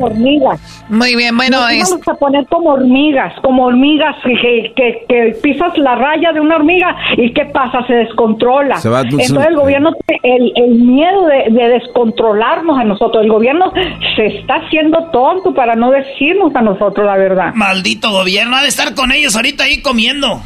Muy 0.89 1.15
bien, 1.15 1.35
bueno, 1.35 1.59
nos 1.59 1.89
vamos 1.89 2.07
a 2.07 2.13
poner 2.13 2.45
como 2.47 2.71
hormigas, 2.71 3.33
como 3.41 3.65
hormigas 3.65 4.15
que, 4.23 4.73
que, 4.75 5.05
que, 5.07 5.37
pisas 5.41 5.77
la 5.77 5.95
raya 5.95 6.31
de 6.31 6.39
una 6.39 6.55
hormiga 6.55 6.95
y 7.17 7.33
¿qué 7.33 7.45
pasa? 7.45 7.85
Se 7.87 7.93
descontrola. 7.93 8.75
Entonces 8.75 9.47
el 9.47 9.55
gobierno 9.55 9.91
el, 10.23 10.51
el 10.55 10.75
miedo 10.75 11.25
de, 11.25 11.51
de, 11.51 11.69
descontrolarnos 11.69 12.77
a 12.77 12.83
nosotros, 12.83 13.23
el 13.23 13.29
gobierno 13.29 13.73
se 14.15 14.25
está 14.25 14.55
haciendo 14.55 15.09
tonto 15.11 15.53
para 15.53 15.75
no 15.75 15.91
decirnos 15.91 16.55
a 16.55 16.61
nosotros 16.61 17.05
la 17.05 17.17
verdad. 17.17 17.53
Maldito 17.53 18.11
gobierno, 18.11 18.55
ha 18.55 18.61
de 18.61 18.69
estar 18.69 18.95
con 18.95 19.11
ellos 19.11 19.35
ahorita 19.35 19.65
ahí 19.65 19.81
comiendo. 19.81 20.41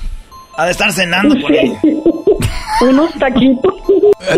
Ha 0.60 0.66
de 0.66 0.72
estar 0.72 0.92
cenando 0.92 1.40
con 1.42 1.56
ellos. 1.56 1.78
Unos 2.82 3.14
taquitos. 3.14 3.74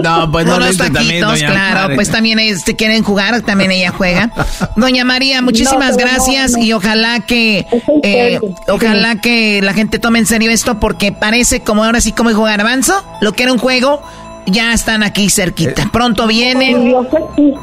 No, 0.03 0.31
pues 0.31 0.45
no, 0.45 0.57
Unos 0.57 0.77
taquitos, 0.77 1.39
claro. 1.39 1.95
Pues 1.95 2.11
también 2.11 2.37
ellos 2.37 2.61
quieren 2.77 3.01
jugar, 3.03 3.41
también 3.41 3.71
ella 3.71 3.91
juega. 3.91 4.31
Doña 4.75 5.03
María, 5.03 5.41
muchísimas 5.41 5.97
gracias 5.97 6.55
y 6.55 6.73
ojalá 6.73 7.21
que 7.21 7.65
eh, 8.03 8.39
ojalá 8.67 9.15
que 9.15 9.61
la 9.63 9.73
gente 9.73 9.97
tome 9.97 10.19
en 10.19 10.27
serio 10.27 10.51
esto 10.51 10.79
porque 10.79 11.11
parece 11.11 11.61
como 11.61 11.83
ahora 11.83 12.01
sí 12.01 12.11
como 12.11 12.29
dijo 12.29 12.43
Garbanzo, 12.43 13.03
lo 13.21 13.33
que 13.33 13.43
era 13.43 13.51
un 13.51 13.59
juego, 13.59 14.03
ya 14.45 14.73
están 14.73 15.01
aquí 15.01 15.27
cerquita. 15.31 15.89
Pronto 15.91 16.27
vienen. 16.27 16.93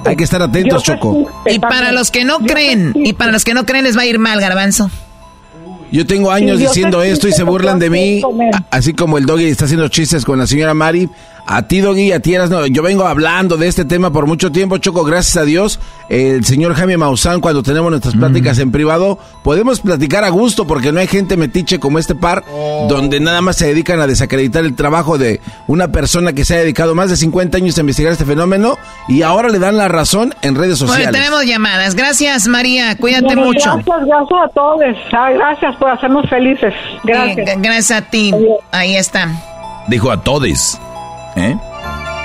Hay 0.04 0.16
que 0.16 0.24
estar 0.24 0.42
atentos, 0.42 0.82
Choco. 0.82 1.30
Y 1.46 1.60
para 1.60 1.92
los 1.92 2.10
que 2.10 2.24
no 2.24 2.40
creen, 2.40 2.92
y 2.96 3.12
para 3.12 3.30
los 3.30 3.44
que 3.44 3.54
no 3.54 3.66
creen 3.66 3.84
les 3.84 3.96
va 3.96 4.02
a 4.02 4.06
ir 4.06 4.18
mal, 4.18 4.40
Garbanzo. 4.40 4.90
Yo 5.90 6.06
tengo 6.06 6.30
años 6.30 6.58
diciendo 6.58 7.02
esto 7.02 7.28
y 7.28 7.32
se 7.32 7.42
burlan 7.42 7.78
de 7.78 7.90
mí, 7.90 8.22
así 8.70 8.92
como 8.92 9.18
el 9.18 9.26
doggy 9.26 9.46
está 9.46 9.64
haciendo 9.64 9.88
chistes 9.88 10.24
con 10.24 10.38
la 10.38 10.46
señora 10.46 10.74
Mari. 10.74 11.08
A 11.50 11.62
ti, 11.62 11.80
Doggy, 11.80 12.12
a 12.12 12.20
ti, 12.20 12.34
no, 12.50 12.66
yo 12.66 12.82
vengo 12.82 13.06
hablando 13.06 13.56
de 13.56 13.68
este 13.68 13.86
tema 13.86 14.12
por 14.12 14.26
mucho 14.26 14.52
tiempo, 14.52 14.76
Choco, 14.76 15.02
gracias 15.02 15.38
a 15.38 15.46
Dios. 15.46 15.80
El 16.10 16.44
señor 16.44 16.74
Jaime 16.74 16.98
Maussan, 16.98 17.40
cuando 17.40 17.62
tenemos 17.62 17.90
nuestras 17.90 18.14
pláticas 18.14 18.58
en 18.58 18.70
privado, 18.70 19.18
podemos 19.42 19.80
platicar 19.80 20.24
a 20.24 20.28
gusto 20.28 20.66
porque 20.66 20.92
no 20.92 21.00
hay 21.00 21.06
gente 21.06 21.38
metiche 21.38 21.80
como 21.80 21.98
este 21.98 22.14
par, 22.14 22.44
donde 22.90 23.18
nada 23.18 23.40
más 23.40 23.56
se 23.56 23.66
dedican 23.66 23.98
a 23.98 24.06
desacreditar 24.06 24.62
el 24.66 24.76
trabajo 24.76 25.16
de 25.16 25.40
una 25.68 25.88
persona 25.88 26.34
que 26.34 26.44
se 26.44 26.54
ha 26.54 26.58
dedicado 26.58 26.94
más 26.94 27.08
de 27.08 27.16
50 27.16 27.56
años 27.56 27.78
a 27.78 27.80
investigar 27.80 28.12
este 28.12 28.26
fenómeno 28.26 28.76
y 29.08 29.22
ahora 29.22 29.48
le 29.48 29.58
dan 29.58 29.78
la 29.78 29.88
razón 29.88 30.34
en 30.42 30.54
redes 30.54 30.76
sociales. 30.76 31.06
Bueno, 31.06 31.18
tenemos 31.18 31.46
llamadas. 31.46 31.94
Gracias, 31.94 32.46
María. 32.46 32.94
Cuídate 32.98 33.36
mucho. 33.36 33.72
Gracias, 33.86 34.06
gracias 34.06 34.40
a 34.44 34.48
todos. 34.48 34.80
Gracias 35.10 35.76
por 35.76 35.90
hacernos 35.90 36.28
felices. 36.28 36.74
Gracias. 37.04 37.56
gracias 37.62 37.90
a 37.90 38.02
ti. 38.02 38.34
Ahí 38.70 38.96
está. 38.96 39.30
Dijo 39.88 40.10
a 40.10 40.22
todos. 40.22 40.78
¿Eh? 41.36 41.56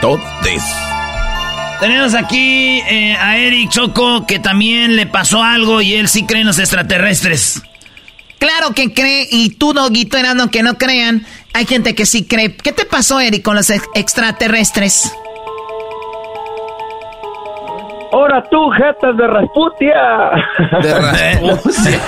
Todes. 0.02 0.64
Tenemos 1.80 2.14
aquí 2.14 2.82
eh, 2.90 3.16
a 3.20 3.38
Eric 3.38 3.70
Choco 3.70 4.26
que 4.26 4.40
también 4.40 4.96
le 4.96 5.06
pasó 5.06 5.44
algo 5.44 5.82
y 5.82 5.96
él 5.96 6.08
sí 6.08 6.24
cree 6.24 6.42
en 6.42 6.48
los 6.48 6.60
extraterrestres. 6.60 7.62
Claro 8.40 8.74
que 8.74 8.94
cree 8.94 9.28
y 9.30 9.50
tú, 9.52 9.74
Doguito, 9.74 10.18
Erano, 10.18 10.52
que 10.52 10.64
no 10.64 10.78
crean. 10.78 11.26
Hay 11.54 11.66
gente 11.66 11.96
que 11.96 12.06
sí 12.06 12.26
cree. 12.26 12.56
¿Qué 12.56 12.72
te 12.72 12.86
pasó, 12.86 13.20
Eric, 13.20 13.44
con 13.44 13.56
los 13.56 13.70
extraterrestres? 13.70 15.12
Ahora 18.14 18.44
tú, 18.44 18.70
jetas 18.70 19.18
de 19.18 19.26
Rasputia. 19.26 20.32
De 20.84 20.94
Rasputia. 21.00 22.00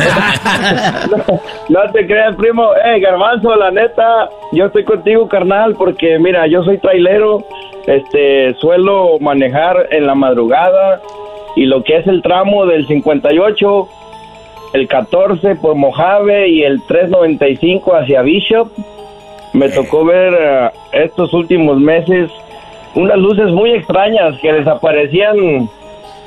no, 1.10 1.18
no 1.70 1.92
te 1.92 2.06
creas, 2.06 2.36
primo. 2.36 2.70
Eh, 2.76 3.00
Garbanzo, 3.00 3.56
la 3.56 3.72
neta, 3.72 4.30
yo 4.52 4.68
estoy 4.68 4.84
contigo, 4.84 5.28
carnal, 5.28 5.74
porque 5.76 6.20
mira, 6.20 6.46
yo 6.46 6.64
soy 6.64 6.78
trailero. 6.78 7.44
Este, 7.88 8.54
suelo 8.60 9.18
manejar 9.20 9.88
en 9.90 10.06
la 10.06 10.14
madrugada 10.14 11.02
y 11.56 11.66
lo 11.66 11.84
que 11.84 11.98
es 11.98 12.08
el 12.08 12.22
tramo 12.22 12.68
del 12.68 12.86
58, 12.86 13.88
el 14.74 14.88
14 14.88 15.56
por 15.56 15.74
Mojave 15.74 16.50
y 16.50 16.64
el 16.64 16.84
395 16.84 17.96
hacia 17.96 18.22
Bishop. 18.22 18.72
Me 19.54 19.70
tocó 19.70 20.06
ver 20.06 20.36
eh, 20.40 20.70
estos 20.92 21.34
últimos 21.34 21.80
meses 21.80 22.30
unas 22.94 23.18
luces 23.18 23.52
muy 23.52 23.72
extrañas 23.72 24.40
que 24.40 24.54
desaparecían 24.54 25.70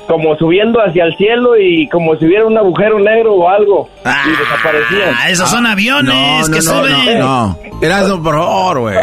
como 0.09 0.35
subiendo 0.37 0.79
hacia 0.81 1.03
el 1.05 1.15
cielo 1.17 1.55
y 1.55 1.87
como 1.87 2.15
si 2.15 2.25
hubiera 2.25 2.47
un 2.47 2.57
agujero 2.57 2.99
negro 2.99 3.35
o 3.35 3.47
algo 3.47 3.87
y 4.03 4.29
desaparecían. 4.31 5.13
Ah, 5.15 5.29
esos 5.29 5.47
son 5.51 5.67
aviones 5.67 6.15
No, 6.15 6.39
no, 6.39 6.45
que 6.47 6.51
no, 6.55 6.61
suben. 6.63 7.19
no, 7.19 7.47
no. 7.69 7.79
Erasmo, 7.79 8.23
por 8.23 8.33
favor, 8.35 8.79
güey. 8.79 8.97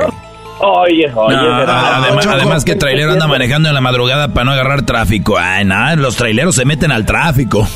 Oye, 0.58 1.12
oye, 1.14 1.36
No, 1.36 1.42
además, 1.64 2.26
además 2.26 2.64
que 2.64 2.74
trailero 2.74 3.12
anda 3.12 3.28
manejando 3.28 3.68
en 3.68 3.74
la 3.76 3.80
madrugada 3.80 4.28
para 4.34 4.46
no 4.46 4.50
agarrar 4.50 4.82
tráfico. 4.82 5.36
Ay, 5.38 5.64
nada, 5.64 5.94
los 5.94 6.16
traileros 6.16 6.56
se 6.56 6.64
meten 6.64 6.90
al 6.90 7.06
tráfico. 7.06 7.68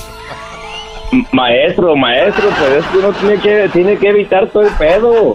Maestro, 1.31 1.95
maestro, 1.95 2.49
pues 2.59 2.73
es 2.79 2.85
que 2.87 2.99
uno 2.99 3.13
tiene 3.13 3.37
que, 3.41 3.69
tiene 3.73 3.97
que 3.97 4.09
evitar 4.09 4.49
todo 4.49 4.65
el 4.65 4.73
pedo. 4.75 5.35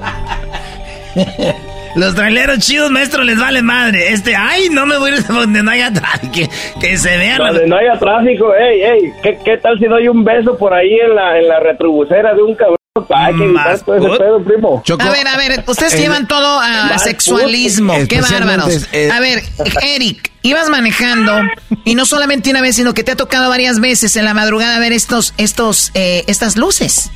Los 1.96 2.14
traileros 2.16 2.60
chidos, 2.60 2.92
maestro, 2.92 3.24
les 3.24 3.40
vale 3.40 3.62
madre. 3.62 4.12
Este, 4.14 4.36
ay, 4.36 4.70
no 4.70 4.86
me 4.86 4.98
voy 4.98 5.12
a 5.12 5.16
ir 5.16 5.24
donde 5.28 5.64
no 5.64 5.72
haya 5.72 5.92
tráfico. 5.94 6.34
Que, 6.34 6.50
que 6.80 6.98
se 6.98 7.18
vean. 7.18 7.38
Donde 7.38 7.68
no 7.68 7.78
haya 7.78 7.98
tráfico, 8.00 8.54
ey, 8.54 8.82
ey, 8.82 9.14
¿qué, 9.24 9.38
qué 9.44 9.58
tal 9.58 9.78
si 9.80 9.86
doy 9.86 10.08
un 10.08 10.24
beso 10.24 10.58
por 10.58 10.74
ahí 10.74 10.94
en 11.00 11.16
la, 11.16 11.38
en 11.40 11.48
la 11.48 11.60
retrobusera 11.60 12.34
de 12.34 12.42
un 12.44 12.56
cabrón? 12.56 12.76
Hay 13.10 13.36
que 13.36 13.44
evitar 13.44 13.80
todo 13.82 13.96
ese 13.98 14.18
pedo, 14.24 14.42
primo. 14.44 14.82
a 15.00 15.10
ver, 15.10 15.28
a 15.28 15.38
ver, 15.38 15.64
ustedes 15.68 15.94
eh, 15.96 15.98
llevan 16.00 16.28
todo 16.30 16.60
a 16.62 16.98
sexualismo. 16.98 17.94
Qué 18.08 18.22
bárbaros. 18.22 18.88
eh, 18.94 19.10
A 19.12 19.20
ver, 19.20 19.44
Eric, 19.84 20.32
ibas 20.44 20.70
manejando 20.70 21.42
y 21.84 21.96
no 21.96 22.06
solamente 22.06 22.50
una 22.50 22.62
vez, 22.62 22.78
sino 22.78 22.94
que 22.94 23.04
te 23.04 23.12
ha 23.12 23.16
tocado 23.18 23.50
varias 23.50 23.82
veces 23.82 24.16
en 24.16 24.24
la 24.24 24.34
madrugada 24.34 24.80
ver 24.80 24.94
estos, 24.94 25.34
estos, 25.38 25.92
eh, 25.94 26.24
estas 26.28 26.56
luces. 26.56 27.12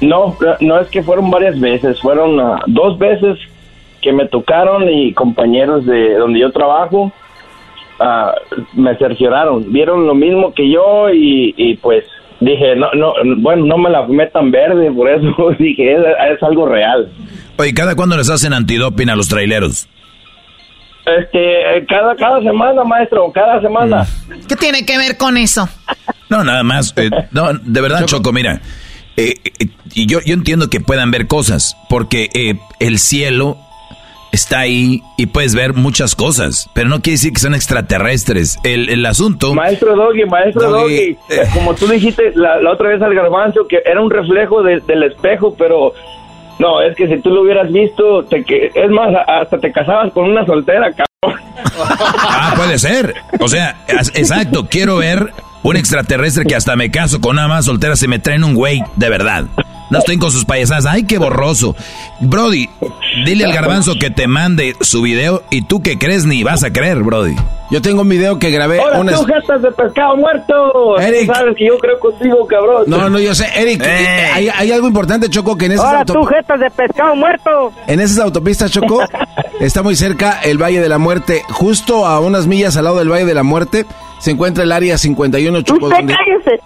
No, 0.00 0.36
no 0.60 0.80
es 0.80 0.88
que 0.88 1.02
fueron 1.02 1.30
varias 1.30 1.58
veces, 1.58 2.00
fueron 2.00 2.38
ah, 2.40 2.60
dos 2.66 2.98
veces 2.98 3.38
que 4.00 4.12
me 4.12 4.26
tocaron 4.26 4.88
y 4.88 5.12
compañeros 5.12 5.84
de 5.86 6.14
donde 6.14 6.38
yo 6.40 6.52
trabajo 6.52 7.12
ah, 7.98 8.32
me 8.74 8.96
cercioraron, 8.96 9.72
vieron 9.72 10.06
lo 10.06 10.14
mismo 10.14 10.54
que 10.54 10.70
yo 10.70 11.10
y, 11.10 11.52
y 11.56 11.76
pues 11.78 12.04
dije, 12.40 12.76
no, 12.76 12.92
no, 12.94 13.12
bueno, 13.38 13.66
no 13.66 13.78
me 13.78 13.90
la 13.90 14.06
metan 14.06 14.50
verde, 14.52 14.90
por 14.92 15.08
eso 15.10 15.26
dije, 15.58 15.94
es, 15.94 16.00
es 16.36 16.42
algo 16.42 16.66
real. 16.66 17.10
Oye, 17.56 17.74
¿cada 17.74 17.96
cuándo 17.96 18.16
les 18.16 18.30
hacen 18.30 18.52
antidoping 18.52 19.10
a 19.10 19.16
los 19.16 19.28
traileros? 19.28 19.88
Este, 21.04 21.86
cada, 21.88 22.14
cada 22.16 22.40
semana, 22.42 22.84
maestro, 22.84 23.32
cada 23.32 23.60
semana. 23.60 24.06
¿Qué 24.46 24.54
tiene 24.56 24.84
que 24.84 24.98
ver 24.98 25.16
con 25.16 25.36
eso? 25.38 25.68
No, 26.28 26.44
nada 26.44 26.62
más. 26.62 26.92
eh, 26.96 27.10
no, 27.32 27.52
de 27.54 27.80
verdad, 27.80 28.04
Choco, 28.04 28.30
mira. 28.32 28.60
Eh, 29.18 29.34
eh, 29.58 29.66
y 29.94 30.06
yo, 30.06 30.20
yo 30.24 30.34
entiendo 30.34 30.70
que 30.70 30.80
puedan 30.80 31.10
ver 31.10 31.26
cosas, 31.26 31.76
porque 31.88 32.30
eh, 32.34 32.54
el 32.78 32.98
cielo 32.98 33.56
está 34.30 34.60
ahí 34.60 35.02
y 35.16 35.26
puedes 35.26 35.54
ver 35.54 35.72
muchas 35.74 36.14
cosas, 36.14 36.68
pero 36.74 36.88
no 36.88 37.00
quiere 37.00 37.14
decir 37.14 37.32
que 37.32 37.40
son 37.40 37.54
extraterrestres. 37.54 38.58
El, 38.62 38.88
el 38.90 39.04
asunto... 39.06 39.54
Maestro 39.54 39.96
Doggy, 39.96 40.24
maestro 40.26 40.70
Doggy, 40.70 41.16
Doggy, 41.28 41.50
como 41.54 41.74
tú 41.74 41.86
dijiste 41.88 42.32
la, 42.34 42.60
la 42.60 42.72
otra 42.72 42.90
vez 42.90 43.00
al 43.02 43.14
garbanzo, 43.14 43.66
que 43.66 43.78
era 43.84 44.00
un 44.00 44.10
reflejo 44.10 44.62
de- 44.62 44.80
del 44.80 45.02
espejo, 45.04 45.54
pero 45.56 45.94
no, 46.58 46.82
es 46.82 46.94
que 46.96 47.08
si 47.08 47.20
tú 47.22 47.30
lo 47.30 47.42
hubieras 47.42 47.72
visto, 47.72 48.22
te, 48.24 48.44
que, 48.44 48.70
es 48.74 48.90
más, 48.90 49.08
hasta 49.26 49.58
te 49.58 49.72
casabas 49.72 50.12
con 50.12 50.24
una 50.30 50.44
soltera, 50.44 50.90
cabrón. 50.92 51.40
Ah, 52.20 52.52
puede 52.56 52.78
ser. 52.78 53.14
O 53.40 53.48
sea, 53.48 53.76
exacto, 54.14 54.66
quiero 54.70 54.96
ver 54.98 55.32
un 55.62 55.76
extraterrestre 55.76 56.44
que 56.44 56.54
hasta 56.56 56.76
me 56.76 56.90
caso 56.90 57.20
con 57.20 57.32
una 57.32 57.48
más 57.48 57.64
soltera 57.66 57.96
se 57.96 58.08
me 58.08 58.18
traen 58.18 58.44
un 58.44 58.54
güey, 58.54 58.82
de 58.96 59.08
verdad. 59.10 59.44
No 59.90 60.00
estoy 60.00 60.18
con 60.18 60.30
sus 60.30 60.44
payasadas. 60.44 60.84
Ay, 60.84 61.04
qué 61.04 61.16
borroso. 61.16 61.74
Brody, 62.20 62.68
dile 63.24 63.46
al 63.46 63.54
garbanzo 63.54 63.94
que 63.98 64.10
te 64.10 64.26
mande 64.26 64.76
su 64.82 65.00
video 65.00 65.42
y 65.50 65.62
tú 65.62 65.80
que 65.82 65.96
crees 65.98 66.26
ni 66.26 66.42
vas 66.42 66.62
a 66.62 66.70
creer, 66.70 67.02
Brody. 67.02 67.34
Yo 67.70 67.80
tengo 67.80 68.02
un 68.02 68.08
video 68.08 68.38
que 68.38 68.50
grabé. 68.50 68.80
Ahora 68.80 68.98
una- 69.00 69.12
tú, 69.12 69.24
jetas 69.24 69.62
de 69.62 69.70
pescado 69.72 70.14
muerto. 70.16 70.98
Eric. 70.98 71.26
Tú 71.28 71.34
sabes 71.34 71.56
que 71.56 71.66
yo 71.66 71.78
creo 71.78 71.98
contigo, 71.98 72.46
cabrón. 72.46 72.84
No, 72.86 73.08
no, 73.08 73.18
yo 73.18 73.34
sé. 73.34 73.46
Eric, 73.56 73.82
eh, 73.82 74.26
hay, 74.32 74.48
hay 74.48 74.72
algo 74.72 74.88
importante, 74.88 75.30
Choco, 75.30 75.56
que 75.56 75.66
en 75.66 75.72
esas, 75.72 75.86
Ahora 75.86 76.04
tú, 76.04 76.22
jetas 76.24 76.60
de 76.60 76.70
pescado 76.70 77.16
muerto. 77.16 77.72
en 77.86 78.00
esas 78.00 78.18
autopistas, 78.18 78.70
Choco, 78.70 79.00
está 79.60 79.82
muy 79.82 79.96
cerca 79.96 80.40
el 80.44 80.58
Valle 80.62 80.80
de 80.82 80.88
la 80.90 80.98
Muerte. 80.98 81.42
Justo 81.48 82.06
a 82.06 82.20
unas 82.20 82.46
millas 82.46 82.76
al 82.76 82.84
lado 82.84 82.98
del 82.98 83.10
Valle 83.10 83.24
de 83.26 83.34
la 83.34 83.42
Muerte 83.42 83.86
se 84.18 84.30
encuentra 84.32 84.64
el 84.64 84.72
área 84.72 84.98
51, 84.98 85.62
Choco. 85.62 85.86
Usted 85.86 85.96
donde- 85.98 86.14
cállese. 86.14 86.60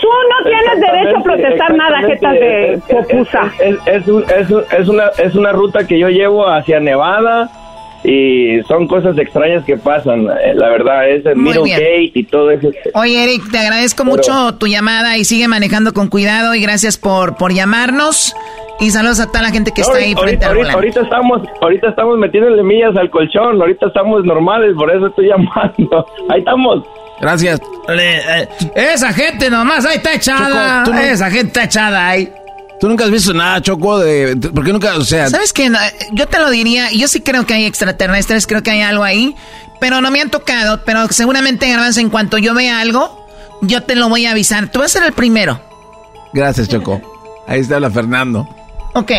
Tú 0.00 0.08
no 0.30 0.50
tienes 0.50 0.80
derecho 0.80 1.16
a 1.18 1.22
protestar 1.22 1.74
nada, 1.76 2.00
jetas 2.02 2.32
de 2.34 2.80
popusa. 2.90 3.52
Es, 3.58 3.76
es, 3.86 4.08
un- 4.08 4.24
es 4.38 4.50
un- 4.50 4.64
es 4.78 4.88
una, 4.88 5.06
es 5.18 5.34
una 5.34 5.52
ruta 5.52 5.86
que 5.86 5.98
yo 5.98 6.08
llevo 6.08 6.46
hacia 6.48 6.78
Nevada 6.80 7.48
y 8.04 8.60
son 8.68 8.86
cosas 8.86 9.16
extrañas 9.18 9.64
que 9.64 9.76
pasan. 9.76 10.26
eh, 10.26 10.54
La 10.54 10.68
verdad, 10.68 11.08
es 11.08 11.24
el 11.26 11.36
Muy 11.36 11.52
Middle 11.54 11.62
bien. 11.64 11.78
Gate 11.78 12.12
y 12.14 12.24
todo 12.24 12.50
eso. 12.50 12.68
Oye, 12.94 13.24
Eric, 13.24 13.50
te 13.50 13.58
agradezco 13.58 14.04
Pero- 14.04 14.16
mucho 14.16 14.54
tu 14.56 14.66
llamada 14.66 15.16
y 15.16 15.24
sigue 15.24 15.48
manejando 15.48 15.92
con 15.92 16.08
cuidado 16.08 16.54
y 16.54 16.60
gracias 16.60 16.98
por, 16.98 17.36
por 17.36 17.52
llamarnos. 17.52 18.34
Y 18.80 18.90
saludos 18.90 19.20
a 19.20 19.26
toda 19.28 19.42
la 19.42 19.50
gente 19.50 19.70
que 19.72 19.82
está 19.82 19.94
ahí 19.96 20.12
ahorita, 20.14 20.20
frente 20.22 20.44
al 20.44 20.50
ahorita, 20.56 20.72
volante. 20.74 20.74
ahorita 20.74 21.00
estamos, 21.02 21.42
ahorita 21.62 21.88
estamos 21.90 22.18
metiéndole 22.18 22.62
millas 22.62 22.96
al 22.96 23.08
colchón, 23.08 23.60
ahorita 23.60 23.86
estamos 23.86 24.24
normales, 24.24 24.74
por 24.76 24.90
eso 24.94 25.06
estoy 25.06 25.28
llamando. 25.28 26.04
Ahí 26.28 26.40
estamos. 26.40 26.84
Gracias. 27.20 27.60
eh, 27.88 28.48
esa 28.74 29.12
gente 29.12 29.48
nomás 29.48 29.86
ahí 29.86 29.96
está 29.96 30.14
echada. 30.14 30.82
Choco, 30.84 30.96
no- 30.96 31.02
Esa 31.02 31.30
gente 31.30 31.46
está 31.46 31.64
echada 31.64 32.08
ahí. 32.08 32.28
Tú 32.80 32.88
nunca 32.88 33.04
has 33.04 33.10
visto 33.10 33.32
nada, 33.32 33.60
Choco, 33.62 33.98
de... 33.98 34.34
de- 34.34 34.50
¿Por 34.50 34.64
qué 34.64 34.72
nunca, 34.72 34.96
o 34.96 35.04
sea... 35.04 35.28
¿Sabes 35.30 35.52
qué? 35.52 35.70
Yo 36.12 36.26
te 36.26 36.38
lo 36.38 36.50
diría, 36.50 36.90
yo 36.92 37.08
sí 37.08 37.20
creo 37.20 37.46
que 37.46 37.54
hay 37.54 37.64
extraterrestres, 37.64 38.46
creo 38.46 38.62
que 38.62 38.70
hay 38.72 38.80
algo 38.82 39.04
ahí, 39.04 39.34
pero 39.80 40.00
no 40.00 40.10
me 40.10 40.20
han 40.20 40.30
tocado, 40.30 40.80
pero 40.84 41.06
seguramente, 41.08 41.68
Garbanzo, 41.68 42.00
en 42.00 42.10
cuanto 42.10 42.36
yo 42.38 42.52
vea 42.54 42.80
algo, 42.80 43.26
yo 43.62 43.82
te 43.84 43.94
lo 43.94 44.08
voy 44.08 44.26
a 44.26 44.32
avisar. 44.32 44.68
Tú 44.70 44.80
vas 44.80 44.94
a 44.94 44.98
ser 44.98 45.06
el 45.06 45.12
primero. 45.14 45.60
Gracias, 46.32 46.68
Choco. 46.68 47.00
Ahí 47.46 47.60
está 47.60 47.78
la 47.80 47.90
Fernando. 47.90 48.48
Ok, 48.94 49.12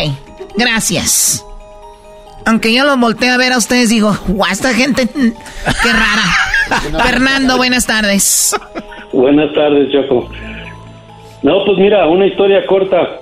gracias. 0.56 1.42
Aunque 2.44 2.72
yo 2.72 2.84
los 2.84 2.98
volteo 3.00 3.32
a 3.34 3.36
ver 3.38 3.52
a 3.52 3.58
ustedes, 3.58 3.88
digo, 3.88 4.16
guau, 4.28 4.52
esta 4.52 4.72
gente, 4.74 5.08
qué 5.08 5.92
rara. 5.92 7.02
Fernando, 7.04 7.56
buenas 7.56 7.86
tardes. 7.86 8.54
Buenas 9.12 9.52
tardes, 9.54 9.90
Choco. 9.92 10.28
No, 11.42 11.64
pues 11.64 11.78
mira, 11.78 12.06
una 12.06 12.26
historia 12.26 12.64
corta. 12.66 13.20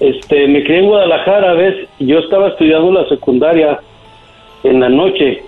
Este, 0.00 0.48
me 0.48 0.64
crié 0.64 0.80
en 0.80 0.86
Guadalajara, 0.86 1.52
¿ves? 1.54 1.88
Yo 2.00 2.18
estaba 2.18 2.48
estudiando 2.48 2.90
la 2.90 3.08
secundaria 3.08 3.78
en 4.64 4.80
la 4.80 4.88
noche 4.88 5.42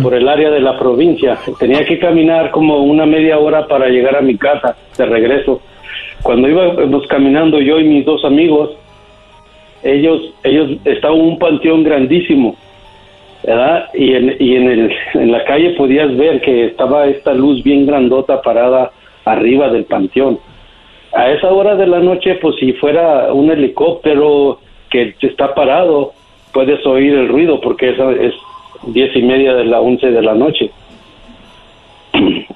por 0.00 0.14
el 0.14 0.28
área 0.28 0.50
de 0.50 0.60
la 0.60 0.78
provincia. 0.78 1.36
Tenía 1.58 1.84
que 1.84 1.98
caminar 1.98 2.52
como 2.52 2.78
una 2.78 3.04
media 3.04 3.38
hora 3.38 3.66
para 3.66 3.88
llegar 3.88 4.16
a 4.16 4.20
mi 4.20 4.36
casa 4.36 4.76
de 4.96 5.06
regreso. 5.06 5.60
Cuando 6.22 6.48
íbamos 6.48 7.06
caminando 7.08 7.60
yo 7.60 7.80
y 7.80 7.84
mis 7.84 8.04
dos 8.04 8.24
amigos, 8.24 8.70
ellos, 9.82 10.32
ellos 10.44 10.78
estaban 10.84 11.18
en 11.18 11.24
un 11.24 11.38
panteón 11.38 11.82
grandísimo, 11.82 12.54
¿verdad? 13.44 13.88
Y 13.94 14.14
en, 14.14 14.36
y 14.38 14.54
en, 14.54 14.70
el, 14.70 14.92
en 15.14 15.32
la 15.32 15.44
calle 15.44 15.70
podías 15.70 16.16
ver 16.16 16.40
que 16.40 16.66
estaba 16.66 17.06
esta 17.06 17.34
luz 17.34 17.64
bien 17.64 17.84
grandota 17.84 18.40
parada 18.40 18.92
arriba 19.24 19.68
del 19.70 19.84
panteón. 19.84 20.38
A 21.14 21.30
esa 21.30 21.48
hora 21.48 21.76
de 21.76 21.86
la 21.86 22.00
noche, 22.00 22.36
pues 22.36 22.56
si 22.56 22.72
fuera 22.74 23.32
un 23.32 23.50
helicóptero 23.50 24.60
que 24.90 25.14
está 25.20 25.54
parado, 25.54 26.12
puedes 26.52 26.84
oír 26.86 27.12
el 27.14 27.28
ruido 27.28 27.60
porque 27.60 27.90
eso 27.90 28.10
es 28.10 28.34
diez 28.86 29.14
y 29.14 29.22
media 29.22 29.54
de 29.54 29.64
la 29.64 29.80
once 29.80 30.10
de 30.10 30.22
la 30.22 30.34
noche. 30.34 30.70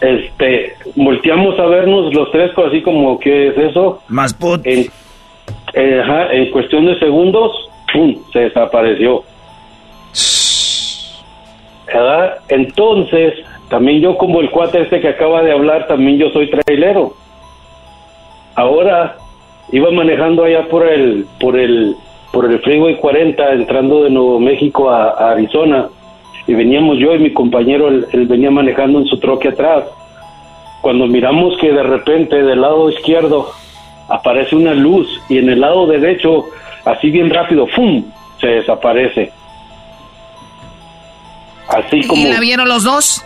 Este, 0.00 0.74
volteamos 0.94 1.58
a 1.58 1.66
vernos 1.66 2.14
los 2.14 2.30
tres, 2.30 2.52
así 2.56 2.82
como, 2.82 3.18
¿qué 3.18 3.48
es 3.48 3.58
eso? 3.58 4.00
Más 4.06 4.32
put. 4.32 4.64
En, 4.64 4.86
eh, 5.74 6.00
ajá, 6.00 6.32
en 6.32 6.52
cuestión 6.52 6.86
de 6.86 6.96
segundos, 7.00 7.68
¡pum! 7.92 8.14
se 8.32 8.38
desapareció. 8.38 9.24
¿Verdad? 11.86 12.36
Entonces, 12.48 13.34
también 13.68 14.00
yo 14.00 14.16
como 14.16 14.40
el 14.40 14.50
cuate 14.50 14.82
este 14.82 15.00
que 15.00 15.08
acaba 15.08 15.42
de 15.42 15.50
hablar, 15.50 15.88
también 15.88 16.18
yo 16.18 16.30
soy 16.30 16.48
trailero. 16.48 17.14
Ahora 18.58 19.16
iba 19.70 19.88
manejando 19.92 20.42
allá 20.42 20.66
por 20.68 20.84
el 20.84 21.24
por 21.38 21.56
el 21.56 21.94
por 22.32 22.44
el 22.50 22.58
Freeway 22.58 22.96
40 22.96 23.52
entrando 23.52 24.02
de 24.02 24.10
Nuevo 24.10 24.40
México 24.40 24.90
a, 24.90 25.10
a 25.10 25.30
Arizona 25.30 25.86
y 26.48 26.54
veníamos 26.54 26.98
yo 26.98 27.14
y 27.14 27.20
mi 27.20 27.32
compañero, 27.32 27.86
él, 27.86 28.06
él 28.12 28.26
venía 28.26 28.50
manejando 28.50 28.98
en 28.98 29.06
su 29.06 29.18
troque 29.20 29.48
atrás. 29.50 29.84
Cuando 30.82 31.06
miramos 31.06 31.56
que 31.60 31.70
de 31.72 31.82
repente 31.84 32.42
del 32.42 32.60
lado 32.60 32.90
izquierdo 32.90 33.50
aparece 34.08 34.56
una 34.56 34.74
luz 34.74 35.06
y 35.28 35.38
en 35.38 35.50
el 35.50 35.60
lado 35.60 35.86
derecho, 35.86 36.46
así 36.84 37.10
bien 37.10 37.30
rápido, 37.30 37.66
¡fum! 37.68 38.02
se 38.40 38.46
desaparece. 38.48 39.30
Así 41.68 42.02
como... 42.08 42.20
¿Y 42.22 42.28
la 42.28 42.40
vieron 42.40 42.68
los 42.68 42.82
dos? 42.84 43.24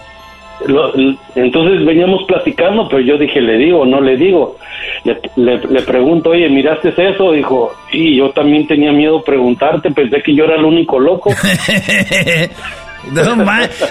Lo- 0.66 0.92
entonces 1.34 1.84
veníamos 1.84 2.24
platicando, 2.24 2.88
pero 2.88 3.00
yo 3.00 3.18
dije, 3.18 3.40
le 3.40 3.56
digo, 3.56 3.84
no 3.86 4.00
le 4.00 4.16
digo. 4.16 4.56
Le, 5.04 5.18
le- 5.36 5.60
le 5.68 5.82
pregunto, 5.82 6.30
oye, 6.30 6.48
¿miraste 6.48 6.92
eso? 6.96 7.32
Dijo, 7.32 7.72
sí, 7.90 8.16
yo 8.16 8.30
también 8.30 8.66
tenía 8.66 8.92
miedo 8.92 9.22
preguntarte, 9.22 9.90
pensé 9.90 10.22
que 10.22 10.34
yo 10.34 10.44
era 10.44 10.56
el 10.56 10.64
único 10.64 10.98
loco. 10.98 11.30
No, 13.10 13.32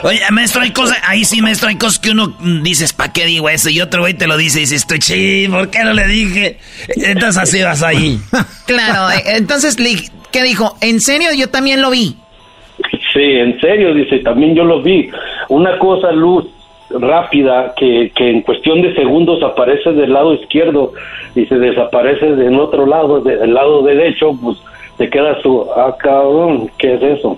Oye, 0.03 0.22
maestro, 0.31 0.61
hay 0.61 0.72
cosas, 0.72 0.97
ahí 1.05 1.26
sí, 1.26 1.41
maestro, 1.41 1.68
hay 1.68 1.76
cosas 1.76 1.99
que 1.99 2.11
uno 2.11 2.34
dices, 2.63 2.93
¿para 2.93 3.11
qué 3.11 3.26
digo 3.26 3.49
eso? 3.49 3.69
Y 3.69 3.81
otro 3.81 3.99
güey 4.03 4.13
te 4.13 4.26
lo 4.26 4.38
dice 4.38 4.59
y 4.59 4.61
dices, 4.61 4.84
estoy 4.84 4.99
chi, 4.99 5.47
¿por 5.49 5.69
qué 5.69 5.84
no 5.84 5.91
le 5.91 6.07
dije? 6.07 6.59
Entonces 6.95 7.38
así 7.41 7.61
vas 7.61 7.84
ahí. 7.84 8.18
Claro, 8.65 9.11
eh, 9.11 9.35
entonces, 9.35 9.77
le- 9.81 10.09
¿qué 10.31 10.43
dijo? 10.43 10.77
¿En 10.80 11.01
serio? 11.01 11.31
Yo 11.38 11.49
también 11.49 11.81
lo 11.81 11.89
vi. 11.89 12.15
Sí, 13.13 13.19
en 13.22 13.59
serio, 13.59 13.93
dice, 13.93 14.19
también 14.19 14.55
yo 14.55 14.63
lo 14.63 14.81
vi. 14.81 15.09
Una 15.49 15.77
cosa, 15.77 16.13
luz 16.13 16.45
rápida, 16.99 17.73
que, 17.77 18.11
que 18.15 18.30
en 18.30 18.41
cuestión 18.41 18.81
de 18.81 18.93
segundos 18.95 19.41
aparece 19.43 19.91
del 19.91 20.13
lado 20.13 20.34
izquierdo 20.34 20.93
y 21.35 21.45
se 21.45 21.55
desaparece 21.55 22.35
del 22.35 22.59
otro 22.59 22.85
lado, 22.85 23.22
de- 23.22 23.38
del 23.38 23.53
lado 23.53 23.81
derecho, 23.84 24.31
pues 24.41 24.57
te 24.97 25.09
queda 25.09 25.41
su, 25.41 25.65
ah, 25.76 25.95
cabrón, 25.97 26.69
¿qué 26.77 26.93
es 26.95 27.01
eso? 27.19 27.38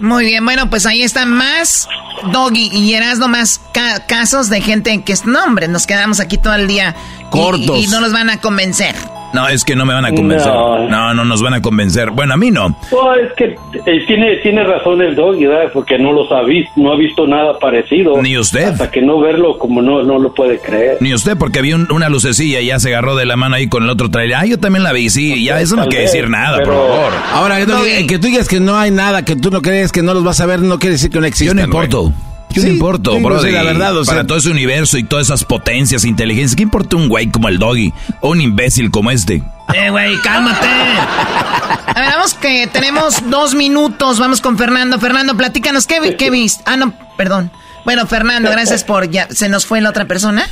Muy 0.00 0.24
bien, 0.24 0.44
bueno, 0.44 0.68
pues 0.68 0.84
ahí 0.86 1.02
están 1.02 1.30
más 1.30 1.88
Doggy 2.32 2.70
y 2.72 2.94
Erasmo, 2.94 3.28
más 3.28 3.58
ca- 3.72 4.04
casos 4.06 4.48
de 4.50 4.60
gente 4.60 5.02
que 5.04 5.12
es, 5.12 5.24
no 5.26 5.42
hombre, 5.44 5.68
nos 5.68 5.86
quedamos 5.86 6.18
aquí 6.20 6.38
todo 6.38 6.54
el 6.54 6.66
día 6.66 6.94
y- 7.20 7.30
Cortos. 7.30 7.78
y, 7.78 7.86
no 7.88 8.00
nos 8.00 8.12
van 8.12 8.28
a 8.30 8.40
convencer. 8.40 8.94
No, 9.32 9.48
es 9.48 9.64
que 9.64 9.74
no 9.76 9.84
me 9.86 9.94
van 9.94 10.04
a 10.04 10.12
convencer. 10.12 10.52
No. 10.52 10.88
No, 10.88 11.14
no, 11.14 11.24
nos 11.24 11.42
van 11.42 11.54
a 11.54 11.62
convencer. 11.62 12.10
Bueno, 12.10 12.34
a 12.34 12.36
mí 12.36 12.50
no. 12.50 12.68
No, 12.68 13.14
es 13.14 13.32
que 13.36 13.56
eh, 13.86 14.04
tiene, 14.06 14.36
tiene 14.42 14.62
razón 14.64 15.00
el 15.02 15.14
doggy, 15.14 15.46
¿verdad? 15.46 15.70
Porque 15.72 15.98
no 15.98 16.12
los 16.12 16.30
ha 16.32 16.42
visto, 16.42 16.72
no 16.76 16.92
ha 16.92 16.96
visto 16.96 17.26
nada 17.26 17.58
parecido. 17.58 18.20
Ni 18.20 18.36
usted. 18.36 18.64
Hasta 18.64 18.90
que 18.90 19.00
no 19.02 19.20
verlo, 19.20 19.58
como 19.58 19.80
no, 19.82 20.02
no 20.02 20.18
lo 20.18 20.32
puede 20.34 20.58
creer. 20.58 20.98
Ni 21.00 21.14
usted, 21.14 21.36
porque 21.38 21.62
vi 21.62 21.72
un- 21.72 21.90
una 21.90 22.08
lucecilla 22.08 22.60
y 22.60 22.66
ya 22.66 22.78
se 22.78 22.88
agarró 22.90 23.16
de 23.16 23.24
la 23.26 23.36
mano 23.36 23.56
ahí 23.56 23.68
con 23.68 23.82
el 23.84 23.90
otro 23.90 24.10
trailer. 24.10 24.36
Ah, 24.36 24.46
yo 24.46 24.58
también 24.58 24.82
la 24.82 24.92
vi, 24.92 25.08
sí, 25.10 25.44
ya 25.44 25.60
eso 25.60 25.76
no 25.76 25.86
quiere 25.86 26.04
decir 26.04 26.28
nada, 26.28 26.58
por 26.58 26.64
pero- 26.66 26.88
favor. 26.88 27.12
Ahora, 27.32 27.58
que, 27.58 27.66
tú- 27.66 28.06
que 28.08 28.18
tú 28.18 28.26
digas 28.26 28.48
que 28.48 28.60
no 28.60 28.76
hay 28.76 28.90
nada, 28.90 29.24
que 29.24 29.36
tú 29.36 29.50
no 29.50 29.62
crees 29.62 29.92
que 29.92 30.02
no 30.02 30.14
los 30.14 30.24
vas 30.24 30.40
a 30.40 30.46
ver, 30.46 30.60
no 30.60 30.78
quiere 30.78 30.92
decir 30.94 31.10
que 31.10 31.20
no 31.20 31.26
existen. 31.26 31.48
Yo 31.48 31.54
no 31.54 31.64
importo. 31.64 32.12
Yo 32.52 32.62
no 32.62 32.68
importo, 32.68 33.12
digo, 33.16 33.28
bro. 33.28 33.42
sí, 33.42 33.50
la 33.50 33.62
verdad, 33.62 33.96
o 33.96 34.04
sea- 34.04 34.14
para 34.14 34.26
todo 34.26 34.38
ese 34.38 34.50
universo 34.50 34.98
y 34.98 35.04
todas 35.04 35.26
esas 35.26 35.44
potencias, 35.44 36.04
inteligencias, 36.04 36.56
¿qué 36.56 36.62
importa 36.62 36.96
un 36.96 37.08
güey 37.08 37.30
como 37.30 37.48
el 37.48 37.58
doggy 37.58 37.92
o 38.20 38.30
un 38.30 38.40
imbécil 38.40 38.90
como 38.90 39.10
este? 39.10 39.42
Eh, 39.74 39.90
güey, 39.90 40.16
cálmate. 40.22 40.66
A 41.94 42.00
ver, 42.00 42.10
vamos 42.14 42.34
que 42.34 42.66
tenemos 42.68 43.28
dos 43.30 43.54
minutos, 43.54 44.18
vamos 44.18 44.40
con 44.40 44.56
Fernando. 44.58 44.98
Fernando, 44.98 45.36
platícanos, 45.36 45.86
¿qué, 45.86 46.16
qué 46.16 46.30
viste? 46.30 46.62
Ah, 46.66 46.76
no, 46.76 46.92
perdón. 47.16 47.50
Bueno, 47.84 48.06
Fernando, 48.06 48.50
gracias 48.50 48.84
por 48.84 49.10
ya. 49.10 49.28
¿Se 49.30 49.48
nos 49.48 49.66
fue 49.66 49.80
la 49.80 49.90
otra 49.90 50.06
persona? 50.06 50.46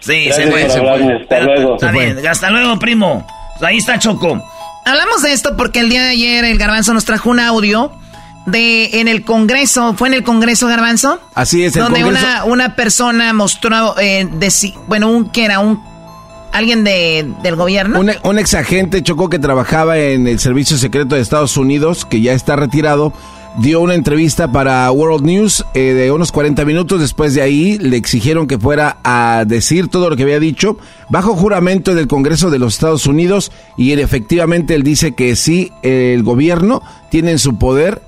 Sí, 0.00 0.26
Gracias 0.26 0.36
se 0.46 0.50
fue. 0.50 0.70
se 0.70 0.78
fue. 0.80 0.90
hasta 0.90 1.26
Pero- 1.28 1.44
luego. 1.46 1.74
Está 1.76 1.90
bien, 1.90 2.26
hasta 2.26 2.50
luego, 2.50 2.78
primo. 2.78 3.26
Ahí 3.62 3.78
está 3.78 3.98
Choco. 3.98 4.42
Hablamos 4.84 5.22
de 5.22 5.32
esto 5.32 5.56
porque 5.56 5.80
el 5.80 5.88
día 5.88 6.02
de 6.02 6.10
ayer 6.10 6.44
el 6.44 6.58
Garbanzo 6.58 6.92
nos 6.92 7.04
trajo 7.06 7.30
un 7.30 7.40
audio 7.40 7.90
de 8.46 9.00
en 9.00 9.08
el 9.08 9.24
Congreso, 9.24 9.94
¿fue 9.94 10.08
en 10.08 10.14
el 10.14 10.22
Congreso 10.22 10.66
Garbanzo? 10.68 11.20
Así 11.34 11.64
es, 11.64 11.76
el 11.76 11.82
donde 11.82 12.00
Congreso- 12.02 12.10
una, 12.24 12.44
una 12.44 12.76
persona 12.76 13.32
mostró, 13.32 13.94
eh, 13.98 14.28
bueno, 14.86 15.08
un 15.10 15.30
que 15.30 15.44
era 15.44 15.60
un 15.60 15.80
alguien 16.52 16.84
de, 16.84 17.28
del 17.42 17.56
gobierno. 17.56 17.98
Un, 17.98 18.12
un 18.22 18.38
ex 18.38 18.54
agente 18.54 19.02
chocó 19.02 19.28
que 19.28 19.38
trabajaba 19.40 19.98
en 19.98 20.28
el 20.28 20.38
Servicio 20.38 20.78
Secreto 20.78 21.16
de 21.16 21.20
Estados 21.20 21.56
Unidos, 21.56 22.04
que 22.04 22.20
ya 22.20 22.32
está 22.32 22.54
retirado, 22.54 23.12
dio 23.58 23.80
una 23.80 23.94
entrevista 23.94 24.52
para 24.52 24.88
World 24.92 25.24
News 25.24 25.64
eh, 25.74 25.80
de 25.94 26.12
unos 26.12 26.30
40 26.30 26.64
minutos. 26.64 27.00
Después 27.00 27.34
de 27.34 27.42
ahí 27.42 27.76
le 27.78 27.96
exigieron 27.96 28.46
que 28.46 28.56
fuera 28.58 28.98
a 29.02 29.42
decir 29.46 29.88
todo 29.88 30.10
lo 30.10 30.16
que 30.16 30.22
había 30.22 30.38
dicho 30.38 30.76
bajo 31.08 31.34
juramento 31.34 31.92
del 31.96 32.06
Congreso 32.06 32.50
de 32.50 32.60
los 32.60 32.74
Estados 32.74 33.06
Unidos 33.06 33.50
y 33.76 33.90
él, 33.90 33.98
efectivamente 33.98 34.76
él 34.76 34.84
dice 34.84 35.12
que 35.12 35.34
sí, 35.34 35.72
el 35.82 36.22
gobierno 36.22 36.82
tiene 37.10 37.32
en 37.32 37.38
su 37.40 37.58
poder 37.58 38.00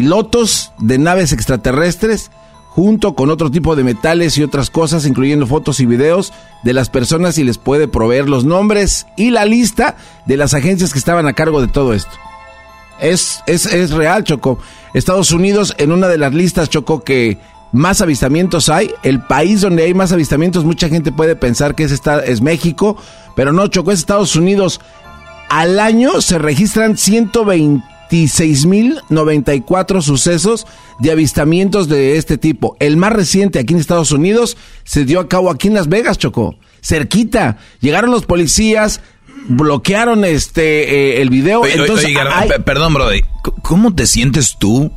pilotos 0.00 0.72
de 0.78 0.98
naves 0.98 1.32
extraterrestres 1.32 2.30
junto 2.68 3.14
con 3.14 3.30
otro 3.30 3.50
tipo 3.50 3.74
de 3.76 3.82
metales 3.82 4.36
y 4.36 4.42
otras 4.42 4.68
cosas, 4.68 5.06
incluyendo 5.06 5.46
fotos 5.46 5.80
y 5.80 5.86
videos 5.86 6.34
de 6.64 6.74
las 6.74 6.90
personas 6.90 7.38
y 7.38 7.44
les 7.44 7.56
puede 7.56 7.88
proveer 7.88 8.28
los 8.28 8.44
nombres 8.44 9.06
y 9.16 9.30
la 9.30 9.46
lista 9.46 9.96
de 10.26 10.36
las 10.36 10.52
agencias 10.52 10.92
que 10.92 10.98
estaban 10.98 11.26
a 11.26 11.32
cargo 11.32 11.62
de 11.62 11.68
todo 11.68 11.94
esto. 11.94 12.10
Es, 13.00 13.40
es, 13.46 13.64
es 13.64 13.90
real, 13.92 14.22
Choco. 14.24 14.58
Estados 14.92 15.32
Unidos 15.32 15.74
en 15.78 15.92
una 15.92 16.08
de 16.08 16.18
las 16.18 16.34
listas, 16.34 16.68
Choco, 16.68 17.02
que 17.02 17.38
más 17.72 18.02
avistamientos 18.02 18.68
hay, 18.68 18.90
el 19.02 19.20
país 19.22 19.62
donde 19.62 19.84
hay 19.84 19.94
más 19.94 20.12
avistamientos, 20.12 20.66
mucha 20.66 20.90
gente 20.90 21.10
puede 21.10 21.36
pensar 21.36 21.74
que 21.74 21.84
es, 21.84 21.92
esta- 21.92 22.22
es 22.22 22.42
México, 22.42 22.98
pero 23.34 23.50
no, 23.50 23.66
Choco, 23.68 23.92
es 23.92 24.00
Estados 24.00 24.36
Unidos. 24.36 24.78
Al 25.48 25.80
año 25.80 26.20
se 26.20 26.36
registran 26.38 26.98
126.094 28.10 30.02
sucesos 30.02 30.66
de 30.98 31.10
avistamientos 31.10 31.88
de 31.88 32.16
este 32.16 32.38
tipo. 32.38 32.76
El 32.80 32.96
más 32.96 33.12
reciente 33.12 33.58
aquí 33.58 33.74
en 33.74 33.80
Estados 33.80 34.12
Unidos 34.12 34.56
se 34.84 35.04
dio 35.04 35.20
a 35.20 35.28
cabo 35.28 35.50
aquí 35.50 35.68
en 35.68 35.74
Las 35.74 35.88
Vegas, 35.88 36.18
Choco. 36.18 36.56
Cerquita. 36.82 37.58
Llegaron 37.80 38.10
los 38.10 38.24
policías, 38.26 39.00
bloquearon 39.48 40.24
este 40.24 41.18
eh, 41.18 41.22
el 41.22 41.30
video. 41.30 41.60
Oye, 41.60 41.74
entonces, 41.74 42.06
oye, 42.06 42.18
hay- 42.20 42.48
perdón, 42.64 42.94
Brody. 42.94 43.20
¿Cómo 43.62 43.94
te 43.94 44.06
sientes 44.06 44.56
tú 44.58 44.90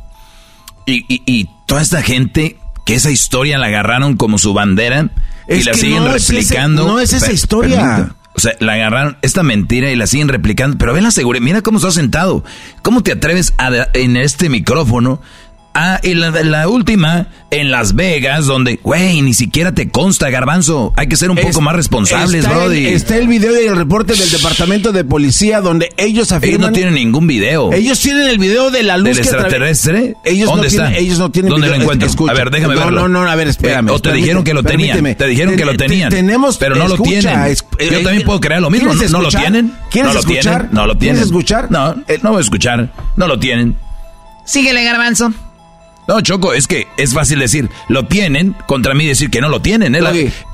y, 0.86 1.04
y- 1.12 1.22
y 1.26 1.48
toda 1.66 1.82
esta 1.82 2.02
gente 2.02 2.56
que 2.86 2.94
esa 2.94 3.10
historia 3.10 3.58
la 3.58 3.66
agarraron 3.66 4.16
como 4.16 4.38
su 4.38 4.52
bandera 4.54 5.10
y 5.48 5.62
la 5.62 5.74
siguen 5.74 6.04
no 6.04 6.14
es 6.14 6.22
ese- 6.24 6.32
replicando? 6.34 6.86
no 6.86 7.00
es 7.00 7.12
esa 7.12 7.32
historia. 7.32 7.80
permita. 7.96 8.16
O 8.34 8.40
sea, 8.40 8.52
la 8.60 8.74
agarraron 8.74 9.18
esta 9.22 9.42
mentira 9.42 9.90
y 9.90 9.96
la 9.96 10.06
siguen 10.06 10.28
replicando. 10.28 10.78
Pero 10.78 10.94
ve 10.94 11.00
la 11.00 11.10
seguridad. 11.10 11.42
Mira 11.42 11.62
cómo 11.62 11.78
está 11.78 11.90
sentado. 11.90 12.44
¿Cómo 12.82 13.02
te 13.02 13.12
atreves 13.12 13.54
a, 13.58 13.70
en 13.92 14.16
este 14.16 14.48
micrófono? 14.48 15.20
Ah, 15.72 16.00
y 16.02 16.14
la, 16.14 16.30
la 16.30 16.66
última, 16.66 17.28
en 17.52 17.70
Las 17.70 17.94
Vegas, 17.94 18.46
donde, 18.46 18.80
güey, 18.82 19.22
ni 19.22 19.34
siquiera 19.34 19.72
te 19.72 19.88
consta, 19.88 20.28
garbanzo. 20.28 20.92
Hay 20.96 21.06
que 21.06 21.14
ser 21.14 21.30
un 21.30 21.38
Es- 21.38 21.46
poco 21.46 21.60
más 21.60 21.76
responsables, 21.76 22.44
está 22.44 22.56
Brody. 22.56 22.86
El, 22.88 22.94
está 22.94 23.16
el 23.16 23.28
video 23.28 23.52
y 23.62 23.66
el 23.68 23.76
reporte 23.76 24.14
del 24.14 24.28
departamento 24.30 24.90
de 24.92 25.04
policía 25.04 25.60
donde 25.60 25.86
ellos 25.96 26.10
Ellos 26.10 26.32
afirman. 26.32 26.60
no 26.62 26.72
tienen 26.72 26.94
ningún 26.94 27.28
video. 27.28 27.72
Ellos 27.72 28.00
tienen 28.00 28.28
el 28.28 28.38
video 28.38 28.72
de 28.72 28.82
la 28.82 28.96
luz 28.96 29.04
¿Del 29.06 29.14
que 29.16 29.22
extraterrestre? 29.22 30.16
Ellos 30.24 30.48
¿Dónde 30.48 30.66
no 30.66 30.70
tienen, 30.70 30.86
está? 30.88 30.98
ellos 30.98 31.18
no 31.20 31.30
tienen 31.30 31.50
¿Dónde 31.50 31.66
video. 31.68 31.76
lo 31.78 31.82
encuentro? 31.84 32.08
Escucha. 32.08 32.32
a 32.32 32.34
ver, 32.34 32.50
déjame 32.50 32.74
no, 32.74 32.80
verlo. 32.86 33.08
No, 33.08 33.22
no, 33.24 33.30
a 33.30 33.34
ver, 33.36 33.46
espérame. 33.46 33.88
Eh, 33.90 33.92
o 33.92 33.98
te 34.00 34.12
dijeron 34.12 34.42
que 34.42 34.54
lo 34.54 34.64
tenían. 34.64 34.96
permíteme. 34.96 35.14
Te 35.14 35.26
dijeron 35.28 35.54
que 35.56 35.64
lo 35.64 35.76
Ten- 35.76 35.88
tenían. 35.88 36.10
ten- 36.10 36.26
Tenemos, 36.26 36.58
Pero 36.58 36.74
no 36.74 36.88
lo 36.88 36.96
tienen. 36.98 37.38
es- 37.44 37.64
Yo 37.78 37.98
eh, 37.98 38.02
también 38.02 38.24
puedo 38.24 38.40
creer 38.40 38.60
lo 38.60 38.70
mismo. 38.70 38.90
¿quieres 38.90 39.12
¿No, 39.12 39.18
no 39.18 39.22
lo 39.22 39.28
escuchar? 39.28 39.52
tienen? 39.52 39.72
¿Quieres 39.90 40.08
no 40.08 40.14
lo 40.14 40.20
escuchar? 40.20 40.42
tienen. 40.62 40.68
No 40.74 40.86
lo 40.86 40.96
tienen. 40.98 41.14
¿Quieres 41.16 41.26
escuchar? 41.28 41.70
No, 41.70 41.94
eh, 42.08 42.18
no 42.24 42.30
voy 42.30 42.38
a 42.38 42.42
escuchar. 42.42 42.92
No 43.16 43.28
lo 43.28 43.38
tienen. 43.38 43.76
Síguele, 44.44 44.82
Garbanzo. 44.82 45.32
No, 46.10 46.20
Choco, 46.22 46.52
es 46.54 46.66
que 46.66 46.88
es 46.96 47.14
fácil 47.14 47.38
decir, 47.38 47.68
lo 47.88 48.06
tienen, 48.06 48.56
contra 48.66 48.94
mí 48.94 49.06
decir 49.06 49.30
que 49.30 49.40
no 49.40 49.48
lo 49.48 49.62
tienen. 49.62 49.94
Es 49.94 50.02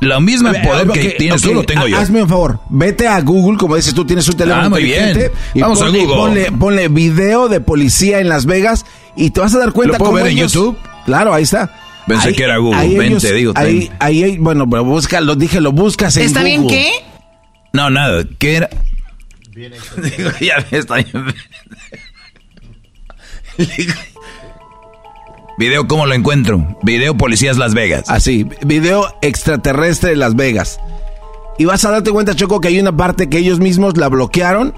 la, 0.00 0.20
misma 0.20 0.52
ver, 0.52 0.62
poder 0.62 0.88
que 0.88 1.10
tienes 1.12 1.40
tú 1.40 1.48
ok, 1.48 1.54
lo 1.54 1.62
tengo 1.64 1.88
yo. 1.88 1.96
Hazme 1.98 2.22
un 2.22 2.28
favor, 2.28 2.60
vete 2.68 3.08
a 3.08 3.18
Google, 3.22 3.56
como 3.56 3.74
dices 3.74 3.94
tú, 3.94 4.04
tienes 4.04 4.28
un 4.28 4.36
teléfono 4.36 4.66
Ah, 4.66 4.68
muy 4.68 4.82
bien. 4.84 5.30
y 5.54 5.60
Vamos 5.60 5.80
a 5.80 5.88
Google. 5.88 6.06
Ponle, 6.06 6.52
ponle 6.52 6.88
video 6.88 7.48
de 7.48 7.60
policía 7.60 8.20
en 8.20 8.28
Las 8.28 8.44
Vegas 8.44 8.84
y 9.16 9.30
te 9.30 9.40
vas 9.40 9.54
a 9.54 9.58
dar 9.60 9.72
cuenta 9.72 9.94
¿Lo 9.94 9.98
puedo 10.00 10.10
cómo 10.12 10.22
ver 10.22 10.32
en 10.32 10.38
YouTube? 10.38 10.76
Claro, 11.06 11.32
ahí 11.32 11.44
está. 11.44 11.74
Pensé 12.06 12.28
Ahí- 12.28 12.34
que 12.34 12.44
era 12.44 12.58
Google. 12.58 12.78
ahí 12.78 12.96
Ven, 12.98 13.06
ellos- 13.12 13.22
digo, 13.22 13.52
Ahí, 13.56 13.90
ahí, 13.98 14.22
ahí- 14.24 14.38
bueno, 14.38 14.68
pero 14.68 14.84
busca, 14.84 15.22
lo 15.22 15.36
dije, 15.36 15.60
lo 15.62 15.72
buscas 15.72 16.16
en 16.18 16.24
¿Está 16.24 16.42
bien 16.42 16.66
qué? 16.68 16.90
No, 17.72 17.88
nada. 17.88 18.24
¿Qué 18.38 18.56
era? 18.56 18.68
Digo, 19.56 20.30
ya 20.40 20.56
ves, 20.70 20.80
está 20.80 20.96
bien. 20.96 21.34
Video, 25.58 25.86
¿cómo 25.88 26.06
lo 26.06 26.14
encuentro? 26.14 26.76
Video 26.82 27.16
Policías 27.16 27.56
Las 27.56 27.74
Vegas. 27.74 28.04
Así, 28.08 28.44
video 28.64 29.06
extraterrestre 29.22 30.10
de 30.10 30.16
Las 30.16 30.34
Vegas. 30.36 30.78
Y 31.58 31.64
vas 31.64 31.84
a 31.86 31.90
darte 31.90 32.10
cuenta, 32.10 32.34
Choco, 32.34 32.60
que 32.60 32.68
hay 32.68 32.78
una 32.78 32.94
parte 32.94 33.28
que 33.30 33.38
ellos 33.38 33.58
mismos 33.58 33.96
la 33.96 34.08
bloquearon 34.08 34.74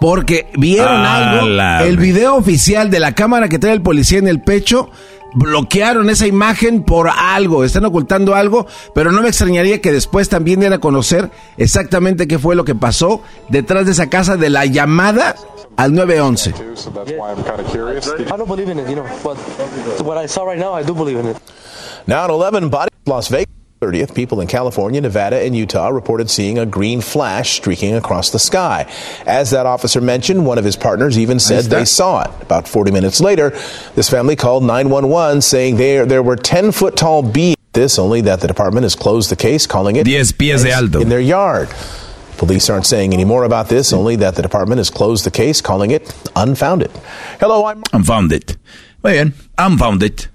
porque 0.00 0.46
vieron 0.58 0.88
Ah, 0.90 1.30
algo. 1.40 1.48
la- 1.48 1.84
El 1.86 1.96
video 1.96 2.36
oficial 2.36 2.90
de 2.90 3.00
la 3.00 3.12
cámara 3.12 3.48
que 3.48 3.58
trae 3.58 3.72
el 3.72 3.80
policía 3.82 4.18
en 4.18 4.28
el 4.28 4.40
pecho 4.42 4.90
bloquearon 5.34 6.10
esa 6.10 6.26
imagen 6.26 6.82
por 6.82 7.08
algo, 7.08 7.64
están 7.64 7.84
ocultando 7.84 8.34
algo, 8.34 8.66
pero 8.94 9.12
no 9.12 9.22
me 9.22 9.28
extrañaría 9.28 9.80
que 9.80 9.92
después 9.92 10.28
también 10.28 10.60
dieran 10.60 10.78
a 10.78 10.80
conocer 10.80 11.30
exactamente 11.56 12.26
qué 12.26 12.38
fue 12.38 12.54
lo 12.54 12.64
que 12.64 12.74
pasó 12.74 13.22
detrás 13.48 13.86
de 13.86 13.92
esa 13.92 14.08
casa 14.08 14.36
de 14.36 14.50
la 14.50 14.66
llamada 14.66 15.34
al 15.76 15.94
911. 15.94 16.50
I 16.50 18.36
don't 18.36 18.48
believe 18.48 18.70
in 18.70 18.78
it, 18.78 18.88
you 18.88 18.96
know, 18.96 19.06
but 19.22 19.36
what 20.02 20.16
I 20.16 20.26
saw 20.26 20.44
right 20.44 20.58
now, 20.58 20.72
I 20.74 20.82
do 20.82 20.94
believe 20.94 21.18
in 21.18 21.28
it. 21.28 21.36
Now 22.06 22.24
at 22.24 22.30
11, 22.30 22.70
body 22.70 22.90
Las 23.06 23.28
Vegas. 23.28 23.57
30th, 23.80 24.12
people 24.12 24.40
in 24.40 24.48
California, 24.48 25.00
Nevada, 25.00 25.40
and 25.40 25.54
Utah 25.54 25.88
reported 25.88 26.28
seeing 26.28 26.58
a 26.58 26.66
green 26.66 27.00
flash 27.00 27.50
streaking 27.52 27.94
across 27.94 28.30
the 28.30 28.38
sky. 28.38 28.90
As 29.24 29.52
that 29.52 29.66
officer 29.66 30.00
mentioned, 30.00 30.44
one 30.44 30.58
of 30.58 30.64
his 30.64 30.74
partners 30.74 31.16
even 31.16 31.38
said 31.38 31.66
they 31.66 31.84
saw 31.84 32.22
it. 32.24 32.42
About 32.42 32.66
40 32.66 32.90
minutes 32.90 33.20
later, 33.20 33.50
this 33.94 34.10
family 34.10 34.34
called 34.34 34.64
911 34.64 35.42
saying 35.42 35.76
there, 35.76 36.04
there 36.06 36.24
were 36.24 36.34
10 36.34 36.72
foot 36.72 36.96
tall 36.96 37.22
beings. 37.22 37.54
This 37.72 38.00
only 38.00 38.20
that 38.22 38.40
the 38.40 38.48
department 38.48 38.82
has 38.82 38.96
closed 38.96 39.30
the 39.30 39.36
case, 39.36 39.64
calling 39.64 39.94
it 39.94 40.06
10 40.06 40.14
pies 40.36 40.64
de 40.64 40.72
alto. 40.72 41.00
in 41.00 41.08
their 41.08 41.20
yard. 41.20 41.68
Police 42.36 42.68
aren't 42.68 42.86
saying 42.86 43.12
any 43.12 43.24
more 43.24 43.44
about 43.44 43.68
this, 43.68 43.92
only 43.92 44.16
that 44.16 44.34
the 44.34 44.42
department 44.42 44.78
has 44.78 44.90
closed 44.90 45.24
the 45.24 45.30
case, 45.30 45.60
calling 45.60 45.92
it 45.92 46.12
unfounded. 46.34 46.90
Hello, 47.38 47.66
I'm 47.66 47.84
Unfounded. 47.92 48.56
Muy 49.04 49.12
bien, 49.12 49.34
unfounded. 49.56 50.26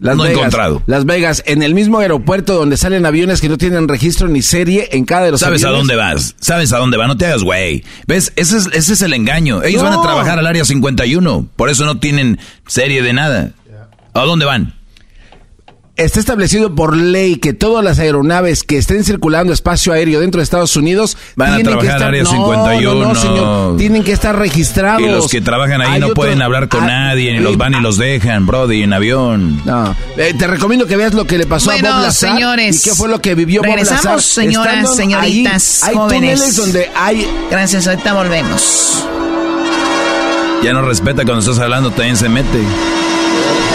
Las 0.00 0.16
no 0.16 0.24
Vegas, 0.24 0.38
encontrado. 0.38 0.82
Las 0.86 1.04
Vegas, 1.06 1.42
en 1.46 1.62
el 1.62 1.74
mismo 1.74 1.98
aeropuerto 2.00 2.54
donde 2.54 2.76
salen 2.76 3.06
aviones 3.06 3.40
que 3.40 3.48
no 3.48 3.56
tienen 3.56 3.86
registro 3.88 4.28
ni 4.28 4.42
serie 4.42 4.88
en 4.92 5.04
cada 5.04 5.24
de 5.26 5.30
los 5.30 5.40
¿Sabes 5.40 5.64
a 5.64 5.70
dónde 5.70 5.94
vas? 5.96 6.34
¿Sabes 6.40 6.72
a 6.72 6.78
dónde 6.78 6.96
vas? 6.96 7.08
No 7.08 7.16
te 7.16 7.26
hagas 7.26 7.42
güey. 7.42 7.84
¿Ves? 8.06 8.32
Ese 8.36 8.58
es, 8.58 8.68
ese 8.72 8.92
es 8.94 9.02
el 9.02 9.12
engaño. 9.12 9.62
Ellos 9.62 9.82
No. 9.82 9.88
van 9.90 9.98
a 9.98 10.02
trabajar 10.02 10.38
al 10.38 10.46
área 10.46 10.64
51. 10.64 11.46
Por 11.56 11.70
eso 11.70 11.84
no 11.86 11.98
tienen 12.00 12.38
serie 12.66 13.02
de 13.02 13.12
nada. 13.12 13.52
¿A 14.12 14.20
dónde 14.22 14.44
van? 14.44 14.73
Está 15.96 16.18
establecido 16.18 16.74
por 16.74 16.96
ley 16.96 17.36
que 17.36 17.52
todas 17.52 17.84
las 17.84 18.00
aeronaves 18.00 18.64
que 18.64 18.78
estén 18.78 19.04
circulando 19.04 19.52
espacio 19.52 19.92
aéreo 19.92 20.18
dentro 20.18 20.40
de 20.40 20.42
Estados 20.42 20.74
Unidos 20.74 21.16
Van 21.36 21.52
a 21.52 21.54
tienen 21.54 21.72
que 21.78 21.86
trabajar 21.86 21.96
estar 21.96 22.08
área 22.08 22.22
No, 22.24 22.30
51. 22.30 22.94
No, 23.00 23.08
no, 23.08 23.14
señor, 23.14 23.76
tienen 23.76 24.02
que 24.02 24.10
estar 24.10 24.36
registrados. 24.36 25.00
Y 25.02 25.06
los 25.06 25.30
que 25.30 25.40
trabajan 25.40 25.80
ahí 25.82 25.92
Hay 25.92 26.00
no 26.00 26.06
otro- 26.06 26.16
pueden 26.16 26.42
hablar 26.42 26.68
con 26.68 26.82
Ah, 26.82 26.86
nadie, 26.88 27.30
ni 27.30 27.38
eh, 27.38 27.42
los 27.42 27.56
van 27.56 27.74
y 27.74 27.80
los 27.80 27.96
dejan, 27.96 28.44
Brody, 28.44 28.82
en 28.82 28.92
avión. 28.92 29.62
No. 29.64 29.94
Eh, 30.16 30.34
te 30.36 30.48
recomiendo 30.48 30.86
que 30.88 30.96
veas 30.96 31.14
lo 31.14 31.26
que 31.26 31.38
le 31.38 31.46
pasó 31.46 31.70
Bueno, 31.70 31.88
a 31.88 31.92
Bob 31.92 32.02
Lazar 32.06 32.30
señores, 32.32 32.84
y 32.84 32.88
qué 32.90 32.96
fue 32.96 33.08
lo 33.08 33.20
que 33.20 33.36
vivió 33.36 33.60
Bob 33.60 33.70
regresamos, 33.70 34.04
Lazar. 34.04 34.20
señoras, 34.20 34.74
Estando 34.74 34.94
señoritas, 34.96 35.82
ahí, 35.84 35.88
hay 35.90 35.94
jóvenes. 35.94 36.34
túneles 36.40 36.56
donde 36.56 36.90
hay... 36.96 37.28
Gracias, 37.52 37.86
ahorita 37.86 38.14
volvemos. 38.14 39.04
Ya 40.64 40.72
no 40.72 40.82
respeta 40.82 41.24
cuando 41.24 41.38
estás 41.38 41.60
hablando, 41.60 41.90
también 41.90 42.16
se 42.16 42.28
mete. 42.28 42.58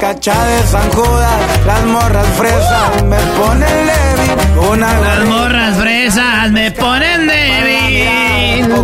Cacha 0.00 0.46
de 0.46 0.66
San 0.66 0.90
Judas, 0.90 1.66
las 1.66 1.84
morras 1.84 2.26
fresas 2.36 3.02
me 3.04 3.16
ponen 3.38 3.86
débil. 3.86 4.68
Una 4.70 5.00
Las 5.00 5.24
morras 5.24 5.76
fresas 5.78 6.50
me 6.50 6.70
ponen 6.72 7.26
débil. 7.26 8.74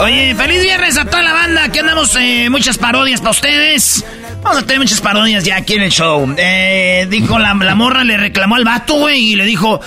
Oye, 0.00 0.34
feliz 0.34 0.62
viernes 0.62 0.98
a 0.98 1.04
toda 1.04 1.22
la 1.22 1.32
banda. 1.32 1.64
Aquí 1.64 1.78
andamos 1.78 2.14
eh, 2.16 2.48
muchas 2.50 2.78
parodias 2.78 3.20
para 3.20 3.30
ustedes. 3.30 4.04
Vamos 4.42 4.58
a 4.58 4.62
tener 4.62 4.78
muchas 4.80 5.00
parodias 5.00 5.44
ya 5.44 5.56
aquí 5.56 5.74
en 5.74 5.82
el 5.82 5.90
show. 5.90 6.32
Eh, 6.36 7.06
dijo 7.08 7.38
la, 7.38 7.54
la 7.54 7.74
morra, 7.74 8.04
le 8.04 8.16
reclamó 8.16 8.56
al 8.56 8.64
vato, 8.64 8.94
güey, 8.94 9.32
y 9.32 9.36
le 9.36 9.44
dijo: 9.44 9.80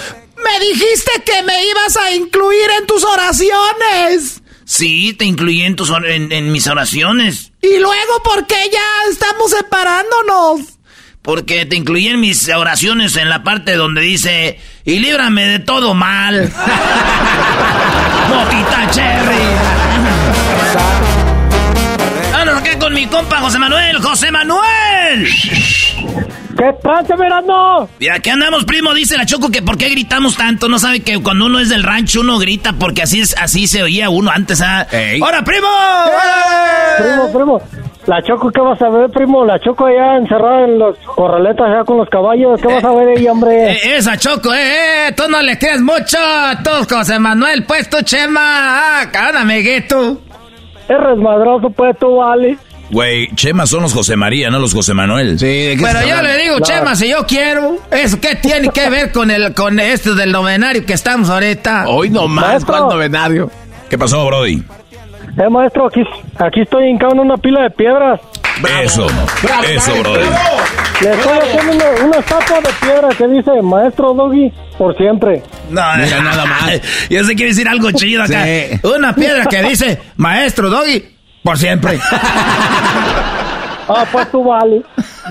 Me 0.44 0.66
dijiste 0.66 1.12
que 1.26 1.44
me 1.44 1.64
ibas 1.68 1.98
a 1.98 2.12
incluir 2.14 2.70
en 2.80 2.88
tus 2.88 3.04
oraciones. 3.04 4.42
Sí, 4.74 5.12
te 5.12 5.26
incluí 5.26 5.64
en, 5.64 5.76
tus, 5.76 5.90
or- 5.90 6.08
en, 6.10 6.32
en 6.32 6.50
mis 6.54 6.66
oraciones. 6.68 7.52
Y 7.62 7.78
luego, 7.80 8.24
¿por 8.24 8.48
qué 8.48 8.56
ya 8.72 8.80
estamos 9.12 9.52
separándonos? 9.52 10.62
Porque 11.22 11.66
te 11.66 11.76
incluí 11.76 12.08
en 12.08 12.22
mis 12.22 12.48
oraciones 12.48 13.18
en 13.18 13.28
la 13.28 13.44
parte 13.44 13.76
donde 13.76 14.00
dice, 14.00 14.62
y 14.86 15.00
líbrame 15.00 15.46
de 15.46 15.60
todo 15.60 15.94
mal. 15.94 16.44
Motita 18.30 18.90
Cherry. 18.92 19.44
Vámonos 22.32 22.62
acá 22.62 22.80
con 22.80 22.94
mi 22.94 23.06
compa 23.08 23.42
José 23.42 23.60
Manuel. 23.60 23.98
¡José 24.02 24.32
Manuel! 24.32 25.28
¿Qué 26.62 26.72
pasa, 26.74 27.16
Verano? 27.16 27.90
Y 27.98 28.08
aquí 28.08 28.30
andamos, 28.30 28.66
primo, 28.66 28.94
dice 28.94 29.18
la 29.18 29.26
Choco 29.26 29.50
que 29.50 29.64
por 29.64 29.80
qué 29.80 29.90
gritamos 29.90 30.38
tanto. 30.38 30.70
No 30.70 30.78
sabe 30.78 31.00
que 31.00 31.20
cuando 31.20 31.48
uno 31.48 31.58
es 31.58 31.70
del 31.70 31.82
rancho 31.82 32.22
uno 32.22 32.38
grita 32.38 32.74
porque 32.74 33.02
así 33.02 33.20
es, 33.20 33.36
así 33.36 33.66
se 33.66 33.82
oía 33.82 34.12
uno 34.12 34.30
antes. 34.30 34.62
¿ah? 34.62 34.86
¡Hola, 35.24 35.44
primo! 35.44 35.68
Primo, 37.00 37.34
primo. 37.34 37.62
La 38.06 38.22
Choco, 38.22 38.52
¿qué 38.52 38.62
vas 38.62 38.80
a 38.80 38.90
ver, 38.90 39.10
primo? 39.10 39.44
La 39.44 39.60
Choco 39.60 39.88
allá 39.88 40.18
encerrada 40.18 40.66
en 40.66 40.78
los 40.78 41.00
corraletas 41.00 41.66
allá 41.66 41.84
con 41.84 41.98
los 41.98 42.08
caballos. 42.10 42.62
¿Qué 42.62 42.68
vas 42.68 42.84
a 42.84 42.92
ver 42.92 43.18
ahí, 43.18 43.28
hombre? 43.28 43.72
Eh, 43.72 43.96
esa 43.96 44.16
Choco, 44.16 44.54
eh, 44.54 45.08
eh, 45.08 45.14
tú 45.18 45.24
no 45.32 45.42
le 45.42 45.58
crees 45.58 45.82
mucho. 45.82 46.20
Tú, 46.64 46.96
José 46.96 47.18
Manuel, 47.18 47.64
pues 47.66 47.90
tú, 47.90 47.98
Chema. 48.04 49.00
Ah, 49.02 49.10
cabrón, 49.12 49.38
amiguito. 49.42 50.22
Es 50.88 50.98
resmadroso, 51.00 51.72
pues, 51.72 51.98
tú, 51.98 52.18
vale. 52.18 52.56
Güey, 52.92 53.34
Chema 53.36 53.66
son 53.66 53.84
los 53.84 53.94
José 53.94 54.18
María, 54.18 54.50
no 54.50 54.60
los 54.60 54.74
José 54.74 54.94
Manuel. 54.94 55.40
Sí, 55.40 55.78
Pero 55.82 56.06
yo 56.06 56.22
le 56.22 56.38
digo, 56.38 56.60
Chema, 56.60 56.94
si 56.96 57.10
yo 57.10 57.26
quiero, 57.26 57.78
¿eso 57.90 58.20
qué 58.20 58.36
tiene 58.36 58.70
que 58.70 58.90
ver 58.90 59.12
con 59.14 59.32
el 59.32 59.54
con 59.54 59.80
esto 59.80 60.14
del 60.14 60.32
novenario 60.32 60.86
que 60.86 60.94
estamos 60.94 61.30
ahorita? 61.30 61.86
Hoy 61.88 62.10
no 62.10 62.28
más, 62.28 62.46
Maestro. 62.48 62.74
¿cuál 62.78 62.90
novenario? 62.90 63.50
¿Qué 63.90 63.98
pasó, 63.98 64.26
Brody? 64.26 64.62
Eh, 65.38 65.50
maestro, 65.50 65.88
aquí, 65.88 66.02
aquí 66.38 66.62
estoy 66.62 66.90
hincado 66.90 67.14
en 67.14 67.20
una 67.22 67.38
pila 67.38 67.64
de 67.64 67.70
piedras. 67.70 68.20
Eso, 68.84 69.08
eso, 69.70 69.96
Brody. 69.96 70.26
Le 71.02 71.12
estoy 71.12 71.38
haciendo 71.40 71.72
una, 71.72 72.06
una 72.06 72.18
estatua 72.20 72.58
de 72.60 72.70
piedra 72.82 73.10
que 73.18 73.28
dice, 73.30 73.52
maestro 73.64 74.14
Doggy, 74.14 74.52
por 74.78 74.96
siempre. 74.98 75.42
No, 75.70 75.82
Mira, 75.98 76.22
nada 76.22 76.46
más. 76.46 76.82
Yo 77.10 77.24
sé 77.24 77.36
quiere 77.36 77.52
decir 77.54 77.68
algo 77.70 77.90
chido 77.92 78.24
acá. 78.24 78.44
Sí. 78.44 78.80
Una 78.84 79.16
piedra 79.16 79.46
que 79.46 79.64
dice, 79.64 80.00
maestro 80.18 80.70
Doggy, 80.70 81.11
por 81.44 81.58
siempre. 81.58 82.00
Ah, 83.88 84.06
pues 84.12 84.30
tú 84.32 84.44
vale. 84.44 84.82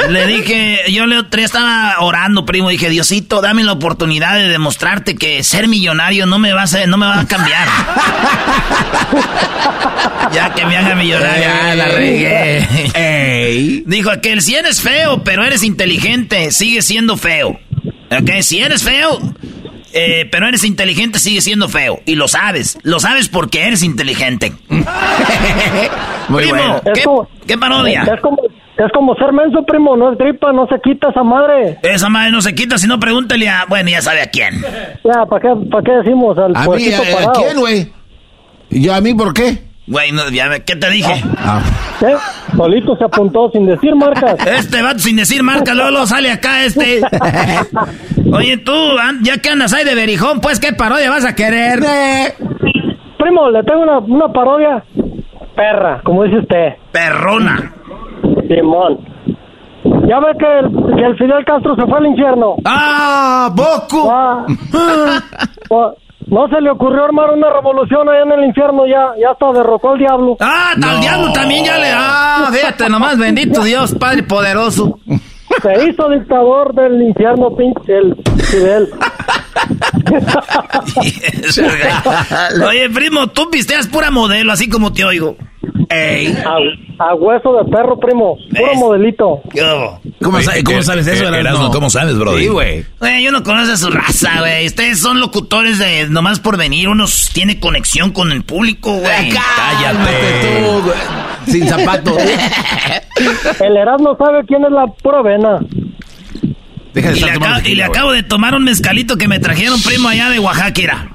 Le 0.08 0.26
dije, 0.26 0.80
yo 0.92 1.06
le 1.06 1.22
estaba 1.42 1.96
orando, 2.00 2.44
primo, 2.46 2.68
dije, 2.70 2.88
Diosito, 2.88 3.40
dame 3.40 3.62
la 3.64 3.72
oportunidad 3.72 4.34
de 4.34 4.48
demostrarte 4.48 5.16
que 5.16 5.42
ser 5.44 5.68
millonario 5.68 6.26
no 6.26 6.38
me 6.38 6.52
va 6.52 6.62
a 6.62 6.64
hacer- 6.64 6.88
no 6.88 6.96
me 6.96 7.06
va 7.06 7.20
a 7.20 7.26
cambiar. 7.26 7.68
ya 10.32 10.52
que 10.54 10.64
me 10.64 10.76
haga 10.76 10.94
millonario, 10.94 11.42
ya 11.42 11.74
la 11.74 11.86
regué. 11.86 13.82
Dijo 13.86 14.10
aquel, 14.10 14.42
si 14.42 14.54
eres 14.54 14.80
feo, 14.80 15.22
pero 15.24 15.44
eres 15.44 15.62
inteligente, 15.64 16.52
sigue 16.52 16.82
siendo 16.82 17.16
feo. 17.16 17.58
¿Ok? 18.10 18.30
Si 18.42 18.60
eres 18.60 18.82
feo, 18.82 19.18
eh, 19.92 20.28
pero 20.30 20.46
eres 20.48 20.64
inteligente, 20.64 21.18
sigue 21.18 21.40
siendo 21.40 21.68
feo. 21.68 22.00
Y 22.06 22.14
lo 22.14 22.28
sabes, 22.28 22.78
lo 22.82 23.00
sabes 23.00 23.28
porque 23.28 23.66
eres 23.66 23.82
inteligente. 23.82 24.52
Muy 26.28 26.42
primo, 26.44 26.58
bueno. 26.58 26.80
¿qué, 26.94 27.00
Es 27.00 27.06
como- 27.06 27.28
qué 27.46 27.58
parodia? 27.58 28.02
Es 28.02 28.20
como, 28.20 28.38
es 28.42 28.92
como 28.94 29.14
ser 29.16 29.32
menso, 29.32 29.62
primo, 29.66 29.96
no 29.96 30.12
es 30.12 30.18
gripa, 30.18 30.52
no 30.52 30.66
se 30.66 30.76
quita 30.80 31.10
esa 31.10 31.22
madre. 31.22 31.78
Esa 31.82 32.08
madre 32.08 32.30
no 32.30 32.40
se 32.40 32.54
quita, 32.54 32.78
si 32.78 32.86
no 32.86 32.98
pregúntale 33.00 33.48
a... 33.48 33.64
Bueno, 33.68 33.90
ya 33.90 34.00
sabe 34.00 34.22
a 34.22 34.30
quién. 34.30 34.60
Ya, 35.04 35.26
¿para 35.26 35.42
qué, 35.42 35.48
para 35.70 35.82
qué 35.84 35.92
decimos? 35.92 36.38
Al 36.38 36.56
A 36.56 36.66
mí, 36.68 36.92
¿a, 36.92 37.32
quién, 37.32 37.58
güey? 37.58 37.92
¿Y 38.70 38.82
yo 38.82 38.94
a 38.94 39.00
mí 39.00 39.12
por 39.14 39.34
qué? 39.34 39.64
Güey, 39.86 40.12
no, 40.12 40.28
ya 40.30 40.60
¿qué 40.60 40.76
te 40.76 40.88
dije? 40.90 41.12
¿Qué? 41.98 42.14
Solito 42.56 42.96
se 42.96 43.04
apuntó 43.04 43.50
sin 43.50 43.66
decir 43.66 43.94
marcas. 43.94 44.34
Este 44.46 44.82
vato 44.82 44.98
sin 44.98 45.16
decir 45.16 45.42
marca, 45.42 45.74
luego, 45.74 45.90
luego 45.90 46.06
sale 46.06 46.30
acá 46.30 46.64
este. 46.64 47.00
Oye, 48.32 48.58
tú, 48.58 48.72
ya 49.22 49.38
que 49.38 49.50
andas 49.50 49.72
ahí 49.72 49.84
de 49.84 49.94
berijón, 49.94 50.40
pues, 50.40 50.60
¿qué 50.60 50.72
parodia 50.72 51.10
vas 51.10 51.24
a 51.24 51.34
querer? 51.34 51.80
Primo, 53.18 53.50
le 53.50 53.62
tengo 53.64 53.82
una, 53.82 53.98
una 53.98 54.28
parodia. 54.28 54.84
Perra, 55.56 56.00
como 56.04 56.24
dice 56.24 56.38
usted. 56.38 56.68
Perrona. 56.92 57.74
Simón. 58.48 58.98
Ya 60.08 60.18
ve 60.20 60.32
que 60.38 60.58
el, 60.58 60.96
que 60.96 61.04
el 61.04 61.16
Fidel 61.16 61.44
Castro 61.44 61.74
se 61.76 61.86
fue 61.86 61.98
al 61.98 62.06
infierno. 62.06 62.56
¡Ah, 62.64 63.50
Boco! 63.54 64.10
Ah, 64.10 64.44
ah, 64.74 65.20
no 66.26 66.48
se 66.48 66.60
le 66.60 66.70
ocurrió 66.70 67.04
armar 67.04 67.30
una 67.30 67.50
revolución 67.50 68.08
allá 68.08 68.22
en 68.22 68.32
el 68.32 68.44
infierno, 68.46 68.86
ya, 68.86 69.12
ya 69.20 69.30
hasta 69.30 69.52
derrocó 69.52 69.90
al 69.90 69.98
diablo. 69.98 70.36
Ah, 70.40 70.72
al 70.74 71.00
diablo 71.00 71.32
también 71.32 71.64
ya 71.64 71.78
le. 71.78 71.90
Ah, 71.92 72.50
fíjate 72.52 72.88
nomás, 72.88 73.18
bendito 73.18 73.62
Dios, 73.62 73.94
Padre 73.94 74.22
poderoso. 74.22 74.98
Se 75.62 75.88
hizo 75.88 76.08
dictador 76.08 76.74
del 76.74 77.02
infierno, 77.02 77.54
pinche, 77.56 77.96
el 77.98 78.16
Fidel. 78.44 78.88
Oye, 82.66 82.90
primo, 82.90 83.26
tú 83.28 83.50
pisteas 83.50 83.86
pura 83.88 84.10
modelo, 84.10 84.52
así 84.52 84.68
como 84.68 84.92
te 84.92 85.04
oigo. 85.04 85.36
Ey. 85.88 86.36
A, 86.98 87.14
hueso 87.14 87.52
de 87.56 87.70
perro, 87.70 87.98
primo. 87.98 88.36
Puro 88.56 88.74
modelito. 88.76 89.42
¿Cómo, 89.52 90.00
¿Cómo, 90.64 90.82
sabes 90.82 91.06
eso, 91.06 91.34
Erasmo? 91.34 91.70
¿Cómo 91.72 91.90
sabes, 91.90 92.16
bro? 92.16 92.38
Sí, 92.38 92.46
güey. 92.46 92.86
Yo 93.22 93.32
no 93.32 93.42
conozco 93.42 93.74
a 93.74 93.76
su 93.76 93.90
raza, 93.90 94.38
güey. 94.38 94.66
Ustedes 94.66 95.00
son 95.00 95.18
locutores 95.18 95.78
de 95.78 96.08
nomás 96.08 96.38
por 96.38 96.56
venir. 96.56 96.88
Unos 96.88 97.30
tiene 97.32 97.58
conexión 97.58 98.12
con 98.12 98.30
el 98.30 98.44
público, 98.44 98.92
güey. 98.92 99.30
Cállate 99.30 100.62
tú, 100.62 100.82
güey. 100.82 101.29
Sin 101.46 101.66
zapatos. 101.68 102.16
el 103.60 103.76
Erasmo 103.76 104.16
sabe 104.16 104.44
quién 104.46 104.64
es 104.64 104.72
la 104.72 104.86
pura 104.86 105.22
vena. 105.22 105.60
Deja 106.92 107.10
de 107.10 107.18
y, 107.18 107.20
le 107.20 107.30
acabo, 107.30 107.60
y 107.64 107.74
le 107.74 107.84
acabo 107.84 108.12
de 108.12 108.22
tomar 108.22 108.54
un 108.54 108.64
mezcalito 108.64 109.16
que 109.16 109.28
me 109.28 109.38
trajeron, 109.38 109.80
primo, 109.82 110.08
allá 110.08 110.30
de 110.30 110.38
Oaxaca. 110.38 110.80
Era. 110.80 111.08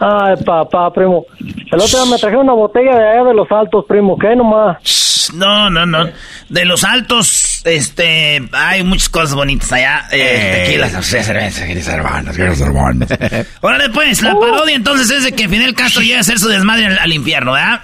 Ay, 0.00 0.34
papá, 0.44 0.92
primo. 0.92 1.24
El 1.40 1.80
otro 1.80 2.02
día 2.02 2.12
me 2.12 2.18
trajeron 2.18 2.44
una 2.44 2.54
botella 2.54 2.96
de 2.96 3.08
allá 3.08 3.24
de 3.24 3.34
los 3.34 3.50
altos, 3.50 3.84
primo. 3.86 4.18
¿Qué 4.18 4.34
nomás? 4.36 5.30
No, 5.34 5.70
no, 5.70 5.86
no. 5.86 6.08
De 6.48 6.64
los 6.64 6.84
altos, 6.84 7.62
este, 7.64 8.42
hay 8.52 8.82
muchas 8.82 9.08
cosas 9.08 9.34
bonitas 9.34 9.72
allá. 9.72 10.06
Eh, 10.10 10.64
tequilas, 10.66 11.06
cerveza, 11.06 11.66
queridos 11.66 11.88
hermanos, 11.88 12.36
queridos 12.36 12.60
hermanos. 12.60 13.08
Órale, 13.60 13.90
pues, 13.90 14.22
la 14.22 14.34
parodia 14.34 14.74
entonces 14.74 15.10
es 15.10 15.24
de 15.24 15.32
que 15.32 15.48
Fidel 15.48 15.74
Castro 15.74 16.02
llegue 16.02 16.16
a 16.16 16.20
hacer 16.20 16.38
su 16.38 16.48
desmadre 16.48 16.86
al, 16.86 16.98
al 16.98 17.12
infierno, 17.12 17.52
¿verdad? 17.52 17.82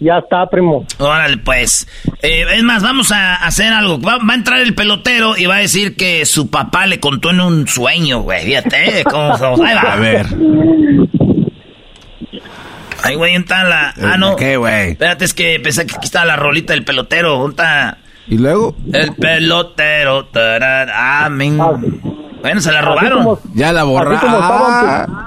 Ya 0.00 0.18
está, 0.18 0.48
primo. 0.48 0.86
Órale, 0.98 1.38
pues. 1.38 1.88
Eh, 2.22 2.44
es 2.54 2.62
más, 2.62 2.82
vamos 2.82 3.10
a 3.10 3.34
hacer 3.34 3.72
algo. 3.72 4.00
Va, 4.00 4.18
a 4.28 4.34
entrar 4.34 4.60
el 4.60 4.74
pelotero 4.74 5.36
y 5.36 5.46
va 5.46 5.56
a 5.56 5.60
decir 5.60 5.96
que 5.96 6.24
su 6.24 6.50
papá 6.50 6.86
le 6.86 7.00
contó 7.00 7.30
en 7.30 7.40
un 7.40 7.66
sueño, 7.66 8.20
güey. 8.20 8.44
Fíjate 8.44 9.04
cómo 9.10 9.36
somos. 9.36 9.60
Ahí 9.60 9.74
va. 9.74 9.92
A 9.92 9.96
ver. 9.96 10.26
Ahí, 13.02 13.14
güey, 13.14 13.34
está 13.34 13.64
la... 13.64 13.94
Ah, 14.02 14.16
no. 14.16 14.36
¿Qué, 14.36 14.56
güey? 14.56 14.90
Espérate, 14.90 15.24
es 15.24 15.34
que 15.34 15.58
pensé 15.60 15.86
que 15.86 15.96
aquí 15.96 16.06
estaba 16.06 16.26
la 16.26 16.36
rolita 16.36 16.72
del 16.74 16.84
pelotero. 16.84 17.38
¿Dónde? 17.38 17.64
¿Y 18.28 18.38
luego? 18.38 18.76
El 18.92 19.14
pelotero. 19.14 20.26
Tarán, 20.26 20.90
amén. 20.92 21.58
Ah, 21.60 21.72
bueno, 22.40 22.60
se 22.60 22.70
la 22.70 22.82
robaron. 22.82 23.38
ya 23.54 23.72
la 23.72 23.82
borraron. 23.82 25.26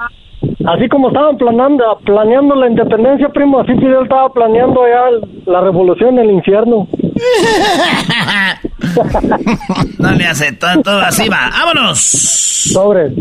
Así 0.67 0.87
como 0.89 1.07
estaban 1.07 1.37
planeando, 1.37 1.83
planeando 2.05 2.55
la 2.55 2.67
independencia, 2.67 3.29
primo, 3.29 3.61
así 3.61 3.73
Fidel 3.73 4.03
estaba 4.03 4.31
planeando 4.31 4.81
ya 4.87 5.51
la 5.51 5.61
revolución 5.61 6.19
en 6.19 6.29
el 6.29 6.35
infierno. 6.35 6.87
no 9.99 10.11
le 10.11 10.25
hace, 10.25 10.51
todo, 10.53 11.01
así 11.01 11.27
va. 11.29 11.49
¡Vámonos! 11.51 11.99
Sobre. 11.99 13.11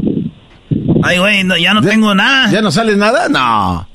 Ay, 1.03 1.19
güey, 1.19 1.63
ya 1.63 1.75
no 1.75 1.83
tengo 1.83 2.15
nada. 2.15 2.51
¿Ya 2.51 2.61
no 2.61 2.71
sale 2.71 2.97
nada? 2.97 3.29
No. 3.29 3.87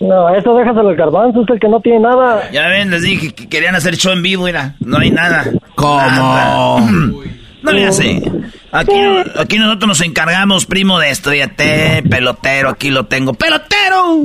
No, 0.00 0.34
eso 0.34 0.54
déjaselo 0.54 0.88
al 0.88 0.96
garbanzo, 0.96 1.42
es 1.42 1.50
el 1.50 1.60
que 1.60 1.68
no 1.68 1.80
tiene 1.80 2.00
nada. 2.00 2.50
Ya 2.50 2.68
ven, 2.68 2.90
les 2.90 3.02
dije 3.02 3.34
que 3.34 3.48
querían 3.48 3.74
hacer 3.74 3.96
show 3.96 4.12
en 4.12 4.22
vivo, 4.22 4.44
mira, 4.44 4.74
no 4.80 4.98
hay 4.98 5.10
nada. 5.10 5.44
¿Cómo? 5.74 6.80
No 7.62 7.72
le 7.72 7.86
hace. 7.86 8.22
Aquí, 8.72 8.92
aquí 9.36 9.58
nosotros 9.58 9.88
nos 9.88 10.00
encargamos, 10.00 10.64
primo, 10.64 11.00
de 11.00 11.10
esto. 11.10 11.30
Fíjate, 11.30 12.04
pelotero, 12.08 12.70
aquí 12.70 12.90
lo 12.90 13.06
tengo. 13.06 13.34
¡Pelotero! 13.34 14.22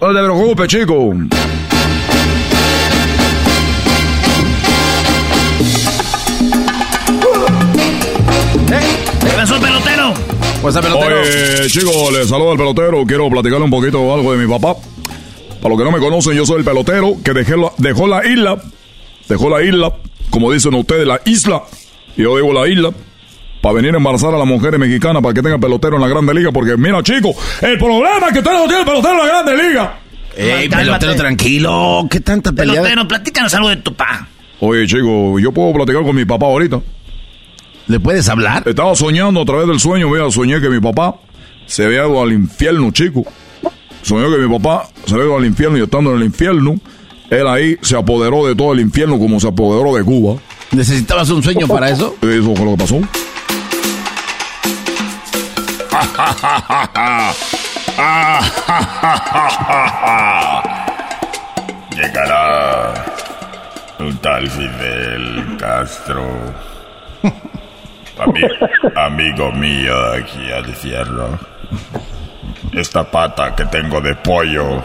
No 0.00 0.08
te 0.12 0.22
preocupes, 0.22 0.68
chico. 0.68 1.12
¿Qué 9.20 9.30
pasó, 9.36 9.60
pelotero? 9.60 10.14
Pues 10.60 10.74
pelotero. 10.74 11.20
Oye, 11.20 11.68
chico, 11.68 12.10
le 12.10 12.26
saludo 12.26 12.50
al 12.50 12.58
pelotero. 12.58 13.04
Quiero 13.06 13.30
platicarle 13.30 13.64
un 13.64 13.70
poquito 13.70 14.12
algo 14.12 14.32
de 14.32 14.44
mi 14.44 14.52
papá. 14.52 14.80
Para 15.62 15.68
los 15.68 15.78
que 15.78 15.84
no 15.84 15.92
me 15.92 16.00
conocen, 16.00 16.34
yo 16.34 16.44
soy 16.44 16.58
el 16.58 16.64
pelotero 16.64 17.14
que 17.24 17.32
dejé 17.32 17.54
dejó 17.78 18.08
la 18.08 18.26
isla. 18.26 18.60
Dejó 19.28 19.48
la 19.48 19.62
isla, 19.62 19.94
como 20.30 20.52
dicen 20.52 20.74
ustedes, 20.74 21.06
la 21.06 21.20
isla 21.24 21.62
yo 22.22 22.36
digo 22.36 22.52
la 22.52 22.68
isla 22.68 22.90
para 23.60 23.76
venir 23.76 23.94
a 23.94 23.96
embarazar 23.96 24.34
a 24.34 24.38
las 24.38 24.46
mujeres 24.46 24.78
mexicanas 24.78 25.22
para 25.22 25.32
que 25.34 25.42
tengan 25.42 25.60
pelotero 25.60 25.96
en 25.96 26.02
la 26.02 26.08
Grande 26.08 26.34
Liga. 26.34 26.52
Porque 26.52 26.76
mira, 26.76 27.02
chicos, 27.02 27.34
el 27.62 27.78
problema 27.78 28.26
es 28.26 28.32
que 28.32 28.38
usted 28.40 28.52
no 28.52 28.68
tiene 28.68 28.84
pelotero 28.84 29.12
en 29.12 29.18
la 29.18 29.26
Grande 29.26 29.56
Liga. 29.56 29.98
Ey, 30.36 30.68
pelotero, 30.68 31.14
tranquilo. 31.14 32.06
¿Qué 32.10 32.20
tanta 32.20 32.52
pelea? 32.52 32.74
Pelotero, 32.82 33.08
platícanos 33.08 33.54
algo 33.54 33.68
de 33.70 33.76
tu 33.76 33.94
papá. 33.94 34.28
Oye, 34.60 34.86
chico, 34.86 35.38
yo 35.38 35.52
puedo 35.52 35.72
platicar 35.72 36.02
con 36.02 36.14
mi 36.14 36.24
papá 36.24 36.46
ahorita. 36.46 36.80
¿Le 37.86 38.00
puedes 38.00 38.28
hablar? 38.28 38.62
Estaba 38.66 38.94
soñando 38.94 39.42
a 39.42 39.44
través 39.44 39.66
del 39.66 39.78
sueño, 39.78 40.08
mira, 40.08 40.30
soñé 40.30 40.60
que 40.60 40.70
mi 40.70 40.80
papá 40.80 41.16
se 41.66 41.84
había 41.84 42.06
ido 42.06 42.22
al 42.22 42.32
infierno, 42.32 42.90
chico. 42.92 43.24
Soñé 44.02 44.30
que 44.30 44.42
mi 44.42 44.58
papá 44.58 44.88
se 45.06 45.14
había 45.14 45.26
ido 45.26 45.36
al 45.36 45.44
infierno 45.44 45.78
y 45.78 45.82
estando 45.82 46.10
en 46.12 46.18
el 46.18 46.24
infierno, 46.24 46.76
él 47.30 47.46
ahí 47.46 47.76
se 47.82 47.96
apoderó 47.96 48.46
de 48.46 48.54
todo 48.54 48.72
el 48.72 48.80
infierno 48.80 49.18
como 49.18 49.38
se 49.40 49.48
apoderó 49.48 49.96
de 49.96 50.04
Cuba. 50.04 50.40
¿Necesitabas 50.74 51.30
un 51.30 51.40
sueño 51.40 51.68
para 51.68 51.88
eso? 51.88 52.16
Eso 52.22 52.56
fue 52.56 52.64
lo 52.64 52.72
que 52.72 52.78
pasó. 52.78 52.96
Llegará 61.94 62.92
un 64.00 64.16
tal 64.16 64.50
Fidel 64.50 65.56
Castro. 65.60 66.26
amigo 68.96 69.52
mío 69.52 69.94
aquí 70.14 70.50
a 70.50 70.60
decirlo. 70.62 71.38
Esta 72.72 73.08
pata 73.08 73.54
que 73.54 73.64
tengo 73.66 74.00
de 74.00 74.16
pollo 74.16 74.82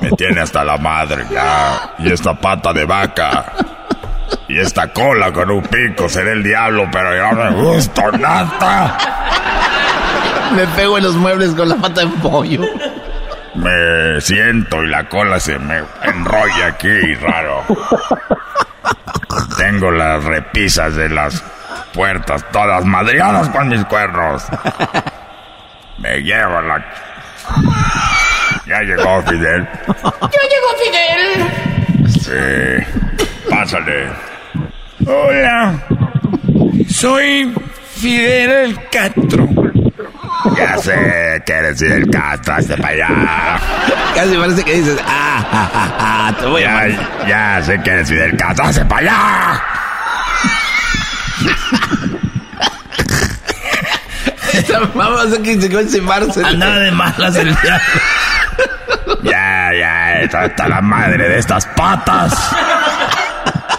me 0.00 0.12
tiene 0.12 0.40
hasta 0.40 0.62
la 0.62 0.76
madre 0.76 1.24
ya. 1.32 1.96
Y 1.98 2.12
esta 2.12 2.38
pata 2.38 2.72
de 2.72 2.84
vaca 2.84 3.52
y 4.48 4.58
esta 4.58 4.92
cola 4.92 5.32
con 5.32 5.50
un 5.50 5.62
pico 5.62 6.08
será 6.08 6.32
el 6.32 6.42
diablo, 6.42 6.88
pero 6.92 7.16
yo 7.16 7.32
no 7.32 7.50
me 7.50 7.62
gusta 7.62 8.10
nada. 8.12 8.98
Me 10.54 10.66
pego 10.68 10.98
en 10.98 11.04
los 11.04 11.14
muebles 11.16 11.50
con 11.54 11.68
la 11.68 11.76
pata 11.76 12.02
de 12.02 12.08
pollo. 12.22 12.62
Me 13.54 14.20
siento 14.20 14.82
y 14.82 14.88
la 14.88 15.08
cola 15.08 15.38
se 15.40 15.58
me 15.58 15.82
enrolla 16.02 16.66
aquí, 16.66 17.14
raro. 17.14 17.64
Tengo 19.56 19.90
las 19.90 20.22
repisas 20.24 20.94
de 20.96 21.08
las 21.08 21.42
puertas 21.92 22.44
todas 22.52 22.84
madreadas 22.84 23.48
con 23.50 23.68
mis 23.68 23.84
cuernos. 23.84 24.44
Me 25.98 26.20
llevo 26.22 26.60
la... 26.62 26.84
Ya 28.66 28.80
llegó 28.80 29.22
Fidel. 29.22 29.68
Ya 29.86 30.42
llegó 30.52 30.70
Fidel. 30.82 31.48
Sí. 32.08 33.13
Pásale. 33.54 34.10
Hola, 35.06 35.78
soy 36.90 37.54
Fidel 37.94 38.76
Castro. 38.90 39.48
Ya 40.56 40.76
sé 40.78 41.40
que 41.46 41.52
eres 41.52 41.78
Fidel 41.78 42.10
Castro, 42.10 42.54
hazte 42.54 42.76
para 42.76 42.88
allá. 42.88 43.60
Casi 44.12 44.36
parece 44.36 44.64
que 44.64 44.74
dices, 44.74 44.98
ah, 45.06 45.46
ah, 45.52 45.70
ah, 45.72 45.92
ah 46.00 46.34
te 46.36 46.46
voy 46.46 46.62
ya, 46.62 46.80
a 46.80 46.88
Ya 47.28 47.62
sé 47.62 47.80
que 47.80 47.90
eres 47.90 48.08
Fidel 48.08 48.36
Castro, 48.36 48.64
hazte 48.64 48.84
para 48.86 49.00
allá. 49.02 49.62
Vamos 54.94 55.32
a 55.32 55.42
que 55.42 55.60
se 55.60 55.70
conoce 55.70 56.44
Andaba 56.44 56.78
de 56.80 56.90
malas 56.90 57.36
el 57.36 57.54
diablo. 57.54 57.84
Ya, 59.22 59.70
ya, 59.78 60.20
está, 60.22 60.46
está 60.46 60.68
la 60.68 60.80
madre 60.80 61.28
de 61.28 61.38
estas 61.38 61.66
patas. 61.66 62.52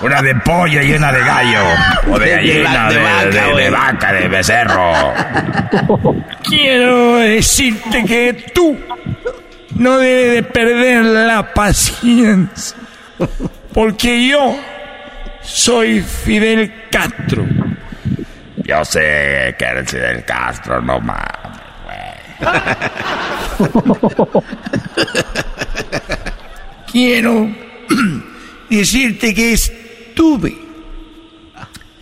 Una 0.05 0.21
de 0.21 0.35
pollo 0.35 0.83
y 0.83 0.93
una 0.93 1.11
de 1.11 1.19
gallo. 1.19 1.63
O 2.11 2.19
de 2.19 2.29
gallina, 2.29 2.91
de, 2.91 3.01
vaca, 3.01 3.55
de, 3.55 3.69
vaca, 3.71 4.13
de 4.13 4.27
becerro. 4.27 4.93
Quiero 6.43 7.15
decirte 7.15 8.05
que 8.05 8.33
tú 8.53 8.77
no 9.73 9.97
debes 9.97 10.35
de 10.35 10.43
perder 10.43 11.05
la 11.05 11.51
paciencia. 11.51 12.77
Porque 13.73 14.27
yo 14.27 14.55
soy 15.41 16.01
Fidel 16.01 16.71
Castro. 16.91 17.43
Yo 18.57 18.85
sé 18.85 19.55
que 19.57 19.65
eres 19.65 19.89
Fidel 19.89 20.23
Castro, 20.23 20.83
no 20.83 20.99
mames, 20.99 21.25
Quiero 26.91 27.49
decirte 28.69 29.33
que 29.33 29.53
es 29.53 29.84
estuve 30.15 30.57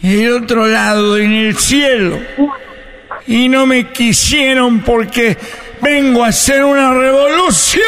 el 0.04 0.44
otro 0.44 0.68
lado, 0.68 1.18
en 1.18 1.32
el 1.32 1.58
cielo, 1.58 2.20
y 3.26 3.50
no 3.50 3.66
me 3.66 3.88
quisieron 3.88 4.82
porque 4.82 5.36
vengo 5.82 6.24
a 6.24 6.28
hacer 6.28 6.64
una 6.64 6.94
revolución. 6.94 7.84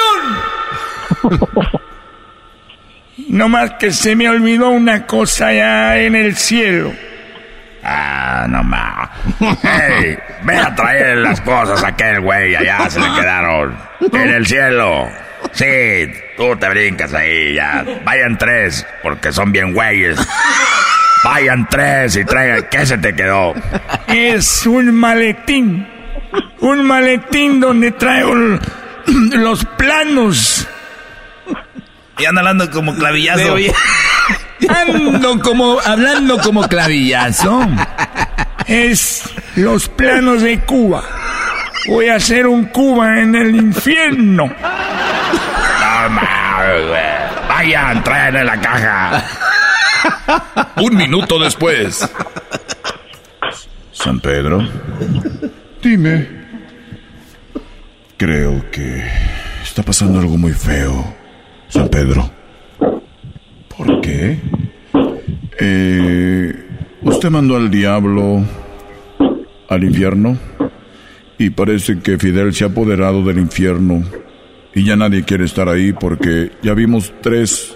no 3.29 3.49
más 3.49 3.73
que 3.73 3.91
se 3.91 4.15
me 4.15 4.29
olvidó 4.29 4.69
una 4.69 5.05
cosa 5.05 5.53
ya 5.53 5.97
en 5.97 6.15
el 6.15 6.35
cielo. 6.35 6.91
Ah, 7.83 8.47
no 8.49 8.63
más. 8.63 9.09
¡Ey! 9.63 10.17
Ve 10.43 10.57
a 10.57 10.73
traer 10.73 11.17
las 11.17 11.39
cosas 11.41 11.83
a 11.83 11.89
aquel 11.89 12.21
güey, 12.21 12.55
allá 12.55 12.89
se 12.89 12.99
le 12.99 13.13
quedaron. 13.13 13.77
En 14.11 14.29
el 14.29 14.47
cielo. 14.47 15.07
Sí, 15.51 15.65
tú 16.37 16.55
te 16.57 16.69
brincas 16.69 17.13
ahí, 17.13 17.55
ya. 17.55 17.85
Vayan 18.03 18.37
tres, 18.37 18.85
porque 19.03 19.31
son 19.31 19.51
bien 19.51 19.73
güeyes. 19.73 20.17
Vayan 21.23 21.67
tres 21.69 22.15
y 22.17 22.25
traigan. 22.25 22.67
¿Qué 22.69 22.85
se 22.85 22.97
te 22.97 23.15
quedó? 23.15 23.53
Es 24.07 24.65
un 24.65 24.93
maletín. 24.93 25.87
Un 26.59 26.85
maletín 26.85 27.59
donde 27.59 27.91
traigo 27.91 28.33
los 29.05 29.65
planos. 29.77 30.67
Y 32.17 32.25
anda 32.25 32.41
hablando 32.41 32.69
como 32.71 32.95
clavillazo. 32.95 33.55
Ando 34.69 35.39
como, 35.39 35.79
hablando 35.83 36.37
como 36.37 36.67
clavillazo. 36.67 37.67
Es 38.67 39.23
los 39.55 39.89
planos 39.89 40.41
de 40.41 40.59
Cuba. 40.59 41.03
Voy 41.87 42.07
a 42.09 42.15
hacer 42.15 42.47
un 42.47 42.65
Cuba 42.65 43.19
en 43.19 43.35
el 43.35 43.55
infierno. 43.55 44.51
Vayan, 47.47 48.03
traen 48.03 48.45
la 48.45 48.59
caja. 48.59 49.23
Un 50.77 50.95
minuto 50.95 51.39
después. 51.39 52.07
San 53.91 54.19
Pedro. 54.19 54.67
Dime. 55.81 56.27
Creo 58.17 58.69
que 58.71 59.03
está 59.63 59.83
pasando 59.83 60.19
algo 60.19 60.37
muy 60.37 60.53
feo, 60.53 61.15
San 61.67 61.89
Pedro. 61.89 62.29
¿Por 63.75 64.01
qué? 64.01 64.39
Eh, 65.59 66.65
usted 67.01 67.29
mandó 67.29 67.57
al 67.57 67.69
diablo 67.69 68.43
al 69.67 69.83
infierno 69.83 70.37
y 71.37 71.49
parece 71.49 71.99
que 71.99 72.17
Fidel 72.17 72.53
se 72.53 72.63
ha 72.63 72.67
apoderado 72.67 73.23
del 73.23 73.39
infierno 73.39 74.03
y 74.75 74.83
ya 74.83 74.95
nadie 74.97 75.23
quiere 75.23 75.45
estar 75.45 75.69
ahí 75.69 75.93
porque 75.93 76.51
ya 76.61 76.73
vimos 76.73 77.13
tres 77.21 77.73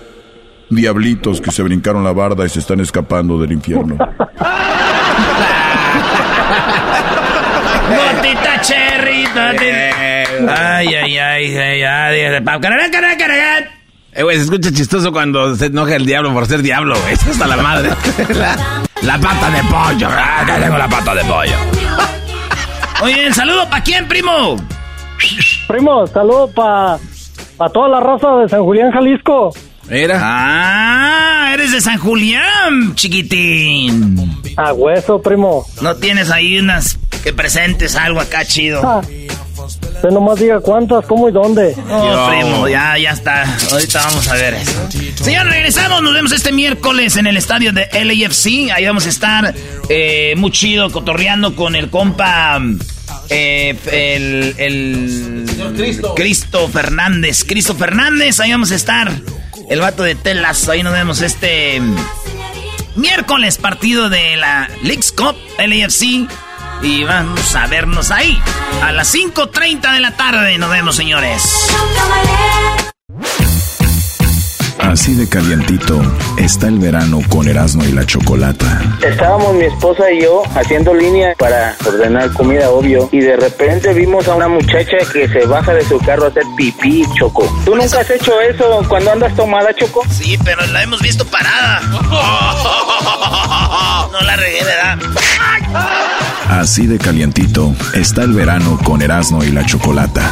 diablitos 0.70 1.42
que 1.42 1.52
se 1.52 1.64
brincaron 1.64 2.04
la 2.04 2.12
barda 2.12 2.46
y 2.46 2.50
se 2.50 2.60
están 2.60 2.82
escapando 2.82 3.40
del 3.40 3.54
infierno. 3.54 3.98
Gotita 7.90 8.62
cherry, 8.62 9.26
Ay, 10.48 10.94
ay, 10.94 11.18
ay, 11.18 11.58
ay, 11.58 11.84
ay. 11.84 12.20
Eh, 14.12 14.24
güey, 14.24 14.38
se 14.38 14.44
escucha 14.44 14.72
chistoso 14.72 15.12
cuando 15.12 15.56
se 15.56 15.68
enoja 15.68 15.96
el 15.96 16.06
diablo 16.06 16.34
por 16.34 16.48
ser 16.48 16.62
diablo, 16.62 17.00
güey. 17.00 17.14
Eso 17.22 17.32
está 17.32 17.48
la 17.48 17.58
madre. 17.58 17.90
La, 19.02 19.18
pata 19.18 19.50
de 19.50 19.64
pollo. 19.64 20.10
Ah, 20.12 20.44
ya 20.46 20.60
tengo 20.60 20.78
la 20.78 20.90
pata 20.90 21.16
de 21.16 21.24
pollo. 21.24 21.56
Oye, 23.02 23.34
saludo 23.34 23.70
para 23.70 23.82
quién, 23.82 24.06
primo. 24.10 24.58
Primo, 25.70 26.08
saludo 26.08 26.48
para 26.48 26.98
pa 27.56 27.70
toda 27.70 27.88
la 27.90 28.00
raza 28.00 28.28
de 28.38 28.50
San 28.50 28.64
Julián, 28.64 28.90
Jalisco. 28.92 29.54
Mira. 29.88 30.20
Ah, 30.20 31.52
eres 31.54 31.72
de 31.72 31.80
San 31.80 32.00
Julián, 32.00 32.96
chiquitín. 32.96 34.42
A 34.58 34.74
hueso, 34.74 35.22
primo. 35.22 35.68
¿No 35.84 35.96
tienes 35.98 36.32
ahí 36.32 36.58
unas 36.58 36.98
que 37.24 37.34
presentes 37.34 37.96
algo 37.96 38.20
acá 38.20 38.44
chido? 38.46 38.82
Ah, 38.84 39.02
usted 39.64 40.10
nomás 40.10 40.40
diga 40.40 40.60
cuántas, 40.60 41.06
cómo 41.06 41.30
y 41.30 41.32
dónde. 41.32 41.76
Oh, 41.88 42.28
primo, 42.32 42.68
ya, 42.68 42.98
ya 42.98 43.12
está. 43.12 43.44
Ahorita 43.72 44.02
vamos 44.06 44.28
a 44.28 44.34
ver 44.34 44.56
eso. 44.56 44.90
Señor, 45.24 45.46
regresamos. 45.46 46.02
Nos 46.02 46.16
vemos 46.16 46.32
este 46.32 46.52
miércoles 46.52 47.16
en 47.16 47.28
el 47.28 47.38
estadio 47.38 47.74
de 47.74 47.88
LAFC. 47.94 48.72
Ahí 48.74 48.88
vamos 48.88 49.06
a 49.06 49.10
estar 49.10 49.54
eh, 49.88 50.34
muy 50.36 50.50
chido, 50.50 50.92
cotorreando 50.92 51.56
con 51.56 51.76
el 51.76 51.92
compa... 51.92 52.60
Eh, 53.30 53.78
el, 53.92 54.56
el 54.58 55.74
Cristo. 55.76 56.16
Cristo 56.16 56.68
Fernández. 56.68 57.44
Cristo 57.46 57.76
Fernández, 57.76 58.40
ahí 58.40 58.52
vamos 58.52 58.72
a 58.72 58.76
estar. 58.76 59.12
El 59.70 59.82
vato 59.82 60.04
de 60.04 60.16
telas, 60.16 60.68
ahí 60.68 60.82
nos 60.82 60.94
vemos 60.94 61.22
este 61.22 61.80
miércoles, 62.96 63.58
partido 63.58 64.10
de 64.10 64.36
la 64.36 64.70
Leagues 64.82 65.12
Cup 65.12 65.36
LAFC. 65.58 66.28
Y 66.82 67.04
vamos 67.04 67.56
a 67.56 67.68
vernos 67.68 68.10
ahí. 68.10 68.42
A 68.82 68.92
las 68.92 69.14
5.30 69.14 69.94
de 69.94 70.00
la 70.00 70.16
tarde 70.16 70.58
nos 70.58 70.70
vemos, 70.70 70.96
señores. 70.96 71.68
Así 74.80 75.14
de 75.14 75.28
calientito 75.28 76.02
está 76.38 76.68
el 76.68 76.80
verano 76.80 77.20
con 77.30 77.48
Erasmo 77.48 77.84
y 77.84 77.92
la 77.92 78.06
Chocolata. 78.06 78.82
Estábamos 79.06 79.54
mi 79.54 79.66
esposa 79.66 80.10
y 80.12 80.24
yo 80.24 80.42
haciendo 80.56 80.94
línea 80.94 81.34
para 81.38 81.76
ordenar 81.86 82.32
comida, 82.34 82.70
obvio, 82.70 83.10
y 83.12 83.20
de 83.20 83.36
repente 83.36 83.94
vimos 83.94 84.28
a 84.28 84.36
una 84.36 84.48
muchacha 84.48 84.98
que 85.12 85.28
se 85.28 85.46
baja 85.46 85.74
de 85.74 85.84
su 85.86 86.00
carro 86.00 86.26
a 86.26 86.28
hacer 86.30 86.44
pipí, 86.58 87.04
Choco. 87.18 87.44
¿Tú 87.66 87.76
nunca 87.76 88.00
has 88.00 88.10
hecho 88.10 88.40
eso 88.42 88.84
cuando 88.88 89.12
andas 89.12 89.36
tomada, 89.36 89.74
Choco? 89.76 90.02
Sí, 90.10 90.38
pero 90.44 90.66
la 90.68 90.84
hemos 90.84 91.02
visto 91.02 91.26
parada. 91.26 91.82
No 94.12 94.22
la 94.22 94.36
regué, 94.36 94.64
¿verdad? 94.64 94.98
Así 96.50 96.88
de 96.88 96.98
calientito 96.98 97.74
está 97.94 98.24
el 98.24 98.34
verano 98.34 98.80
con 98.84 99.02
Erasmo 99.04 99.44
y 99.44 99.52
la 99.52 99.64
Chocolata. 99.66 100.32